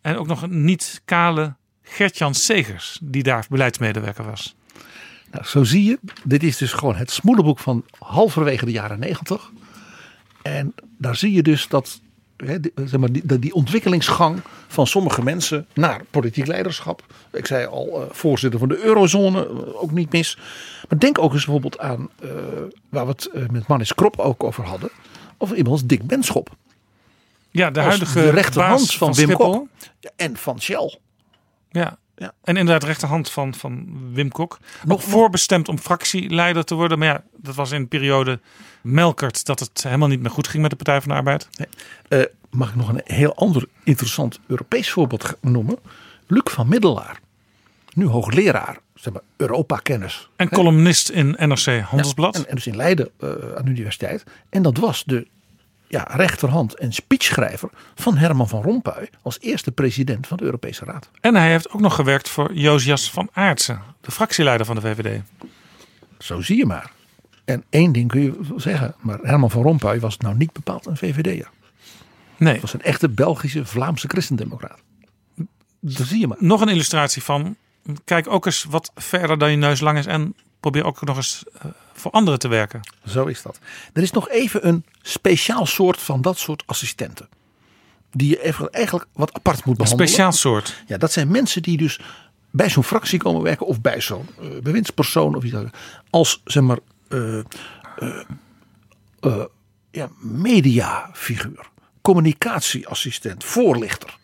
en 0.00 0.16
ook 0.16 0.26
nog 0.26 0.48
niet 0.48 1.02
kale 1.04 1.54
Gertjan 1.82 2.34
Segers 2.34 2.98
die 3.02 3.22
daar 3.22 3.46
beleidsmedewerker 3.48 4.24
was. 4.24 4.56
Nou, 5.30 5.44
zo 5.44 5.64
zie 5.64 5.84
je, 5.84 5.98
dit 6.24 6.42
is 6.42 6.56
dus 6.56 6.72
gewoon 6.72 6.96
het 6.96 7.10
smoelenboek 7.10 7.58
van 7.58 7.84
halverwege 7.98 8.64
de 8.64 8.70
jaren 8.70 8.98
negentig. 8.98 9.50
En 10.42 10.74
daar 10.98 11.16
zie 11.16 11.32
je 11.32 11.42
dus 11.42 11.68
dat 11.68 12.00
die, 12.38 12.72
zeg 12.74 13.00
maar, 13.00 13.12
die, 13.12 13.38
die 13.38 13.54
ontwikkelingsgang 13.54 14.40
van 14.66 14.86
sommige 14.86 15.22
mensen 15.22 15.66
naar 15.74 16.04
politiek 16.10 16.46
leiderschap. 16.46 17.02
Ik 17.32 17.46
zei 17.46 17.66
al, 17.66 18.02
eh, 18.02 18.10
voorzitter 18.10 18.58
van 18.58 18.68
de 18.68 18.84
eurozone, 18.84 19.46
eh, 19.46 19.82
ook 19.82 19.90
niet 19.90 20.12
mis. 20.12 20.38
Maar 20.88 20.98
denk 20.98 21.18
ook 21.18 21.32
eens 21.32 21.44
bijvoorbeeld 21.44 21.78
aan, 21.78 22.08
eh, 22.20 22.30
waar 22.88 23.06
we 23.06 23.12
het 23.12 23.50
met 23.50 23.66
Manis 23.66 23.94
Krop 23.94 24.18
ook 24.18 24.44
over 24.44 24.64
hadden. 24.64 24.90
Over 25.38 25.56
iemand 25.56 25.74
als 25.74 25.86
Dick 25.86 26.06
Benschop. 26.06 26.56
Ja, 27.58 27.70
de 27.70 27.80
huidige 27.80 28.20
de 28.20 28.30
rechterhand 28.30 28.94
van, 28.94 29.14
Wim. 29.14 29.32
Kok. 29.32 29.66
En 30.16 30.36
van 30.36 30.60
Shell. 30.60 30.98
Ja. 31.70 31.98
Ja. 32.16 32.32
En 32.44 32.56
inderdaad 32.56 32.84
rechterhand 32.84 33.30
van, 33.30 33.54
van 33.54 33.98
Wim 34.12 34.30
Kok. 34.30 34.58
Nog 34.84 35.02
voorbestemd 35.02 35.68
om 35.68 35.78
fractieleider 35.78 36.64
te 36.64 36.74
worden. 36.74 36.98
Maar 36.98 37.08
ja, 37.08 37.22
dat 37.36 37.54
was 37.54 37.70
in 37.70 37.80
een 37.80 37.88
periode 37.88 38.40
melkert 38.80 39.44
dat 39.44 39.60
het 39.60 39.82
helemaal 39.82 40.08
niet 40.08 40.20
meer 40.20 40.30
goed 40.30 40.48
ging 40.48 40.62
met 40.62 40.70
de 40.70 40.76
Partij 40.76 41.00
van 41.00 41.08
de 41.10 41.16
Arbeid. 41.16 41.48
Eh, 42.08 42.22
mag 42.50 42.68
ik 42.68 42.74
nog 42.74 42.88
een 42.88 43.00
heel 43.04 43.34
ander 43.34 43.68
interessant 43.84 44.38
Europees 44.46 44.90
voorbeeld 44.90 45.34
noemen? 45.40 45.78
Luc 46.26 46.42
van 46.44 46.68
Middelaar. 46.68 47.20
Nu 47.92 48.06
hoogleraar, 48.06 48.78
zeg 48.94 49.12
maar, 49.12 49.22
Europa-kennis. 49.36 50.28
En 50.36 50.48
columnist 50.48 51.08
in 51.08 51.36
NRC 51.38 51.80
Handelsblad. 51.80 52.36
Ja, 52.36 52.42
en, 52.42 52.48
en 52.48 52.54
dus 52.54 52.66
in 52.66 52.76
Leiden 52.76 53.10
eh, 53.20 53.28
aan 53.28 53.64
de 53.64 53.70
universiteit. 53.70 54.24
En 54.48 54.62
dat 54.62 54.76
was 54.76 55.04
de 55.04 55.26
ja, 55.88 56.06
rechterhand 56.10 56.74
en 56.74 56.92
speechschrijver 56.92 57.70
van 57.94 58.16
Herman 58.16 58.48
van 58.48 58.62
Rompuy 58.62 59.10
als 59.22 59.40
eerste 59.40 59.72
president 59.72 60.26
van 60.26 60.36
de 60.36 60.44
Europese 60.44 60.84
Raad. 60.84 61.10
En 61.20 61.34
hij 61.34 61.50
heeft 61.50 61.70
ook 61.70 61.80
nog 61.80 61.94
gewerkt 61.94 62.28
voor 62.28 62.54
Josias 62.54 63.10
van 63.10 63.28
Aartsen, 63.32 63.82
de 64.00 64.10
fractieleider 64.10 64.66
van 64.66 64.74
de 64.74 64.80
VVD. 64.80 65.22
Zo 66.18 66.40
zie 66.40 66.56
je 66.56 66.66
maar. 66.66 66.90
En 67.44 67.64
één 67.70 67.92
ding 67.92 68.08
kun 68.10 68.22
je 68.22 68.38
zeggen, 68.56 68.94
maar 69.00 69.18
Herman 69.22 69.50
van 69.50 69.62
Rompuy 69.62 70.00
was 70.00 70.16
nou 70.16 70.36
niet 70.36 70.52
bepaald 70.52 70.86
een 70.86 70.96
VVD'er. 70.96 71.50
Nee. 72.36 72.52
Het 72.52 72.62
was 72.62 72.74
een 72.74 72.82
echte 72.82 73.08
Belgische 73.08 73.64
Vlaamse 73.64 74.08
christendemocraat. 74.08 74.80
Dat 75.80 76.06
zie 76.06 76.20
je 76.20 76.26
maar. 76.26 76.36
Nog 76.40 76.60
een 76.60 76.68
illustratie 76.68 77.22
van, 77.22 77.56
kijk 78.04 78.28
ook 78.28 78.46
eens 78.46 78.64
wat 78.64 78.92
verder 78.94 79.38
dan 79.38 79.50
je 79.50 79.56
neus 79.56 79.80
lang 79.80 79.98
is 79.98 80.06
en 80.06 80.34
probeer 80.60 80.84
ook 80.84 81.04
nog 81.04 81.16
eens 81.16 81.44
eh, 81.58 81.70
voor 81.92 82.10
anderen 82.10 82.38
te 82.38 82.48
werken. 82.48 82.80
Zo 83.06 83.26
is 83.26 83.42
dat. 83.42 83.58
Er 83.92 84.02
is 84.02 84.10
nog 84.10 84.28
even 84.28 84.66
een 84.68 84.84
speciaal 85.02 85.66
soort 85.66 86.00
van 86.00 86.22
dat 86.22 86.38
soort 86.38 86.62
assistenten. 86.66 87.28
Die 88.12 88.28
je 88.28 88.42
even 88.42 88.70
eigenlijk 88.70 89.06
wat 89.12 89.34
apart 89.34 89.56
moet 89.64 89.66
Een 89.66 89.74
behandelen. 89.84 90.08
speciaal 90.08 90.32
soort. 90.32 90.82
Ja, 90.86 90.96
dat 90.96 91.12
zijn 91.12 91.28
mensen 91.30 91.62
die 91.62 91.76
dus 91.76 92.00
bij 92.50 92.70
zo'n 92.70 92.84
fractie 92.84 93.18
komen 93.18 93.42
werken 93.42 93.66
of 93.66 93.80
bij 93.80 94.00
zo'n 94.00 94.26
eh, 94.40 94.48
bewindspersoon 94.62 95.34
of 95.34 95.44
iets. 95.44 95.56
Als 96.10 96.40
zeg 96.44 96.62
maar 96.62 96.78
eh, 97.08 97.38
eh, 99.20 99.44
ja, 99.90 100.08
mediafiguur, 100.20 101.70
communicatieassistent, 102.02 103.44
voorlichter. 103.44 104.16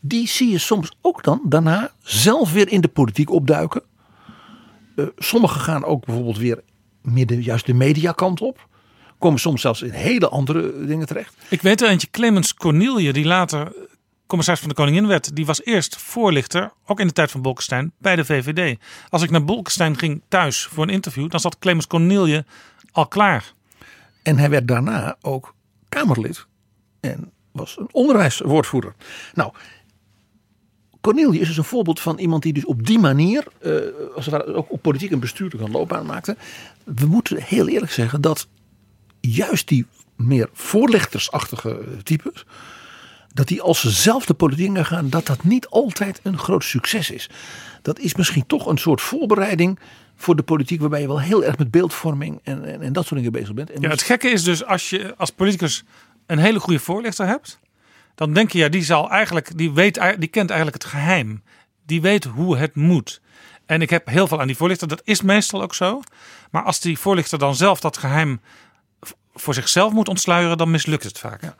Die 0.00 0.28
zie 0.28 0.50
je 0.50 0.58
soms 0.58 0.92
ook 1.00 1.24
dan 1.24 1.40
daarna 1.44 1.92
zelf 2.02 2.52
weer 2.52 2.68
in 2.68 2.80
de 2.80 2.88
politiek 2.88 3.30
opduiken. 3.30 3.82
Eh, 4.96 5.04
sommigen 5.16 5.60
gaan 5.60 5.84
ook 5.84 6.04
bijvoorbeeld 6.04 6.38
weer 6.38 6.62
de, 7.02 7.42
juist 7.42 7.66
de 7.66 7.74
mediakant 7.74 8.40
op. 8.40 8.68
Komen 9.18 9.40
soms 9.40 9.60
zelfs 9.60 9.82
in 9.82 9.90
hele 9.90 10.28
andere 10.28 10.84
dingen 10.86 11.06
terecht. 11.06 11.34
Ik 11.48 11.62
weet 11.62 11.80
er 11.80 11.88
eentje, 11.88 12.10
Clemens 12.10 12.54
Cornelie, 12.54 13.12
die 13.12 13.24
later 13.24 13.72
commissaris 14.30 14.60
van 14.60 14.68
de 14.68 14.74
Koningin 14.74 15.06
werd. 15.06 15.36
Die 15.36 15.46
was 15.46 15.64
eerst 15.64 15.96
voorlichter, 15.96 16.72
ook 16.86 17.00
in 17.00 17.06
de 17.06 17.12
tijd 17.12 17.30
van 17.30 17.42
Bolkestein, 17.42 17.92
bij 17.98 18.16
de 18.16 18.24
VVD. 18.24 18.78
Als 19.08 19.22
ik 19.22 19.30
naar 19.30 19.44
Bolkestein 19.44 19.98
ging 19.98 20.22
thuis 20.28 20.64
voor 20.64 20.82
een 20.82 20.90
interview, 20.90 21.30
dan 21.30 21.40
zat 21.40 21.58
Clemens 21.58 21.86
Cornelie 21.86 22.44
al 22.92 23.06
klaar. 23.06 23.52
En 24.22 24.38
hij 24.38 24.50
werd 24.50 24.68
daarna 24.68 25.16
ook 25.20 25.54
Kamerlid. 25.88 26.46
En 27.00 27.32
was 27.52 27.76
een 27.78 27.88
onderwijswoordvoerder. 27.92 28.94
Nou, 29.34 29.52
Cornelie 31.00 31.40
is 31.40 31.48
dus 31.48 31.56
een 31.56 31.64
voorbeeld 31.64 32.00
van 32.00 32.18
iemand 32.18 32.42
die 32.42 32.52
dus 32.52 32.64
op 32.64 32.86
die 32.86 32.98
manier, 32.98 33.46
eh, 33.58 33.72
als 34.14 34.26
het 34.26 34.34
ware, 34.34 34.54
ook 34.54 34.72
op 34.72 34.82
politiek 34.82 35.10
en 35.10 35.20
bestuurlijk 35.20 35.62
een 35.62 35.70
loopbaan 35.70 36.06
maakte. 36.06 36.36
We 36.84 37.06
moeten 37.06 37.42
heel 37.42 37.68
eerlijk 37.68 37.92
zeggen 37.92 38.20
dat 38.20 38.48
juist 39.20 39.68
die 39.68 39.86
meer 40.16 40.48
voorlichtersachtige 40.52 41.80
types, 42.02 42.44
dat 43.32 43.48
die 43.48 43.62
als 43.62 43.80
ze 43.80 43.90
zelf 43.90 44.26
de 44.26 44.34
politiek 44.34 44.86
gaan, 44.86 45.10
dat 45.10 45.26
dat 45.26 45.44
niet 45.44 45.66
altijd 45.66 46.20
een 46.22 46.38
groot 46.38 46.64
succes 46.64 47.10
is. 47.10 47.30
Dat 47.82 47.98
is 47.98 48.14
misschien 48.14 48.46
toch 48.46 48.66
een 48.66 48.78
soort 48.78 49.00
voorbereiding 49.00 49.78
voor 50.16 50.36
de 50.36 50.42
politiek, 50.42 50.80
waarbij 50.80 51.00
je 51.00 51.06
wel 51.06 51.20
heel 51.20 51.44
erg 51.44 51.58
met 51.58 51.70
beeldvorming 51.70 52.40
en, 52.42 52.64
en, 52.64 52.82
en 52.82 52.92
dat 52.92 53.06
soort 53.06 53.16
dingen 53.16 53.32
bezig 53.32 53.54
bent. 53.54 53.70
En 53.70 53.80
Ja, 53.80 53.88
het 53.88 54.02
gekke 54.02 54.28
is 54.28 54.44
dus 54.44 54.64
als 54.64 54.90
je 54.90 55.14
als 55.16 55.30
politicus 55.30 55.84
een 56.26 56.38
hele 56.38 56.60
goede 56.60 56.80
voorlichter 56.80 57.26
hebt, 57.26 57.58
dan 58.20 58.32
denk 58.32 58.52
je 58.52 58.58
ja, 58.58 58.68
die 58.68 58.84
zal 58.84 59.10
eigenlijk, 59.10 59.58
die 59.58 59.72
weet, 59.72 60.00
die 60.18 60.28
kent 60.28 60.50
eigenlijk 60.50 60.82
het 60.82 60.92
geheim. 60.92 61.42
Die 61.86 62.00
weet 62.00 62.24
hoe 62.24 62.56
het 62.56 62.74
moet. 62.74 63.20
En 63.66 63.82
ik 63.82 63.90
heb 63.90 64.06
heel 64.06 64.26
veel 64.26 64.40
aan 64.40 64.46
die 64.46 64.56
voorlichter, 64.56 64.88
dat 64.88 65.00
is 65.04 65.22
meestal 65.22 65.62
ook 65.62 65.74
zo. 65.74 66.00
Maar 66.50 66.62
als 66.62 66.80
die 66.80 66.98
voorlichter 66.98 67.38
dan 67.38 67.54
zelf 67.54 67.80
dat 67.80 67.96
geheim 67.96 68.40
voor 69.34 69.54
zichzelf 69.54 69.92
moet 69.92 70.08
ontsluieren, 70.08 70.58
dan 70.58 70.70
mislukt 70.70 71.04
het 71.04 71.18
vaak. 71.18 71.54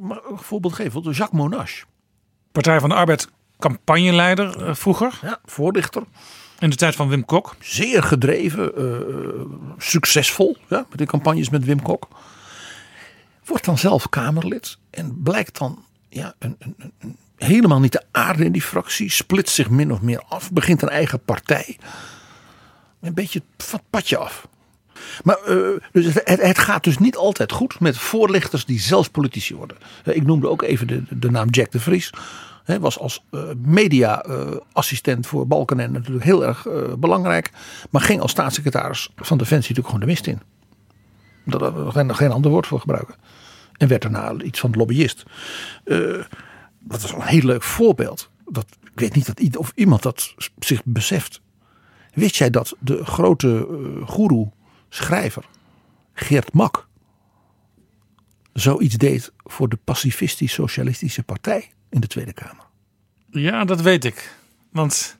Mag 0.00 0.24
ook 0.24 0.38
een 0.38 0.44
voorbeeld 0.44 0.74
geven. 0.74 1.00
Jacques 1.00 1.30
Monash. 1.30 1.82
Partij 2.52 2.80
van 2.80 2.88
de 2.88 2.94
Arbeid 2.94 3.28
campagneleider 3.58 4.66
eh, 4.66 4.74
vroeger. 4.74 5.18
Ja, 5.22 5.38
voorlichter. 5.44 6.02
In 6.58 6.70
de 6.70 6.76
tijd 6.76 6.94
van 6.96 7.08
Wim 7.08 7.24
Kok. 7.24 7.56
Zeer 7.60 8.02
gedreven, 8.02 8.76
eh, 8.76 9.46
succesvol 9.78 10.56
ja, 10.68 10.86
met 10.88 10.98
de 10.98 11.06
campagnes 11.06 11.50
met 11.50 11.64
Wim 11.64 11.82
Kok. 11.82 12.08
Wordt 13.44 13.64
dan 13.64 13.78
zelf 13.78 14.08
Kamerlid 14.08 14.78
en 14.90 15.22
blijkt 15.22 15.58
dan 15.58 15.84
ja, 16.08 16.34
een, 16.38 16.56
een, 16.58 17.16
helemaal 17.36 17.80
niet 17.80 17.92
te 17.92 18.02
aarde 18.10 18.44
in 18.44 18.52
die 18.52 18.62
fractie. 18.62 19.10
Splitst 19.10 19.54
zich 19.54 19.70
min 19.70 19.92
of 19.92 20.00
meer 20.00 20.22
af, 20.28 20.52
begint 20.52 20.82
een 20.82 20.88
eigen 20.88 21.20
partij. 21.20 21.78
Een 23.00 23.14
beetje 23.14 23.42
van 23.56 23.78
het 23.78 23.90
padje 23.90 24.16
af. 24.16 24.48
Maar 25.24 25.38
uh, 25.48 25.68
dus 25.92 26.14
het, 26.14 26.40
het, 26.40 26.58
gaat 26.58 26.84
dus 26.84 26.98
niet 26.98 27.16
altijd 27.16 27.52
goed 27.52 27.80
met 27.80 27.98
voorlichters 27.98 28.64
die 28.64 28.80
zelfs 28.80 29.08
politici 29.08 29.54
worden. 29.54 29.76
Ik 30.04 30.26
noemde 30.26 30.48
ook 30.48 30.62
even 30.62 30.86
de, 30.86 31.02
de 31.10 31.30
naam 31.30 31.48
Jack 31.48 31.70
de 31.70 31.80
Vries. 31.80 32.12
Hij 32.64 32.80
was 32.80 32.98
als 32.98 33.24
uh, 33.30 33.42
media-assistent 33.56 35.26
voor 35.26 35.46
Balkenende 35.46 35.98
natuurlijk 35.98 36.24
heel 36.24 36.46
erg 36.46 36.66
uh, 36.66 36.92
belangrijk. 36.98 37.50
Maar 37.90 38.00
ging 38.00 38.20
als 38.20 38.30
staatssecretaris 38.30 39.10
van 39.16 39.38
Defensie 39.38 39.74
natuurlijk 39.74 39.86
gewoon 39.86 40.00
de 40.00 40.06
mist 40.06 40.26
in. 40.26 40.40
Daar 41.44 41.98
er 42.08 42.14
geen 42.14 42.32
ander 42.32 42.50
woord 42.50 42.66
voor 42.66 42.80
gebruiken. 42.80 43.14
En 43.76 43.88
werd 43.88 44.02
daarna 44.02 44.34
iets 44.42 44.60
van 44.60 44.70
lobbyist. 44.70 45.22
Uh, 45.84 46.24
dat 46.78 47.02
is 47.02 47.10
een 47.10 47.22
heel 47.22 47.42
leuk 47.42 47.62
voorbeeld. 47.62 48.30
Dat, 48.44 48.66
ik 48.82 49.00
weet 49.00 49.14
niet 49.14 49.26
dat, 49.26 49.56
of 49.56 49.72
iemand 49.74 50.02
dat 50.02 50.34
zich 50.58 50.84
beseft. 50.84 51.40
Wist 52.14 52.36
jij 52.36 52.50
dat 52.50 52.76
de 52.78 53.04
grote 53.04 53.68
uh, 53.70 54.08
goeroe, 54.08 54.50
schrijver 54.88 55.44
Geert 56.12 56.52
Mak 56.52 56.86
zoiets 58.52 58.96
deed 58.96 59.32
voor 59.44 59.68
de 59.68 59.78
pacifistisch-socialistische 59.84 61.22
partij 61.22 61.70
in 61.90 62.00
de 62.00 62.06
Tweede 62.06 62.32
Kamer? 62.32 62.64
Ja, 63.30 63.64
dat 63.64 63.80
weet 63.80 64.04
ik. 64.04 64.36
Want 64.70 65.18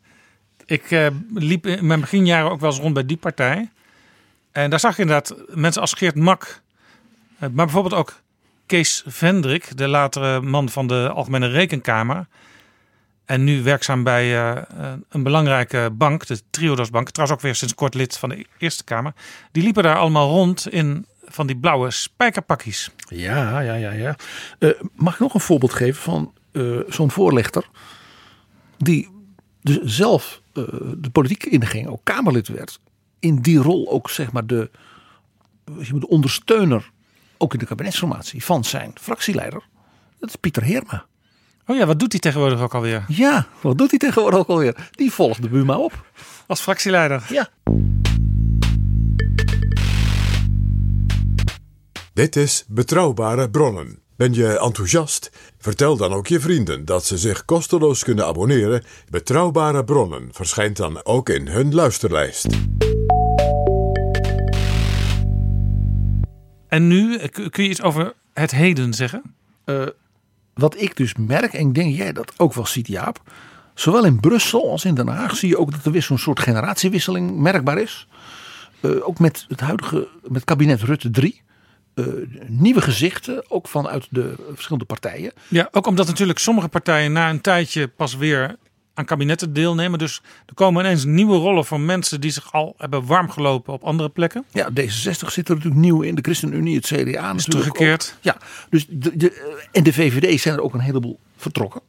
ik 0.65 0.91
uh, 0.91 1.07
liep 1.35 1.67
in 1.67 1.87
mijn 1.87 2.01
beginjaren 2.01 2.51
ook 2.51 2.61
wel 2.61 2.71
eens 2.71 2.81
rond 2.81 2.95
bij 2.95 3.07
die 3.07 3.17
partij. 3.17 3.71
En 4.53 4.71
daar 4.71 4.81
zag 4.81 4.97
je 4.97 5.03
inderdaad 5.03 5.35
mensen 5.55 5.81
als 5.81 5.93
Geert 5.93 6.15
Mak, 6.15 6.63
maar 7.39 7.51
bijvoorbeeld 7.51 7.95
ook 7.95 8.21
Kees 8.67 9.03
Vendrik, 9.07 9.77
de 9.77 9.89
latere 9.89 10.41
man 10.41 10.69
van 10.69 10.87
de 10.87 11.11
Algemene 11.15 11.47
Rekenkamer. 11.47 12.27
En 13.25 13.45
nu 13.45 13.63
werkzaam 13.63 14.03
bij 14.03 14.55
uh, 14.57 14.63
een 15.09 15.23
belangrijke 15.23 15.91
bank, 15.93 16.27
de 16.27 16.41
Triodos 16.51 16.91
Bank. 16.91 17.11
Trouwens 17.11 17.39
ook 17.39 17.45
weer 17.45 17.55
sinds 17.55 17.75
kort 17.75 17.95
lid 17.95 18.19
van 18.19 18.29
de 18.29 18.47
Eerste 18.59 18.85
Kamer. 18.85 19.13
Die 19.53 19.63
liepen 19.63 19.83
daar 19.83 19.97
allemaal 19.97 20.29
rond 20.29 20.69
in 20.69 21.07
van 21.25 21.47
die 21.47 21.57
blauwe 21.57 21.91
spijkerpakjes. 21.91 22.91
Ja, 23.09 23.61
ja, 23.61 23.75
ja. 23.75 23.91
ja. 23.91 24.17
Uh, 24.59 24.71
mag 24.95 25.15
ik 25.15 25.21
nog 25.21 25.35
een 25.35 25.41
voorbeeld 25.41 25.73
geven 25.73 26.03
van 26.03 26.33
zo'n 26.89 27.11
voorlichter. 27.11 27.69
Die 28.77 29.09
dus 29.63 29.79
zelf 29.83 30.43
de 30.97 31.11
politiek 31.13 31.45
inging, 31.45 31.89
ook 31.89 32.01
Kamerlid 32.05 32.49
werd. 32.49 32.81
In 33.19 33.41
die 33.41 33.59
rol 33.59 33.91
ook 33.91 34.11
zeg 34.11 34.33
maar 34.33 34.47
de, 34.47 34.71
de 35.65 36.09
ondersteuner 36.09 36.91
ook 37.39 37.53
in 37.53 37.59
de 37.59 37.67
kabinetsformatie, 37.67 38.45
van 38.45 38.65
zijn 38.65 38.93
fractieleider. 39.01 39.63
Dat 40.21 40.29
is 40.29 40.37
Pieter 40.37 40.63
Heerma. 40.63 41.07
Oh 41.67 41.77
ja, 41.77 41.87
wat 41.87 41.99
doet 41.99 42.13
hij 42.13 42.21
tegenwoordig 42.21 42.61
ook 42.61 42.75
alweer? 42.75 43.05
Ja, 43.09 43.47
wat 43.61 43.79
doet 43.79 43.91
hij 43.91 43.99
tegenwoordig 43.99 44.39
ook 44.39 44.49
alweer? 44.49 44.89
Die 44.91 45.13
volgt 45.13 45.43
de 45.43 45.49
Buma 45.49 45.79
op. 45.79 46.05
Als 46.47 46.61
fractieleider? 46.61 47.27
Ja. 47.29 47.49
Dit 52.13 52.37
is 52.37 52.65
Betrouwbare 52.69 53.51
Bronnen. 53.51 53.99
Ben 54.17 54.35
je 54.35 54.59
enthousiast? 54.59 55.31
Vertel 55.59 55.97
dan 55.97 56.13
ook 56.13 56.27
je 56.27 56.41
vrienden 56.41 56.85
dat 56.85 57.05
ze 57.05 57.19
zich 57.19 57.45
kosteloos 57.45 58.05
kunnen 58.05 58.27
abonneren. 58.27 58.85
Betrouwbare 59.11 59.85
Bronnen 59.85 60.29
verschijnt 60.33 60.77
dan 60.77 61.05
ook 61.05 61.29
in 61.29 61.49
hun 61.49 61.75
luisterlijst. 61.75 62.47
En 66.77 66.87
nu, 66.87 67.19
kun 67.29 67.65
je 67.65 67.69
iets 67.69 67.83
over 67.83 68.13
het 68.33 68.51
heden 68.51 68.95
zeggen? 68.95 69.23
Uh, 69.65 69.87
wat 70.55 70.81
ik 70.81 70.97
dus 70.97 71.15
merk, 71.15 71.53
en 71.53 71.69
ik 71.69 71.75
denk 71.75 71.97
jij 71.97 72.13
dat 72.13 72.33
ook 72.37 72.55
wel 72.55 72.67
ziet 72.67 72.87
Jaap. 72.87 73.23
Zowel 73.75 74.05
in 74.05 74.21
Brussel 74.21 74.71
als 74.71 74.85
in 74.85 74.95
Den 74.95 75.09
Haag 75.09 75.37
zie 75.37 75.49
je 75.49 75.59
ook 75.59 75.71
dat 75.71 75.85
er 75.85 75.93
weer 75.93 76.03
zo'n 76.03 76.19
soort 76.19 76.41
generatiewisseling 76.41 77.37
merkbaar 77.37 77.79
is. 77.79 78.07
Uh, 78.81 79.09
ook 79.09 79.19
met 79.19 79.45
het 79.49 79.61
huidige 79.61 80.09
met 80.23 80.45
kabinet 80.45 80.83
Rutte 80.83 81.11
3. 81.11 81.43
Uh, 81.95 82.07
nieuwe 82.47 82.81
gezichten, 82.81 83.51
ook 83.51 83.69
vanuit 83.69 84.07
de 84.11 84.35
verschillende 84.53 84.85
partijen. 84.85 85.33
Ja, 85.49 85.69
ook 85.71 85.87
omdat 85.87 86.07
natuurlijk 86.07 86.39
sommige 86.39 86.69
partijen 86.69 87.13
na 87.13 87.31
een 87.31 87.41
tijdje 87.41 87.89
pas 87.89 88.17
weer 88.17 88.57
aan 88.97 89.05
kabinetten 89.05 89.53
deelnemen. 89.53 89.99
Dus 89.99 90.23
er 90.47 90.55
komen 90.55 90.85
ineens 90.85 91.05
nieuwe 91.05 91.37
rollen 91.37 91.65
van 91.65 91.85
mensen 91.85 92.21
die 92.21 92.31
zich 92.31 92.53
al 92.53 92.75
hebben 92.79 93.07
warm 93.07 93.31
gelopen 93.31 93.73
op 93.73 93.85
andere 93.85 94.09
plekken. 94.09 94.45
Ja, 94.53 94.71
D66 94.71 95.27
zit 95.27 95.49
er 95.49 95.55
natuurlijk 95.55 95.75
nieuw 95.75 96.03
in. 96.03 96.15
De 96.15 96.23
ChristenUnie, 96.23 96.77
het 96.77 96.87
CDA 96.87 97.35
is 97.35 97.45
teruggekeerd. 97.45 98.13
Ook. 98.17 98.25
Ja, 98.25 98.37
dus 98.71 98.87
de, 98.89 99.17
de, 99.17 99.59
en 99.73 99.83
de 99.83 99.93
VVD 99.93 100.41
zijn 100.41 100.55
er 100.55 100.63
ook 100.63 100.75
een 100.75 100.81
heleboel 100.81 101.19
vertrokken. 101.37 101.81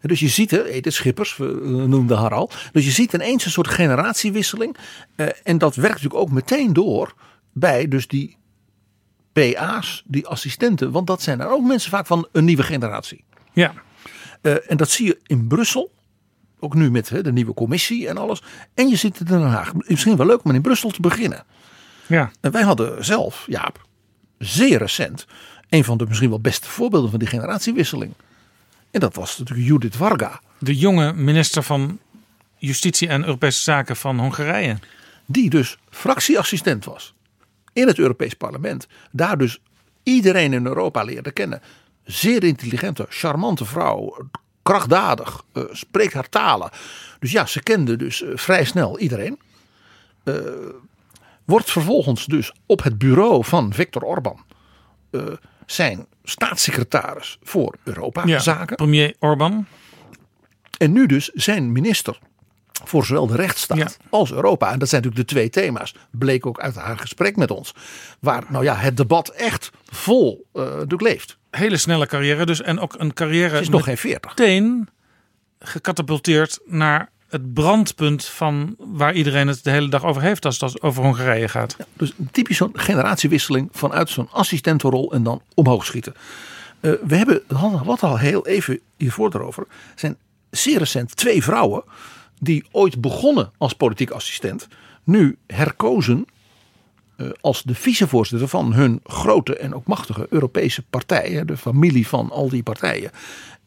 Dus 0.00 0.20
je 0.20 0.28
ziet, 0.28 0.50
de 0.50 0.90
Schippers, 0.90 1.36
we 1.36 1.84
noemden 1.86 2.16
haar 2.16 2.34
al. 2.34 2.50
Dus 2.72 2.84
je 2.84 2.90
ziet 2.90 3.12
ineens 3.12 3.44
een 3.44 3.50
soort 3.50 3.68
generatiewisseling. 3.68 4.76
Uh, 5.16 5.26
en 5.42 5.58
dat 5.58 5.74
werkt 5.74 5.94
natuurlijk 5.94 6.22
ook 6.22 6.30
meteen 6.30 6.72
door 6.72 7.14
bij 7.52 7.88
dus 7.88 8.08
die 8.08 8.36
PA's, 9.32 10.02
die 10.06 10.26
assistenten. 10.26 10.90
Want 10.90 11.06
dat 11.06 11.22
zijn 11.22 11.40
er 11.40 11.48
ook 11.48 11.64
mensen 11.64 11.90
vaak 11.90 12.06
van 12.06 12.28
een 12.32 12.44
nieuwe 12.44 12.62
generatie. 12.62 13.24
Ja. 13.52 13.74
Uh, 14.42 14.70
en 14.70 14.76
dat 14.76 14.90
zie 14.90 15.06
je 15.06 15.18
in 15.26 15.46
Brussel. 15.46 15.94
Ook 16.60 16.74
nu 16.74 16.90
met 16.90 17.08
hè, 17.08 17.22
de 17.22 17.32
nieuwe 17.32 17.54
commissie 17.54 18.08
en 18.08 18.16
alles. 18.16 18.42
En 18.74 18.88
je 18.88 18.96
zit 18.96 19.20
in 19.20 19.26
Den 19.26 19.42
Haag. 19.42 19.72
Misschien 19.74 20.16
wel 20.16 20.26
leuk 20.26 20.44
om 20.44 20.50
in 20.50 20.62
Brussel 20.62 20.90
te 20.90 21.00
beginnen. 21.00 21.44
Ja. 22.06 22.30
En 22.40 22.52
wij 22.52 22.62
hadden 22.62 23.04
zelf, 23.04 23.44
Jaap, 23.48 23.86
zeer 24.38 24.78
recent. 24.78 25.26
een 25.68 25.84
van 25.84 25.98
de 25.98 26.06
misschien 26.06 26.28
wel 26.28 26.40
beste 26.40 26.68
voorbeelden 26.68 27.10
van 27.10 27.18
die 27.18 27.28
generatiewisseling. 27.28 28.12
En 28.90 29.00
dat 29.00 29.14
was 29.14 29.38
natuurlijk 29.38 29.68
Judith 29.68 29.96
Varga. 29.96 30.40
De 30.58 30.76
jonge 30.76 31.12
minister 31.12 31.62
van 31.62 31.98
Justitie 32.56 33.08
en 33.08 33.24
Europese 33.24 33.62
Zaken 33.62 33.96
van 33.96 34.18
Hongarije. 34.18 34.78
Die 35.26 35.50
dus 35.50 35.78
fractieassistent 35.90 36.84
was 36.84 37.14
in 37.72 37.86
het 37.86 37.98
Europees 37.98 38.34
Parlement. 38.34 38.86
Daar 39.10 39.38
dus 39.38 39.60
iedereen 40.02 40.52
in 40.52 40.66
Europa 40.66 41.02
leerde 41.02 41.30
kennen. 41.30 41.60
Zeer 42.04 42.44
intelligente, 42.44 43.06
charmante 43.08 43.64
vrouw. 43.64 44.28
Krachtdadig, 44.66 45.42
uh, 45.52 45.64
spreekt 45.70 46.12
haar 46.12 46.28
talen. 46.28 46.70
Dus 47.18 47.32
ja, 47.32 47.46
ze 47.46 47.62
kende 47.62 47.96
dus 47.96 48.22
uh, 48.22 48.36
vrij 48.36 48.64
snel 48.64 48.98
iedereen. 48.98 49.38
Uh, 50.24 50.34
wordt 51.44 51.70
vervolgens 51.70 52.24
dus 52.24 52.52
op 52.66 52.82
het 52.82 52.98
bureau 52.98 53.44
van 53.44 53.72
Viktor 53.72 54.02
Orban 54.02 54.44
zijn 55.66 56.06
staatssecretaris 56.24 57.38
voor 57.42 57.74
Europa-zaken. 57.84 58.66
Ja, 58.68 58.74
premier 58.74 59.14
Orban. 59.18 59.66
En 60.78 60.92
nu 60.92 61.06
dus 61.06 61.28
zijn 61.28 61.72
minister 61.72 62.18
voor 62.84 63.04
zowel 63.04 63.26
de 63.26 63.36
rechtsstaat 63.36 63.78
ja. 63.78 64.06
als 64.10 64.32
Europa. 64.32 64.72
En 64.72 64.78
dat 64.78 64.88
zijn 64.88 65.02
natuurlijk 65.02 65.28
de 65.28 65.34
twee 65.34 65.50
thema's. 65.50 65.94
Bleek 66.10 66.46
ook 66.46 66.60
uit 66.60 66.74
haar 66.74 66.98
gesprek 66.98 67.36
met 67.36 67.50
ons. 67.50 67.74
Waar 68.20 68.44
nou 68.48 68.64
ja, 68.64 68.74
het 68.74 68.96
debat 68.96 69.28
echt 69.28 69.70
vol 69.84 70.46
uh, 70.54 70.80
leeft. 70.86 71.38
Hele 71.56 71.76
snelle 71.76 72.06
carrière 72.06 72.46
dus. 72.46 72.62
En 72.62 72.80
ook 72.80 72.94
een 72.98 73.12
carrière. 73.12 73.60
Is 73.60 73.68
nog 73.68 73.84
geen 73.84 73.96
veertig. 73.96 74.36
Meteen 74.36 74.88
gecatapulteerd 75.58 76.58
naar 76.66 77.10
het 77.28 77.54
brandpunt 77.54 78.24
van 78.24 78.74
waar 78.78 79.14
iedereen 79.14 79.48
het 79.48 79.64
de 79.64 79.70
hele 79.70 79.88
dag 79.88 80.04
over 80.04 80.22
heeft 80.22 80.44
als 80.44 80.58
het 80.60 80.82
over 80.82 81.02
Hongarije 81.02 81.48
gaat. 81.48 81.74
Ja, 81.78 81.84
dus 81.92 82.12
typisch 82.30 82.56
zo'n 82.56 82.78
generatiewisseling 82.78 83.68
vanuit 83.72 84.10
zo'n 84.10 84.28
assistentenrol 84.30 85.12
en 85.12 85.22
dan 85.22 85.42
omhoog 85.54 85.84
schieten. 85.84 86.14
Uh, 86.80 86.92
we 87.06 87.16
hebben, 87.16 87.42
wat 87.84 88.02
al 88.02 88.18
heel 88.18 88.46
even 88.46 88.80
hiervoor 88.96 89.34
erover, 89.34 89.66
zijn 89.94 90.16
zeer 90.50 90.78
recent 90.78 91.16
twee 91.16 91.42
vrouwen 91.42 91.84
die 92.40 92.64
ooit 92.70 93.00
begonnen 93.00 93.50
als 93.58 93.72
politiek 93.72 94.10
assistent, 94.10 94.68
nu 95.04 95.38
herkozen 95.46 96.26
als 97.40 97.62
de 97.62 97.74
vicevoorzitter 97.74 98.48
van 98.48 98.72
hun 98.72 99.00
grote 99.04 99.56
en 99.56 99.74
ook 99.74 99.86
machtige 99.86 100.26
Europese 100.30 100.82
partijen, 100.82 101.46
de 101.46 101.56
familie 101.56 102.08
van 102.08 102.30
al 102.30 102.48
die 102.48 102.62
partijen. 102.62 103.10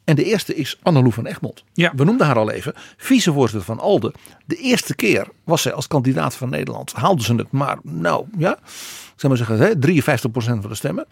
En 0.10 0.16
de 0.16 0.24
eerste 0.24 0.56
is 0.56 0.78
Annelou 0.82 1.14
van 1.14 1.26
Egmond. 1.26 1.64
Ja. 1.74 1.92
We 1.96 2.04
noemden 2.04 2.28
haar 2.28 2.38
al 2.38 2.52
even. 2.52 2.74
Vicevoorzitter 2.98 3.66
van 3.66 3.80
ALDE. 3.80 4.14
De 4.46 4.56
eerste 4.56 4.96
keer 4.96 5.28
was 5.44 5.62
zij 5.62 5.74
als 5.74 5.88
kandidaat 5.88 6.36
van 6.36 6.50
Nederland. 6.50 6.94
Haalden 6.94 7.26
ze 7.26 7.36
het 7.36 7.52
maar, 7.52 7.78
nou 7.84 8.26
ja, 8.38 8.60
zeg 9.16 9.30
maar 9.30 9.38
zeggen, 9.38 9.58
hè, 9.58 9.76
53% 9.76 10.62
van 10.62 10.70
de 10.70 10.76
stemmen. 10.76 11.06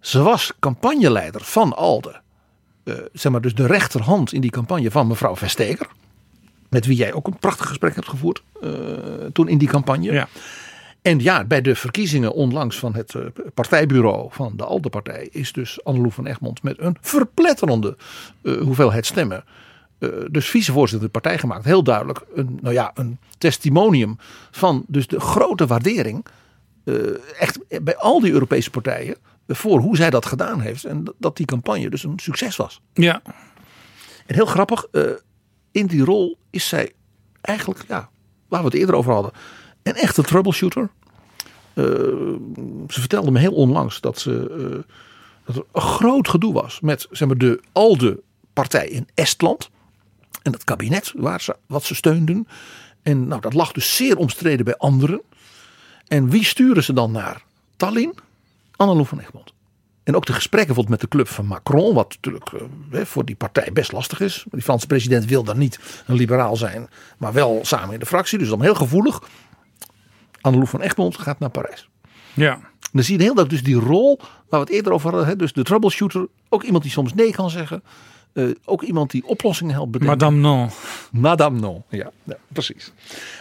Ze 0.00 0.22
was 0.22 0.52
campagneleider 0.58 1.40
van 1.40 1.76
ALDE. 1.76 2.20
Uh, 2.84 2.94
zeg 3.12 3.32
maar 3.32 3.40
dus 3.40 3.54
de 3.54 3.66
rechterhand 3.66 4.32
in 4.32 4.40
die 4.40 4.50
campagne 4.50 4.90
van 4.90 5.06
mevrouw 5.06 5.36
Versteker. 5.36 5.86
Met 6.68 6.86
wie 6.86 6.96
jij 6.96 7.12
ook 7.12 7.26
een 7.26 7.38
prachtig 7.38 7.66
gesprek 7.66 7.94
hebt 7.94 8.08
gevoerd 8.08 8.42
uh, 8.62 8.70
toen 9.32 9.48
in 9.48 9.58
die 9.58 9.68
campagne. 9.68 10.12
Ja. 10.12 10.28
En 11.04 11.18
ja, 11.18 11.44
bij 11.44 11.60
de 11.60 11.74
verkiezingen 11.74 12.32
onlangs 12.32 12.78
van 12.78 12.94
het 12.94 13.14
uh, 13.14 13.24
partijbureau 13.54 14.28
van 14.30 14.56
de 14.56 14.64
ALDE-partij 14.64 15.28
is 15.30 15.52
dus 15.52 15.84
Annelou 15.84 16.12
van 16.12 16.26
Egmond 16.26 16.62
met 16.62 16.78
een 16.78 16.96
verpletterende 17.00 17.96
uh, 18.42 18.60
hoeveelheid 18.60 19.06
stemmen. 19.06 19.44
Uh, 19.98 20.10
dus 20.30 20.48
vicevoorzitter 20.48 21.06
de 21.06 21.12
partij 21.12 21.38
gemaakt. 21.38 21.64
Heel 21.64 21.82
duidelijk 21.82 22.24
een, 22.34 22.58
nou 22.60 22.74
ja, 22.74 22.90
een 22.94 23.18
testimonium 23.38 24.16
van 24.50 24.84
dus 24.86 25.06
de 25.06 25.20
grote 25.20 25.66
waardering. 25.66 26.26
echt 27.38 27.58
bij 27.82 27.96
al 27.96 28.20
die 28.20 28.32
Europese 28.32 28.70
partijen. 28.70 29.16
Voor 29.48 29.80
hoe 29.80 29.96
zij 29.96 30.10
dat 30.10 30.26
gedaan 30.26 30.60
heeft. 30.60 30.84
En 30.84 31.14
dat 31.18 31.36
die 31.36 31.46
campagne 31.46 31.90
dus 31.90 32.04
een 32.04 32.18
succes 32.18 32.56
was. 32.56 32.80
Ja. 32.94 33.22
En 34.26 34.34
heel 34.34 34.46
grappig. 34.46 34.86
in 35.70 35.86
die 35.86 36.04
rol 36.04 36.38
is 36.50 36.68
zij 36.68 36.92
eigenlijk, 37.40 37.84
ja, 37.88 38.08
waar 38.48 38.60
we 38.60 38.66
het 38.66 38.76
eerder 38.76 38.94
over 38.94 39.12
hadden 39.12 39.32
een 39.84 39.94
echte 39.94 40.22
troubleshooter. 40.22 40.90
Eh, 41.74 41.84
ze 42.88 43.00
vertelde 43.00 43.30
me 43.30 43.38
heel 43.38 43.52
onlangs 43.52 44.00
dat, 44.00 44.18
ze, 44.18 44.50
eh, 44.50 44.94
dat 45.44 45.56
er 45.56 45.64
een 45.72 45.80
groot 45.80 46.28
gedoe 46.28 46.52
was 46.52 46.80
met 46.80 47.06
zeg 47.10 47.28
maar, 47.28 47.38
de 47.38 47.60
ALDE 47.72 48.22
partij 48.52 48.88
in 48.88 49.08
Estland. 49.14 49.70
En 50.42 50.52
dat 50.52 50.64
kabinet 50.64 51.12
waar 51.16 51.40
ze, 51.40 51.56
wat 51.66 51.84
ze 51.84 51.94
steunden. 51.94 52.48
En 53.02 53.28
nou, 53.28 53.40
dat 53.40 53.54
lag 53.54 53.72
dus 53.72 53.96
zeer 53.96 54.16
omstreden 54.16 54.64
bij 54.64 54.76
anderen. 54.76 55.22
En 56.08 56.30
wie 56.30 56.44
sturen 56.44 56.84
ze 56.84 56.92
dan 56.92 57.12
naar 57.12 57.42
Tallinn? 57.76 58.14
Annelou 58.76 59.06
van 59.06 59.18
Egmond. 59.18 59.52
En 60.04 60.16
ook 60.16 60.26
de 60.26 60.32
gesprekken 60.32 60.84
met 60.88 61.00
de 61.00 61.08
club 61.08 61.28
van 61.28 61.46
Macron, 61.46 61.94
wat 61.94 62.08
natuurlijk 62.08 62.50
eh, 62.92 63.04
voor 63.04 63.24
die 63.24 63.36
partij 63.36 63.70
best 63.72 63.92
lastig 63.92 64.20
is. 64.20 64.44
Die 64.50 64.62
Franse 64.62 64.86
president 64.86 65.24
wil 65.24 65.44
dan 65.44 65.58
niet 65.58 65.78
een 66.06 66.14
liberaal 66.14 66.56
zijn, 66.56 66.88
maar 67.18 67.32
wel 67.32 67.60
samen 67.62 67.92
in 67.92 67.98
de 67.98 68.06
fractie. 68.06 68.38
Dus 68.38 68.48
dan 68.48 68.62
heel 68.62 68.74
gevoelig. 68.74 69.22
Annelou 70.44 70.68
van 70.68 70.80
Egmond 70.80 71.18
gaat 71.18 71.38
naar 71.38 71.50
Parijs. 71.50 71.88
Ja. 72.34 72.60
Dan 72.92 73.02
zie 73.02 73.12
je 73.12 73.18
de 73.18 73.24
hele 73.24 73.36
dag 73.36 73.46
dus 73.46 73.62
die 73.62 73.74
rol 73.74 74.18
waar 74.18 74.60
we 74.60 74.66
het 74.66 74.68
eerder 74.68 74.92
over 74.92 75.10
hadden. 75.10 75.28
Hè? 75.28 75.36
Dus 75.36 75.52
de 75.52 75.62
troubleshooter, 75.62 76.26
ook 76.48 76.62
iemand 76.62 76.82
die 76.82 76.92
soms 76.92 77.14
nee 77.14 77.32
kan 77.32 77.50
zeggen. 77.50 77.82
Eh, 78.32 78.44
ook 78.64 78.82
iemand 78.82 79.10
die 79.10 79.26
oplossingen 79.26 79.74
helpt 79.74 79.90
bedenken. 79.90 80.18
Madame 80.18 80.40
Non. 80.40 80.70
Madame 81.12 81.60
Non, 81.60 81.82
ja, 81.88 82.10
ja 82.24 82.36
precies. 82.48 82.92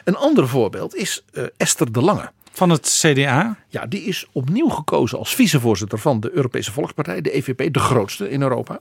Een 0.03 0.15
ander 0.15 0.47
voorbeeld 0.47 0.95
is 0.95 1.23
eh, 1.33 1.43
Esther 1.57 1.91
de 1.91 2.01
Lange. 2.01 2.31
Van 2.51 2.69
het 2.69 2.99
CDA? 3.01 3.57
Ja, 3.67 3.85
die 3.85 4.01
is 4.01 4.27
opnieuw 4.31 4.69
gekozen 4.69 5.17
als 5.17 5.35
vicevoorzitter 5.35 5.99
van 5.99 6.19
de 6.19 6.31
Europese 6.31 6.71
Volkspartij, 6.71 7.21
de 7.21 7.31
EVP, 7.31 7.73
de 7.73 7.79
grootste 7.79 8.29
in 8.29 8.41
Europa. 8.41 8.79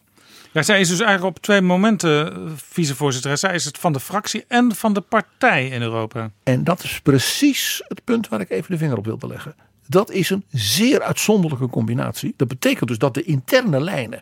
Ja, 0.52 0.62
zij 0.62 0.80
is 0.80 0.88
dus 0.88 1.00
eigenlijk 1.00 1.36
op 1.36 1.42
twee 1.42 1.60
momenten 1.60 2.32
eh, 2.34 2.52
vicevoorzitter. 2.56 3.38
Zij 3.38 3.54
is 3.54 3.64
het 3.64 3.78
van 3.78 3.92
de 3.92 4.00
fractie 4.00 4.44
en 4.48 4.74
van 4.74 4.92
de 4.92 5.00
partij 5.00 5.68
in 5.68 5.82
Europa. 5.82 6.30
En 6.42 6.64
dat 6.64 6.82
is 6.82 7.00
precies 7.00 7.82
het 7.88 8.04
punt 8.04 8.28
waar 8.28 8.40
ik 8.40 8.50
even 8.50 8.70
de 8.70 8.78
vinger 8.78 8.96
op 8.96 9.04
wilde 9.04 9.26
leggen. 9.26 9.54
Dat 9.86 10.10
is 10.10 10.30
een 10.30 10.44
zeer 10.50 11.02
uitzonderlijke 11.02 11.68
combinatie. 11.68 12.34
Dat 12.36 12.48
betekent 12.48 12.88
dus 12.88 12.98
dat 12.98 13.14
de 13.14 13.22
interne 13.22 13.80
lijnen 13.80 14.20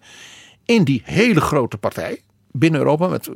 in 0.65 0.85
die 0.85 1.03
hele 1.05 1.41
grote 1.41 1.77
partij 1.77 2.21
binnen 2.53 2.81
Europa, 2.81 3.09
met 3.09 3.29
eh, 3.29 3.35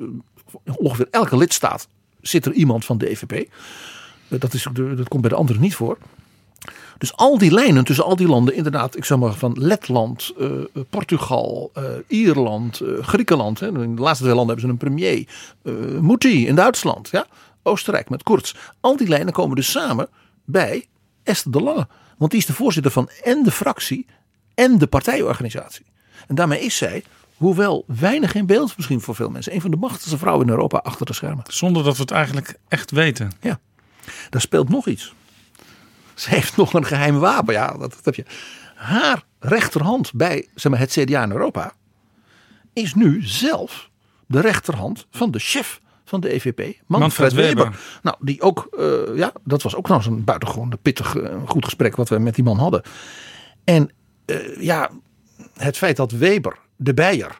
ongeveer 0.77 1.09
elke 1.11 1.37
lidstaat 1.37 1.89
zit 2.21 2.47
er 2.47 2.53
iemand 2.53 2.85
van 2.85 2.99
de 2.99 3.09
EVP. 3.11 3.33
Eh, 3.33 4.41
Dat, 4.41 4.55
is, 4.55 4.67
dat 4.73 5.09
komt 5.09 5.23
bij 5.23 5.31
de 5.31 5.37
anderen 5.37 5.63
niet 5.63 5.75
voor. 5.75 5.99
Dus 6.99 7.17
al 7.17 7.39
die 7.39 7.51
lijnen 7.51 7.85
tussen 7.85 8.05
al 8.05 8.17
die 8.17 8.29
landen, 8.29 8.55
inderdaad, 8.55 8.97
ik 8.97 9.05
zeg 9.05 9.19
maar 9.19 9.33
van 9.33 9.57
Letland, 9.59 10.33
eh, 10.39 10.49
Portugal, 10.91 11.71
eh, 11.75 11.85
Ierland, 12.07 12.81
eh, 12.81 12.89
Griekenland. 13.03 13.61
Hè. 13.61 13.67
In 13.83 13.97
de 13.97 14.03
laatste 14.03 14.25
twee 14.25 14.37
landen 14.37 14.57
hebben 14.57 14.61
ze 14.79 14.87
een 14.87 14.93
premier. 14.93 15.29
eh 15.63 16.01
Mouti 16.01 16.47
in 16.47 16.55
Duitsland, 16.55 17.09
ja. 17.11 17.27
Oostenrijk 17.63 18.09
met 18.09 18.23
Kurz. 18.23 18.55
Al 18.81 18.97
die 18.97 19.09
lijnen 19.09 19.33
komen 19.33 19.57
dus 19.57 19.71
samen 19.71 20.09
bij 20.45 20.87
Esther 21.23 21.53
de 21.53 21.61
Lange. 21.61 21.87
Want 22.19 22.31
die 22.31 22.41
is 22.41 22.47
de 22.47 22.53
voorzitter 22.53 22.93
van 22.93 23.09
en 23.23 23.43
de 23.43 23.51
fractie 23.51 24.07
en 24.55 24.79
de 24.79 24.87
partijorganisatie. 24.87 25.85
En 26.27 26.35
daarmee 26.35 26.61
is 26.61 26.77
zij, 26.77 27.05
hoewel 27.37 27.85
weinig 27.87 28.35
in 28.35 28.47
beeld 28.47 28.77
misschien 28.77 29.01
voor 29.01 29.15
veel 29.15 29.31
mensen, 29.31 29.55
een 29.55 29.61
van 29.61 29.71
de 29.71 29.77
machtigste 29.77 30.19
vrouwen 30.19 30.47
in 30.47 30.53
Europa 30.53 30.79
achter 30.79 31.07
de 31.07 31.13
schermen. 31.13 31.45
Zonder 31.49 31.85
dat 31.85 31.97
we 31.97 32.03
het 32.03 32.11
eigenlijk 32.11 32.55
echt 32.69 32.91
weten. 32.91 33.31
Ja, 33.41 33.61
daar 34.31 34.41
speelt 34.41 34.69
nog 34.69 34.87
iets. 34.87 35.15
Ze 36.15 36.31
heeft 36.31 36.57
nog 36.57 36.73
een 36.73 36.87
geheim 36.87 37.19
wapen. 37.19 37.55
Ja, 37.55 37.67
dat, 37.67 37.91
dat 37.91 38.05
heb 38.05 38.15
je. 38.15 38.25
Haar 38.75 39.23
rechterhand 39.39 40.13
bij 40.13 40.49
zeg 40.55 40.73
maar, 40.73 40.81
het 40.81 40.91
CDA 40.91 41.23
in 41.23 41.31
Europa 41.31 41.73
is 42.73 42.95
nu 42.95 43.23
zelf 43.23 43.91
de 44.27 44.41
rechterhand 44.41 45.07
van 45.11 45.31
de 45.31 45.39
chef 45.39 45.81
van 46.05 46.21
de 46.21 46.33
EVP, 46.33 46.59
Manfred, 46.59 46.87
Manfred 46.87 47.33
Weber. 47.33 47.65
Weber. 47.65 47.81
Nou, 48.03 48.17
die 48.21 48.41
ook, 48.41 48.69
eh, 48.79 49.17
ja, 49.17 49.33
dat 49.45 49.63
was 49.63 49.75
ook 49.75 49.89
nog 49.89 49.97
eens 49.97 50.07
een 50.07 50.25
buitengewoon 50.25 50.79
pittig, 50.83 51.17
eh, 51.17 51.37
goed 51.47 51.65
gesprek 51.65 51.97
wat 51.97 52.09
we 52.09 52.19
met 52.19 52.35
die 52.35 52.45
man 52.45 52.59
hadden. 52.59 52.83
En 53.65 53.91
eh, 54.25 54.61
ja, 54.61 54.91
het 55.57 55.77
feit 55.77 55.97
dat 55.97 56.11
Weber, 56.11 56.59
de 56.77 56.95
Beier, 56.95 57.39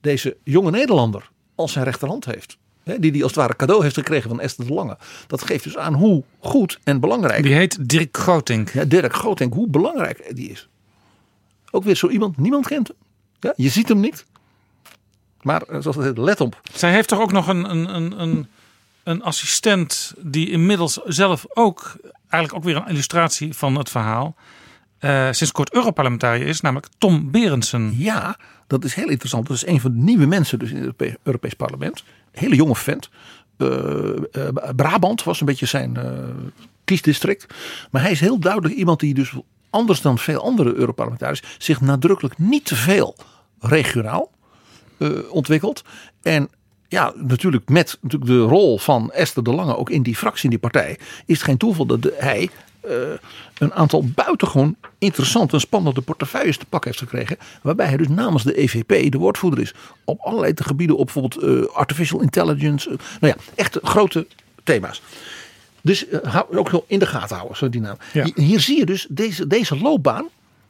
deze 0.00 0.36
jonge 0.44 0.70
Nederlander 0.70 1.30
als 1.54 1.72
zijn 1.72 1.84
rechterhand 1.84 2.24
heeft. 2.24 2.58
Die 2.84 3.12
die 3.12 3.22
als 3.22 3.32
het 3.32 3.40
ware 3.40 3.56
cadeau 3.56 3.82
heeft 3.82 3.94
gekregen 3.94 4.28
van 4.28 4.40
Esther 4.40 4.66
de 4.66 4.72
Lange. 4.72 4.98
Dat 5.26 5.42
geeft 5.42 5.64
dus 5.64 5.76
aan 5.76 5.94
hoe 5.94 6.22
goed 6.38 6.78
en 6.84 7.00
belangrijk. 7.00 7.42
Die 7.42 7.54
heet 7.54 7.88
Dirk 7.88 8.16
Grotink. 8.16 8.70
Ja, 8.70 8.84
Dirk 8.84 9.14
Grotink, 9.14 9.54
hoe 9.54 9.68
belangrijk 9.68 10.36
die 10.36 10.50
is. 10.50 10.68
Ook 11.70 11.84
weer 11.84 11.96
zo 11.96 12.08
iemand, 12.08 12.36
niemand 12.36 12.66
kent 12.66 12.88
hem. 12.88 12.96
Ja, 13.40 13.52
je 13.56 13.68
ziet 13.68 13.88
hem 13.88 14.00
niet. 14.00 14.24
Maar 15.42 15.62
eh, 15.62 15.80
zoals 15.80 15.96
het 15.96 16.04
heet, 16.04 16.18
let 16.18 16.40
op. 16.40 16.60
Zij 16.72 16.92
heeft 16.92 17.08
toch 17.08 17.20
ook 17.20 17.32
nog 17.32 17.48
een, 17.48 17.70
een, 17.70 17.94
een, 17.94 18.20
een, 18.20 18.46
een 19.02 19.22
assistent 19.22 20.14
die 20.18 20.50
inmiddels 20.50 21.00
zelf 21.04 21.46
ook 21.48 21.96
eigenlijk 22.28 22.54
ook 22.54 22.64
weer 22.64 22.76
een 22.76 22.88
illustratie 22.88 23.54
van 23.54 23.76
het 23.76 23.90
verhaal. 23.90 24.34
Eh, 25.02 25.28
sinds 25.30 25.52
kort 25.52 25.74
Europarlementariër 25.74 26.46
is, 26.46 26.60
namelijk 26.60 26.92
Tom 26.98 27.30
Berendsen. 27.30 27.94
Ja, 27.96 28.36
dat 28.66 28.84
is 28.84 28.94
heel 28.94 29.08
interessant. 29.08 29.46
Dat 29.46 29.56
is 29.56 29.66
een 29.66 29.80
van 29.80 29.90
de 29.90 29.98
nieuwe 29.98 30.26
mensen 30.26 30.58
dus 30.58 30.70
in 30.70 30.76
het 30.76 30.84
Europe- 30.84 31.18
Europees 31.22 31.54
Parlement. 31.54 32.04
Hele 32.32 32.54
jonge 32.54 32.76
vent. 32.76 33.10
Eh, 33.56 33.68
eh, 34.32 34.48
Brabant 34.76 35.22
was 35.22 35.40
een 35.40 35.46
beetje 35.46 35.66
zijn 35.66 35.98
kiesdistrict. 36.84 37.46
Maar 37.90 38.02
hij 38.02 38.10
is 38.10 38.20
heel 38.20 38.38
duidelijk 38.38 38.74
iemand 38.74 39.00
die 39.00 39.14
dus 39.14 39.32
anders 39.70 40.00
dan 40.00 40.18
veel 40.18 40.42
andere 40.42 40.74
Europarlementariërs 40.74 41.42
zich 41.58 41.80
nadrukkelijk 41.80 42.38
niet 42.38 42.64
te 42.64 42.76
veel 42.76 43.16
regionaal 43.60 44.30
ontwikkelt. 45.28 45.84
En 46.22 46.48
ja, 46.88 47.12
natuurlijk 47.16 47.68
met 47.68 47.98
natuurlijk 48.00 48.30
de 48.30 48.40
rol 48.40 48.78
van 48.78 49.10
Esther 49.12 49.42
de 49.42 49.52
Lange 49.52 49.76
ook 49.76 49.90
in 49.90 50.02
die 50.02 50.16
fractie, 50.16 50.44
in 50.44 50.50
die 50.50 50.58
partij, 50.58 50.98
is 51.26 51.36
het 51.36 51.42
geen 51.42 51.56
toeval 51.56 51.86
dat 51.86 52.10
hij 52.16 52.50
een 53.58 53.72
aantal 53.74 54.04
buitengewoon 54.14 54.76
interessante 54.98 55.54
en 55.54 55.60
spannende 55.60 56.00
portefeuilles 56.00 56.56
te 56.56 56.66
pakken 56.66 56.90
heeft 56.90 57.02
gekregen. 57.02 57.36
Waarbij 57.62 57.86
hij 57.86 57.96
dus 57.96 58.08
namens 58.08 58.42
de 58.42 58.58
EVP 58.58 59.12
de 59.12 59.18
woordvoerder 59.18 59.60
is 59.60 59.74
op 60.04 60.20
allerlei 60.20 60.52
gebieden, 60.54 60.96
op 60.96 61.04
bijvoorbeeld 61.04 61.42
eh, 61.42 61.76
artificial 61.76 62.20
intelligence. 62.20 62.90
eh, 62.90 62.96
nou 63.20 63.34
ja, 63.36 63.42
echt 63.54 63.78
grote 63.82 64.26
thema's. 64.64 65.02
Dus 65.82 66.08
eh, 66.08 66.32
hou 66.32 66.56
ook 66.56 66.70
wel 66.70 66.84
in 66.86 66.98
de 66.98 67.06
gaten 67.06 67.36
houden, 67.36 67.56
zo 67.56 67.68
die 67.68 67.80
naam. 67.80 67.96
Ja. 68.12 68.26
Hier, 68.34 68.60
zie 68.60 68.78
je 68.78 68.86
dus 68.86 69.06
deze, 69.10 69.46
deze 69.46 69.78
loopbaan, 69.78 70.28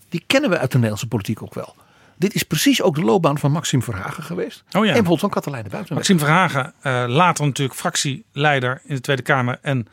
die 0.09 0.23
kennen 0.27 0.51
we 0.51 0.57
uit 0.59 0.69
de 0.69 0.75
Nederlandse 0.75 1.09
politiek 1.09 1.43
ook 1.43 1.55
wel. 1.55 1.75
Dit 2.17 2.35
is 2.35 2.43
precies 2.43 2.83
ook 2.83 2.95
de 2.95 3.03
loopbaan 3.03 3.39
van 3.39 3.53
Maxime 3.53 3.83
Verhagen 3.83 4.23
geweest. 4.23 4.65
ja. 4.71 4.79
En 4.79 4.85
bijvoorbeeld 4.85 5.21
van 5.21 5.31
Katelijne 5.31 5.69
Buitenweg. 5.69 5.99
Maxime 5.99 6.19
Verhagen, 6.19 6.73
eh, 6.81 7.05
later 7.09 7.45
natuurlijk 7.45 7.79
fractieleider 7.79 8.81
in 8.85 8.95
de 8.95 9.01
Tweede 9.01 9.23
Kamer 9.23 9.59
en 9.63 9.87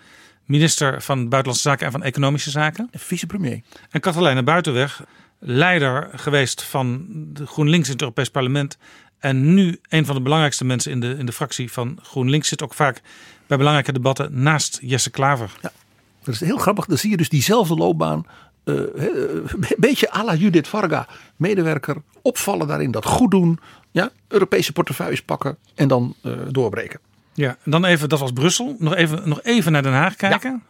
minister 0.49 1.01
van 1.01 1.17
Buitenlandse 1.17 1.69
Zaken 1.69 1.85
en 1.85 1.91
van 1.91 2.03
Economische 2.03 2.49
Zaken. 2.49 2.89
Vicepremier. 2.91 3.61
En 3.89 3.99
Katelijne 4.01 4.43
Buitenweg, 4.43 5.03
leider 5.39 6.09
geweest 6.15 6.63
van 6.63 7.05
de 7.09 7.45
GroenLinks 7.45 7.85
in 7.87 7.91
het 7.93 8.01
Europees 8.01 8.29
Parlement. 8.29 8.77
En 9.19 9.53
nu 9.53 9.79
een 9.89 10.05
van 10.05 10.15
de 10.15 10.21
belangrijkste 10.21 10.65
mensen 10.65 10.91
in 10.91 10.99
de, 10.99 11.15
in 11.17 11.25
de 11.25 11.31
fractie 11.31 11.71
van 11.71 11.99
GroenLinks. 12.01 12.47
Zit 12.47 12.63
ook 12.63 12.73
vaak 12.73 13.01
bij 13.47 13.57
belangrijke 13.57 13.91
debatten 13.91 14.41
naast 14.41 14.79
Jesse 14.81 15.09
Klaver. 15.09 15.51
Ja, 15.61 15.71
dat 16.23 16.33
is 16.33 16.39
heel 16.39 16.57
grappig. 16.57 16.85
Dan 16.85 16.97
zie 16.97 17.09
je 17.09 17.17
dus 17.17 17.29
diezelfde 17.29 17.75
loopbaan. 17.75 18.25
eh, 18.63 18.73
een 18.73 19.75
beetje 19.77 20.13
à 20.13 20.23
la 20.23 20.35
Judith 20.35 20.67
Varga. 20.67 21.07
Medewerker, 21.35 22.01
opvallen 22.21 22.67
daarin, 22.67 22.91
dat 22.91 23.05
goed 23.05 23.31
doen. 23.31 23.59
Ja, 23.91 24.11
Europese 24.27 24.71
portefeuilles 24.71 25.21
pakken 25.21 25.57
en 25.75 25.87
dan 25.87 26.15
eh, 26.21 26.31
doorbreken. 26.49 26.99
Ja, 27.39 27.57
dan 27.63 27.85
even, 27.85 28.09
dat 28.09 28.19
was 28.19 28.31
Brussel. 28.31 28.75
Nog 28.79 28.95
even, 28.95 29.29
nog 29.29 29.43
even 29.43 29.71
naar 29.71 29.83
Den 29.83 29.91
Haag 29.93 30.15
kijken. 30.15 30.63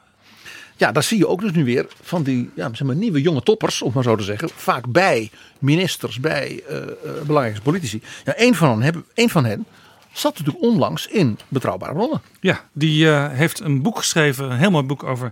Ja, 0.77 0.91
daar 0.91 1.03
zie 1.03 1.17
je 1.17 1.27
ook 1.27 1.41
dus 1.41 1.51
nu 1.51 1.63
weer 1.63 1.85
van 2.01 2.23
die 2.23 2.49
ja, 2.55 2.69
zeg 2.73 2.87
maar, 2.87 2.95
nieuwe 2.95 3.21
jonge 3.21 3.43
toppers, 3.43 3.81
om 3.81 3.91
maar 3.93 4.03
zo 4.03 4.15
te 4.15 4.23
zeggen. 4.23 4.49
Vaak 4.55 4.87
bij 4.91 5.31
ministers, 5.59 6.19
bij 6.19 6.63
eh, 6.67 6.77
eh, 6.77 6.87
belangrijke 7.25 7.61
politici. 7.61 8.01
Ja, 8.25 8.33
een, 8.35 8.55
van 8.55 8.69
hen, 8.69 8.81
hebben- 8.81 9.05
een 9.13 9.29
van 9.29 9.45
hen 9.45 9.65
zat 10.11 10.37
natuurlijk 10.37 10.65
onlangs 10.65 11.07
in 11.07 11.39
Betrouwbare 11.47 11.93
Bronnen. 11.93 12.21
Ja, 12.39 12.63
die 12.73 13.09
eh, 13.09 13.29
heeft 13.31 13.59
een 13.59 13.81
boek 13.81 13.97
geschreven, 13.97 14.51
een 14.51 14.57
heel 14.57 14.71
mooi 14.71 14.85
boek 14.85 15.03
over 15.03 15.31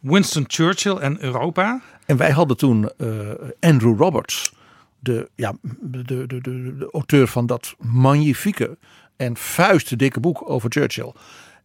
Winston 0.00 0.44
Churchill 0.46 0.96
en 0.96 1.16
Europa. 1.20 1.80
En 2.06 2.16
wij 2.16 2.30
hadden 2.30 2.56
toen 2.56 2.90
Andrew 3.60 3.98
Roberts, 3.98 4.52
de, 4.98 5.28
ja, 5.34 5.54
de, 5.80 6.02
de, 6.02 6.26
de, 6.26 6.40
de 6.40 6.88
auteur 6.92 7.28
van 7.28 7.46
dat 7.46 7.74
magnifieke 7.78 8.76
en 9.16 9.36
vuistdikke 9.36 10.20
boek 10.20 10.50
over 10.50 10.70
Churchill. 10.70 11.12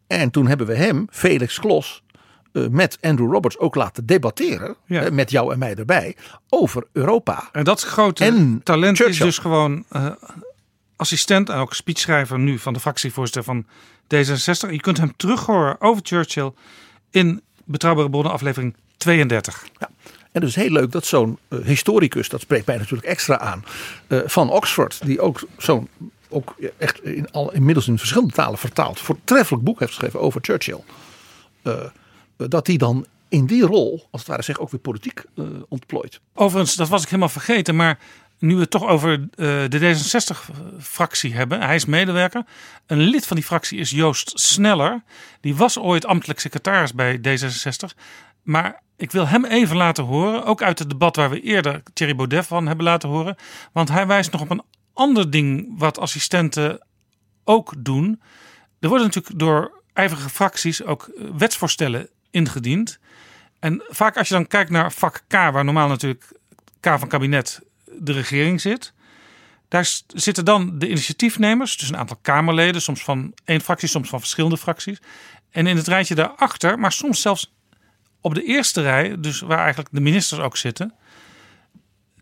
En 0.08 0.30
toen 0.32 0.48
hebben 0.48 0.68
we 0.68 0.76
hem, 0.76 1.08
Felix 1.12 1.60
Klos, 1.60 2.04
eh, 2.52 2.68
met 2.68 2.98
Andrew 3.02 3.32
Roberts 3.32 3.58
ook 3.58 3.76
laten 3.76 4.06
debatteren, 4.06 4.76
Ja. 4.86 5.04
eh, 5.04 5.12
met 5.12 5.32
jou 5.32 5.54
en 5.54 5.60
mij 5.60 5.76
erbij, 5.76 6.16
over 6.50 6.88
Europa. 6.92 7.50
En 7.52 7.64
dat 7.64 7.82
grote 7.82 8.26
En 8.26 8.62
talent 8.64 9.00
is 9.00 9.06
Churchill. 9.06 9.26
dus 9.26 9.38
gewoon 9.38 9.86
eh, 9.90 10.06
assistent 10.96 11.50
en 11.50 11.58
ook 11.58 11.74
speechschrijver 11.74 12.40
nu 12.40 12.60
van 12.60 12.74
de 12.74 12.80
fractievoorzitter 12.80 13.44
van 13.44 13.66
D66. 14.16 14.70
Je 14.72 14.82
kunt 14.82 14.98
hem 14.98 15.14
terug 15.18 15.46
horen 15.46 15.82
over 15.82 16.02
Churchill 16.06 16.52
in 17.12 17.42
Betrouwbare 17.66 18.10
Bronnen 18.10 18.32
aflevering 18.32 18.76
32. 18.98 19.66
Ja. 19.80 19.90
En 20.32 20.42
het 20.42 20.50
is 20.50 20.56
heel 20.56 20.70
leuk 20.72 20.92
dat 20.92 21.06
zo'n 21.06 21.40
historicus, 21.64 22.30
dat 22.30 22.42
spreekt 22.42 22.66
mij 22.66 22.78
natuurlijk 22.78 23.08
extra 23.08 23.40
aan, 23.40 23.64
van 24.10 24.50
Oxford, 24.50 25.06
die 25.06 25.22
ook 25.22 25.42
zo'n, 25.58 25.90
ook 26.30 26.56
echt 26.78 27.04
in 27.04 27.32
al, 27.32 27.54
inmiddels 27.54 27.88
in 27.88 27.98
verschillende 27.98 28.34
talen 28.34 28.60
vertaald, 28.60 29.00
voortreffelijk 29.00 29.64
boek 29.64 29.80
heeft 29.80 29.92
geschreven 29.92 30.20
over 30.20 30.42
Churchill. 30.44 30.84
eh, 31.62 31.86
dat 32.38 32.66
die 32.66 32.78
dan 32.78 33.06
in 33.30 33.46
die 33.46 33.66
rol, 33.66 34.08
als 34.12 34.22
het 34.22 34.30
ware, 34.30 34.44
zich 34.44 34.60
ook 34.60 34.72
weer 34.72 34.80
politiek 34.80 35.24
uh, 35.36 35.46
ontplooit. 35.68 36.20
Overigens, 36.34 36.76
dat 36.76 36.90
was 36.90 37.02
ik 37.02 37.08
helemaal 37.08 37.30
vergeten, 37.30 37.76
maar 37.76 38.00
nu 38.40 38.54
we 38.54 38.62
het 38.62 38.70
toch 38.70 38.88
over 38.88 39.20
uh, 39.20 39.28
de 39.68 39.80
D66-fractie 39.80 41.34
hebben, 41.34 41.62
hij 41.62 41.76
is 41.76 41.86
medewerker. 41.86 42.44
Een 42.86 43.00
lid 43.00 43.28
van 43.28 43.36
die 43.36 43.46
fractie 43.46 43.80
is 43.80 43.90
Joost 43.90 44.40
Sneller. 44.40 45.04
Die 45.42 45.56
was 45.56 45.78
ooit 45.78 46.06
ambtelijk 46.06 46.40
secretaris 46.40 46.94
bij 46.94 47.18
D66. 47.18 47.98
Maar 48.44 48.82
ik 48.98 49.12
wil 49.12 49.28
hem 49.28 49.46
even 49.46 49.76
laten 49.76 50.04
horen, 50.04 50.46
ook 50.46 50.62
uit 50.62 50.80
het 50.80 50.90
debat 50.90 51.16
waar 51.16 51.30
we 51.30 51.42
eerder 51.42 51.84
Thierry 51.94 52.16
Baudet 52.16 52.48
van 52.48 52.68
hebben 52.68 52.86
laten 52.86 53.10
horen. 53.10 53.36
Want 53.72 53.90
hij 53.90 54.08
wijst 54.08 54.32
nog 54.32 54.42
op 54.42 54.50
een 54.50 54.64
ander 55.00 55.30
ding 55.30 55.74
wat 55.78 56.00
assistenten 56.00 56.86
ook 57.44 57.74
doen. 57.78 58.22
Er 58.80 58.88
worden 58.88 59.08
natuurlijk 59.08 59.40
door 59.40 59.82
ijverige 59.94 60.30
fracties 60.30 60.84
ook 60.84 61.08
eh, 61.08 61.24
wetsvoorstellen 61.38 62.10
ingediend. 62.32 63.00
En 63.60 63.84
vaak 63.88 64.18
als 64.18 64.28
je 64.28 64.34
dan 64.34 64.48
kijkt 64.48 64.70
naar 64.70 64.92
vak 64.92 65.24
K, 65.28 65.34
waar 65.34 65.66
normaal 65.66 65.88
natuurlijk 65.88 66.32
K 66.80 66.86
van 67.00 67.08
kabinet 67.08 67.62
de 68.00 68.12
regering 68.12 68.62
zit. 68.62 68.94
Daar 69.68 69.90
zitten 70.08 70.46
dan 70.46 70.80
de 70.80 70.90
initiatiefnemers, 70.90 71.78
dus 71.78 71.90
een 71.90 71.98
aantal 71.98 72.18
Kamerleden, 72.22 72.82
soms 72.82 73.04
van 73.04 73.34
één 73.46 73.62
fractie, 73.62 73.88
soms 73.88 74.10
van 74.10 74.20
verschillende 74.20 74.58
fracties. 74.58 75.00
En 75.52 75.68
in 75.68 75.78
het 75.78 75.88
rijtje 75.88 76.16
daarachter, 76.16 76.80
maar 76.80 76.92
soms 76.92 77.22
zelfs 77.22 77.54
op 78.22 78.34
de 78.34 78.44
eerste 78.44 78.82
rij, 78.82 79.20
dus 79.20 79.40
waar 79.40 79.60
eigenlijk 79.60 79.90
de 79.92 80.02
ministers 80.02 80.42
ook 80.42 80.58
zitten, 80.58 80.94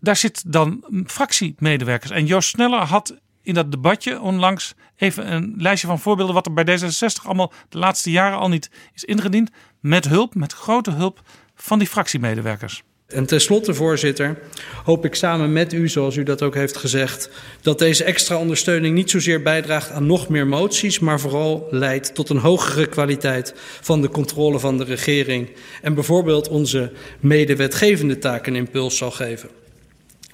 daar 0.00 0.16
zit 0.16 0.52
dan 0.52 0.84
fractiemedewerkers. 1.06 2.10
En 2.10 2.26
Joost 2.26 2.48
Sneller 2.48 2.80
had 2.80 3.16
in 3.42 3.54
dat 3.54 3.70
debatje 3.70 4.20
onlangs 4.20 4.74
even 4.96 5.32
een 5.32 5.54
lijstje 5.56 5.86
van 5.86 6.00
voorbeelden 6.00 6.34
wat 6.34 6.46
er 6.46 6.52
bij 6.52 6.78
D66 6.78 7.22
allemaal 7.24 7.52
de 7.68 7.78
laatste 7.78 8.10
jaren 8.10 8.38
al 8.38 8.48
niet 8.48 8.70
is 8.94 9.04
ingediend. 9.04 9.50
Met 9.80 10.08
hulp, 10.08 10.34
met 10.34 10.52
grote 10.52 10.90
hulp 10.90 11.22
van 11.54 11.78
die 11.78 11.88
fractiemedewerkers. 11.88 12.82
En 13.08 13.26
tenslotte, 13.26 13.74
voorzitter, 13.74 14.38
hoop 14.84 15.04
ik 15.04 15.14
samen 15.14 15.52
met 15.52 15.72
u, 15.72 15.88
zoals 15.88 16.16
u 16.16 16.22
dat 16.22 16.42
ook 16.42 16.54
heeft 16.54 16.76
gezegd, 16.76 17.30
dat 17.60 17.78
deze 17.78 18.04
extra 18.04 18.38
ondersteuning 18.38 18.94
niet 18.94 19.10
zozeer 19.10 19.42
bijdraagt 19.42 19.90
aan 19.90 20.06
nog 20.06 20.28
meer 20.28 20.46
moties, 20.46 20.98
maar 20.98 21.20
vooral 21.20 21.66
leidt 21.70 22.14
tot 22.14 22.28
een 22.28 22.38
hogere 22.38 22.86
kwaliteit 22.86 23.54
van 23.80 24.00
de 24.02 24.08
controle 24.08 24.58
van 24.58 24.78
de 24.78 24.84
regering 24.84 25.50
en 25.82 25.94
bijvoorbeeld 25.94 26.48
onze 26.48 26.92
medewetgevende 27.20 28.18
taken 28.18 28.54
een 28.54 28.58
impuls 28.58 28.96
zal 28.96 29.10
geven. 29.10 29.48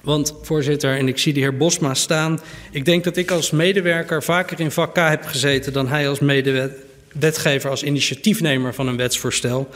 Want 0.05 0.35
voorzitter, 0.41 0.97
en 0.97 1.07
ik 1.07 1.17
zie 1.17 1.33
de 1.33 1.39
heer 1.39 1.57
Bosma 1.57 1.93
staan. 1.93 2.39
Ik 2.71 2.85
denk 2.85 3.03
dat 3.03 3.17
ik 3.17 3.31
als 3.31 3.51
medewerker 3.51 4.23
vaker 4.23 4.59
in 4.59 4.71
vak 4.71 4.93
K 4.93 4.97
heb 4.97 5.25
gezeten 5.25 5.73
dan 5.73 5.87
hij 5.87 6.09
als 6.09 6.19
medewet, 6.19 6.71
wetgever 7.19 7.69
als 7.69 7.83
initiatiefnemer 7.83 8.73
van 8.73 8.87
een 8.87 8.97
wetsvoorstel. 8.97 9.69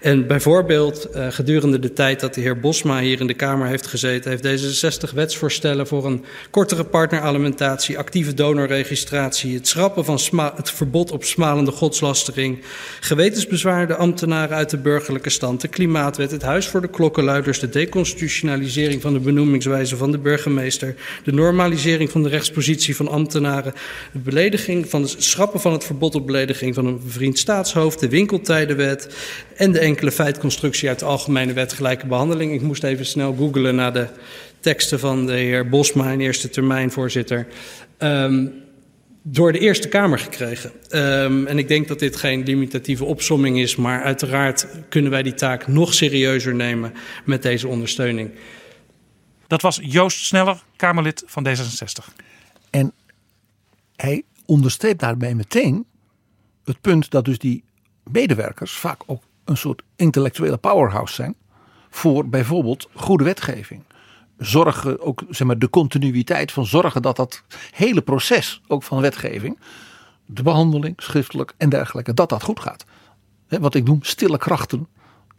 En 0.00 0.26
bijvoorbeeld 0.26 1.08
uh, 1.14 1.26
gedurende 1.30 1.78
de 1.78 1.92
tijd 1.92 2.20
dat 2.20 2.34
de 2.34 2.40
heer 2.40 2.60
Bosma 2.60 3.00
hier 3.00 3.20
in 3.20 3.26
de 3.26 3.34
Kamer 3.34 3.66
heeft 3.66 3.86
gezeten, 3.86 4.30
heeft 4.30 4.42
deze 4.42 4.72
60 4.72 5.10
wetsvoorstellen 5.10 5.86
voor 5.86 6.06
een 6.06 6.24
kortere 6.50 6.84
partneralimentatie, 6.84 7.98
actieve 7.98 8.34
donorregistratie, 8.34 9.54
het 9.54 9.68
schrappen 9.68 10.04
van 10.04 10.18
het 10.56 10.70
verbod 10.70 11.10
op 11.10 11.24
smalende 11.24 11.70
godslastering, 11.70 12.58
gewetensbezwaarde 13.00 13.96
ambtenaren 13.96 14.56
uit 14.56 14.70
de 14.70 14.78
burgerlijke 14.78 15.30
stand, 15.30 15.60
de 15.60 15.68
klimaatwet, 15.68 16.30
het 16.30 16.42
huis 16.42 16.66
voor 16.66 16.80
de 16.80 16.88
klokkenluiders, 16.88 17.60
de 17.60 17.68
deconstitutionalisering 17.68 19.02
van 19.02 19.12
de 19.12 19.20
benoemingswijze 19.20 19.96
van 19.96 20.10
de 20.10 20.18
burgemeester, 20.18 20.94
de 21.24 21.32
normalisering 21.32 22.10
van 22.10 22.22
de 22.22 22.28
rechtspositie 22.28 22.96
van 22.96 23.08
ambtenaren, 23.08 23.74
de 24.12 24.18
belediging 24.18 24.90
van 24.90 25.02
het 25.02 25.14
schrappen 25.18 25.60
van 25.60 25.72
het 25.72 25.84
verbod 25.84 26.14
op 26.14 26.26
belediging 26.26 26.74
van 26.82 26.92
een 26.92 27.04
bevriend 27.04 27.38
staatshoofd, 27.38 28.00
de 28.00 28.08
winkeltijdenwet 28.08 29.16
en 29.56 29.72
de 29.72 29.78
enkele 29.78 30.12
feitconstructie 30.12 30.88
uit 30.88 30.98
de 30.98 31.04
Algemene 31.04 31.52
Wet 31.52 31.72
Gelijke 31.72 32.06
Behandeling. 32.06 32.52
Ik 32.52 32.62
moest 32.62 32.82
even 32.82 33.06
snel 33.06 33.34
googelen 33.34 33.74
naar 33.74 33.92
de 33.92 34.06
teksten 34.60 34.98
van 34.98 35.26
de 35.26 35.32
heer 35.32 35.68
Bosma 35.68 36.10
in 36.10 36.20
eerste 36.20 36.50
termijn, 36.50 36.90
voorzitter. 36.90 37.46
Um, 37.98 38.52
door 39.22 39.52
de 39.52 39.58
Eerste 39.58 39.88
Kamer 39.88 40.18
gekregen. 40.18 40.72
Um, 40.90 41.46
en 41.46 41.58
ik 41.58 41.68
denk 41.68 41.88
dat 41.88 41.98
dit 41.98 42.16
geen 42.16 42.42
limitatieve 42.42 43.04
opsomming 43.04 43.58
is, 43.58 43.76
maar 43.76 44.02
uiteraard 44.02 44.66
kunnen 44.88 45.10
wij 45.10 45.22
die 45.22 45.34
taak 45.34 45.66
nog 45.66 45.94
serieuzer 45.94 46.54
nemen 46.54 46.92
met 47.24 47.42
deze 47.42 47.68
ondersteuning. 47.68 48.30
Dat 49.46 49.62
was 49.62 49.80
Joost 49.82 50.24
Sneller, 50.24 50.62
Kamerlid 50.76 51.22
van 51.26 51.46
D66. 51.48 52.14
En 52.70 52.92
hij 53.96 54.22
onderstreept 54.46 55.00
daarbij 55.00 55.34
meteen 55.34 55.86
het 56.64 56.80
punt 56.80 57.10
dat 57.10 57.24
dus 57.24 57.38
die 57.38 57.64
medewerkers 58.10 58.72
vaak 58.72 59.02
ook 59.06 59.22
een 59.44 59.56
soort 59.56 59.82
intellectuele 59.96 60.56
powerhouse 60.56 61.14
zijn 61.14 61.34
voor 61.90 62.28
bijvoorbeeld 62.28 62.88
goede 62.94 63.24
wetgeving. 63.24 63.82
Zorgen 64.38 65.00
ook 65.00 65.22
zeg 65.28 65.46
maar, 65.46 65.58
de 65.58 65.70
continuïteit 65.70 66.52
van 66.52 66.66
zorgen 66.66 67.02
dat 67.02 67.16
dat 67.16 67.42
hele 67.70 68.02
proces 68.02 68.60
ook 68.66 68.82
van 68.82 69.00
wetgeving, 69.00 69.58
de 70.26 70.42
behandeling, 70.42 70.94
schriftelijk 70.96 71.54
en 71.56 71.68
dergelijke, 71.68 72.14
dat 72.14 72.28
dat 72.28 72.42
goed 72.42 72.60
gaat. 72.60 72.84
Wat 73.48 73.74
ik 73.74 73.84
noem 73.84 74.02
stille 74.02 74.38
krachten 74.38 74.88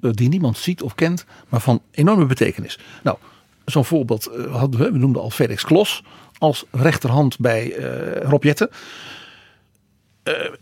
eh, 0.01 0.11
die 0.13 0.29
niemand 0.29 0.57
ziet 0.57 0.81
of 0.81 0.95
kent, 0.95 1.25
maar 1.49 1.61
van 1.61 1.81
enorme 1.91 2.25
betekenis. 2.25 2.79
Nou, 3.03 3.17
zo'n 3.65 3.85
voorbeeld 3.85 4.25
eh, 4.25 4.55
hadden 4.55 4.79
we, 4.79 4.91
we 4.91 4.97
noemden 4.97 5.21
al 5.21 5.29
Felix 5.29 5.63
Klos 5.63 6.03
als 6.37 6.65
rechterhand 6.71 7.39
bij 7.39 7.77
uh, 7.77 8.21
Rob. 8.21 8.43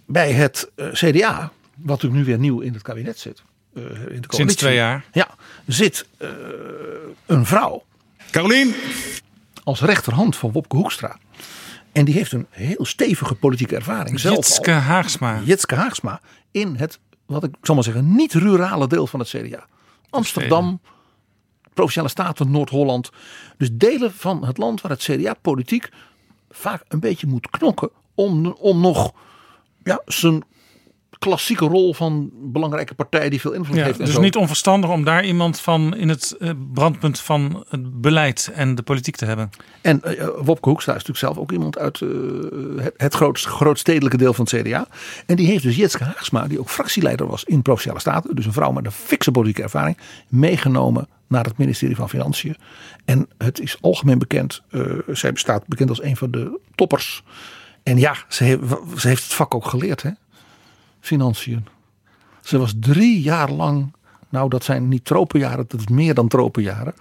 Bij 0.06 0.32
het 0.32 0.72
CDA 0.92 1.52
wat 1.76 2.06
ook 2.06 2.12
nu 2.12 2.24
weer 2.24 2.38
nieuw 2.38 2.60
in 2.60 2.74
het 2.74 2.82
kabinet 2.82 3.20
zit. 3.20 3.44
Uh, 3.74 3.84
in 3.84 4.22
de 4.22 4.28
Sinds 4.30 4.56
twee 4.56 4.76
jaar. 4.76 5.06
Ja, 5.12 5.30
zit 5.66 6.06
uh, 6.20 6.30
een 7.26 7.46
vrouw. 7.46 7.84
Carolien. 8.32 8.76
Als 9.64 9.82
rechterhand 9.82 10.36
van 10.36 10.52
Wopke 10.52 10.76
Hoekstra. 10.76 11.18
En 11.92 12.06
die 12.06 12.14
heeft 12.14 12.32
een 12.32 12.48
heel 12.50 12.86
stevige 12.86 13.36
politieke 13.36 13.76
ervaring. 13.76 14.20
Zelf 14.20 14.36
Jitske 14.36 14.74
al. 14.74 14.80
Haagsma. 14.80 15.42
Jitske 15.44 15.76
Haagsma. 15.76 16.22
In 16.52 16.76
het, 16.76 17.00
wat 17.26 17.44
ik 17.44 17.56
zal 17.62 17.76
maar 17.76 17.84
zeggen, 17.84 18.16
niet 18.16 18.34
rurale 18.34 18.88
deel 18.88 19.08
van 19.08 19.20
het 19.20 19.30
CDA. 19.30 19.66
Amsterdam, 20.10 20.82
Provinciale 21.74 22.10
Staten, 22.10 22.52
Noord-Holland. 22.52 23.10
Dus 23.58 23.70
delen 23.72 24.14
van 24.14 24.46
het 24.46 24.58
land 24.58 24.82
waar 24.82 24.92
het 24.92 25.02
CDA 25.02 25.34
politiek 25.34 25.90
vaak 26.50 26.84
een 26.88 27.00
beetje 27.00 27.28
moet 27.28 27.50
knokken. 27.50 27.90
Om, 28.16 28.48
om 28.48 28.82
nog 28.82 29.14
ja, 29.84 30.02
zijn 30.06 30.44
klassieke 31.20 31.66
rol 31.66 31.94
van 31.94 32.30
belangrijke 32.34 32.94
partij 32.94 33.30
die 33.30 33.40
veel 33.40 33.52
invloed 33.52 33.76
ja, 33.76 33.84
heeft. 33.84 33.98
dus 33.98 34.18
niet 34.18 34.36
onverstandig 34.36 34.90
om 34.90 35.04
daar 35.04 35.26
iemand 35.26 35.60
van 35.60 35.96
in 35.96 36.10
het 36.10 36.36
eh, 36.40 36.50
brandpunt 36.74 37.20
van 37.20 37.66
het 37.70 38.02
beleid 38.02 38.52
en 38.54 38.76
de 38.76 38.82
politiek 38.82 39.16
te 39.16 39.26
hebben. 39.26 39.50
En 39.82 40.02
uh, 40.06 40.28
Wopke 40.38 40.70
Hoekstra 40.70 40.96
is 40.96 41.06
natuurlijk 41.06 41.18
zelf 41.18 41.38
ook 41.38 41.52
iemand 41.52 41.78
uit 41.78 42.00
uh, 42.00 42.10
het, 42.84 42.94
het 42.98 43.14
groot, 43.14 43.40
grootstedelijke 43.40 44.18
deel 44.18 44.34
van 44.34 44.48
het 44.50 44.62
CDA. 44.62 44.88
En 45.26 45.36
die 45.36 45.48
heeft 45.48 45.64
dus 45.64 45.76
Jitske 45.76 46.04
Haagsma, 46.04 46.48
die 46.48 46.60
ook 46.60 46.70
fractieleider 46.70 47.28
was 47.28 47.44
in 47.44 47.62
Provinciale 47.62 48.00
Staten, 48.00 48.36
dus 48.36 48.46
een 48.46 48.54
vrouw 48.54 48.72
met 48.72 48.86
een 48.86 48.92
fikse 48.92 49.32
politieke 49.32 49.64
ervaring, 49.64 49.98
meegenomen 50.28 51.08
naar 51.28 51.46
het 51.46 51.58
ministerie 51.58 51.96
van 51.96 52.10
Financiën. 52.10 52.56
En 53.06 53.28
het 53.38 53.60
is 53.60 53.78
algemeen 53.82 54.20
bekend, 54.20 54.62
zij 55.08 55.32
bestaat 55.32 55.68
bekend 55.68 55.90
als 55.90 56.04
een 56.04 56.18
van 56.18 56.32
de 56.32 56.60
toppers. 56.76 57.24
En 57.84 57.98
ja, 57.98 58.16
ze 58.28 58.44
heeft, 58.44 58.62
ze 58.98 59.08
heeft 59.08 59.24
het 59.24 59.34
vak 59.34 59.56
ook 59.56 59.66
geleerd 59.66 60.02
hè 60.02 60.12
financiën. 61.00 61.68
Ze 62.42 62.58
was 62.58 62.74
drie 62.80 63.22
jaar 63.22 63.52
lang, 63.52 63.94
nou 64.30 64.50
dat 64.50 64.64
zijn 64.64 64.88
niet 64.88 65.06
tropenjaren, 65.06 65.66
dat 65.68 65.80
is 65.80 65.88
meer 65.88 66.14
dan 66.14 66.28
tropenjaren. 66.28 66.94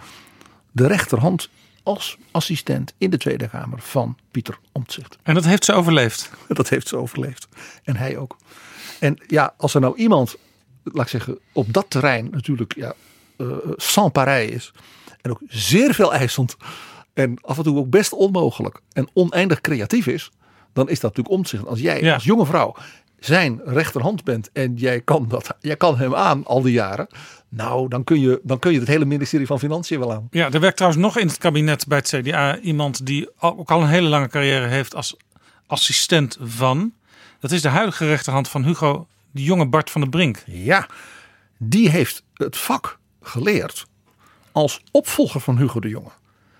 De 0.70 0.86
rechterhand 0.86 1.48
als 1.82 2.18
assistent 2.30 2.94
in 2.98 3.10
de 3.10 3.18
Tweede 3.18 3.48
Kamer 3.48 3.80
van 3.80 4.16
Pieter 4.30 4.58
Omtzigt. 4.72 5.18
En 5.22 5.34
dat 5.34 5.44
heeft 5.44 5.64
ze 5.64 5.72
overleefd? 5.72 6.30
Dat 6.48 6.68
heeft 6.68 6.88
ze 6.88 6.96
overleefd. 6.96 7.48
En 7.84 7.96
hij 7.96 8.16
ook. 8.16 8.36
En 9.00 9.18
ja, 9.26 9.54
als 9.56 9.74
er 9.74 9.80
nou 9.80 9.96
iemand, 9.96 10.36
laat 10.82 11.04
ik 11.04 11.10
zeggen, 11.10 11.38
op 11.52 11.72
dat 11.72 11.86
terrein 11.88 12.28
natuurlijk 12.30 12.74
ja, 12.76 12.94
uh, 13.36 13.56
sans 13.76 14.12
pareil 14.12 14.50
is. 14.50 14.72
En 15.20 15.30
ook 15.30 15.40
zeer 15.48 15.94
veel 15.94 16.12
eisend. 16.12 16.56
En 17.12 17.38
af 17.40 17.56
en 17.56 17.62
toe 17.62 17.78
ook 17.78 17.90
best 17.90 18.12
onmogelijk. 18.12 18.80
En 18.92 19.08
oneindig 19.12 19.60
creatief 19.60 20.06
is. 20.06 20.30
Dan 20.78 20.88
is 20.88 21.00
dat 21.00 21.16
natuurlijk 21.16 21.36
Omtzigt. 21.36 21.66
Als 21.66 21.80
jij 21.80 22.02
ja. 22.02 22.14
als 22.14 22.24
jonge 22.24 22.46
vrouw 22.46 22.74
zijn 23.18 23.60
rechterhand 23.64 24.24
bent 24.24 24.50
en 24.52 24.74
jij 24.74 25.00
kan, 25.00 25.28
dat, 25.28 25.56
jij 25.60 25.76
kan 25.76 25.96
hem 25.96 26.14
aan 26.14 26.44
al 26.44 26.62
die 26.62 26.72
jaren. 26.72 27.06
Nou, 27.48 27.88
dan 27.88 28.04
kun, 28.04 28.20
je, 28.20 28.40
dan 28.42 28.58
kun 28.58 28.72
je 28.72 28.78
het 28.78 28.88
hele 28.88 29.04
ministerie 29.04 29.46
van 29.46 29.58
Financiën 29.58 29.98
wel 29.98 30.12
aan. 30.12 30.28
Ja, 30.30 30.50
er 30.50 30.60
werkt 30.60 30.76
trouwens 30.76 31.04
nog 31.04 31.18
in 31.18 31.26
het 31.26 31.38
kabinet 31.38 31.86
bij 31.86 31.98
het 31.98 32.08
CDA 32.08 32.58
iemand 32.58 33.06
die 33.06 33.28
ook 33.40 33.70
al 33.70 33.82
een 33.82 33.88
hele 33.88 34.08
lange 34.08 34.28
carrière 34.28 34.66
heeft 34.66 34.94
als 34.94 35.16
assistent 35.66 36.38
van. 36.40 36.92
Dat 37.40 37.50
is 37.50 37.62
de 37.62 37.68
huidige 37.68 38.06
rechterhand 38.06 38.48
van 38.48 38.64
Hugo, 38.64 39.06
de 39.30 39.42
jonge 39.42 39.66
Bart 39.66 39.90
van 39.90 40.00
der 40.00 40.10
Brink. 40.10 40.42
Ja, 40.46 40.86
die 41.56 41.90
heeft 41.90 42.22
het 42.34 42.56
vak 42.56 42.98
geleerd 43.22 43.86
als 44.52 44.82
opvolger 44.90 45.40
van 45.40 45.58
Hugo 45.58 45.80
de 45.80 45.88
Jonge. 45.88 46.10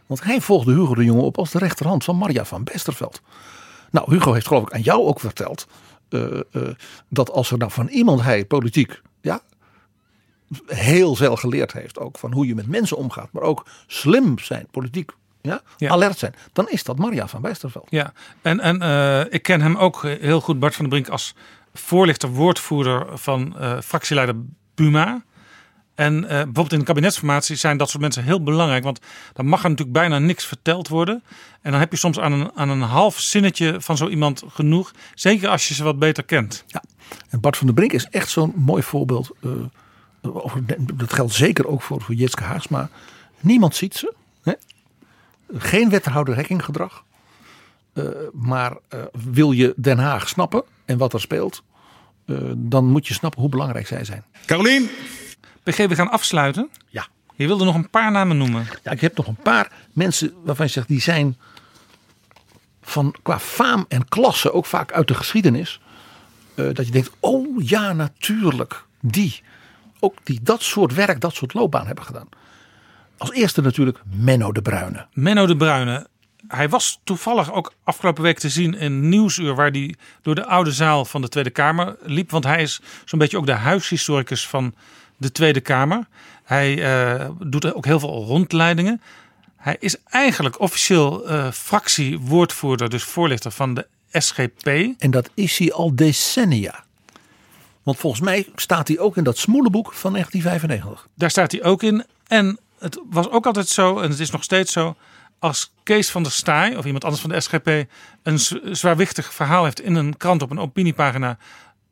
Want 0.06 0.22
hij 0.22 0.40
volgde 0.40 0.72
Hugo 0.72 0.94
de 0.94 1.04
Jonge 1.04 1.22
op 1.22 1.38
als 1.38 1.50
de 1.50 1.58
rechterhand 1.58 2.04
van 2.04 2.16
Maria 2.16 2.44
van 2.44 2.64
Besterveld. 2.64 3.22
Nou, 3.90 4.12
Hugo 4.12 4.32
heeft 4.32 4.46
geloof 4.46 4.62
ik 4.62 4.72
aan 4.72 4.80
jou 4.80 5.06
ook 5.06 5.20
verteld 5.20 5.66
uh, 6.10 6.40
uh, 6.52 6.68
dat 7.08 7.30
als 7.30 7.50
er 7.50 7.58
nou 7.58 7.70
van 7.70 7.88
iemand 7.88 8.22
hij 8.22 8.44
politiek 8.44 9.00
ja, 9.20 9.40
heel 10.66 11.14
veel 11.14 11.36
geleerd 11.36 11.72
heeft. 11.72 11.98
Ook 11.98 12.18
van 12.18 12.32
hoe 12.32 12.46
je 12.46 12.54
met 12.54 12.66
mensen 12.66 12.96
omgaat. 12.96 13.32
Maar 13.32 13.42
ook 13.42 13.66
slim 13.86 14.38
zijn, 14.38 14.66
politiek 14.70 15.12
ja, 15.40 15.62
alert 15.78 16.18
zijn. 16.18 16.34
Dan 16.52 16.68
is 16.68 16.84
dat 16.84 16.98
Maria 16.98 17.28
van 17.28 17.40
Bijsterveld. 17.40 17.86
Ja, 17.90 18.12
en, 18.42 18.60
en 18.60 18.82
uh, 18.82 19.32
ik 19.32 19.42
ken 19.42 19.60
hem 19.60 19.76
ook 19.76 20.02
heel 20.02 20.40
goed, 20.40 20.58
Bart 20.58 20.74
van 20.74 20.84
den 20.84 20.92
Brink, 20.92 21.08
als 21.12 21.34
voorlichter, 21.74 22.28
woordvoerder 22.28 23.18
van 23.18 23.56
fractieleider 23.82 24.36
Buma. 24.74 25.22
En 25.98 26.22
uh, 26.22 26.28
bijvoorbeeld 26.28 26.72
in 26.72 26.78
de 26.78 26.84
kabinetsformatie 26.84 27.56
zijn 27.56 27.76
dat 27.76 27.88
soort 27.88 28.02
mensen 28.02 28.24
heel 28.24 28.42
belangrijk. 28.42 28.84
Want 28.84 29.00
dan 29.32 29.46
mag 29.46 29.62
er 29.62 29.68
natuurlijk 29.68 29.98
bijna 29.98 30.18
niks 30.18 30.44
verteld 30.44 30.88
worden. 30.88 31.22
En 31.62 31.70
dan 31.70 31.80
heb 31.80 31.90
je 31.90 31.98
soms 31.98 32.18
aan 32.18 32.32
een, 32.32 32.50
aan 32.54 32.68
een 32.68 32.80
half 32.80 33.20
zinnetje 33.20 33.80
van 33.80 33.96
zo 33.96 34.08
iemand 34.08 34.42
genoeg. 34.48 34.92
Zeker 35.14 35.48
als 35.48 35.68
je 35.68 35.74
ze 35.74 35.84
wat 35.84 35.98
beter 35.98 36.24
kent. 36.24 36.64
Ja, 36.66 36.82
en 37.28 37.40
Bart 37.40 37.56
van 37.56 37.66
der 37.66 37.74
Brink 37.76 37.92
is 37.92 38.04
echt 38.04 38.30
zo'n 38.30 38.52
mooi 38.56 38.82
voorbeeld. 38.82 39.30
Uh, 39.40 39.52
dat 40.94 41.12
geldt 41.12 41.32
zeker 41.32 41.66
ook 41.66 41.82
voor, 41.82 42.02
voor 42.02 42.14
Jitske 42.14 42.42
Haagsma. 42.42 42.88
Niemand 43.40 43.76
ziet 43.76 43.94
ze. 43.94 44.14
Hè? 44.42 44.52
Geen 45.52 45.90
wethouderhekkinggedrag. 45.90 47.04
Uh, 47.94 48.04
maar 48.32 48.76
wil 49.32 49.52
je 49.52 49.74
Den 49.76 49.98
Haag 49.98 50.28
snappen 50.28 50.62
en 50.84 50.98
wat 50.98 51.12
er 51.12 51.20
speelt. 51.20 51.62
dan 52.56 52.84
moet 52.86 53.06
je 53.06 53.14
snappen 53.14 53.40
hoe 53.40 53.50
belangrijk 53.50 53.86
zij 53.86 54.04
zijn. 54.04 54.24
Carolien! 54.46 54.90
We 55.76 55.94
gaan 55.94 56.10
afsluiten. 56.10 56.70
Ja. 56.88 57.06
Je 57.36 57.46
wilde 57.46 57.64
nog 57.64 57.74
een 57.74 57.90
paar 57.90 58.10
namen 58.10 58.36
noemen. 58.36 58.66
Ja, 58.82 58.90
ik 58.90 59.00
heb 59.00 59.16
nog 59.16 59.26
een 59.26 59.42
paar 59.42 59.72
mensen 59.92 60.32
waarvan 60.44 60.66
je 60.66 60.72
zegt 60.72 60.88
die 60.88 61.00
zijn 61.00 61.36
van 62.82 63.14
qua 63.22 63.38
faam 63.38 63.84
en 63.88 64.08
klasse 64.08 64.52
ook 64.52 64.66
vaak 64.66 64.92
uit 64.92 65.08
de 65.08 65.14
geschiedenis. 65.14 65.80
Uh, 66.54 66.74
dat 66.74 66.86
je 66.86 66.92
denkt, 66.92 67.10
oh 67.20 67.62
ja, 67.68 67.92
natuurlijk, 67.92 68.84
die. 69.00 69.42
Ook 70.00 70.14
die 70.22 70.40
dat 70.42 70.62
soort 70.62 70.94
werk, 70.94 71.20
dat 71.20 71.34
soort 71.34 71.54
loopbaan 71.54 71.86
hebben 71.86 72.04
gedaan. 72.04 72.28
Als 73.16 73.32
eerste 73.32 73.60
natuurlijk 73.60 74.00
Menno 74.04 74.52
de 74.52 74.62
Bruyne. 74.62 75.06
Menno 75.12 75.46
de 75.46 75.56
Bruyne. 75.56 76.06
Hij 76.48 76.68
was 76.68 77.00
toevallig 77.04 77.52
ook 77.52 77.72
afgelopen 77.84 78.22
week 78.22 78.38
te 78.38 78.48
zien 78.48 78.74
in 78.74 79.08
Nieuwsuur, 79.08 79.54
waar 79.54 79.70
hij 79.70 79.94
door 80.22 80.34
de 80.34 80.46
oude 80.46 80.72
zaal 80.72 81.04
van 81.04 81.20
de 81.20 81.28
Tweede 81.28 81.50
Kamer 81.50 81.96
liep. 82.02 82.30
Want 82.30 82.44
hij 82.44 82.62
is 82.62 82.80
zo'n 83.04 83.18
beetje 83.18 83.36
ook 83.36 83.46
de 83.46 83.52
huishistoricus 83.52 84.48
van 84.48 84.74
de 85.18 85.32
Tweede 85.32 85.60
Kamer. 85.60 86.06
Hij 86.44 86.76
uh, 87.18 87.28
doet 87.40 87.74
ook 87.74 87.84
heel 87.84 88.00
veel 88.00 88.24
rondleidingen. 88.24 89.00
Hij 89.56 89.76
is 89.78 89.96
eigenlijk 90.04 90.60
officieel 90.60 91.30
uh, 91.30 91.50
fractiewoordvoerder, 91.50 92.90
dus 92.90 93.02
voorlichter 93.02 93.50
van 93.50 93.74
de 93.74 93.86
SGP. 94.12 94.66
En 94.98 95.10
dat 95.10 95.30
is 95.34 95.58
hij 95.58 95.72
al 95.72 95.94
decennia. 95.94 96.84
Want 97.82 97.98
volgens 98.00 98.22
mij 98.22 98.46
staat 98.54 98.88
hij 98.88 98.98
ook 98.98 99.16
in 99.16 99.24
dat 99.24 99.38
smoelenboek 99.38 99.92
van 99.92 100.12
1995. 100.12 101.08
Daar 101.14 101.30
staat 101.30 101.52
hij 101.52 101.62
ook 101.62 101.82
in. 101.82 102.04
En 102.26 102.58
het 102.78 103.00
was 103.10 103.30
ook 103.30 103.46
altijd 103.46 103.68
zo, 103.68 103.98
en 103.98 104.10
het 104.10 104.18
is 104.18 104.30
nog 104.30 104.42
steeds 104.42 104.72
zo. 104.72 104.96
Als 105.38 105.72
Kees 105.82 106.10
van 106.10 106.22
der 106.22 106.32
Staaij 106.32 106.76
of 106.76 106.84
iemand 106.84 107.04
anders 107.04 107.22
van 107.22 107.30
de 107.30 107.40
SGP 107.40 107.90
een 108.22 108.38
zwaarwichtig 108.76 109.34
verhaal 109.34 109.64
heeft 109.64 109.80
in 109.80 109.94
een 109.94 110.16
krant 110.16 110.42
op 110.42 110.50
een 110.50 110.58
opiniepagina 110.58 111.38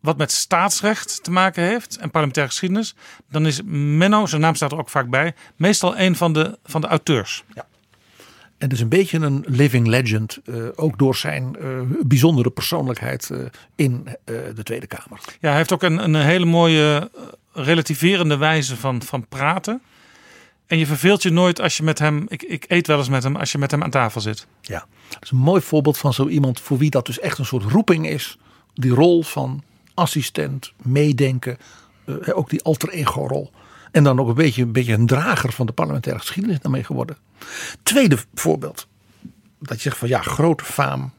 wat 0.06 0.16
met 0.16 0.32
staatsrecht 0.32 1.22
te 1.22 1.30
maken 1.30 1.62
heeft 1.62 1.96
en 1.96 2.10
parlementaire 2.10 2.52
geschiedenis, 2.52 2.94
dan 3.30 3.46
is 3.46 3.60
Menno, 3.64 4.26
zijn 4.26 4.40
naam 4.40 4.54
staat 4.54 4.72
er 4.72 4.78
ook 4.78 4.88
vaak 4.88 5.08
bij, 5.08 5.34
meestal 5.56 5.98
een 5.98 6.16
van 6.16 6.32
de, 6.32 6.58
van 6.64 6.80
de 6.80 6.86
auteurs. 6.86 7.44
Ja. 7.54 7.66
En 8.58 8.68
dus 8.68 8.80
een 8.80 8.88
beetje 8.88 9.18
een 9.18 9.44
living 9.46 9.86
legend, 9.86 10.38
uh, 10.44 10.68
ook 10.74 10.98
door 10.98 11.16
zijn 11.16 11.56
uh, 11.60 11.80
bijzondere 12.00 12.50
persoonlijkheid 12.50 13.28
uh, 13.32 13.38
in 13.74 14.08
de 14.24 14.62
Tweede 14.62 14.86
Kamer. 14.86 15.20
Ja, 15.40 15.48
hij 15.48 15.56
heeft 15.56 15.72
ook 15.72 15.82
een, 15.82 16.04
een 16.04 16.14
hele 16.14 16.44
mooie 16.44 17.10
relativerende 17.52 18.36
wijze 18.36 18.76
van, 18.76 19.02
van 19.02 19.26
praten. 19.28 19.82
En 20.66 20.78
je 20.78 20.86
verveelt 20.86 21.22
je 21.22 21.30
nooit 21.30 21.60
als 21.60 21.76
je 21.76 21.82
met 21.82 21.98
hem, 21.98 22.24
ik, 22.28 22.42
ik 22.42 22.64
eet 22.68 22.86
wel 22.86 22.98
eens 22.98 23.08
met 23.08 23.22
hem, 23.22 23.36
als 23.36 23.52
je 23.52 23.58
met 23.58 23.70
hem 23.70 23.82
aan 23.82 23.90
tafel 23.90 24.20
zit. 24.20 24.46
Ja, 24.60 24.86
dat 25.08 25.22
is 25.22 25.30
een 25.30 25.36
mooi 25.36 25.60
voorbeeld 25.60 25.98
van 25.98 26.12
zo 26.12 26.28
iemand 26.28 26.60
voor 26.60 26.78
wie 26.78 26.90
dat 26.90 27.06
dus 27.06 27.18
echt 27.20 27.38
een 27.38 27.46
soort 27.46 27.64
roeping 27.64 28.08
is. 28.08 28.38
Die 28.74 28.94
rol 28.94 29.22
van 29.22 29.62
assistent, 29.96 30.72
meedenken, 30.82 31.58
uh, 32.04 32.16
ook 32.38 32.50
die 32.50 32.62
alter 32.62 32.88
ego 32.88 33.26
rol. 33.26 33.50
En 33.90 34.04
dan 34.04 34.20
ook 34.20 34.28
een 34.28 34.34
beetje, 34.34 34.62
een 34.62 34.72
beetje 34.72 34.92
een 34.92 35.06
drager 35.06 35.52
van 35.52 35.66
de 35.66 35.72
parlementaire 35.72 36.20
geschiedenis 36.20 36.60
daarmee 36.60 36.84
geworden. 36.84 37.16
Tweede 37.82 38.18
voorbeeld. 38.34 38.86
Dat 39.58 39.76
je 39.76 39.82
zegt 39.82 39.96
van 39.96 40.08
ja, 40.08 40.20
grote 40.20 40.64
faam. 40.64 41.12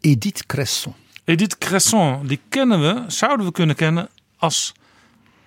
Edith 0.00 0.46
Cresson. 0.46 0.94
Edith 1.24 1.58
Cresson, 1.58 2.26
die 2.26 2.40
kennen 2.48 2.80
we, 2.80 3.04
zouden 3.06 3.46
we 3.46 3.52
kunnen 3.52 3.76
kennen 3.76 4.08
als 4.36 4.72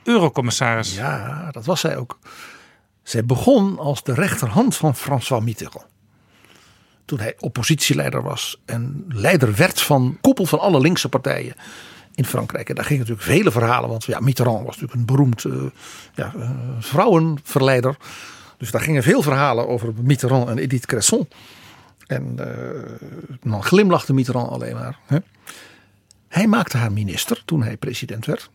eurocommissaris. 0.04 0.96
Ja, 0.96 1.52
dat 1.52 1.66
was 1.66 1.80
zij 1.80 1.98
ook. 1.98 2.20
Zij 3.04 3.26
begon 3.26 3.80
als 3.80 4.04
de 4.04 4.14
rechterhand 4.14 4.76
van 4.76 4.96
François 4.96 5.44
Mitterrand. 5.44 5.86
Toen 7.06 7.20
hij 7.20 7.36
oppositieleider 7.40 8.24
was 8.24 8.62
en 8.66 9.06
leider 9.08 9.56
werd 9.56 9.82
van 9.82 10.18
koepel 10.22 10.46
van 10.46 10.60
alle 10.60 10.80
linkse 10.80 11.10
partijen 11.10 11.56
in 12.16 12.26
Frankrijk. 12.26 12.70
En 12.70 12.76
daar 12.76 12.86
gingen 12.86 13.02
natuurlijk 13.08 13.28
vele 13.28 13.52
verhalen, 13.52 13.90
want 13.90 14.04
ja, 14.04 14.20
Mitterrand 14.20 14.66
was 14.66 14.80
natuurlijk 14.80 14.94
een 14.94 15.16
beroemd 15.16 15.44
uh, 15.44 15.64
ja, 16.16 16.34
uh, 16.38 16.50
vrouwenverleider. 16.80 17.98
Dus 18.58 18.72
daar 18.72 18.82
gingen 18.82 19.04
veel 19.04 19.22
verhalen 19.22 19.68
over 19.68 19.94
Mitterrand 20.02 20.50
en 20.50 20.58
Edith 20.58 20.86
Cresson. 20.86 21.28
En 22.08 22.36
uh, 22.40 22.48
dan 23.42 23.64
glimlachte 23.64 24.14
Mitterrand 24.14 24.50
alleen 24.50 24.76
maar. 24.76 25.00
Hè. 25.06 25.18
Hij 26.28 26.48
maakte 26.48 26.78
haar 26.78 26.92
minister 26.92 27.42
toen 27.46 27.64
hij 27.64 27.78
president 27.78 28.26
werd. 28.26 28.50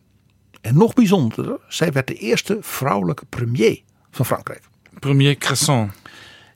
En 0.61 0.77
nog 0.77 0.93
bijzonderder, 0.93 1.59
zij 1.67 1.91
werd 1.91 2.07
de 2.07 2.15
eerste 2.15 2.57
vrouwelijke 2.61 3.25
premier 3.25 3.81
van 4.11 4.25
Frankrijk. 4.25 4.63
Premier 4.99 5.37
Cresson. 5.37 5.91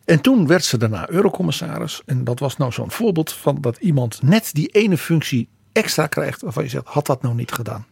En 0.05 0.21
toen 0.21 0.47
werd 0.47 0.63
ze 0.63 0.77
daarna 0.77 1.09
eurocommissaris. 1.09 2.01
En 2.05 2.23
dat 2.23 2.39
was 2.39 2.57
nou 2.57 2.71
zo'n 2.71 2.91
voorbeeld 2.91 3.33
van 3.33 3.57
dat 3.61 3.77
iemand 3.77 4.21
net 4.21 4.49
die 4.53 4.67
ene 4.67 4.97
functie 4.97 5.49
extra 5.73 6.07
krijgt 6.07 6.41
waarvan 6.41 6.63
je 6.63 6.69
zegt, 6.69 6.87
had 6.87 7.05
dat 7.05 7.21
nou 7.21 7.35
niet 7.35 7.51
gedaan? 7.51 7.85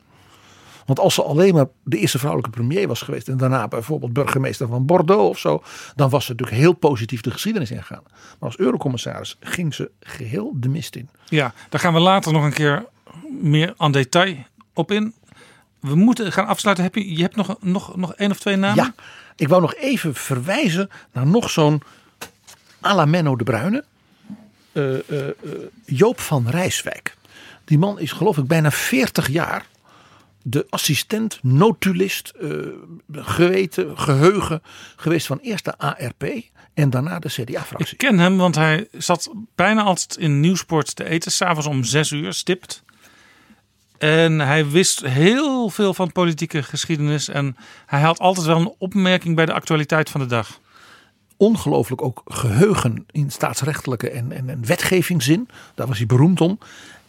Want 0.85 0.99
als 0.99 1.13
ze 1.13 1.23
alleen 1.23 1.53
maar 1.53 1.65
de 1.83 1.97
eerste 1.97 2.17
vrouwelijke 2.17 2.57
premier 2.57 2.87
was 2.87 3.01
geweest 3.01 3.27
en 3.27 3.37
daarna 3.37 3.67
bijvoorbeeld 3.67 4.13
burgemeester 4.13 4.67
van 4.67 4.85
Bordeaux 4.85 5.29
of 5.29 5.39
zo, 5.39 5.63
dan 5.95 6.09
was 6.09 6.25
ze 6.25 6.31
natuurlijk 6.31 6.57
heel 6.57 6.73
positief 6.73 7.21
de 7.21 7.31
geschiedenis 7.31 7.71
ingegaan. 7.71 8.03
Maar 8.03 8.49
als 8.49 8.57
eurocommissaris 8.57 9.37
ging 9.39 9.73
ze 9.73 9.91
geheel 9.99 10.53
de 10.55 10.69
mist 10.69 10.95
in. 10.95 11.09
Ja, 11.25 11.53
daar 11.69 11.79
gaan 11.79 11.93
we 11.93 11.99
later 11.99 12.33
nog 12.33 12.43
een 12.43 12.53
keer 12.53 12.85
meer 13.41 13.73
aan 13.77 13.91
detail 13.91 14.35
op 14.73 14.91
in. 14.91 15.13
We 15.79 15.95
moeten 15.95 16.31
gaan 16.31 16.47
afsluiten. 16.47 16.83
Heb 16.83 16.95
je, 16.95 17.15
je 17.15 17.21
hebt 17.21 17.35
nog, 17.35 17.55
nog, 17.59 17.95
nog 17.95 18.15
één 18.15 18.31
of 18.31 18.39
twee 18.39 18.55
namen? 18.55 18.83
Ja, 18.83 18.93
ik 19.35 19.47
wou 19.47 19.61
nog 19.61 19.75
even 19.75 20.15
verwijzen 20.15 20.89
naar 21.11 21.27
nog 21.27 21.49
zo'n 21.49 21.81
à 22.85 22.95
la 22.95 23.05
Menno 23.05 23.35
de 23.35 23.43
Bruyne. 23.43 23.83
Uh, 24.73 24.93
uh, 24.93 24.99
uh, 25.09 25.51
Joop 25.85 26.19
van 26.19 26.49
Rijswijk. 26.49 27.17
Die 27.71 27.79
man 27.79 27.99
is 27.99 28.11
geloof 28.11 28.37
ik 28.37 28.47
bijna 28.47 28.71
40 28.71 29.27
jaar 29.27 29.65
de 30.41 30.65
assistent, 30.69 31.39
notulist, 31.41 32.33
uh, 32.41 32.67
geweten, 33.11 33.97
geheugen 33.97 34.61
geweest 34.95 35.27
van 35.27 35.39
eerst 35.41 35.65
de 35.65 35.77
ARP 35.77 36.23
en 36.73 36.89
daarna 36.89 37.19
de 37.19 37.29
CDA-fractie. 37.29 37.91
Ik 37.91 37.97
ken 37.97 38.19
hem, 38.19 38.37
want 38.37 38.55
hij 38.55 38.87
zat 38.91 39.31
bijna 39.55 39.81
altijd 39.81 40.17
in 40.17 40.39
Nieuwsport 40.39 40.95
te 40.95 41.03
eten, 41.03 41.31
s'avonds 41.31 41.67
om 41.67 41.83
zes 41.83 42.11
uur, 42.11 42.33
stipt. 42.33 42.83
En 43.97 44.39
hij 44.39 44.69
wist 44.69 45.05
heel 45.05 45.69
veel 45.69 45.93
van 45.93 46.11
politieke 46.11 46.63
geschiedenis 46.63 47.27
en 47.27 47.55
hij 47.85 48.01
had 48.01 48.19
altijd 48.19 48.45
wel 48.45 48.59
een 48.59 48.75
opmerking 48.77 49.35
bij 49.35 49.45
de 49.45 49.53
actualiteit 49.53 50.09
van 50.09 50.21
de 50.21 50.27
dag. 50.27 50.59
Ongelooflijk 51.37 52.01
ook 52.01 52.21
geheugen 52.25 53.05
in 53.11 53.31
staatsrechtelijke 53.31 54.09
en, 54.09 54.31
en, 54.31 54.49
en 54.49 54.65
wetgevingszin. 54.65 55.47
Daar 55.75 55.87
was 55.87 55.97
hij 55.97 56.07
beroemd 56.07 56.41
om. 56.41 56.59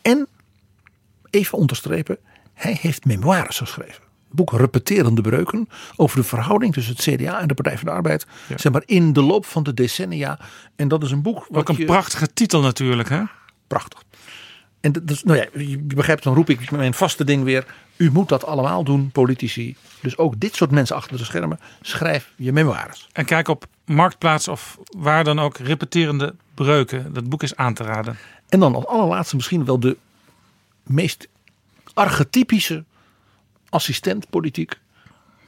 En 0.02 0.28
even 1.32 1.58
onderstrepen, 1.58 2.18
hij 2.54 2.78
heeft 2.80 3.04
memoires 3.04 3.58
geschreven. 3.58 4.02
Boek 4.30 4.52
Repeterende 4.52 5.20
Breuken 5.20 5.68
over 5.96 6.16
de 6.16 6.24
verhouding 6.24 6.72
tussen 6.72 6.94
het 6.96 7.02
CDA 7.02 7.40
en 7.40 7.48
de 7.48 7.54
Partij 7.54 7.78
van 7.78 7.84
de 7.84 7.90
Arbeid. 7.94 8.26
Ja. 8.48 8.58
Zeg 8.58 8.72
maar 8.72 8.82
in 8.86 9.12
de 9.12 9.22
loop 9.22 9.46
van 9.46 9.62
de 9.62 9.74
decennia. 9.74 10.38
En 10.76 10.88
dat 10.88 11.02
is 11.02 11.10
een 11.10 11.22
boek. 11.22 11.46
Ook 11.50 11.68
een 11.68 11.76
je... 11.76 11.84
prachtige 11.84 12.32
titel 12.32 12.60
natuurlijk, 12.60 13.08
hè? 13.08 13.22
Prachtig. 13.66 14.02
En 14.80 14.92
dat 14.92 15.10
is, 15.10 15.22
nou 15.22 15.38
ja, 15.38 15.46
je 15.64 15.78
begrijpt, 15.78 16.22
dan 16.22 16.34
roep 16.34 16.50
ik 16.50 16.70
mijn 16.70 16.94
vaste 16.94 17.24
ding 17.24 17.44
weer. 17.44 17.66
U 17.96 18.10
moet 18.10 18.28
dat 18.28 18.44
allemaal 18.44 18.84
doen, 18.84 19.10
politici. 19.10 19.76
Dus 20.00 20.18
ook 20.18 20.40
dit 20.40 20.54
soort 20.54 20.70
mensen 20.70 20.96
achter 20.96 21.16
de 21.16 21.24
schermen. 21.24 21.60
Schrijf 21.80 22.32
je 22.36 22.52
memoires. 22.52 23.08
En 23.12 23.24
kijk 23.24 23.48
op 23.48 23.66
Marktplaats 23.84 24.48
of 24.48 24.78
waar 24.96 25.24
dan 25.24 25.38
ook 25.38 25.58
repeterende 25.58 26.34
breuken. 26.54 27.12
Dat 27.12 27.28
boek 27.28 27.42
is 27.42 27.56
aan 27.56 27.74
te 27.74 27.82
raden. 27.82 28.16
En 28.48 28.60
dan 28.60 28.74
als 28.74 28.86
allerlaatste 28.86 29.36
misschien 29.36 29.64
wel 29.64 29.80
de 29.80 29.96
meest 30.82 31.28
archetypische 31.94 32.84
assistent 33.68 34.30
politiek. 34.30 34.78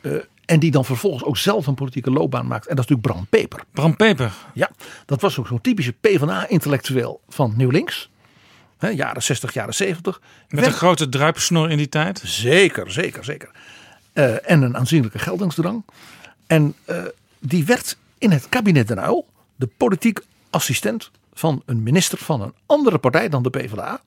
Uh, 0.02 0.16
en 0.44 0.60
die 0.60 0.70
dan 0.70 0.84
vervolgens 0.84 1.24
ook 1.24 1.36
zelf 1.36 1.66
een 1.66 1.74
politieke 1.74 2.10
loopbaan 2.10 2.46
maakt. 2.46 2.66
En 2.66 2.76
dat 2.76 2.84
is 2.84 2.90
natuurlijk 2.90 3.28
Bram 3.30 3.40
Peper. 3.40 3.64
Bram 3.72 3.96
Peper. 3.96 4.32
Ja, 4.54 4.70
dat 5.06 5.20
was 5.20 5.38
ook 5.38 5.46
zo'n 5.46 5.60
typische 5.60 5.92
PvdA-intellectueel 5.92 7.20
van 7.28 7.52
Nieuw 7.56 7.70
Links. 7.70 8.10
Jaren 8.78 9.22
60, 9.22 9.52
jaren 9.54 9.74
70. 9.74 10.20
Met 10.20 10.60
Werd... 10.60 10.66
een 10.72 10.78
grote 10.78 11.08
druipsnor 11.08 11.70
in 11.70 11.76
die 11.76 11.88
tijd. 11.88 12.22
Zeker, 12.24 12.90
zeker, 12.92 13.24
zeker. 13.24 13.50
eh, 14.12 14.50
en 14.50 14.62
een 14.62 14.76
aanzienlijke 14.76 15.18
geldingsdrang. 15.18 15.84
En 16.46 16.74
eh, 16.84 17.02
die 17.38 17.64
werd 17.64 17.96
in 18.18 18.30
het 18.30 18.48
kabinet 18.48 18.88
Den 18.88 18.98
Uyl 18.98 19.26
de 19.56 19.68
politiek 19.76 20.20
assistent 20.50 21.10
van 21.34 21.62
een 21.66 21.82
minister 21.82 22.18
van 22.18 22.40
een 22.42 22.54
andere 22.66 22.98
partij 22.98 23.28
dan 23.28 23.42
de 23.42 23.50
PvdA. 23.50 24.00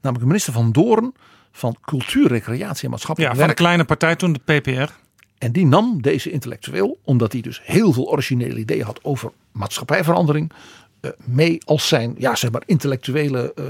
Namelijk 0.00 0.18
de 0.18 0.26
minister 0.26 0.52
van 0.52 0.72
Doorn 0.72 1.14
van 1.52 1.76
Cultuur, 1.84 2.28
Recreatie 2.28 2.84
en 2.84 2.90
Maatschappelijk 2.90 3.32
Ja, 3.34 3.40
van 3.40 3.48
een 3.48 3.54
kleine 3.54 3.84
partij 3.84 4.16
toen, 4.16 4.32
de 4.32 4.58
PPR. 4.58 4.92
En 5.38 5.52
die 5.52 5.66
nam 5.66 6.02
deze 6.02 6.30
intellectueel, 6.30 6.98
omdat 7.04 7.32
hij 7.32 7.40
dus 7.40 7.60
heel 7.64 7.92
veel 7.92 8.10
originele 8.10 8.58
ideeën 8.58 8.84
had 8.84 9.04
over 9.04 9.30
maatschappijverandering, 9.52 10.52
eh, 11.00 11.10
mee 11.24 11.58
als 11.64 11.88
zijn 11.88 12.14
ja, 12.18 12.34
zeg 12.34 12.50
maar, 12.50 12.62
intellectuele 12.66 13.52
eh, 13.54 13.64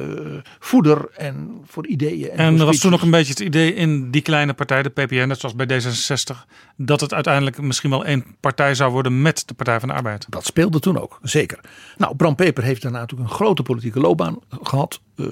voeder 0.59 1.09
en 1.17 1.61
voor 1.65 1.87
ideeën. 1.87 2.31
En 2.31 2.51
voor 2.51 2.61
er 2.61 2.67
was 2.67 2.79
toen 2.79 2.95
ook 2.95 3.03
een 3.03 3.11
beetje 3.11 3.33
het 3.33 3.41
idee 3.41 3.75
in 3.75 4.11
die 4.11 4.23
kleine 4.23 4.55
partij, 4.55 4.83
de 4.83 4.89
PPR, 4.89 5.15
net 5.15 5.41
zoals 5.41 5.55
bij 5.55 5.67
D66, 5.67 6.47
dat 6.77 7.01
het 7.01 7.15
uiteindelijk 7.15 7.61
misschien 7.61 7.91
wel 7.91 8.05
één 8.05 8.25
partij 8.41 8.75
zou 8.75 8.93
worden 8.93 9.23
met 9.23 9.43
de 9.49 9.55
Partij 9.55 9.81
van 9.81 9.89
de 9.89 9.95
Arbeid. 9.95 10.27
Dat 10.29 10.45
speelde 10.45 10.81
toen 10.81 10.99
ook, 10.99 11.19
zeker. 11.23 11.61
Nou, 11.97 12.17
Bram 12.17 12.35
Peper 12.35 12.63
heeft 12.63 12.83
daarna 12.83 12.99
natuurlijk 12.99 13.31
een 13.31 13.37
grote 13.37 13.63
politieke 13.63 14.01
loopbaan 14.01 14.39
gehad. 14.63 15.01
Eh, 15.17 15.27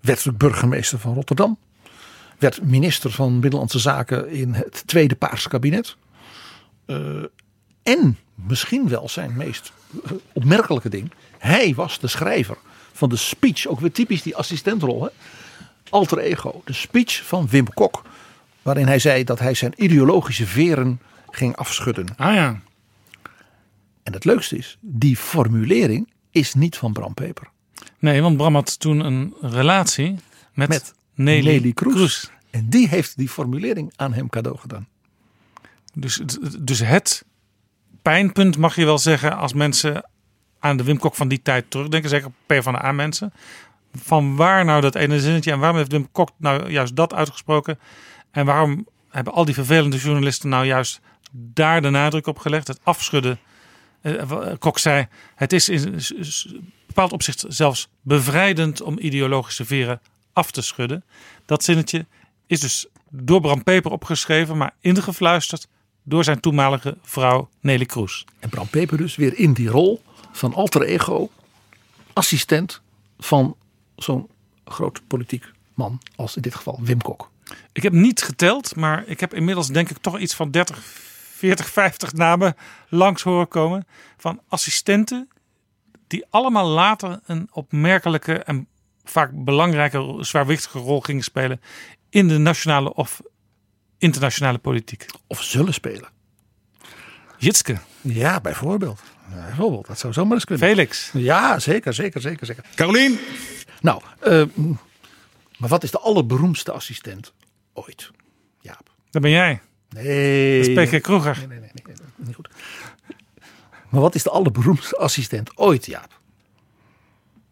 werd 0.00 0.38
burgemeester 0.38 0.98
van 0.98 1.14
Rotterdam. 1.14 1.58
Werd 2.38 2.62
minister 2.62 3.10
van 3.10 3.40
Binnenlandse 3.40 3.78
Zaken 3.78 4.30
in 4.30 4.52
het 4.52 4.82
tweede 4.86 5.14
Paarse 5.14 5.48
kabinet. 5.48 5.96
Eh, 6.86 6.96
en 7.82 8.18
misschien 8.34 8.88
wel 8.88 9.08
zijn 9.08 9.36
meest 9.36 9.72
eh, 10.04 10.12
opmerkelijke 10.32 10.88
ding. 10.88 11.12
Hij 11.38 11.74
was 11.74 11.98
de 11.98 12.08
schrijver 12.08 12.56
van 12.92 13.08
de 13.08 13.16
speech, 13.16 13.66
ook 13.66 13.80
weer 13.80 13.92
typisch 13.92 14.22
die 14.22 14.36
assistentrol. 14.36 15.02
Hè? 15.02 15.08
Alter 15.88 16.18
ego, 16.18 16.62
de 16.64 16.72
speech 16.72 17.22
van 17.24 17.48
Wim 17.48 17.72
Kok. 17.72 18.02
Waarin 18.62 18.86
hij 18.86 18.98
zei 18.98 19.24
dat 19.24 19.38
hij 19.38 19.54
zijn 19.54 19.72
ideologische 19.76 20.46
veren 20.46 21.00
ging 21.30 21.56
afschudden. 21.56 22.06
Ah 22.16 22.34
ja. 22.34 22.60
En 24.02 24.12
het 24.12 24.24
leukste 24.24 24.56
is, 24.56 24.78
die 24.80 25.16
formulering 25.16 26.12
is 26.30 26.54
niet 26.54 26.76
van 26.76 26.92
Bram 26.92 27.14
Peper. 27.14 27.50
Nee, 28.00 28.22
want 28.22 28.36
Bram 28.36 28.54
had 28.54 28.80
toen 28.80 29.00
een 29.00 29.34
relatie 29.40 30.16
met, 30.54 30.68
Met 30.68 30.94
Nelly, 31.14 31.44
Nelly 31.44 31.72
Kroes. 31.72 31.94
Kroes. 31.94 32.30
En 32.50 32.68
die 32.68 32.88
heeft 32.88 33.16
die 33.16 33.28
formulering 33.28 33.92
aan 33.96 34.12
hem 34.12 34.28
cadeau 34.28 34.58
gedaan. 34.58 34.88
Dus, 35.94 36.14
het- 36.16 36.38
dus 36.60 36.78
het 36.78 37.24
pijnpunt 38.02 38.56
mag 38.58 38.74
je 38.76 38.84
wel 38.84 38.98
zeggen 38.98 39.36
als 39.36 39.52
mensen 39.52 40.04
aan 40.58 40.76
de 40.76 40.82
Wim 40.84 40.98
Kok 40.98 41.14
van 41.14 41.28
die 41.28 41.42
tijd 41.42 41.70
terugdenken, 41.70 42.10
zeker 42.10 42.30
PvdA 42.46 42.92
mensen. 42.92 43.32
Van 43.94 44.36
waar 44.36 44.64
nou 44.64 44.80
dat 44.80 44.94
ene 44.94 45.20
zinnetje 45.20 45.50
en 45.52 45.58
waarom 45.58 45.76
heeft 45.78 45.92
Wim 45.92 46.08
Kok 46.12 46.30
nou 46.36 46.70
juist 46.70 46.96
dat 46.96 47.14
uitgesproken? 47.14 47.78
En 48.30 48.46
waarom 48.46 48.86
hebben 49.08 49.32
al 49.32 49.44
die 49.44 49.54
vervelende 49.54 49.96
journalisten 49.98 50.48
nou 50.48 50.64
juist 50.66 51.00
daar 51.32 51.82
de 51.82 51.90
nadruk 51.90 52.26
op 52.26 52.38
gelegd? 52.38 52.68
Het 52.68 52.80
afschudden. 52.82 53.38
Eh, 54.00 54.52
Kok 54.58 54.78
zei, 54.78 55.06
het 55.34 55.52
is 55.52 55.68
in 55.68 56.00
bepaald 56.86 57.12
opzicht 57.12 57.44
zelfs 57.48 57.88
bevrijdend 58.00 58.80
om 58.80 58.98
ideologische 58.98 59.64
veren 59.64 60.00
af 60.32 60.50
te 60.50 60.62
schudden. 60.62 61.04
Dat 61.46 61.64
zinnetje 61.64 62.06
is 62.46 62.60
dus 62.60 62.86
door 63.10 63.40
Bram 63.40 63.62
Peper 63.62 63.90
opgeschreven, 63.90 64.56
maar 64.56 64.74
ingefluisterd 64.80 65.68
door 66.02 66.24
zijn 66.24 66.40
toenmalige 66.40 66.96
vrouw 67.02 67.48
Nelly 67.60 67.84
Kroes. 67.84 68.24
En 68.38 68.48
Bram 68.48 68.68
Peper 68.68 68.96
dus 68.96 69.16
weer 69.16 69.38
in 69.38 69.52
die 69.52 69.68
rol 69.68 70.02
van 70.32 70.54
alter 70.54 70.82
ego, 70.82 71.30
assistent 72.12 72.80
van 73.18 73.56
zo'n 73.96 74.28
groot 74.64 75.00
politiek 75.06 75.52
man 75.74 76.00
als 76.16 76.36
in 76.36 76.42
dit 76.42 76.54
geval 76.54 76.78
Wim 76.82 77.02
Kok. 77.02 77.30
Ik 77.72 77.82
heb 77.82 77.92
niet 77.92 78.22
geteld, 78.22 78.76
maar 78.76 79.06
ik 79.06 79.20
heb 79.20 79.34
inmiddels 79.34 79.68
denk 79.68 79.90
ik 79.90 79.98
toch 79.98 80.18
iets 80.18 80.34
van 80.34 80.50
30, 80.50 80.82
40, 81.40 81.68
50 81.68 82.12
namen 82.12 82.54
langs 82.88 83.22
horen 83.22 83.48
komen 83.48 83.86
van 84.16 84.40
assistenten 84.48 85.28
die 86.06 86.26
allemaal 86.30 86.66
later 86.66 87.20
een 87.26 87.48
opmerkelijke 87.52 88.34
en 88.34 88.68
vaak 89.04 89.30
belangrijke, 89.44 90.16
zwaarwichtige 90.20 90.78
rol 90.78 91.00
gingen 91.00 91.22
spelen 91.22 91.60
in 92.10 92.28
de 92.28 92.38
nationale 92.38 92.94
of 92.94 93.20
internationale 93.98 94.58
politiek. 94.58 95.06
Of 95.26 95.42
zullen 95.42 95.74
spelen. 95.74 96.08
Jitske. 97.38 97.78
Ja, 98.00 98.40
bijvoorbeeld. 98.40 99.00
Ja, 99.34 99.44
bijvoorbeeld. 99.44 99.86
Dat 99.86 99.98
zou 99.98 100.12
zomaar 100.12 100.34
eens 100.34 100.44
kunnen. 100.44 100.68
Felix. 100.68 101.10
Ja, 101.12 101.58
zeker, 101.58 101.94
zeker, 101.94 102.20
zeker, 102.20 102.46
zeker. 102.46 102.64
Carolien. 102.74 103.18
Nou, 103.80 104.02
eh, 104.20 104.42
maar 105.58 105.68
wat 105.68 105.82
is 105.82 105.90
de 105.90 105.98
allerberoemdste 105.98 106.72
assistent 106.72 107.32
ooit? 107.72 108.10
Jaap. 108.60 108.90
Dat 109.10 109.22
ben 109.22 109.30
jij. 109.30 109.60
Nee. 109.90 110.74
Dat 110.74 110.86
is 110.86 110.88
P.G. 110.90 111.00
Kroeger. 111.00 111.36
Nee, 111.38 111.58
nee, 111.58 111.70
nee, 111.84 111.94
niet 112.16 112.34
goed. 112.34 112.48
Maar 113.88 114.00
wat 114.00 114.14
is 114.14 114.22
de 114.22 114.30
allerberoemdste 114.30 114.96
assistent 114.96 115.58
ooit, 115.58 115.86
Jaap? 115.86 116.20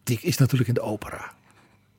Die 0.02 0.18
is 0.20 0.36
natuurlijk 0.36 0.68
in 0.68 0.74
de 0.74 0.80
opera. 0.80 1.32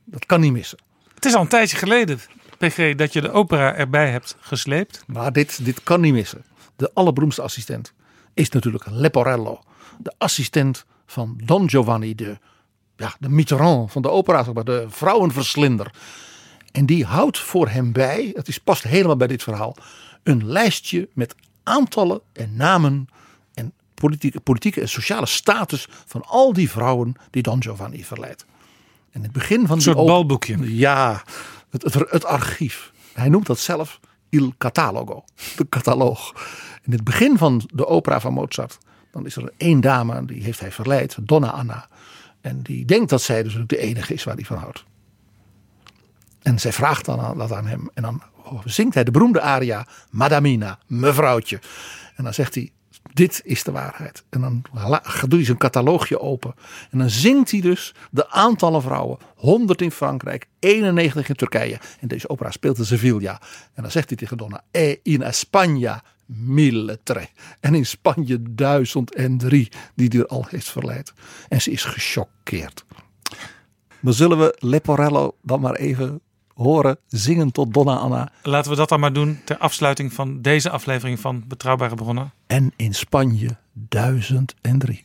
Dat 0.04 0.26
kan 0.26 0.40
niet 0.40 0.52
missen. 0.52 0.78
Het 1.14 1.26
is 1.26 1.34
al 1.34 1.42
een 1.42 1.48
tijdje 1.48 1.78
geleden, 1.78 2.20
PG, 2.58 2.96
dat 2.96 3.14
je 3.14 3.22
de 3.22 3.32
opera 3.32 3.76
erbij 3.76 4.12
hebt 4.12 4.36
gesleept. 4.40 5.04
Maar 5.08 5.34
dit, 5.34 5.66
dit 5.66 5.84
kan 5.84 6.02
niet 6.02 6.14
missen. 6.14 6.46
De 6.76 6.92
allerberoemdste 6.94 7.42
assistent 7.42 7.94
is 8.34 8.50
natuurlijk 8.50 8.86
Leporello. 8.90 9.62
De 9.98 10.14
assistent 10.18 10.86
van 11.06 11.40
Don 11.44 11.70
Giovanni, 11.70 12.16
de, 12.16 12.38
ja, 12.96 13.16
de 13.20 13.30
Mitterrand 13.30 13.92
van 13.92 14.02
de 14.02 14.10
opera, 14.10 14.44
zeg 14.44 14.54
maar, 14.54 14.64
de 14.64 14.86
vrouwenverslinder. 14.90 15.94
En 16.72 16.86
die 16.86 17.06
houdt 17.06 17.40
voor 17.40 17.70
hem 17.70 17.92
bij, 17.92 18.32
het 18.36 18.48
is, 18.48 18.58
past 18.58 18.84
helemaal 18.84 19.18
bij 19.18 19.28
dit 19.28 19.44
verhaal, 19.44 19.76
een 20.24 20.48
lijstje 20.48 21.10
met 21.14 21.36
aantallen 21.64 22.22
en 22.34 22.56
namen 22.56 23.08
en 23.54 23.74
politieke, 23.94 24.40
politieke 24.40 24.82
en 24.82 24.90
sociale 24.90 25.26
status 25.26 25.88
van 26.06 26.24
al 26.26 26.54
die 26.54 26.70
vrouwen 26.70 27.16
die 27.30 27.42
Don 27.42 27.64
Giovanni 27.64 28.04
verleidt. 28.04 28.46
En 29.12 29.18
in 29.18 29.24
het 29.24 29.32
begin 29.32 29.68
van 29.68 29.76
Een 29.76 29.82
soort 29.82 29.98
balboekje. 29.98 30.76
Ja, 30.78 31.24
het, 31.70 31.84
het, 31.84 31.94
het 32.10 32.26
archief. 32.26 32.92
Hij 33.14 33.30
noemt 33.30 33.46
dat 33.46 33.60
zelf 33.60 34.00
Il 34.30 34.54
Catalogo, 34.58 35.24
de 35.56 35.70
cataloog. 35.70 36.34
In 36.84 36.92
het 36.92 37.04
begin 37.04 37.38
van 37.38 37.62
de 37.74 37.88
opera 37.88 38.20
van 38.20 38.34
Mozart, 38.34 38.78
dan 39.12 39.26
is 39.26 39.36
er 39.36 39.52
één 39.58 39.82
dame, 39.82 40.26
die 40.26 40.44
heeft 40.44 40.60
hij 40.60 40.72
verleid, 40.72 41.18
Donna 41.22 41.50
Anna. 41.50 41.88
En 42.42 42.62
die 42.62 42.86
denkt 42.86 43.10
dat 43.10 43.22
zij 43.22 43.44
dus 43.44 43.58
ook 43.58 43.68
de 43.68 43.78
enige 43.78 44.14
is 44.14 44.24
waar 44.24 44.36
hij 44.36 44.46
van 44.46 44.58
houdt. 44.58 44.84
En 46.42 46.60
zij 46.60 46.74
vraagt 46.74 47.06
dan 47.06 47.38
dat 47.38 47.52
aan 47.52 47.68
hem. 47.68 47.90
En 47.94 48.04
dan 48.04 48.22
zingt 48.64 48.94
hij 48.94 49.04
de 49.04 49.12
beroemde 49.12 49.42
aria 49.42 49.88
Madamina, 50.10 50.80
mevrouwtje. 50.88 51.60
En 52.16 52.24
dan 52.24 52.34
zegt 52.34 52.56
hij, 52.56 52.72
dit 53.14 53.42
is 53.44 53.64
de 53.64 53.72
waarheid. 53.72 54.24
En 54.30 54.42
dan 54.42 54.62
doet 55.22 55.32
hij 55.32 55.46
zijn 55.46 55.58
cataloogje 55.58 56.20
open. 56.20 56.54
En 56.92 56.98
dan 56.98 57.10
zingt 57.10 57.52
hij 57.52 57.62
dus 57.62 57.94
de 58.12 58.30
aantallen 58.30 58.82
vrouwen. 58.82 59.18
100 59.36 59.82
in 59.82 59.92
Frankrijk, 59.92 60.48
91 60.60 61.30
in 61.30 61.36
Turkije. 61.36 61.80
En 62.00 62.08
deze 62.08 62.30
opera 62.30 62.52
speelt 62.52 62.78
in 62.78 62.86
Sevilla. 62.86 63.42
En 63.74 63.82
dan 63.82 63.92
zegt 63.92 64.08
hij 64.10 64.18
tegen 64.18 64.38
Donna, 64.38 64.64
e 64.72 64.96
in 65.04 65.24
España 65.24 66.04
mille 66.26 67.00
tre. 67.04 67.28
En 67.60 67.76
in 67.76 67.86
Spanje 67.86 68.54
duizend 68.54 69.16
en 69.16 69.38
drie 69.38 69.72
die 69.96 70.08
hij 70.08 70.20
er 70.20 70.28
al 70.28 70.46
heeft 70.50 70.70
verleid. 70.70 71.14
En 71.48 71.62
ze 71.62 71.72
is 71.72 71.84
gechoqueerd. 71.84 72.86
Dan 74.02 74.14
zullen 74.14 74.40
we 74.40 74.56
Leporello 74.60 75.36
dan 75.42 75.62
maar 75.62 75.76
even 75.76 76.22
horen 76.60 76.98
zingen 77.08 77.52
tot 77.52 77.74
Donna 77.74 77.96
Anna. 77.96 78.32
Laten 78.44 78.72
we 78.72 78.78
dat 78.78 78.90
dan 78.90 79.00
maar 79.00 79.14
doen 79.14 79.40
ter 79.46 79.58
afsluiting 79.58 80.14
van 80.14 80.42
deze 80.42 80.70
aflevering 80.70 81.20
van 81.20 81.44
Betrouwbare 81.48 81.96
Bronnen. 81.96 82.34
En 82.48 82.74
in 82.76 82.94
Spanje 82.94 83.58
duizend 83.74 84.56
en 84.62 84.80
drie. 84.80 85.04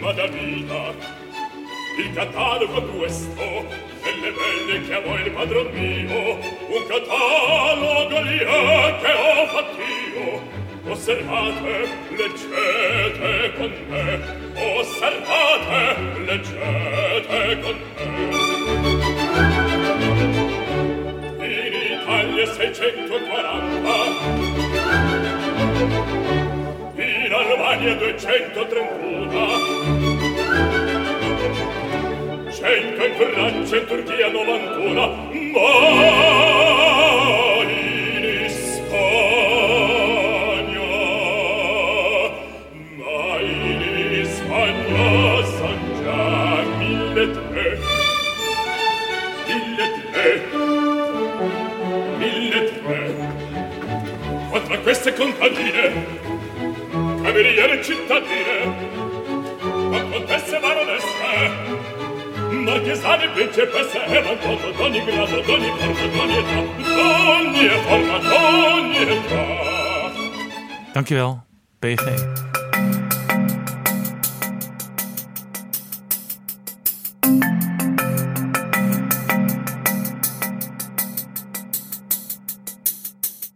Madamina, 0.00 0.92
il 1.98 2.12
catalogo 2.14 2.82
questo 2.82 3.64
delle 4.02 4.32
belle 4.38 4.86
che 4.86 4.94
amo 4.94 5.14
il 5.24 5.30
padron 5.30 5.66
mio, 5.72 6.34
un 6.76 6.86
catalogo 6.88 8.20
lì 8.22 8.38
che 8.38 9.12
ho 9.12 9.46
fatt'io. 9.46 10.58
Osservate, 10.90 11.88
leggete 12.16 13.52
con 13.56 13.72
me, 13.90 14.06
osservate, 14.78 16.22
leggete 16.24 17.60
con 17.60 17.76
me. 17.96 18.39
Italia 22.40 22.72
640, 22.74 23.36
in 26.96 27.32
Albania 27.32 27.94
231, 27.96 29.30
cento 32.50 33.04
in 33.04 33.14
Francia 33.14 33.76
e 33.76 33.84
Turchia 33.84 34.30
91, 34.30 35.28
ma 35.52 36.89
contesse 54.80 55.12
contadine, 55.12 55.92
cameriere 57.22 57.82
cittadine, 57.82 58.64
ma 59.90 60.00
contesse 60.04 60.58
baronesse, 60.58 61.50
marchesane 62.50 63.28
principesse 63.28 64.02
e 64.06 64.22
vantato 64.22 64.70
d'ogni 64.70 65.04
grado, 65.04 65.40
d'ogni 65.42 65.70
forma, 65.76 66.06
d'ogni 66.06 66.36
età, 66.38 66.60
d'ogni 66.94 67.68
forma, 67.68 68.18
d'ogni 68.18 69.02
età. 69.02 69.44
Dankjewel, 70.94 71.42
PG. 71.78 72.59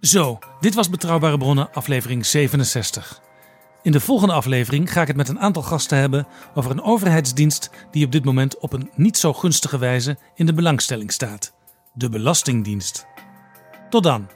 Zo, 0.04 0.38
dit 0.60 0.74
was 0.74 0.90
Betrouwbare 0.90 1.38
Bronnen, 1.38 1.72
aflevering 1.72 2.26
67. 2.26 3.20
In 3.82 3.92
de 3.92 4.00
volgende 4.00 4.34
aflevering 4.34 4.92
ga 4.92 5.00
ik 5.00 5.06
het 5.06 5.16
met 5.16 5.28
een 5.28 5.40
aantal 5.40 5.62
gasten 5.62 5.98
hebben 5.98 6.26
over 6.54 6.70
een 6.70 6.82
overheidsdienst 6.82 7.70
die 7.90 8.04
op 8.04 8.12
dit 8.12 8.24
moment 8.24 8.58
op 8.58 8.72
een 8.72 8.90
niet 8.94 9.18
zo 9.18 9.32
gunstige 9.32 9.78
wijze 9.78 10.16
in 10.34 10.46
de 10.46 10.52
belangstelling 10.52 11.12
staat: 11.12 11.52
de 11.92 12.08
Belastingdienst. 12.08 13.06
Tot 13.90 14.02
dan. 14.02 14.28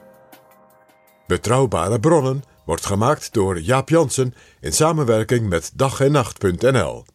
Betrouwbare 1.27 1.99
bronnen 1.99 2.43
wordt 2.65 2.85
gemaakt 2.85 3.33
door 3.33 3.61
Jaap 3.61 3.89
Jansen 3.89 4.33
in 4.59 4.73
samenwerking 4.73 5.49
met 5.49 5.71
dag 5.75 5.99
en 5.99 6.11
nacht.nl. 6.11 7.05